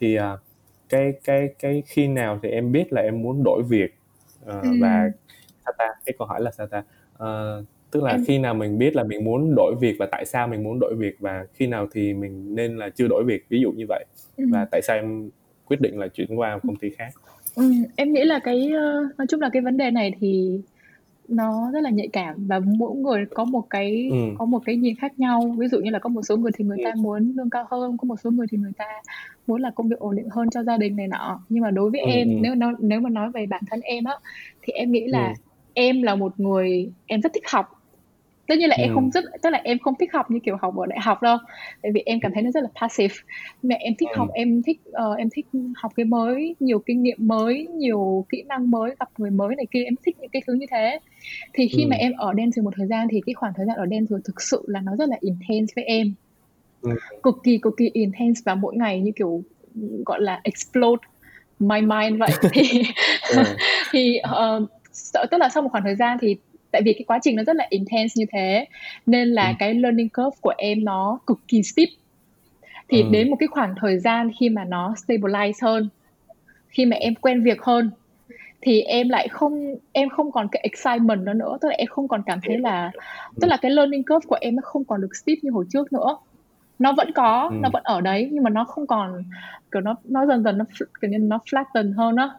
Thì 0.00 0.18
uh, 0.18 0.22
cái 0.88 1.12
cái 1.24 1.48
cái 1.58 1.82
khi 1.86 2.08
nào 2.08 2.40
thì 2.42 2.48
em 2.48 2.72
biết 2.72 2.92
là 2.92 3.02
em 3.02 3.22
muốn 3.22 3.42
đổi 3.44 3.62
việc? 3.62 3.94
Uh, 4.42 4.62
ừ. 4.62 4.68
và 4.80 5.10
sao 5.64 5.72
ta? 5.78 5.86
Cái 6.06 6.14
câu 6.18 6.28
hỏi 6.28 6.40
là 6.40 6.50
sao 6.50 6.66
ta? 6.66 6.84
Uh, 7.14 7.66
tức 7.92 8.02
là 8.02 8.10
em... 8.10 8.24
khi 8.26 8.38
nào 8.38 8.54
mình 8.54 8.78
biết 8.78 8.96
là 8.96 9.04
mình 9.04 9.24
muốn 9.24 9.54
đổi 9.56 9.74
việc 9.80 9.96
và 9.98 10.06
tại 10.06 10.24
sao 10.24 10.48
mình 10.48 10.62
muốn 10.62 10.78
đổi 10.80 10.94
việc 10.94 11.16
và 11.20 11.46
khi 11.54 11.66
nào 11.66 11.86
thì 11.92 12.14
mình 12.14 12.54
nên 12.54 12.76
là 12.76 12.90
chưa 12.90 13.08
đổi 13.08 13.24
việc 13.24 13.44
ví 13.48 13.60
dụ 13.60 13.72
như 13.72 13.84
vậy 13.88 14.04
ừ. 14.36 14.44
và 14.52 14.66
tại 14.70 14.82
sao 14.82 14.96
em 14.96 15.30
quyết 15.64 15.80
định 15.80 15.98
là 15.98 16.08
chuyển 16.08 16.38
qua 16.38 16.54
một 16.54 16.60
công 16.62 16.76
ty 16.76 16.90
khác 16.90 17.12
ừ, 17.54 17.72
em 17.96 18.12
nghĩ 18.12 18.24
là 18.24 18.38
cái 18.38 18.70
nói 19.18 19.26
chung 19.28 19.40
là 19.40 19.50
cái 19.52 19.62
vấn 19.62 19.76
đề 19.76 19.90
này 19.90 20.12
thì 20.20 20.60
nó 21.28 21.70
rất 21.72 21.80
là 21.82 21.90
nhạy 21.90 22.08
cảm 22.08 22.46
và 22.46 22.58
mỗi 22.58 22.96
người 22.96 23.24
có 23.34 23.44
một 23.44 23.70
cái 23.70 24.08
ừ. 24.10 24.16
có 24.38 24.44
một 24.44 24.62
cái 24.64 24.76
nhìn 24.76 24.96
khác 24.96 25.18
nhau 25.18 25.54
ví 25.58 25.68
dụ 25.68 25.80
như 25.80 25.90
là 25.90 25.98
có 25.98 26.08
một 26.08 26.22
số 26.22 26.36
người 26.36 26.50
thì 26.54 26.64
người 26.64 26.78
ta 26.84 26.92
muốn 26.96 27.32
lương 27.36 27.50
cao 27.50 27.66
hơn 27.70 27.96
có 27.96 28.06
một 28.06 28.16
số 28.24 28.30
người 28.30 28.46
thì 28.50 28.58
người 28.58 28.72
ta 28.76 28.86
muốn 29.46 29.60
là 29.60 29.70
công 29.70 29.88
việc 29.88 29.98
ổn 29.98 30.16
định 30.16 30.28
hơn 30.30 30.50
cho 30.50 30.62
gia 30.62 30.76
đình 30.76 30.96
này 30.96 31.08
nọ 31.08 31.40
nhưng 31.48 31.62
mà 31.62 31.70
đối 31.70 31.90
với 31.90 32.00
ừ. 32.00 32.10
em 32.10 32.28
ừ. 32.28 32.34
nếu 32.40 32.54
nó 32.54 32.72
nếu 32.78 33.00
mà 33.00 33.10
nói 33.10 33.30
về 33.30 33.46
bản 33.46 33.62
thân 33.70 33.80
em 33.80 34.04
á 34.04 34.14
thì 34.62 34.72
em 34.72 34.92
nghĩ 34.92 35.06
là 35.06 35.26
ừ. 35.26 35.34
em 35.74 36.02
là 36.02 36.14
một 36.14 36.40
người 36.40 36.90
em 37.06 37.20
rất 37.20 37.32
thích 37.34 37.44
học 37.52 37.81
tất 38.46 38.58
nhiên 38.58 38.68
là 38.68 38.76
ừ. 38.78 38.82
em 38.82 38.94
không 38.94 39.10
rất 39.10 39.24
tức 39.42 39.50
là 39.50 39.60
em 39.64 39.78
không 39.78 39.94
thích 40.00 40.12
học 40.12 40.30
như 40.30 40.38
kiểu 40.44 40.56
học 40.62 40.76
ở 40.76 40.86
đại 40.86 41.00
học 41.00 41.22
đâu 41.22 41.36
tại 41.82 41.92
vì 41.92 42.02
em 42.06 42.20
cảm 42.20 42.32
thấy 42.34 42.42
nó 42.42 42.50
rất 42.50 42.62
là 42.62 42.68
passive 42.80 43.14
mẹ 43.62 43.76
em 43.80 43.94
thích 43.98 44.08
ừ. 44.12 44.18
học 44.18 44.28
em 44.34 44.62
thích 44.62 44.80
uh, 44.88 45.18
em 45.18 45.28
thích 45.32 45.46
học 45.76 45.92
cái 45.96 46.04
mới 46.04 46.54
nhiều 46.60 46.78
kinh 46.78 47.02
nghiệm 47.02 47.16
mới 47.18 47.66
nhiều 47.66 48.26
kỹ 48.28 48.42
năng 48.42 48.70
mới 48.70 48.94
gặp 49.00 49.08
người 49.18 49.30
mới 49.30 49.56
này 49.56 49.66
kia 49.70 49.84
em 49.84 49.94
thích 50.06 50.16
những 50.20 50.30
cái 50.30 50.42
thứ 50.46 50.52
như 50.52 50.66
thế 50.70 50.98
thì 51.52 51.68
khi 51.68 51.82
ừ. 51.82 51.88
mà 51.88 51.96
em 51.96 52.12
ở 52.16 52.32
Denver 52.36 52.64
một 52.64 52.74
thời 52.76 52.86
gian 52.86 53.08
thì 53.10 53.20
cái 53.26 53.34
khoảng 53.34 53.52
thời 53.56 53.66
gian 53.66 53.76
ở 53.76 53.86
Denver 53.90 54.20
thực 54.24 54.42
sự 54.42 54.64
là 54.66 54.80
nó 54.80 54.96
rất 54.96 55.08
là 55.08 55.16
intense 55.20 55.72
với 55.76 55.84
em 55.84 56.14
ừ. 56.82 56.90
cực 57.22 57.34
kỳ 57.44 57.58
cực 57.58 57.74
kỳ 57.76 57.90
intense 57.92 58.40
và 58.44 58.54
mỗi 58.54 58.76
ngày 58.76 59.00
như 59.00 59.10
kiểu 59.16 59.42
gọi 60.06 60.20
là 60.20 60.40
explode 60.42 61.02
my 61.58 61.80
mind 61.80 62.18
vậy 62.18 62.30
thì 62.52 62.82
ừ. 63.36 63.42
thì 63.90 64.18
uh, 64.24 64.68
tức 65.30 65.38
là 65.38 65.48
sau 65.48 65.62
một 65.62 65.68
khoảng 65.72 65.84
thời 65.84 65.96
gian 65.96 66.18
thì 66.20 66.36
tại 66.72 66.82
vì 66.84 66.92
cái 66.92 67.04
quá 67.06 67.18
trình 67.22 67.36
nó 67.36 67.44
rất 67.44 67.56
là 67.56 67.66
intense 67.70 68.12
như 68.16 68.24
thế 68.32 68.66
nên 69.06 69.28
là 69.28 69.48
ừ. 69.48 69.54
cái 69.58 69.74
learning 69.74 70.08
curve 70.08 70.36
của 70.40 70.54
em 70.58 70.84
nó 70.84 71.18
cực 71.26 71.38
kỳ 71.48 71.62
steep 71.62 71.88
thì 72.88 73.02
ừ. 73.02 73.08
đến 73.10 73.30
một 73.30 73.36
cái 73.40 73.46
khoảng 73.46 73.74
thời 73.80 73.98
gian 73.98 74.30
khi 74.40 74.48
mà 74.48 74.64
nó 74.64 74.94
stabilize 75.06 75.52
hơn 75.62 75.88
khi 76.68 76.86
mà 76.86 76.96
em 76.96 77.14
quen 77.14 77.42
việc 77.42 77.62
hơn 77.62 77.90
thì 78.60 78.80
em 78.80 79.08
lại 79.08 79.28
không 79.28 79.74
em 79.92 80.08
không 80.08 80.32
còn 80.32 80.48
cái 80.52 80.60
excitement 80.62 81.24
đó 81.24 81.32
nữa 81.32 81.58
tức 81.60 81.68
là 81.68 81.74
em 81.74 81.88
không 81.88 82.08
còn 82.08 82.22
cảm 82.26 82.38
thấy 82.42 82.58
là 82.58 82.90
tức 83.40 83.46
là 83.46 83.56
cái 83.56 83.70
learning 83.70 84.02
curve 84.02 84.26
của 84.26 84.38
em 84.40 84.56
nó 84.56 84.62
không 84.64 84.84
còn 84.84 85.00
được 85.00 85.16
steep 85.16 85.38
như 85.42 85.50
hồi 85.50 85.64
trước 85.72 85.92
nữa 85.92 86.16
nó 86.78 86.92
vẫn 86.92 87.12
có 87.14 87.48
ừ. 87.52 87.56
nó 87.60 87.68
vẫn 87.72 87.82
ở 87.82 88.00
đấy 88.00 88.28
nhưng 88.32 88.44
mà 88.44 88.50
nó 88.50 88.64
không 88.64 88.86
còn 88.86 89.24
kiểu 89.72 89.82
nó 89.82 89.94
nó 90.04 90.26
dần 90.26 90.44
dần 90.44 90.58
nó 90.58 90.64
kiểu 91.00 91.10
như 91.10 91.18
nó 91.18 91.38
flatten 91.50 91.94
hơn 91.96 92.16
á 92.16 92.30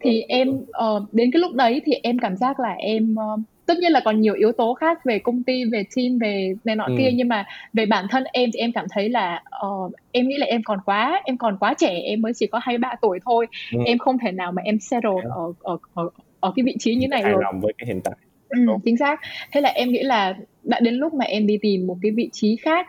thì 0.00 0.22
em 0.28 0.48
uh, 0.58 1.14
đến 1.14 1.30
cái 1.32 1.40
lúc 1.40 1.52
đấy 1.54 1.82
thì 1.84 1.92
em 2.02 2.18
cảm 2.18 2.36
giác 2.36 2.60
là 2.60 2.72
em 2.72 3.16
uh, 3.34 3.40
tất 3.66 3.78
nhiên 3.78 3.92
là 3.92 4.00
còn 4.04 4.20
nhiều 4.20 4.34
yếu 4.34 4.52
tố 4.52 4.74
khác 4.74 5.04
về 5.04 5.18
công 5.18 5.42
ty 5.42 5.64
về 5.64 5.84
team 5.96 6.18
về 6.18 6.54
này 6.64 6.76
nọ 6.76 6.84
ừ. 6.84 6.94
kia 6.98 7.10
nhưng 7.14 7.28
mà 7.28 7.44
về 7.72 7.86
bản 7.86 8.06
thân 8.10 8.24
em 8.32 8.50
thì 8.54 8.60
em 8.60 8.72
cảm 8.72 8.86
thấy 8.90 9.08
là 9.08 9.42
uh, 9.66 9.92
em 10.12 10.28
nghĩ 10.28 10.36
là 10.36 10.46
em 10.46 10.62
còn 10.62 10.78
quá 10.84 11.20
em 11.24 11.38
còn 11.38 11.58
quá 11.58 11.74
trẻ 11.78 12.00
em 12.04 12.22
mới 12.22 12.32
chỉ 12.34 12.46
có 12.46 12.58
23 12.58 12.94
tuổi 13.02 13.18
thôi. 13.24 13.46
Ừ. 13.72 13.78
em 13.86 13.98
không 13.98 14.18
thể 14.18 14.32
nào 14.32 14.52
mà 14.52 14.62
em 14.64 14.78
settle 14.78 15.10
ở 15.30 15.52
ở 15.62 15.78
ở 15.94 16.08
ở 16.40 16.52
cái 16.56 16.62
vị 16.64 16.76
trí 16.78 16.94
như 16.94 17.08
này 17.08 17.22
hài 17.22 17.34
lòng 17.42 17.60
với 17.60 17.72
cái 17.78 17.86
hiện 17.86 18.00
tại. 18.04 18.14
Ừ, 18.48 18.58
chính 18.84 18.96
xác. 18.96 19.20
Thế 19.52 19.60
là 19.60 19.68
em 19.68 19.90
nghĩ 19.90 20.02
là 20.02 20.34
đã 20.62 20.80
đến 20.80 20.94
lúc 20.94 21.14
mà 21.14 21.24
em 21.24 21.46
đi 21.46 21.58
tìm 21.62 21.86
một 21.86 21.96
cái 22.02 22.12
vị 22.12 22.28
trí 22.32 22.56
khác 22.56 22.86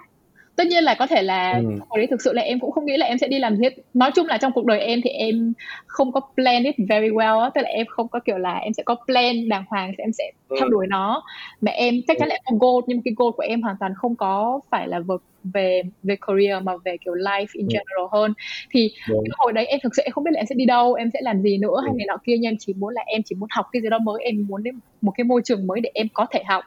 tất 0.55 0.67
nhiên 0.67 0.83
là 0.83 0.95
có 0.99 1.07
thể 1.07 1.21
là 1.21 1.51
ừ. 1.51 1.63
hồi 1.89 1.97
đấy 1.97 2.07
thực 2.07 2.21
sự 2.21 2.33
là 2.33 2.41
em 2.41 2.59
cũng 2.59 2.71
không 2.71 2.85
nghĩ 2.85 2.97
là 2.97 3.05
em 3.05 3.17
sẽ 3.17 3.27
đi 3.27 3.39
làm 3.39 3.59
hết. 3.59 3.69
Nói 3.93 4.11
chung 4.15 4.27
là 4.27 4.37
trong 4.37 4.51
cuộc 4.51 4.65
đời 4.65 4.79
em 4.79 5.01
thì 5.03 5.09
em 5.09 5.53
không 5.85 6.11
có 6.11 6.21
plan 6.35 6.63
it 6.63 6.75
very 6.89 7.09
well 7.09 7.49
tức 7.55 7.61
là 7.61 7.69
em 7.69 7.85
không 7.89 8.07
có 8.07 8.19
kiểu 8.19 8.37
là 8.37 8.53
em 8.53 8.73
sẽ 8.73 8.83
có 8.83 8.95
plan 9.05 9.49
đàng 9.49 9.63
hoàng 9.67 9.93
em 9.97 10.11
sẽ 10.11 10.31
ừ. 10.47 10.55
theo 10.59 10.69
đuổi 10.69 10.87
nó. 10.87 11.23
Mà 11.61 11.71
em 11.71 11.95
chắc 12.07 12.17
chắn 12.19 12.29
là 12.29 12.35
em 12.35 12.59
có 12.59 12.67
goal 12.67 12.83
nhưng 12.87 13.01
cái 13.01 13.13
goal 13.17 13.31
của 13.37 13.43
em 13.43 13.61
hoàn 13.61 13.75
toàn 13.79 13.93
không 13.95 14.15
có 14.15 14.59
phải 14.71 14.87
là 14.87 14.99
vượt 14.99 15.23
về 15.43 15.81
về 16.03 16.15
career 16.27 16.63
mà 16.63 16.73
về 16.85 16.97
kiểu 17.05 17.13
life 17.13 17.47
in 17.53 17.67
general 17.67 18.07
hơn. 18.11 18.33
Thì 18.71 18.91
cái 19.07 19.31
hồi 19.37 19.53
đấy 19.53 19.65
em 19.65 19.79
thực 19.83 19.95
sự 19.95 20.01
em 20.05 20.11
không 20.11 20.23
biết 20.23 20.31
là 20.33 20.39
em 20.39 20.45
sẽ 20.45 20.55
đi 20.55 20.65
đâu 20.65 20.93
em 20.93 21.09
sẽ 21.13 21.19
làm 21.23 21.41
gì 21.41 21.57
nữa 21.57 21.81
hay 21.83 21.93
này 21.97 22.05
nọ 22.07 22.17
kia 22.23 22.33
nhưng 22.39 22.49
em 22.49 22.57
chỉ 22.59 22.73
muốn 22.73 22.93
là 22.93 23.01
em 23.05 23.21
chỉ 23.25 23.35
muốn 23.35 23.49
học 23.51 23.65
cái 23.71 23.81
gì 23.81 23.89
đó 23.89 23.99
mới. 23.99 24.23
Em 24.23 24.47
muốn 24.47 24.63
đến 24.63 24.79
một 25.01 25.11
cái 25.17 25.23
môi 25.25 25.41
trường 25.45 25.67
mới 25.67 25.81
để 25.81 25.91
em 25.93 26.07
có 26.13 26.25
thể 26.31 26.43
học 26.45 26.63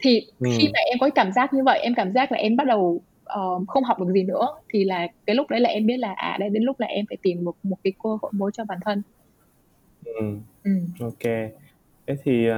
thì 0.00 0.26
ừ. 0.40 0.48
khi 0.58 0.68
mà 0.72 0.78
em 0.90 0.98
có 1.00 1.06
cái 1.06 1.24
cảm 1.24 1.32
giác 1.32 1.54
như 1.54 1.64
vậy 1.64 1.80
em 1.80 1.94
cảm 1.94 2.12
giác 2.12 2.32
là 2.32 2.38
em 2.38 2.56
bắt 2.56 2.66
đầu 2.66 3.00
uh, 3.38 3.68
không 3.68 3.84
học 3.84 4.00
được 4.00 4.12
gì 4.12 4.22
nữa 4.22 4.48
thì 4.72 4.84
là 4.84 5.06
cái 5.26 5.36
lúc 5.36 5.50
đấy 5.50 5.60
là 5.60 5.68
em 5.68 5.86
biết 5.86 5.96
là 5.96 6.12
à 6.12 6.36
đây 6.40 6.48
đến 6.48 6.62
lúc 6.62 6.80
là 6.80 6.86
em 6.86 7.04
phải 7.08 7.16
tìm 7.22 7.44
một 7.44 7.54
một 7.62 7.76
cái 7.84 7.92
cơ 8.02 8.18
hội 8.22 8.32
mới 8.34 8.50
cho 8.54 8.64
bản 8.64 8.78
thân 8.84 9.02
ừ. 10.04 10.38
Ừ. 10.64 10.70
ok 11.00 11.22
thế 12.06 12.16
thì 12.24 12.50
uh, 12.50 12.54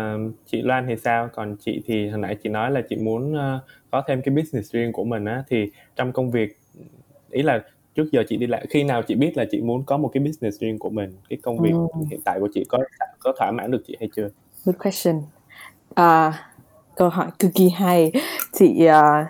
chị 0.47 0.63
Loan 0.63 0.87
thì 0.89 0.97
sao 0.97 1.29
còn 1.35 1.57
chị 1.61 1.83
thì 1.87 2.09
hồi 2.09 2.19
nãy 2.19 2.37
chị 2.43 2.49
nói 2.49 2.71
là 2.71 2.83
chị 2.89 2.97
muốn 2.97 3.33
uh, 3.33 3.63
có 3.91 4.03
thêm 4.09 4.23
cái 4.23 4.35
business 4.35 4.73
riêng 4.73 4.93
của 4.93 5.05
mình 5.05 5.25
á 5.25 5.45
thì 5.49 5.71
trong 5.97 6.13
công 6.13 6.31
việc 6.31 6.59
ý 7.31 7.43
là 7.43 7.63
trước 7.95 8.09
giờ 8.13 8.25
chị 8.29 8.37
đi 8.37 8.47
lại 8.47 8.67
khi 8.71 8.85
nào 8.85 9.03
chị 9.03 9.15
biết 9.15 9.37
là 9.37 9.45
chị 9.51 9.61
muốn 9.61 9.83
có 9.85 9.97
một 9.97 10.11
cái 10.15 10.23
business 10.23 10.61
riêng 10.61 10.79
của 10.79 10.91
mình 10.91 11.13
cái 11.29 11.39
công 11.43 11.59
việc 11.59 11.73
ừ. 11.73 12.01
hiện 12.11 12.21
tại 12.25 12.41
của 12.41 12.49
chị 12.55 12.65
có 12.69 12.79
có 13.19 13.33
thỏa 13.39 13.51
mãn 13.51 13.71
được 13.71 13.83
chị 13.87 13.97
hay 14.01 14.09
chưa 14.17 14.29
good 14.65 14.77
question 14.77 15.17
uh, 15.91 16.35
câu 17.01 17.09
hỏi 17.09 17.27
cực 17.39 17.51
kỳ 17.55 17.69
hay 17.69 18.13
chị 18.53 18.89
uh, 18.89 19.27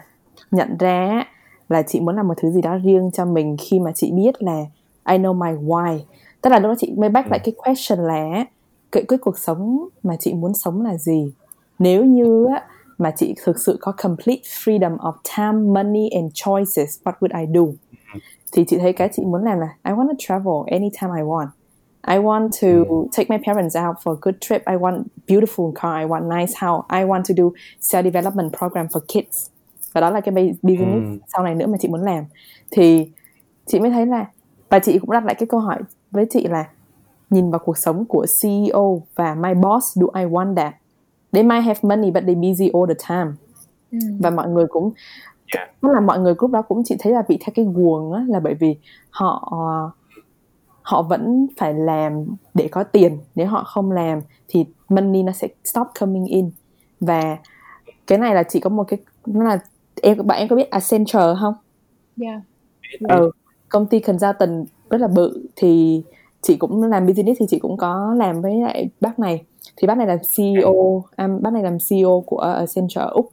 nhận 0.51 0.77
ra 0.79 1.25
là 1.69 1.83
chị 1.83 2.01
muốn 2.01 2.17
làm 2.17 2.29
một 2.29 2.35
thứ 2.37 2.51
gì 2.51 2.63
đó 2.63 2.79
riêng 2.85 3.11
cho 3.13 3.25
mình 3.25 3.57
khi 3.61 3.79
mà 3.79 3.93
chị 3.95 4.13
biết 4.13 4.43
là 4.43 4.65
I 5.09 5.19
know 5.19 5.35
my 5.35 5.67
why 5.67 5.99
tức 6.41 6.51
là 6.51 6.59
lúc 6.59 6.69
đó 6.69 6.75
chị 6.79 6.93
mới 6.97 7.09
back 7.09 7.27
ừ. 7.27 7.31
lại 7.31 7.41
cái 7.45 7.55
question 7.57 8.07
là 8.07 8.45
cái, 8.93 9.05
cái 9.09 9.19
cuộc 9.19 9.39
sống 9.39 9.89
mà 10.03 10.17
chị 10.21 10.35
muốn 10.35 10.55
sống 10.55 10.83
là 10.83 10.97
gì 10.97 11.33
nếu 11.79 12.05
như 12.05 12.47
mà 12.99 13.11
chị 13.17 13.35
thực 13.45 13.59
sự 13.61 13.79
có 13.81 13.93
complete 13.93 14.43
freedom 14.43 14.97
of 14.97 15.13
time, 15.37 15.83
money 15.83 16.09
and 16.09 16.33
choices, 16.35 16.99
what 17.05 17.13
would 17.21 17.41
I 17.41 17.47
do? 17.55 17.61
Ừ. 18.15 18.21
Thì 18.53 18.65
chị 18.69 18.79
thấy 18.79 18.93
cái 18.93 19.09
chị 19.13 19.23
muốn 19.25 19.45
làm 19.45 19.59
là 19.59 19.69
I 19.85 19.93
want 19.93 20.09
to 20.09 20.15
travel 20.19 20.55
anytime 20.67 21.13
I 21.17 21.23
want. 21.23 21.47
I 22.03 22.19
want 22.19 22.51
to 22.61 22.67
mm. 22.67 23.09
take 23.13 23.29
my 23.29 23.39
parents 23.47 23.77
out 23.77 23.97
for 24.03 24.13
a 24.13 24.19
good 24.21 24.41
trip. 24.41 24.63
I 24.67 24.77
want 24.77 25.03
beautiful 25.27 25.73
car. 25.73 26.01
I 26.03 26.07
want 26.07 26.25
nice 26.29 26.55
house. 26.55 26.85
I 26.89 27.05
want 27.05 27.25
to 27.25 27.35
do 27.35 27.53
self 27.81 28.05
development 28.05 28.53
program 28.59 28.89
for 28.89 29.01
kids. 29.01 29.51
Và 29.93 30.01
đó 30.01 30.11
là 30.11 30.21
cái 30.21 30.35
business 30.63 31.05
mm. 31.05 31.19
sau 31.27 31.45
này 31.45 31.55
nữa 31.55 31.67
mà 31.67 31.79
chị 31.81 31.89
muốn 31.89 32.03
làm. 32.03 32.25
Thì 32.71 33.11
chị 33.67 33.81
mới 33.81 33.91
thấy 33.91 34.07
là 34.07 34.27
và 34.69 34.79
chị 34.79 34.99
cũng 34.99 35.11
đặt 35.11 35.25
lại 35.25 35.35
cái 35.35 35.47
câu 35.47 35.61
hỏi 35.61 35.79
với 36.11 36.27
chị 36.31 36.47
là 36.49 36.65
nhìn 37.31 37.51
vào 37.51 37.59
cuộc 37.59 37.79
sống 37.79 38.05
của 38.05 38.27
CEO 38.43 39.03
và 39.15 39.35
my 39.35 39.55
boss 39.55 39.99
do 39.99 40.07
I 40.15 40.25
want 40.25 40.55
that? 40.55 40.75
They 41.33 41.43
might 41.43 41.65
have 41.65 41.81
money 41.83 42.11
but 42.11 42.23
they 42.27 42.35
busy 42.35 42.71
all 42.75 42.87
the 42.89 42.95
time. 43.09 43.33
Mm. 43.91 44.19
Và 44.21 44.31
mọi 44.31 44.49
người 44.49 44.67
cũng 44.67 44.93
yeah. 45.57 45.71
tức 45.83 45.89
là 45.93 46.01
mọi 46.01 46.19
người 46.19 46.35
lúc 46.41 46.51
đó 46.51 46.63
cũng 46.63 46.83
chị 46.85 46.97
thấy 46.99 47.13
là 47.13 47.23
bị 47.29 47.39
theo 47.41 47.53
cái 47.55 47.67
guồng 47.75 48.13
á 48.13 48.25
là 48.29 48.41
bởi 48.41 48.55
vì 48.55 48.77
họ 49.11 49.53
họ 50.83 51.03
vẫn 51.03 51.47
phải 51.57 51.75
làm 51.75 52.27
để 52.55 52.69
có 52.73 52.83
tiền 52.83 53.19
nếu 53.35 53.47
họ 53.47 53.65
không 53.65 53.93
làm 53.93 54.21
thì 54.49 54.65
money 54.89 55.23
nó 55.23 55.33
sẽ 55.33 55.49
stop 55.65 55.87
coming 56.01 56.25
in 56.25 56.51
và 57.01 57.39
cái 58.07 58.19
này 58.19 58.35
là 58.35 58.43
chỉ 58.43 58.61
có 58.61 58.71
một 58.71 58.85
cái 58.85 58.99
nó 59.27 59.45
là 59.45 59.59
em 60.03 60.27
bạn 60.27 60.39
em 60.39 60.49
có 60.49 60.57
biết 60.57 60.71
Accenture 60.71 61.35
không? 61.41 61.55
Yeah. 62.23 62.41
Ừ, 63.01 63.31
công 63.69 63.87
ty 63.87 64.01
consultant 64.01 64.67
rất 64.91 65.01
là 65.01 65.09
bự 65.09 65.47
thì 65.57 66.03
chị 66.43 66.57
cũng 66.57 66.83
làm 66.83 67.07
business 67.07 67.41
thì 67.41 67.47
chị 67.49 67.59
cũng 67.59 67.77
có 67.77 68.15
làm 68.17 68.43
với 68.43 68.55
lại 68.55 68.89
bác 69.01 69.19
này 69.19 69.45
thì 69.77 69.87
bác 69.87 69.99
này 69.99 70.07
là 70.07 70.19
CEO 70.37 71.05
um, 71.17 71.43
bác 71.43 71.53
này 71.53 71.63
làm 71.63 71.77
CEO 71.91 72.25
của 72.27 72.39
Accenture 72.39 73.07
úc 73.13 73.33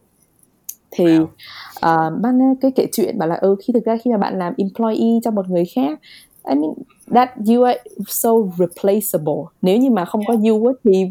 thì 0.92 1.06
wow. 1.06 1.24
uh, 1.26 2.22
bác 2.22 2.32
cái 2.62 2.72
kể 2.72 2.88
chuyện 2.92 3.18
bảo 3.18 3.30
là 3.30 3.36
ừ 3.36 3.56
khi 3.60 3.74
thực 3.74 3.86
ra 3.86 3.98
khi 4.04 4.12
mà 4.12 4.18
bạn 4.18 4.40
làm 4.40 4.54
employee 4.58 5.20
cho 5.24 5.32
một 5.32 5.50
người 5.50 5.66
khác 5.76 6.00
I 6.50 6.56
mean 6.56 6.74
that 7.14 7.30
you 7.50 7.64
are 7.64 7.80
so 8.08 8.30
replaceable. 8.58 9.44
Nếu 9.62 9.78
như 9.78 9.90
mà 9.90 10.06
không 10.06 10.22
có 10.28 10.34
you 10.34 10.74
thì 10.84 11.06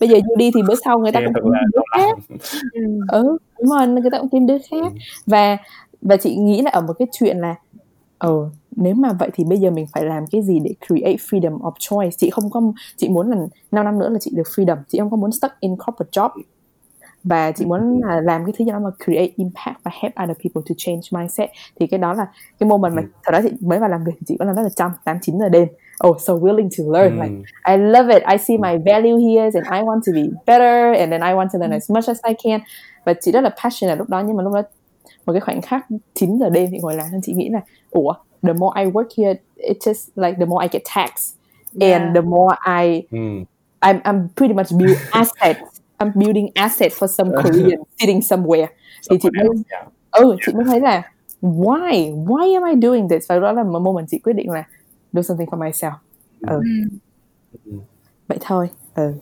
bây 0.00 0.08
giờ 0.08 0.14
you 0.14 0.36
đi 0.36 0.50
thì 0.54 0.62
bữa 0.68 0.74
sau 0.84 0.98
người 0.98 1.12
ta 1.12 1.20
cũng 1.20 1.34
tìm 1.34 1.52
đứa 1.72 1.80
khác. 1.96 2.18
Ừ 3.12 3.38
đúng 3.60 3.70
rồi 3.70 3.86
người 3.86 4.10
ta 4.10 4.18
cũng 4.18 4.28
tìm 4.28 4.46
đứa 4.46 4.58
khác. 4.70 4.92
Ừ. 4.92 4.98
và 5.26 5.56
và 6.02 6.16
chị 6.16 6.36
nghĩ 6.36 6.62
là 6.62 6.70
ở 6.70 6.80
một 6.80 6.92
cái 6.98 7.08
chuyện 7.12 7.38
là 7.38 7.54
ờ 8.18 8.50
nếu 8.76 8.94
mà 8.94 9.12
vậy 9.12 9.30
thì 9.34 9.44
bây 9.44 9.58
giờ 9.58 9.70
mình 9.70 9.86
phải 9.92 10.04
làm 10.04 10.26
cái 10.30 10.42
gì 10.42 10.60
để 10.64 10.70
create 10.86 11.16
freedom 11.16 11.58
of 11.58 11.72
choice? 11.78 12.16
Chị 12.18 12.30
không 12.30 12.50
có 12.50 12.62
chị 12.96 13.08
muốn 13.08 13.30
là 13.30 13.36
5 13.70 13.84
năm 13.84 13.98
nữa 13.98 14.08
là 14.08 14.18
chị 14.20 14.30
được 14.34 14.46
freedom. 14.56 14.76
Chị 14.88 14.98
không 14.98 15.10
có 15.10 15.16
muốn 15.16 15.32
stuck 15.32 15.60
in 15.60 15.76
corporate 15.76 16.10
job 16.10 16.30
và 17.26 17.52
chị 17.52 17.64
muốn 17.64 18.00
là 18.04 18.20
làm 18.20 18.44
cái 18.44 18.52
thứ 18.58 18.64
gì 18.64 18.70
đó 18.70 18.78
mà 18.78 18.90
create 19.04 19.32
impact 19.36 19.76
và 19.82 19.90
help 20.02 20.14
other 20.22 20.36
people 20.44 20.62
to 20.68 20.74
change 20.76 21.00
mindset. 21.10 21.50
Thì 21.80 21.86
cái 21.86 21.98
đó 21.98 22.12
là 22.12 22.26
cái 22.58 22.68
moment 22.68 22.94
mà 22.94 23.02
sau 23.24 23.32
đó 23.32 23.40
chị 23.42 23.56
mới 23.60 23.78
vào 23.78 23.88
làm 23.88 24.04
việc 24.04 24.12
thì 24.14 24.24
chị 24.26 24.36
vẫn 24.38 24.48
làm 24.48 24.56
rất 24.56 24.62
là 24.62 24.68
chăm 24.76 24.90
tám 25.04 25.18
chín 25.22 25.38
giờ 25.38 25.48
đêm. 25.48 25.68
Oh 26.08 26.20
so 26.20 26.34
willing 26.34 26.68
to 26.78 26.98
learn 26.98 27.20
like 27.20 27.34
I 27.68 27.76
love 27.76 28.14
it. 28.14 28.22
I 28.32 28.38
see 28.38 28.58
my 28.58 28.78
value 28.84 29.18
here 29.18 29.50
and 29.54 29.66
I 29.72 29.80
want 29.80 30.00
to 30.06 30.12
be 30.12 30.22
better 30.46 31.00
and 31.00 31.10
then 31.10 31.20
I 31.20 31.32
want 31.34 31.48
to 31.52 31.58
learn 31.58 31.72
as 31.72 31.90
much 31.90 32.04
as 32.08 32.18
I 32.28 32.34
can. 32.44 32.60
Và 33.04 33.14
chị 33.20 33.32
rất 33.32 33.40
là 33.40 33.50
passionate 33.62 33.96
lúc 33.96 34.08
đó 34.08 34.22
nhưng 34.26 34.36
mà 34.36 34.42
lúc 34.42 34.52
đó 34.54 34.62
một 35.26 35.32
cái 35.32 35.40
khoảnh 35.40 35.62
khắc 35.62 35.86
9 36.14 36.38
giờ 36.38 36.50
đêm 36.50 36.68
thì 36.72 36.78
ngồi 36.78 36.94
làm 36.94 37.06
nên 37.12 37.20
chị 37.22 37.32
nghĩ 37.32 37.48
là 37.48 37.60
ủa 37.90 38.12
the 38.42 38.52
more 38.52 38.82
I 38.82 38.90
work 38.90 39.08
here 39.16 39.40
it's 39.56 39.92
just 39.92 40.26
like 40.26 40.36
the 40.38 40.46
more 40.46 40.66
I 40.66 40.68
get 40.72 40.82
taxed 40.94 41.36
yeah. 41.80 42.02
and 42.02 42.14
the 42.14 42.22
more 42.22 42.56
I 42.64 43.02
mm. 43.10 43.44
I'm, 43.80 44.00
I'm 44.02 44.28
pretty 44.36 44.54
much 44.54 44.70
build 44.78 44.98
assets 45.10 45.60
I'm 45.98 46.12
building 46.14 46.48
asset 46.54 46.92
for 46.92 47.06
some 47.06 47.30
Korean 47.42 47.80
sitting 47.98 48.20
somewhere. 48.20 48.66
Thì 49.10 49.18
chị 49.22 49.28
mới 49.38 49.48
ừ 50.10 50.36
chị 50.46 50.52
mới 50.52 50.64
thấy 50.64 50.80
là 50.80 51.12
why? 51.42 52.24
Why 52.24 52.54
am 52.54 52.74
I 52.74 52.88
doing 52.88 53.08
this? 53.08 53.28
Và 53.28 53.38
đó 53.38 53.52
là 53.52 53.62
một 53.64 53.78
moment 53.78 54.06
chị 54.08 54.18
quyết 54.18 54.32
định 54.32 54.50
là 54.50 54.64
do 55.12 55.22
something 55.22 55.48
for 55.48 55.58
myself. 55.58 55.92
Ừ. 56.40 56.60
Mm. 57.64 57.80
vậy 58.28 58.38
thôi. 58.40 58.70
Ừ. 58.94 59.12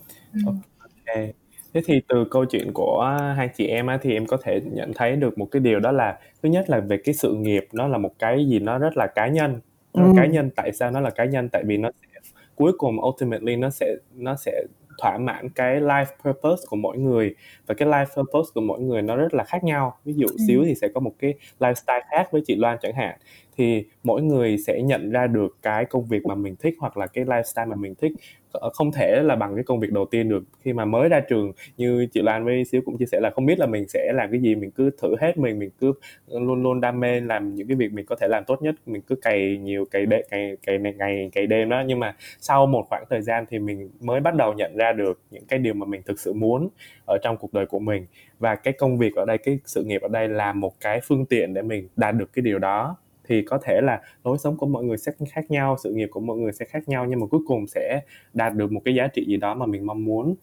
Okay. 0.46 1.32
thế 1.74 1.80
thì 1.86 2.00
từ 2.08 2.24
câu 2.30 2.44
chuyện 2.44 2.72
của 2.72 3.18
hai 3.36 3.48
chị 3.48 3.66
em 3.66 3.86
á, 3.86 3.98
thì 4.02 4.12
em 4.12 4.26
có 4.26 4.36
thể 4.42 4.60
nhận 4.72 4.92
thấy 4.94 5.16
được 5.16 5.38
một 5.38 5.48
cái 5.50 5.60
điều 5.60 5.80
đó 5.80 5.92
là 5.92 6.18
thứ 6.42 6.48
nhất 6.48 6.70
là 6.70 6.80
về 6.80 6.96
cái 7.04 7.14
sự 7.14 7.34
nghiệp 7.34 7.68
nó 7.72 7.88
là 7.88 7.98
một 7.98 8.12
cái 8.18 8.46
gì 8.48 8.58
nó 8.58 8.78
rất 8.78 8.96
là 8.96 9.06
cá 9.06 9.28
nhân. 9.28 9.60
Nó 9.94 10.04
ừ. 10.04 10.12
cá 10.16 10.26
nhân 10.26 10.50
tại 10.56 10.72
sao 10.72 10.90
nó 10.90 11.00
là 11.00 11.10
cá 11.10 11.24
nhân? 11.24 11.48
Tại 11.48 11.62
vì 11.66 11.76
nó 11.76 11.90
sẽ 12.02 12.20
cuối 12.54 12.72
cùng 12.78 12.96
ultimately 13.04 13.56
nó 13.56 13.70
sẽ 13.70 13.94
nó 14.14 14.36
sẽ 14.36 14.62
thỏa 14.98 15.18
mãn 15.18 15.48
cái 15.48 15.80
life 15.80 16.04
purpose 16.24 16.62
của 16.68 16.76
mỗi 16.76 16.98
người. 16.98 17.34
Và 17.66 17.74
cái 17.74 17.88
life 17.88 18.06
purpose 18.16 18.50
của 18.54 18.60
mỗi 18.60 18.80
người 18.80 19.02
nó 19.02 19.16
rất 19.16 19.34
là 19.34 19.44
khác 19.44 19.64
nhau. 19.64 19.98
Ví 20.04 20.14
dụ 20.16 20.26
ừ. 20.26 20.36
xíu 20.46 20.64
thì 20.66 20.74
sẽ 20.74 20.88
có 20.94 21.00
một 21.00 21.12
cái 21.18 21.34
lifestyle 21.58 22.00
khác 22.10 22.28
với 22.32 22.42
chị 22.46 22.56
Loan 22.56 22.78
chẳng 22.82 22.94
hạn 22.94 23.18
thì 23.56 23.84
mỗi 24.02 24.22
người 24.22 24.58
sẽ 24.58 24.82
nhận 24.82 25.10
ra 25.10 25.26
được 25.26 25.56
cái 25.62 25.84
công 25.84 26.06
việc 26.06 26.26
mà 26.26 26.34
mình 26.34 26.56
thích 26.56 26.74
hoặc 26.78 26.96
là 26.96 27.06
cái 27.06 27.24
lifestyle 27.24 27.68
mà 27.68 27.76
mình 27.76 27.94
thích. 27.94 28.12
Ờ, 28.52 28.70
không 28.74 28.92
thể 28.92 29.22
là 29.22 29.36
bằng 29.36 29.54
cái 29.54 29.64
công 29.64 29.80
việc 29.80 29.92
đầu 29.92 30.04
tiên 30.10 30.28
được. 30.28 30.44
Khi 30.60 30.72
mà 30.72 30.84
mới 30.84 31.08
ra 31.08 31.20
trường, 31.20 31.52
như 31.76 32.06
chị 32.12 32.22
Lan 32.22 32.44
với 32.44 32.64
xíu 32.64 32.80
cũng 32.84 32.98
chia 32.98 33.06
sẻ 33.06 33.20
là 33.20 33.30
không 33.30 33.46
biết 33.46 33.58
là 33.58 33.66
mình 33.66 33.88
sẽ 33.88 34.12
làm 34.14 34.30
cái 34.30 34.40
gì, 34.40 34.54
mình 34.54 34.70
cứ 34.70 34.90
thử 35.02 35.14
hết 35.20 35.38
mình 35.38 35.58
mình 35.58 35.70
cứ 35.80 35.92
luôn 36.28 36.62
luôn 36.62 36.80
đam 36.80 37.00
mê 37.00 37.20
làm 37.20 37.54
những 37.54 37.68
cái 37.68 37.76
việc 37.76 37.92
mình 37.92 38.06
có 38.06 38.16
thể 38.20 38.28
làm 38.28 38.44
tốt 38.44 38.62
nhất, 38.62 38.74
mình 38.86 39.02
cứ 39.02 39.14
cày 39.16 39.58
nhiều 39.58 39.84
cày 39.90 40.06
đêm 40.06 40.20
cày 40.30 40.56
cày 40.66 40.78
ngày, 40.78 41.30
cày 41.34 41.46
đêm 41.46 41.68
đó. 41.68 41.82
Nhưng 41.86 42.00
mà 42.00 42.14
sau 42.40 42.66
một 42.66 42.86
khoảng 42.88 43.04
thời 43.10 43.22
gian 43.22 43.44
thì 43.50 43.58
mình 43.58 43.90
mới 44.00 44.20
bắt 44.20 44.34
đầu 44.34 44.52
nhận 44.52 44.76
ra 44.76 44.92
được 44.92 45.20
những 45.30 45.44
cái 45.46 45.58
điều 45.58 45.74
mà 45.74 45.86
mình 45.86 46.02
thực 46.06 46.20
sự 46.20 46.32
muốn 46.32 46.68
ở 47.06 47.18
trong 47.22 47.36
cuộc 47.36 47.52
đời 47.54 47.66
của 47.66 47.78
mình. 47.78 48.06
Và 48.38 48.54
cái 48.56 48.72
công 48.72 48.98
việc 48.98 49.14
ở 49.16 49.24
đây, 49.24 49.38
cái 49.38 49.58
sự 49.64 49.84
nghiệp 49.84 50.02
ở 50.02 50.08
đây 50.08 50.28
là 50.28 50.52
một 50.52 50.72
cái 50.80 51.00
phương 51.04 51.26
tiện 51.26 51.54
để 51.54 51.62
mình 51.62 51.88
đạt 51.96 52.14
được 52.14 52.32
cái 52.32 52.42
điều 52.42 52.58
đó 52.58 52.96
thì 53.28 53.42
có 53.42 53.58
thể 53.62 53.80
là 53.80 54.00
lối 54.24 54.38
sống 54.38 54.56
của 54.56 54.66
mọi 54.66 54.84
người 54.84 54.96
sẽ 54.98 55.12
khác 55.30 55.50
nhau, 55.50 55.76
sự 55.82 55.92
nghiệp 55.92 56.08
của 56.10 56.20
mọi 56.20 56.36
người 56.36 56.52
sẽ 56.52 56.64
khác 56.64 56.88
nhau, 56.88 57.06
nhưng 57.06 57.20
mà 57.20 57.26
cuối 57.26 57.40
cùng 57.46 57.66
sẽ 57.66 58.00
đạt 58.34 58.54
được 58.54 58.72
một 58.72 58.80
cái 58.84 58.94
giá 58.94 59.06
trị 59.06 59.24
gì 59.28 59.36
đó 59.36 59.54
mà 59.54 59.66
mình 59.66 59.86
mong 59.86 60.04
muốn 60.04 60.34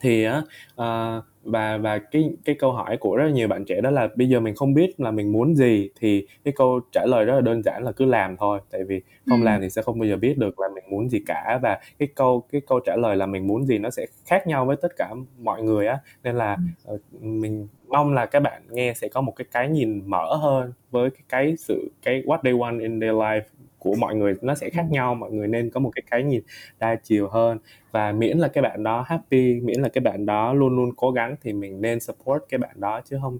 thì 0.00 0.24
á 0.24 0.42
uh, 0.74 1.24
và 1.50 1.76
và 1.76 1.98
cái 1.98 2.30
cái 2.44 2.54
câu 2.58 2.72
hỏi 2.72 2.96
của 2.96 3.16
rất 3.16 3.24
là 3.24 3.30
nhiều 3.30 3.48
bạn 3.48 3.64
trẻ 3.64 3.80
đó 3.80 3.90
là 3.90 4.08
bây 4.16 4.28
giờ 4.28 4.40
mình 4.40 4.54
không 4.54 4.74
biết 4.74 5.00
là 5.00 5.10
mình 5.10 5.32
muốn 5.32 5.54
gì 5.54 5.90
thì 6.00 6.26
cái 6.44 6.54
câu 6.56 6.80
trả 6.92 7.06
lời 7.06 7.24
rất 7.24 7.34
là 7.34 7.40
đơn 7.40 7.62
giản 7.62 7.84
là 7.84 7.92
cứ 7.92 8.04
làm 8.04 8.36
thôi. 8.36 8.60
Tại 8.70 8.84
vì 8.84 9.02
không 9.26 9.40
ừ. 9.40 9.44
làm 9.44 9.60
thì 9.60 9.70
sẽ 9.70 9.82
không 9.82 9.98
bao 9.98 10.08
giờ 10.08 10.16
biết 10.16 10.38
được 10.38 10.60
là 10.60 10.68
mình 10.74 10.84
muốn 10.90 11.08
gì 11.08 11.18
cả. 11.26 11.58
Và 11.62 11.78
cái 11.98 12.08
câu 12.14 12.44
cái 12.52 12.60
câu 12.66 12.80
trả 12.80 12.96
lời 12.96 13.16
là 13.16 13.26
mình 13.26 13.46
muốn 13.46 13.66
gì 13.66 13.78
nó 13.78 13.90
sẽ 13.90 14.06
khác 14.26 14.46
nhau 14.46 14.66
với 14.66 14.76
tất 14.82 14.96
cả 14.96 15.10
mọi 15.38 15.62
người 15.62 15.86
á. 15.86 15.98
Nên 16.24 16.36
là 16.36 16.56
uh, 16.92 17.00
mình 17.20 17.68
mong 17.88 18.14
là 18.14 18.26
các 18.26 18.40
bạn 18.40 18.62
nghe 18.70 18.94
sẽ 18.94 19.08
có 19.08 19.20
một 19.20 19.32
cái 19.36 19.46
cái 19.52 19.68
nhìn 19.68 20.02
mở 20.06 20.36
hơn 20.36 20.72
với 20.90 21.10
cái 21.10 21.22
cái 21.28 21.56
sự 21.56 21.90
cái 22.02 22.22
what 22.26 22.38
they 22.42 22.52
want 22.52 22.80
in 22.80 23.00
their 23.00 23.12
life 23.12 23.42
của 23.78 23.94
mọi 23.94 24.14
người 24.14 24.34
nó 24.40 24.54
sẽ 24.54 24.70
khác 24.70 24.86
nhau 24.90 25.14
mọi 25.14 25.30
người 25.30 25.48
nên 25.48 25.70
có 25.70 25.80
một 25.80 25.90
cái 25.94 26.02
cái 26.10 26.22
nhìn 26.22 26.42
đa 26.78 26.94
chiều 26.94 27.28
hơn 27.28 27.58
và 27.92 28.12
miễn 28.12 28.38
là 28.38 28.48
cái 28.48 28.62
bạn 28.62 28.82
đó 28.82 29.04
happy 29.06 29.60
miễn 29.60 29.80
là 29.80 29.88
cái 29.88 30.00
bạn 30.00 30.26
đó 30.26 30.52
luôn 30.52 30.76
luôn 30.76 30.90
cố 30.96 31.10
gắng 31.10 31.36
thì 31.42 31.52
mình 31.52 31.80
nên 31.80 32.00
support 32.00 32.42
cái 32.48 32.58
bạn 32.58 32.76
đó 32.80 33.00
chứ 33.04 33.18
không 33.22 33.38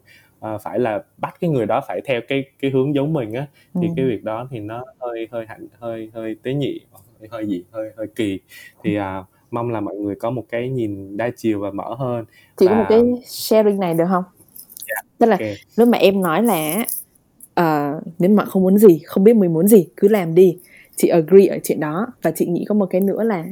uh, 0.54 0.60
phải 0.62 0.78
là 0.78 1.02
bắt 1.16 1.34
cái 1.40 1.50
người 1.50 1.66
đó 1.66 1.80
phải 1.88 2.00
theo 2.04 2.20
cái 2.28 2.44
cái 2.60 2.70
hướng 2.70 2.94
giống 2.94 3.12
mình 3.12 3.32
á 3.32 3.46
thì 3.74 3.86
ừ. 3.86 3.92
cái 3.96 4.04
việc 4.04 4.24
đó 4.24 4.48
thì 4.50 4.60
nó 4.60 4.84
hơi 5.00 5.28
hơi 5.30 5.46
hạnh 5.48 5.68
hơi 5.78 6.10
hơi 6.14 6.36
tế 6.42 6.54
nhị 6.54 6.80
hơi, 7.20 7.28
hơi 7.32 7.46
gì 7.46 7.64
hơi 7.72 7.90
hơi 7.96 8.06
kỳ 8.16 8.40
thì 8.84 8.98
uh, 8.98 9.04
mong 9.50 9.70
là 9.70 9.80
mọi 9.80 9.94
người 9.94 10.14
có 10.14 10.30
một 10.30 10.44
cái 10.48 10.68
nhìn 10.68 11.16
đa 11.16 11.30
chiều 11.36 11.60
và 11.60 11.70
mở 11.70 11.94
hơn 11.94 12.24
thì 12.56 12.66
và... 12.66 12.72
có 12.72 12.78
một 12.78 12.84
cái 12.88 13.02
sharing 13.26 13.80
này 13.80 13.94
được 13.94 14.06
không 14.08 14.24
yeah, 14.24 15.04
dạ, 15.04 15.08
tức 15.18 15.26
là 15.26 15.36
okay. 15.36 15.54
lúc 15.76 15.88
mà 15.88 15.98
em 15.98 16.22
nói 16.22 16.42
là 16.42 16.84
uh, 17.60 18.02
nếu 18.18 18.30
mà 18.30 18.44
không 18.44 18.62
muốn 18.62 18.78
gì 18.78 18.98
không 19.06 19.24
biết 19.24 19.36
mình 19.36 19.52
muốn 19.52 19.68
gì 19.68 19.88
cứ 19.96 20.08
làm 20.08 20.34
đi. 20.34 20.58
Chị 20.96 21.08
agree 21.08 21.46
ở 21.46 21.58
chuyện 21.64 21.80
đó. 21.80 22.06
Và 22.22 22.30
chị 22.30 22.46
nghĩ 22.46 22.64
có 22.68 22.74
một 22.74 22.86
cái 22.86 23.00
nữa 23.00 23.22
là 23.22 23.44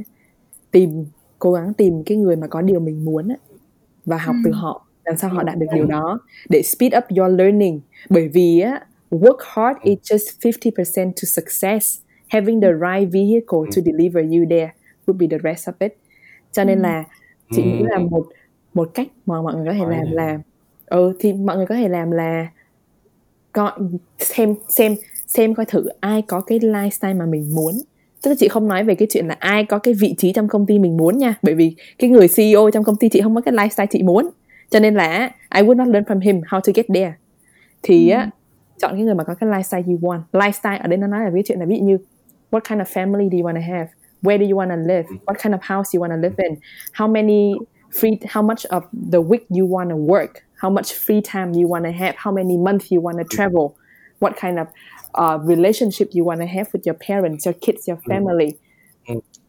tìm 0.71 1.05
cố 1.39 1.53
gắng 1.53 1.75
tìm 1.75 2.03
cái 2.07 2.19
người 2.19 2.37
mà 2.37 2.47
có 2.47 2.63
điều 2.63 2.81
mình 2.81 3.05
muốn 3.05 3.29
và 4.07 4.17
học 4.17 4.37
ừ. 4.39 4.41
từ 4.45 4.53
họ 4.53 4.87
làm 5.05 5.17
sao 5.17 5.31
họ 5.31 5.43
đạt 5.43 5.59
được 5.59 5.67
điều 5.75 5.87
đó. 5.87 6.19
Để 6.49 6.63
speed 6.63 6.93
up 6.97 7.05
your 7.19 7.39
learning. 7.39 7.81
Bởi 8.11 8.29
vì 8.29 8.61
á 8.61 8.81
work 9.11 9.37
hard 9.39 9.79
is 9.83 9.99
just 9.99 10.51
50% 10.73 11.07
to 11.07 11.25
success. 11.25 12.01
Having 12.29 12.61
the 12.61 12.73
right 12.73 13.13
vehicle 13.13 13.61
to 13.77 13.83
deliver 13.85 14.25
you 14.25 14.45
there 14.51 14.73
would 15.07 15.19
be 15.19 15.27
the 15.27 15.39
rest 15.45 15.69
of 15.69 15.73
it. 15.79 15.97
Cho 16.53 16.65
nên 16.65 16.79
là 16.79 17.05
chị 17.51 17.63
nghĩ 17.63 17.83
là 17.83 17.99
một 17.99 18.27
một 18.75 18.91
cách 18.95 19.09
mà 19.27 19.43
mọi 19.43 19.55
người 19.55 19.65
có 19.67 19.73
thể 19.73 19.97
làm 19.97 20.11
là 20.11 20.39
ừ 20.87 21.13
thì 21.19 21.33
mọi 21.33 21.57
người 21.57 21.67
có 21.67 21.75
thể 21.75 21.89
làm 21.89 22.11
là 22.11 22.47
coi 23.57 23.71
xem 24.19 24.55
xem 24.69 24.95
xem 25.27 25.55
coi 25.55 25.67
thử 25.67 25.87
ai 26.01 26.23
có 26.23 26.41
cái 26.41 26.59
lifestyle 26.59 27.17
mà 27.17 27.27
mình 27.27 27.55
muốn. 27.55 27.75
Tức 28.23 28.31
là 28.31 28.35
chị 28.39 28.49
không 28.49 28.69
nói 28.69 28.85
về 28.85 28.95
cái 28.95 29.09
chuyện 29.11 29.27
là 29.27 29.37
ai 29.39 29.65
có 29.65 29.79
cái 29.79 29.95
vị 29.95 30.15
trí 30.19 30.33
trong 30.33 30.49
công 30.49 30.67
ty 30.67 30.79
mình 30.79 30.97
muốn 30.97 31.19
nha 31.19 31.35
bởi 31.43 31.55
vì 31.55 31.77
cái 31.99 32.11
người 32.11 32.29
CEO 32.37 32.71
trong 32.73 32.85
công 32.85 32.97
ty 32.97 33.09
chị 33.09 33.21
không 33.21 33.35
có 33.35 33.41
cái 33.41 33.55
lifestyle 33.55 33.87
chị 33.91 34.03
muốn. 34.03 34.31
Cho 34.71 34.81
nên 34.81 34.95
là 34.95 35.31
I 35.55 35.63
would 35.63 35.77
not 35.77 35.89
learn 35.89 36.05
from 36.05 36.21
him 36.21 36.41
how 36.41 36.61
to 36.61 36.73
get 36.75 36.87
there. 36.95 37.15
Thì 37.83 38.09
á 38.09 38.31
chọn 38.81 38.93
cái 38.93 39.03
người 39.03 39.15
mà 39.15 39.25
có 39.25 39.35
cái 39.35 39.51
lifestyle 39.51 39.83
you 39.87 39.99
want. 39.99 40.21
Lifestyle 40.33 40.81
ở 40.81 40.87
đây 40.87 40.97
nó 40.97 41.07
nói 41.07 41.25
là 41.25 41.31
cái 41.35 41.43
chuyện 41.47 41.59
là 41.59 41.67
ví 41.67 41.79
dụ 41.79 41.85
như 41.85 41.99
what 42.51 42.61
kind 42.69 42.81
of 42.81 42.85
family 42.85 43.31
do 43.31 43.39
you 43.39 43.47
want 43.47 43.55
to 43.55 43.73
have? 43.73 43.89
Where 44.23 44.39
do 44.39 44.45
you 44.45 44.57
want 44.57 44.69
to 44.69 44.77
live? 44.77 45.05
What 45.27 45.35
kind 45.43 45.55
of 45.55 45.77
house 45.77 45.99
you 45.99 46.03
want 46.03 46.11
to 46.11 46.17
live 46.17 46.35
in? 46.37 46.55
How 46.93 47.13
many 47.13 47.55
free 48.01 48.19
how 48.29 48.43
much 48.43 48.67
of 48.69 48.83
the 49.13 49.19
week 49.19 49.47
you 49.49 49.67
want 49.67 49.89
to 49.91 49.97
work 49.97 50.46
how 50.63 50.71
much 50.71 50.93
free 50.93 51.21
time 51.21 51.53
you 51.53 51.69
want 51.69 51.85
to 51.85 51.93
have 51.93 52.15
how 52.17 52.33
many 52.33 52.57
months 52.57 52.91
you 52.91 53.01
want 53.01 53.19
to 53.19 53.37
travel 53.37 53.75
what 54.19 54.37
kind 54.41 54.59
of 54.59 54.67
uh, 55.15 55.39
relationship 55.45 56.09
you 56.13 56.25
want 56.25 56.41
to 56.41 56.47
have 56.47 56.67
with 56.73 56.87
your 56.87 56.97
parents 57.07 57.47
your 57.47 57.55
kids 57.55 57.89
your 57.89 57.99
family. 58.09 58.55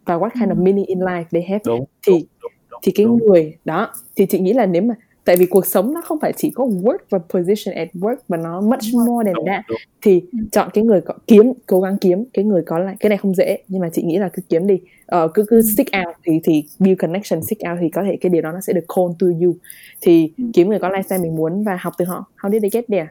Và 0.05 0.17
what 0.17 0.33
kind 0.33 0.51
of 0.51 0.57
meaning 0.57 0.85
in 0.85 0.99
life 0.99 1.25
they 1.31 1.41
have 1.41 1.59
đúng, 1.65 1.85
thì 2.07 2.13
đúng, 2.13 2.51
đúng, 2.69 2.79
thì 2.83 2.91
cái 2.91 3.05
đúng. 3.05 3.19
người 3.27 3.57
đó 3.65 3.93
thì 4.15 4.25
chị 4.25 4.39
nghĩ 4.39 4.53
là 4.53 4.65
nếu 4.65 4.81
mà 4.81 4.95
tại 5.27 5.37
vì 5.37 5.45
cuộc 5.45 5.65
sống 5.65 5.93
nó 5.93 6.01
không 6.01 6.19
phải 6.19 6.33
chỉ 6.37 6.51
có 6.55 6.65
work 6.65 6.97
và 7.09 7.19
position 7.29 7.75
at 7.75 7.87
work 7.93 8.15
mà 8.27 8.37
nó 8.37 8.61
much 8.61 9.07
more 9.07 9.31
than 9.33 9.45
that. 9.45 9.65
thì 10.01 10.21
chọn 10.51 10.69
cái 10.73 10.83
người 10.83 11.01
có 11.01 11.13
kiếm 11.27 11.53
cố 11.65 11.81
gắng 11.81 11.97
kiếm 12.01 12.25
cái 12.33 12.45
người 12.45 12.61
có 12.65 12.79
lại 12.79 12.95
cái 12.99 13.09
này 13.09 13.17
không 13.17 13.35
dễ 13.35 13.57
nhưng 13.67 13.81
mà 13.81 13.89
chị 13.93 14.03
nghĩ 14.03 14.17
là 14.17 14.29
cứ 14.29 14.41
kiếm 14.49 14.67
đi. 14.67 14.79
Uh, 15.15 15.31
cứ 15.33 15.45
cứ 15.47 15.61
stick 15.61 15.91
out 15.97 16.15
thì 16.23 16.39
thì 16.43 16.63
build 16.79 16.99
connection 16.99 17.43
stick 17.43 17.61
out 17.71 17.77
thì 17.81 17.89
có 17.89 18.03
thể 18.03 18.17
cái 18.21 18.29
điều 18.29 18.41
đó 18.41 18.51
nó 18.51 18.61
sẽ 18.61 18.73
được 18.73 18.85
call 18.95 19.07
to 19.19 19.27
you. 19.45 19.55
Thì 20.01 20.31
kiếm 20.53 20.69
người 20.69 20.79
có 20.79 20.89
lifestyle 20.89 21.21
mình 21.21 21.35
muốn 21.35 21.63
và 21.63 21.77
học 21.81 21.93
từ 21.97 22.05
họ. 22.05 22.25
How 22.41 22.51
did 22.51 22.61
they 22.61 22.69
get 22.69 22.85
there? 22.87 23.07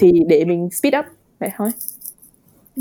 Thì 0.00 0.12
để 0.28 0.44
mình 0.44 0.68
speed 0.70 0.94
up 0.98 1.04
vậy 1.38 1.50
thôi 1.56 1.68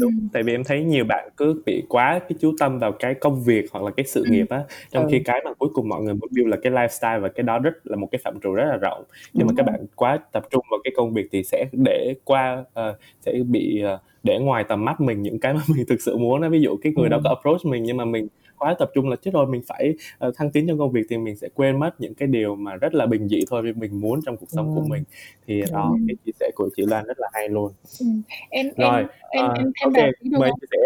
đúng. 0.02 0.28
Tại 0.34 0.44
vì 0.44 0.54
em 0.54 0.64
thấy 0.64 0.84
nhiều 0.84 1.06
bạn 1.06 1.30
cứ 1.38 1.62
bị 1.66 1.84
quá 1.90 2.20
cái 2.20 2.36
chú 2.40 2.56
tâm 2.60 2.80
vào 2.80 2.92
cái 2.92 3.14
công 3.14 3.44
việc 3.44 3.66
hoặc 3.72 3.84
là 3.84 3.92
cái 3.98 4.06
sự 4.06 4.24
nghiệp 4.30 4.46
á 4.50 4.64
trong 4.92 5.04
ừ. 5.04 5.10
khi 5.12 5.20
cái 5.20 5.42
mà 5.46 5.54
cuối 5.54 5.70
cùng 5.74 5.90
mọi 5.90 6.02
người 6.02 6.14
muốn 6.14 6.30
build 6.36 6.48
là 6.48 6.58
cái 6.64 6.72
lifestyle 6.72 7.20
và 7.20 7.28
cái 7.28 7.44
đó 7.44 7.60
rất 7.60 7.74
là 7.84 7.96
một 7.96 8.08
cái 8.12 8.20
phạm 8.24 8.40
trù 8.40 8.54
rất 8.54 8.66
là 8.66 8.78
rộng. 8.78 9.04
Nhưng 9.34 9.48
mà 9.48 9.54
các 9.58 9.66
bạn 9.66 9.86
quá 9.96 10.20
tập 10.32 10.44
trung 10.50 10.66
vào 10.72 10.80
cái 10.84 10.92
công 10.96 11.14
việc 11.14 11.28
thì 11.32 11.44
sẽ 11.44 11.66
để 11.72 12.16
qua 12.24 12.64
uh, 12.80 12.96
sẽ 13.26 13.34
bị 13.48 13.84
uh, 13.94 14.00
để 14.24 14.40
ngoài 14.40 14.64
tầm 14.64 14.86
mắt 14.86 15.02
mình 15.02 15.22
những 15.22 15.40
cái 15.40 15.54
mà 15.54 15.62
mình 15.76 15.86
thực 15.88 16.02
sự 16.02 16.18
muốn 16.18 16.42
á. 16.42 16.50
Ví 16.50 16.62
dụ 16.62 16.78
cái 16.82 16.94
người 16.96 17.08
ừ. 17.08 17.10
đó 17.10 17.20
có 17.24 17.30
approach 17.30 17.66
mình 17.66 17.84
nhưng 17.84 17.98
mà 17.98 18.06
mình 18.06 18.28
quá 18.58 18.76
tập 18.80 18.92
trung 18.94 19.10
là 19.10 19.16
chết 19.16 19.32
rồi 19.34 19.48
mình 19.48 19.62
phải 19.68 19.94
uh, 20.28 20.36
thăng 20.36 20.52
tiến 20.52 20.68
trong 20.68 20.78
công 20.80 20.92
việc 20.92 21.06
thì 21.10 21.18
mình 21.18 21.36
sẽ 21.36 21.48
quên 21.54 21.80
mất 21.80 22.02
những 22.02 22.14
cái 22.14 22.28
điều 22.28 22.56
mà 22.56 22.76
rất 22.76 22.94
là 22.94 23.06
bình 23.06 23.28
dị 23.28 23.40
thôi 23.50 23.62
vì 23.62 23.74
mình 23.74 24.02
muốn 24.02 24.20
trong 24.26 24.38
cuộc 24.38 24.50
sống 24.50 24.76
ừ. 24.76 24.82
của 24.82 24.88
mình 24.88 25.04
thì 25.48 25.62
ừ. 25.62 25.68
đó 25.72 25.96
cái 26.08 26.16
chia 26.26 26.32
sẻ 26.40 26.52
của 26.56 26.70
chị 26.76 26.84
Lan 26.88 27.06
rất 27.06 27.20
là 27.20 27.28
hay 27.34 27.50
luôn 27.50 27.72
ừ. 28.00 28.06
em 28.50 28.70
rồi 28.78 29.06
em 29.30 29.46
uh, 29.46 29.58
em, 29.58 29.72
em 29.82 29.94
thêm 29.94 30.06
okay. 30.06 30.40
mời 30.40 30.52
chia 30.62 30.68
sẻ 30.72 30.78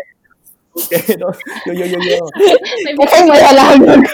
ok 0.73 1.19
đó 1.19 1.31
vô 1.67 1.73
vô 1.79 1.85
vô 1.91 1.99
vô 2.09 2.27
em 2.87 2.97
không 2.97 3.29
làm 3.55 3.79
được 3.79 3.95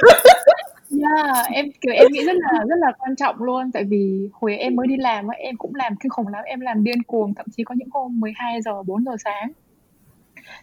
Yeah, 0.92 1.48
em 1.52 1.66
kiểu 1.82 1.94
em 1.94 2.08
nghĩ 2.12 2.26
rất 2.26 2.36
là 2.36 2.60
rất 2.70 2.76
là 2.80 2.92
quan 2.98 3.16
trọng 3.16 3.44
luôn 3.44 3.72
tại 3.72 3.84
vì 3.84 4.30
hồi 4.34 4.58
em 4.58 4.76
mới 4.76 4.88
đi 4.88 4.98
làm 4.98 5.28
em 5.28 5.58
cũng 5.58 5.76
làm 5.76 5.96
kinh 5.96 6.10
khủng 6.10 6.28
lắm 6.28 6.44
em 6.46 6.60
làm 6.60 6.84
điên 6.84 7.04
cuồng 7.04 7.34
thậm 7.34 7.46
chí 7.58 7.64
có 7.64 7.76
những 7.78 7.88
hôm 7.92 8.20
12 8.20 8.62
giờ 8.62 8.84
4 8.84 9.04
giờ 9.06 9.12
sáng 9.24 9.52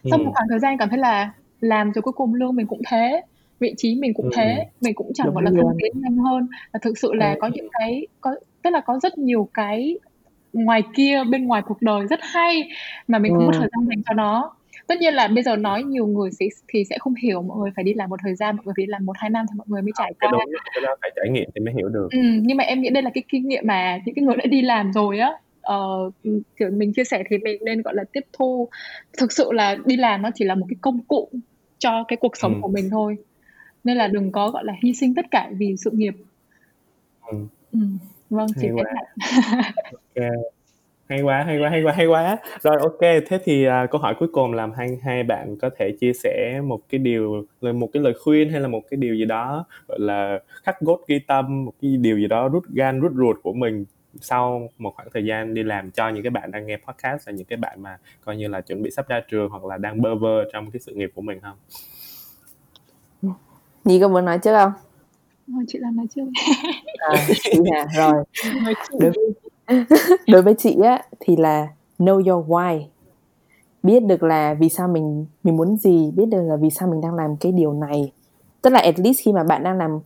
sau 0.03 0.19
ừ. 0.19 0.23
một 0.23 0.31
khoảng 0.33 0.47
thời 0.49 0.59
gian 0.59 0.77
cảm 0.77 0.89
thấy 0.89 0.97
là 0.99 1.31
làm 1.61 1.91
rồi 1.91 2.01
cuối 2.01 2.13
cùng 2.13 2.33
lương 2.33 2.55
mình 2.55 2.67
cũng 2.67 2.81
thế 2.87 3.21
vị 3.59 3.73
trí 3.77 3.95
mình 3.95 4.13
cũng 4.13 4.25
ừ. 4.25 4.31
thế 4.35 4.65
mình 4.81 4.93
cũng 4.93 5.11
chẳng 5.13 5.33
gọi 5.33 5.43
là 5.43 5.51
thăng 5.55 5.77
tiến 5.79 6.01
nhanh 6.01 6.17
hơn. 6.17 6.47
Và 6.73 6.79
thực 6.83 6.97
sự 6.97 7.13
là 7.13 7.31
ừ. 7.31 7.37
có 7.41 7.47
những 7.47 7.67
cái 7.71 8.07
có 8.21 8.35
tức 8.61 8.69
là 8.69 8.81
có 8.81 8.99
rất 9.03 9.17
nhiều 9.17 9.49
cái 9.53 9.97
ngoài 10.53 10.83
kia 10.95 11.23
bên 11.29 11.47
ngoài 11.47 11.61
cuộc 11.65 11.81
đời 11.81 12.07
rất 12.07 12.19
hay 12.21 12.69
mà 13.07 13.19
mình 13.19 13.33
không 13.33 13.47
có 13.47 13.53
thời 13.53 13.69
gian 13.75 13.87
dành 13.87 14.03
cho 14.05 14.13
nó. 14.13 14.51
Tất 14.87 14.99
nhiên 14.99 15.13
là 15.13 15.27
bây 15.27 15.43
giờ 15.43 15.55
nói 15.55 15.83
nhiều 15.83 16.07
người 16.07 16.31
sẽ 16.31 16.45
thì 16.67 16.83
sẽ 16.89 16.97
không 16.99 17.13
hiểu 17.15 17.41
mọi 17.41 17.57
người 17.57 17.71
phải 17.75 17.83
đi 17.83 17.93
làm 17.93 18.09
một 18.09 18.19
thời 18.23 18.35
gian 18.35 18.55
mọi 18.55 18.65
người 18.65 18.73
phải 18.77 18.85
đi 18.85 18.91
làm 18.91 19.05
một 19.05 19.17
hai 19.19 19.29
năm 19.29 19.45
thì 19.51 19.57
mọi 19.57 19.65
người 19.69 19.81
mới 19.81 19.91
trải 19.97 20.13
qua. 20.19 20.31
cái 20.73 20.81
đó 20.83 20.95
phải 21.01 21.11
trải 21.15 21.29
nghiệm 21.29 21.49
thì 21.55 21.61
mới 21.61 21.73
hiểu 21.73 21.89
được. 21.89 22.07
Ừ, 22.11 22.19
nhưng 22.41 22.57
mà 22.57 22.63
em 22.63 22.81
nghĩ 22.81 22.89
đây 22.89 23.03
là 23.03 23.09
cái 23.13 23.23
kinh 23.29 23.47
nghiệm 23.47 23.63
mà 23.67 23.99
những 24.05 24.15
cái 24.15 24.25
người 24.25 24.35
đã 24.35 24.45
đi 24.45 24.61
làm 24.61 24.93
rồi 24.93 25.19
á 25.19 25.31
uh, 25.73 26.13
kiểu 26.57 26.69
mình 26.71 26.93
chia 26.93 27.03
sẻ 27.03 27.23
thì 27.29 27.37
mình 27.37 27.61
nên 27.65 27.81
gọi 27.81 27.95
là 27.95 28.03
tiếp 28.11 28.25
thu 28.33 28.69
thực 29.17 29.31
sự 29.31 29.51
là 29.51 29.77
đi 29.85 29.97
làm 29.97 30.21
nó 30.21 30.29
chỉ 30.35 30.45
là 30.45 30.55
một 30.55 30.65
cái 30.69 30.75
công 30.81 30.99
cụ 31.07 31.29
cho 31.77 32.03
cái 32.07 32.17
cuộc 32.17 32.37
sống 32.37 32.53
ừ. 32.53 32.59
của 32.61 32.67
mình 32.67 32.89
thôi 32.89 33.17
nên 33.83 33.97
là 33.97 34.07
đừng 34.07 34.31
có 34.31 34.49
gọi 34.49 34.63
là 34.65 34.73
hy 34.83 34.93
sinh 34.93 35.15
tất 35.15 35.25
cả 35.31 35.49
vì 35.57 35.75
sự 35.77 35.91
nghiệp 35.93 36.13
ừ. 37.31 37.37
Ừ. 37.71 37.79
vâng 38.29 38.47
chị 38.61 38.67
hay 38.67 38.71
quá. 38.71 38.83
okay. 40.15 40.29
hay 41.07 41.21
quá 41.21 41.43
hay 41.43 41.59
quá 41.59 41.69
hay 41.69 41.83
quá 41.83 41.93
hay 41.93 42.05
quá 42.05 42.37
rồi 42.61 42.77
ok 42.79 42.99
thế 43.01 43.39
thì 43.43 43.67
uh, 43.67 43.71
câu 43.91 44.01
hỏi 44.01 44.15
cuối 44.19 44.29
cùng 44.31 44.53
làm 44.53 44.71
hai 44.71 44.97
hai 45.03 45.23
bạn 45.23 45.55
có 45.61 45.69
thể 45.77 45.91
chia 45.99 46.13
sẻ 46.13 46.61
một 46.63 46.79
cái 46.89 46.99
điều 46.99 47.45
một 47.61 47.89
cái 47.93 48.03
lời 48.03 48.13
khuyên 48.23 48.49
hay 48.49 48.61
là 48.61 48.67
một 48.67 48.81
cái 48.89 48.97
điều 48.97 49.15
gì 49.15 49.25
đó 49.25 49.65
gọi 49.87 49.99
là 49.99 50.39
khắc 50.63 50.81
gốt 50.81 50.99
ghi 51.07 51.19
tâm 51.27 51.65
một 51.65 51.73
cái 51.81 51.97
điều 51.97 52.17
gì 52.17 52.27
đó 52.27 52.49
rút 52.49 52.63
gan 52.73 52.99
rút 52.99 53.11
ruột 53.15 53.37
của 53.43 53.53
mình 53.53 53.85
sau 54.21 54.69
một 54.77 54.93
khoảng 54.95 55.07
thời 55.13 55.25
gian 55.25 55.53
đi 55.53 55.63
làm 55.63 55.91
cho 55.91 56.09
những 56.09 56.23
cái 56.23 56.29
bạn 56.29 56.51
đang 56.51 56.67
nghe 56.67 56.77
podcast 56.77 57.27
và 57.27 57.31
những 57.31 57.45
cái 57.45 57.57
bạn 57.57 57.81
mà 57.81 57.97
coi 58.25 58.37
như 58.37 58.47
là 58.47 58.61
chuẩn 58.61 58.83
bị 58.83 58.91
sắp 58.91 59.07
ra 59.07 59.21
trường 59.29 59.49
hoặc 59.49 59.65
là 59.65 59.77
đang 59.77 60.01
bơ 60.01 60.15
vơ 60.15 60.43
trong 60.53 60.71
cái 60.71 60.79
sự 60.79 60.93
nghiệp 60.93 61.11
của 61.15 61.21
mình 61.21 61.39
không 61.41 61.57
Nhi 63.85 63.99
có 63.99 64.07
muốn 64.07 64.25
nói 64.25 64.37
trước 64.37 64.55
không? 64.57 64.71
Rồi 65.47 65.65
chị 65.67 65.79
làm 65.79 65.95
nói 65.95 66.05
trước. 66.15 66.21
à, 66.97 67.27
chị 67.43 67.51
à, 67.73 67.85
rồi. 67.95 68.23
Đối 68.99 69.11
với, 69.11 69.33
đối 70.27 70.41
với 70.41 70.53
chị 70.57 70.77
á 70.83 71.01
thì 71.19 71.35
là 71.35 71.67
know 71.99 72.15
your 72.15 72.47
why. 72.47 72.81
Biết 73.83 74.03
được 74.03 74.23
là 74.23 74.53
vì 74.53 74.69
sao 74.69 74.87
mình 74.87 75.25
mình 75.43 75.57
muốn 75.57 75.77
gì, 75.77 76.11
biết 76.15 76.25
được 76.25 76.41
là 76.41 76.55
vì 76.55 76.69
sao 76.69 76.89
mình 76.89 77.01
đang 77.01 77.15
làm 77.15 77.37
cái 77.37 77.51
điều 77.51 77.73
này. 77.73 78.11
Tức 78.61 78.69
là 78.69 78.79
at 78.79 78.99
least 78.99 79.19
khi 79.23 79.33
mà 79.33 79.43
bạn 79.43 79.63
đang 79.63 79.77
làm 79.77 79.99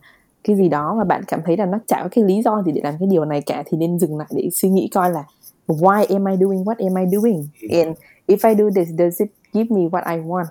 cái 0.44 0.56
gì 0.56 0.68
đó 0.68 0.94
mà 0.98 1.04
bạn 1.04 1.22
cảm 1.26 1.40
thấy 1.44 1.56
là 1.56 1.66
nó 1.66 1.78
chả 1.86 2.02
có 2.02 2.08
cái 2.10 2.24
lý 2.24 2.42
do 2.42 2.62
gì 2.62 2.72
để 2.72 2.80
làm 2.84 2.94
cái 2.98 3.08
điều 3.08 3.24
này 3.24 3.42
cả 3.46 3.62
thì 3.66 3.78
nên 3.78 3.98
dừng 3.98 4.18
lại 4.18 4.28
để 4.30 4.50
suy 4.52 4.68
nghĩ 4.68 4.88
coi 4.88 5.10
là 5.10 5.24
why 5.66 6.06
am 6.08 6.24
I 6.24 6.36
doing 6.40 6.64
what 6.64 6.74
am 6.78 7.04
I 7.04 7.16
doing? 7.18 7.48
And 7.70 7.96
if 8.26 8.48
I 8.48 8.54
do 8.58 8.70
this 8.74 8.88
does 8.98 9.20
it 9.20 9.30
give 9.52 9.76
me 9.76 9.88
what 9.88 10.16
I 10.16 10.22
want? 10.22 10.46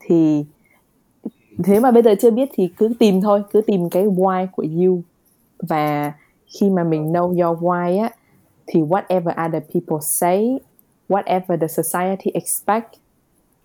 Thì 0.00 0.44
thế 1.64 1.80
mà 1.80 1.90
bây 1.90 2.02
giờ 2.02 2.14
chưa 2.20 2.30
biết 2.30 2.48
thì 2.52 2.68
cứ 2.76 2.94
tìm 2.98 3.20
thôi 3.20 3.42
cứ 3.52 3.60
tìm 3.60 3.90
cái 3.90 4.06
why 4.06 4.46
của 4.56 4.66
you. 4.76 5.00
Và 5.58 6.12
khi 6.46 6.70
mà 6.70 6.84
mình 6.84 7.12
know 7.12 7.26
your 7.28 7.62
why 7.62 8.02
á 8.02 8.10
thì 8.66 8.82
whatever 8.82 9.46
other 9.46 9.62
people 9.74 9.98
say 10.02 10.58
whatever 11.08 11.58
the 11.58 11.68
society 11.68 12.30
expect 12.34 12.94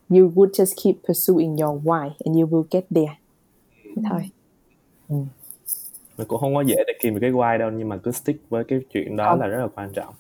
you 0.10 0.32
would 0.36 0.50
just 0.50 0.84
keep 0.84 0.96
pursuing 1.08 1.58
your 1.58 1.84
why 1.84 2.10
and 2.26 2.38
you 2.38 2.48
will 2.48 2.64
get 2.72 2.84
there. 2.90 3.18
Thôi. 4.10 4.30
Ừ 5.10 5.16
mình 6.18 6.28
cũng 6.28 6.40
không 6.40 6.56
có 6.56 6.62
dễ 6.62 6.76
để 6.88 6.94
kìm 7.02 7.14
được 7.14 7.20
cái 7.22 7.32
why 7.32 7.58
đâu 7.58 7.72
nhưng 7.72 7.90
mà 7.90 7.98
cứ 7.98 8.12
stick 8.12 8.50
với 8.50 8.64
cái 8.64 8.80
chuyện 8.94 9.16
đó 9.16 9.30
không. 9.30 9.40
là 9.40 9.48
rất 9.48 9.60
là 9.60 9.68
quan 9.76 9.90
trọng. 9.94 10.14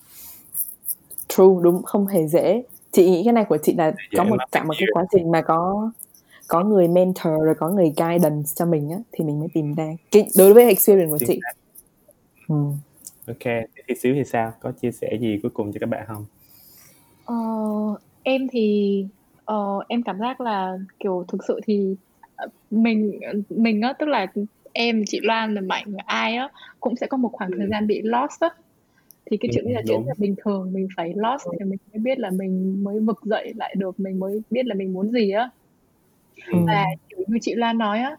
True 1.27 1.63
đúng 1.63 1.83
không 1.83 2.07
hề 2.07 2.27
dễ. 2.27 2.63
Chị 2.91 3.09
nghĩ 3.09 3.21
cái 3.25 3.33
này 3.33 3.45
của 3.49 3.57
chị 3.57 3.73
là 3.77 3.91
dễ 4.11 4.17
có 4.17 4.23
một 4.23 4.37
cả 4.51 4.63
một 4.63 4.73
cái 4.79 4.87
quá 4.93 5.05
trình 5.11 5.31
mà 5.31 5.41
có 5.41 5.91
có 6.47 6.63
người 6.63 6.87
mentor 6.87 7.33
rồi 7.43 7.55
có 7.55 7.69
người 7.69 7.93
guidance 7.97 8.51
cho 8.55 8.65
mình 8.65 8.89
á 8.89 8.97
thì 9.11 9.25
mình 9.25 9.39
mới 9.39 9.47
tìm 9.53 9.73
ra. 9.73 9.91
Cái 10.11 10.27
đối 10.37 10.53
với 10.53 10.67
experience 10.67 11.09
của 11.09 11.17
chị. 11.27 11.39
ừ. 12.47 12.55
ok 13.27 13.53
thì 13.87 13.95
xíu 13.95 14.13
thì 14.15 14.23
sao? 14.23 14.53
Có 14.61 14.71
chia 14.71 14.91
sẻ 14.91 15.17
gì 15.21 15.39
cuối 15.43 15.51
cùng 15.53 15.71
cho 15.73 15.77
các 15.79 15.89
bạn 15.89 16.03
không? 16.07 16.25
Ờ, 17.25 17.35
em 18.23 18.47
thì 18.51 19.05
uh, 19.51 19.87
em 19.87 20.03
cảm 20.03 20.19
giác 20.19 20.41
là 20.41 20.77
kiểu 20.99 21.25
thực 21.27 21.43
sự 21.47 21.59
thì 21.65 21.95
ờ, 22.35 22.47
mình 22.71 23.19
mình 23.49 23.81
á 23.81 23.93
tức 23.99 24.05
là 24.05 24.27
em 24.73 25.03
chị 25.07 25.19
Loan 25.23 25.53
là 25.53 25.61
Mạnh 25.61 25.93
ai 26.05 26.35
á 26.35 26.49
cũng 26.79 26.95
sẽ 26.95 27.07
có 27.07 27.17
một 27.17 27.29
khoảng 27.33 27.51
thời 27.57 27.67
gian 27.71 27.87
bị 27.87 28.01
lost 28.03 28.39
á 28.39 28.49
thì 29.25 29.37
cái 29.37 29.49
Ừ, 29.49 29.53
chuyện 29.55 29.65
đấy 29.65 29.73
là 29.73 29.81
đúng. 29.87 30.07
là 30.07 30.13
bình 30.17 30.35
thường 30.45 30.73
mình 30.73 30.87
phải 30.97 31.13
lost 31.15 31.43
thì 31.59 31.65
mình 31.65 31.79
mới 31.93 31.99
biết 31.99 32.19
là 32.19 32.29
mình 32.31 32.83
mới 32.83 32.99
vực 32.99 33.19
dậy 33.23 33.53
lại 33.55 33.75
được 33.77 33.99
mình 33.99 34.19
mới 34.19 34.41
biết 34.49 34.65
là 34.65 34.75
mình 34.75 34.93
muốn 34.93 35.11
gì 35.11 35.31
á 35.31 35.49
Ừ. 36.51 36.57
và 36.67 36.85
kiểu 37.09 37.19
như 37.27 37.37
chị 37.41 37.53
Lan 37.55 37.77
nói 37.77 37.99
á 37.99 38.17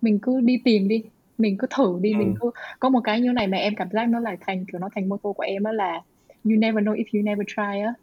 mình 0.00 0.18
cứ 0.22 0.40
đi 0.40 0.58
tìm 0.64 0.88
đi 0.88 1.02
mình 1.38 1.56
cứ 1.58 1.66
thử 1.76 1.98
đi 2.00 2.14
mình 2.14 2.28
Ừ. 2.28 2.38
cứ 2.40 2.50
có 2.80 2.88
một 2.88 3.00
cái 3.04 3.20
như 3.20 3.32
này 3.32 3.46
mà 3.46 3.56
em 3.58 3.74
cảm 3.76 3.88
giác 3.92 4.08
nó 4.08 4.20
là 4.20 4.36
thành 4.40 4.64
kiểu 4.72 4.78
nó 4.80 4.88
thành 4.94 5.08
motto 5.08 5.32
của 5.32 5.42
em 5.42 5.62
á 5.64 5.72
là 5.72 6.00
you 6.44 6.50
never 6.58 6.84
know 6.84 6.94
if 6.94 7.04
you 7.18 7.22
never 7.24 7.46
try 7.46 7.80
á 7.80 7.94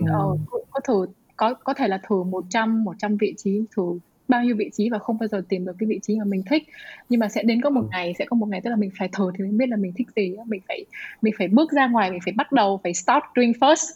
Ừ. 0.00 0.06
ờ, 0.12 0.36
có, 0.46 0.58
có 0.70 0.80
thử 0.88 1.06
có 1.36 1.54
có 1.54 1.74
thể 1.74 1.88
là 1.88 2.00
thử 2.08 2.22
100 2.22 2.84
100 2.84 3.16
vị 3.20 3.34
trí 3.36 3.60
thử 3.76 3.98
bao 4.28 4.44
nhiêu 4.44 4.56
vị 4.56 4.70
trí 4.72 4.90
và 4.90 4.98
không 4.98 5.18
bao 5.18 5.28
giờ 5.28 5.42
tìm 5.48 5.64
được 5.64 5.72
cái 5.78 5.86
vị 5.86 5.98
trí 6.02 6.16
mà 6.18 6.24
mình 6.24 6.42
thích. 6.50 6.62
Nhưng 7.08 7.20
mà 7.20 7.28
sẽ 7.28 7.42
đến 7.42 7.60
có 7.62 7.70
một 7.70 7.80
Ừ. 7.80 7.88
ngày 7.90 8.14
sẽ 8.18 8.24
có 8.24 8.36
một 8.36 8.46
ngày 8.46 8.60
tức 8.64 8.70
là 8.70 8.76
mình 8.76 8.90
phải 8.98 9.08
thử 9.12 9.30
thì 9.38 9.44
mình 9.44 9.58
biết 9.58 9.68
là 9.68 9.76
mình 9.76 9.92
thích 9.96 10.06
gì 10.16 10.36
mình 10.46 10.60
phải 10.68 10.86
mình 11.22 11.34
phải 11.38 11.48
bước 11.48 11.72
ra 11.72 11.86
ngoài 11.86 12.10
mình 12.10 12.20
phải 12.24 12.34
bắt 12.36 12.52
đầu 12.52 12.80
phải 12.82 12.94
start 12.94 13.24
doing 13.36 13.52
first. 13.52 13.92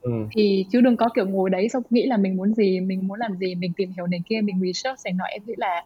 Ừ. 0.00 0.10
thì 0.36 0.66
chứ 0.72 0.80
đừng 0.80 0.96
có 0.96 1.08
kiểu 1.14 1.26
ngồi 1.26 1.50
đấy 1.50 1.68
xong 1.68 1.82
nghĩ 1.90 2.06
là 2.06 2.16
mình 2.16 2.36
muốn 2.36 2.54
gì 2.54 2.80
mình 2.80 3.06
muốn 3.06 3.18
làm 3.18 3.36
gì 3.36 3.54
mình 3.54 3.72
tìm 3.76 3.90
hiểu 3.96 4.06
này 4.06 4.20
kia 4.26 4.40
mình 4.40 4.60
research 4.60 4.98
này 5.04 5.12
nọ. 5.12 5.24
Em 5.24 5.42
nghĩ 5.46 5.54
là 5.56 5.84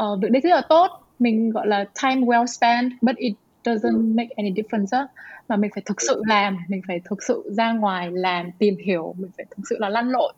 uh, 0.00 0.22
việc 0.22 0.30
đấy 0.30 0.40
rất 0.40 0.50
là 0.50 0.62
tốt. 0.68 0.88
Mình 1.18 1.50
gọi 1.50 1.66
là 1.66 1.84
time 2.02 2.20
well 2.26 2.46
spent 2.46 2.92
but 3.02 3.16
it 3.16 3.32
doesn't 3.64 4.14
make 4.14 4.28
any 4.36 4.50
difference 4.50 4.98
á. 4.98 5.06
Mà 5.48 5.56
mình 5.56 5.70
phải 5.74 5.82
thực 5.86 6.02
sự 6.02 6.22
làm 6.26 6.58
mình 6.68 6.80
phải 6.88 7.00
thực 7.04 7.22
sự 7.22 7.50
ra 7.56 7.72
ngoài 7.72 8.10
làm 8.12 8.50
tìm 8.58 8.74
hiểu 8.86 9.14
mình 9.18 9.30
phải 9.36 9.46
thực 9.56 9.62
sự 9.70 9.76
là 9.78 9.88
lăn 9.88 10.08
lộn. 10.10 10.34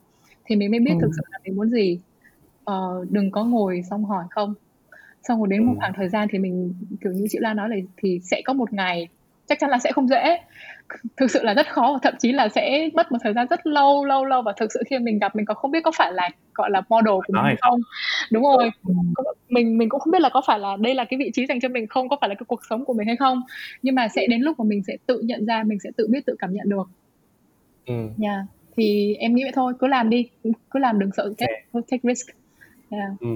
Thì 0.49 0.55
mình 0.55 0.71
mới 0.71 0.79
biết 0.79 0.91
Ừ. 0.91 0.97
thực 1.01 1.11
sự 1.17 1.21
là 1.31 1.39
mình 1.45 1.55
muốn 1.55 1.69
gì 1.69 2.01
Ờ, 2.67 3.05
đừng 3.09 3.31
có 3.31 3.43
ngồi 3.43 3.81
xong 3.89 4.05
hỏi 4.05 4.23
không. 4.31 4.53
Xong 5.23 5.39
rồi 5.39 5.47
đến 5.51 5.65
một 5.65 5.73
Ừ. 5.73 5.77
khoảng 5.79 5.93
thời 5.95 6.09
gian 6.09 6.27
thì 6.31 6.39
mình 6.39 6.73
kiểu 7.01 7.11
như 7.11 7.25
chị 7.29 7.37
Lan 7.41 7.57
nói 7.57 7.69
là 7.69 7.75
thì 7.97 8.19
sẽ 8.23 8.41
có 8.45 8.53
một 8.53 8.73
ngày 8.73 9.07
chắc 9.47 9.59
chắn 9.59 9.69
là 9.69 9.79
sẽ 9.79 9.91
không 9.91 10.07
dễ. 10.07 10.39
Thực 11.17 11.31
sự 11.31 11.43
là 11.43 11.53
rất 11.53 11.67
khó 11.67 11.89
và 11.93 11.99
thậm 12.01 12.13
chí 12.19 12.31
là 12.31 12.49
sẽ 12.49 12.89
mất 12.93 13.11
một 13.11 13.17
thời 13.23 13.33
gian 13.33 13.47
rất 13.49 13.67
lâu 13.67 14.05
lâu 14.05 14.25
lâu 14.25 14.41
và 14.41 14.53
thực 14.57 14.71
sự 14.73 14.83
khi 14.89 14.99
mình 14.99 15.19
gặp 15.19 15.35
mình 15.35 15.45
còn 15.45 15.57
không 15.57 15.71
biết 15.71 15.83
có 15.83 15.91
phải 15.95 16.13
là 16.13 16.29
gọi 16.55 16.69
là 16.71 16.81
model 16.89 17.13
của 17.27 17.33
mình 17.43 17.55
không. 17.61 17.79
Đúng 18.31 18.43
rồi. 18.43 18.71
Ừ. 18.87 18.93
mình 19.49 19.77
mình 19.77 19.89
cũng 19.89 19.99
không 19.99 20.11
biết 20.11 20.21
là 20.21 20.29
có 20.33 20.41
phải 20.47 20.59
là 20.59 20.77
đây 20.79 20.95
là 20.95 21.05
cái 21.05 21.17
vị 21.19 21.31
trí 21.33 21.45
dành 21.45 21.59
cho 21.59 21.69
mình 21.69 21.87
không 21.87 22.09
có 22.09 22.17
phải 22.21 22.29
là 22.29 22.35
cái 22.35 22.45
cuộc 22.47 22.59
sống 22.69 22.85
của 22.85 22.93
mình 22.93 23.07
hay 23.07 23.15
không. 23.15 23.41
Nhưng 23.81 23.95
mà 23.95 24.07
sẽ 24.07 24.27
đến 24.29 24.41
lúc 24.41 24.59
mà 24.59 24.65
mình 24.65 24.83
sẽ 24.87 24.97
tự 25.05 25.21
nhận 25.25 25.45
ra 25.45 25.63
mình 25.63 25.79
sẽ 25.83 25.89
tự 25.97 26.07
biết 26.11 26.25
tự 26.25 26.35
cảm 26.39 26.53
nhận 26.53 26.69
được. 26.69 26.89
Ừ. 27.85 27.93
nha. 28.17 28.45
Thì 28.77 29.15
em 29.15 29.35
nghĩ 29.35 29.43
vậy 29.43 29.51
thôi 29.55 29.73
cứ 29.79 29.87
làm 29.87 30.09
đi. 30.09 30.29
Cứ 30.43 30.79
làm 30.79 30.99
đừng 30.99 31.09
sợ 31.17 31.33
take, 31.37 31.63
take 31.73 31.99
risk 32.03 32.27
yeah. 32.89 33.09
Ừ. 33.19 33.27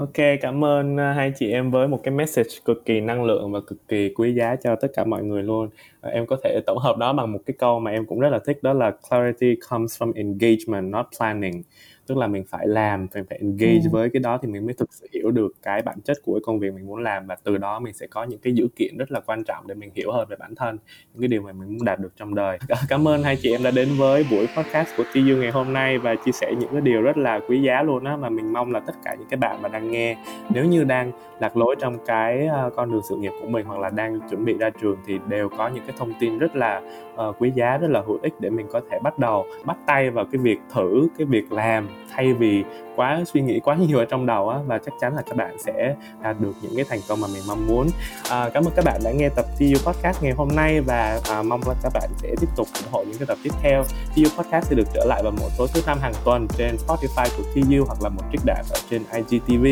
Ok, 0.00 0.14
cảm 0.40 0.64
ơn 0.64 0.96
à, 0.96 1.12
hai 1.12 1.32
chị 1.38 1.50
em 1.50 1.70
với 1.70 1.88
một 1.88 2.00
cái 2.02 2.14
message 2.14 2.48
cực 2.64 2.84
kỳ 2.84 3.00
năng 3.00 3.24
lượng 3.24 3.52
và 3.52 3.60
cực 3.66 3.88
kỳ 3.88 4.14
quý 4.14 4.34
giá 4.34 4.56
cho 4.56 4.76
tất 4.76 4.88
cả 4.94 5.04
mọi 5.04 5.22
người 5.22 5.42
luôn. 5.42 5.68
Em 6.02 6.26
có 6.26 6.36
thể 6.44 6.60
tổng 6.66 6.78
hợp 6.78 6.96
đó 6.96 7.12
bằng 7.12 7.32
một 7.32 7.38
cái 7.46 7.54
câu 7.58 7.80
mà 7.80 7.90
em 7.90 8.06
cũng 8.06 8.20
rất 8.20 8.28
là 8.28 8.38
thích 8.46 8.58
đó 8.62 8.72
là 8.72 8.92
clarity 9.10 9.56
comes 9.70 10.02
from 10.02 10.12
engagement, 10.14 10.92
not 10.92 11.06
planning. 11.18 11.62
Tức 12.10 12.16
là 12.16 12.26
mình 12.26 12.44
phải 12.48 12.66
làm, 12.66 13.06
mình 13.14 13.24
phải 13.28 13.38
engage 13.40 13.80
Ừ. 13.84 13.88
với 13.92 14.10
cái 14.10 14.20
đó 14.20 14.38
thì 14.42 14.48
mình 14.48 14.64
mới 14.66 14.74
thực 14.74 14.92
sự 14.94 15.06
hiểu 15.12 15.30
được 15.30 15.52
cái 15.62 15.82
bản 15.82 16.00
chất 16.04 16.16
của 16.24 16.34
cái 16.34 16.40
công 16.44 16.58
việc 16.58 16.74
mình 16.74 16.86
muốn 16.86 17.02
làm 17.02 17.26
và 17.26 17.36
từ 17.44 17.56
đó 17.56 17.78
mình 17.80 17.94
sẽ 17.94 18.06
có 18.06 18.24
những 18.24 18.38
cái 18.38 18.52
dữ 18.52 18.68
kiện 18.76 18.96
rất 18.96 19.10
là 19.10 19.20
quan 19.20 19.44
trọng 19.44 19.66
để 19.66 19.74
mình 19.74 19.90
hiểu 19.94 20.12
hơn 20.12 20.28
về 20.30 20.36
bản 20.36 20.54
thân, 20.54 20.78
những 21.12 21.22
cái 21.22 21.28
điều 21.28 21.42
mà 21.42 21.52
mình 21.52 21.68
muốn 21.68 21.84
đạt 21.84 21.98
được 22.00 22.12
trong 22.16 22.34
đời. 22.34 22.58
Cảm 22.88 23.08
ơn 23.08 23.22
hai 23.22 23.36
chị 23.36 23.52
em 23.52 23.62
đã 23.62 23.70
đến 23.70 23.88
với 23.98 24.26
buổi 24.30 24.48
podcast 24.56 24.96
của 24.96 25.04
TU 25.14 25.20
ngày 25.20 25.50
hôm 25.50 25.72
nay 25.72 25.98
và 25.98 26.14
chia 26.14 26.32
sẻ 26.32 26.54
những 26.60 26.68
cái 26.72 26.80
điều 26.80 27.02
rất 27.02 27.16
là 27.16 27.40
quý 27.48 27.62
giá 27.62 27.82
luôn 27.82 28.04
á 28.04 28.16
mà 28.16 28.28
mình 28.28 28.52
mong 28.52 28.72
là 28.72 28.80
tất 28.80 28.94
cả 29.04 29.14
những 29.18 29.28
cái 29.30 29.38
bạn 29.38 29.62
mà 29.62 29.68
đang 29.68 29.90
nghe 29.90 30.16
nếu 30.54 30.64
như 30.64 30.84
đang 30.84 31.12
lạc 31.40 31.56
lối 31.56 31.76
trong 31.80 31.96
cái 32.06 32.48
uh, 32.66 32.72
con 32.76 32.92
đường 32.92 33.02
sự 33.08 33.16
nghiệp 33.16 33.32
của 33.40 33.48
mình 33.48 33.66
hoặc 33.66 33.80
là 33.80 33.90
đang 33.90 34.20
chuẩn 34.30 34.44
bị 34.44 34.54
ra 34.58 34.70
trường 34.70 34.96
thì 35.06 35.18
đều 35.28 35.48
có 35.48 35.68
những 35.68 35.84
cái 35.86 35.96
thông 35.98 36.12
tin 36.20 36.38
rất 36.38 36.56
là 36.56 36.82
uh, 37.28 37.36
quý 37.38 37.52
giá 37.54 37.76
rất 37.76 37.90
là 37.90 38.02
hữu 38.06 38.18
ích 38.22 38.40
để 38.40 38.50
mình 38.50 38.66
có 38.72 38.80
thể 38.90 38.98
bắt 39.02 39.18
đầu 39.18 39.46
bắt 39.64 39.76
tay 39.86 40.10
vào 40.10 40.24
cái 40.32 40.38
việc 40.38 40.58
thử 40.74 41.08
cái 41.18 41.26
việc 41.26 41.52
làm. 41.52 41.88
Thay 42.14 42.32
vì 42.32 42.64
quá 42.96 43.20
suy 43.26 43.40
nghĩ 43.40 43.60
quá 43.60 43.74
nhiều 43.88 43.98
ở 43.98 44.04
trong 44.04 44.26
đầu 44.26 44.48
á 44.48 44.58
và 44.66 44.78
chắc 44.78 44.94
chắn 45.00 45.16
là 45.16 45.22
các 45.22 45.36
bạn 45.36 45.58
sẽ 45.58 45.94
đạt 46.22 46.40
được 46.40 46.52
những 46.62 46.72
cái 46.76 46.84
thành 46.88 47.00
công 47.08 47.20
mà 47.20 47.28
mình 47.32 47.42
mong 47.48 47.66
muốn. 47.66 47.86
Uh, 47.86 48.52
cảm 48.54 48.64
ơn 48.64 48.72
các 48.76 48.84
bạn 48.84 49.00
đã 49.04 49.12
nghe 49.12 49.28
tập 49.28 49.44
TU 49.58 49.90
podcast 49.90 50.22
ngày 50.22 50.32
hôm 50.32 50.48
nay 50.56 50.80
và 50.80 51.20
uh, 51.40 51.46
mong 51.46 51.60
là 51.68 51.74
các 51.82 51.92
bạn 51.94 52.10
sẽ 52.16 52.34
tiếp 52.40 52.48
tục 52.56 52.68
ủng 52.74 52.92
hộ 52.92 53.04
những 53.04 53.18
cái 53.18 53.26
tập 53.26 53.38
tiếp 53.42 53.52
theo. 53.62 53.82
TU 54.16 54.22
podcast 54.36 54.66
sẽ 54.66 54.76
được 54.76 54.88
trở 54.94 55.04
lại 55.04 55.22
vào 55.22 55.32
mỗi 55.40 55.50
tối 55.58 55.68
thứ 55.74 55.80
năm 55.86 55.98
hàng 56.00 56.14
tuần 56.24 56.48
trên 56.48 56.76
Spotify 56.86 57.28
của 57.36 57.42
TU 57.54 57.84
hoặc 57.86 58.02
là 58.02 58.08
một 58.08 58.22
trích 58.32 58.40
đạn 58.44 58.64
ở 58.70 58.78
trên 58.90 59.02
IGTV 59.12 59.64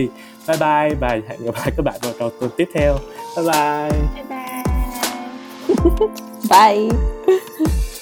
bye 0.49 0.57
bye 0.61 0.95
và 1.01 1.09
hẹn 1.29 1.45
gặp 1.45 1.55
lại 1.55 1.73
các 1.77 1.83
bạn 1.85 1.95
vào 2.03 2.13
trong 2.19 2.31
tuần 2.41 2.51
tiếp 2.57 2.69
theo. 2.75 2.99
Bye 3.37 3.47
bye. 3.47 4.01
Bye 4.15 4.25
bye. 4.29 4.68
Bye. 6.49 6.91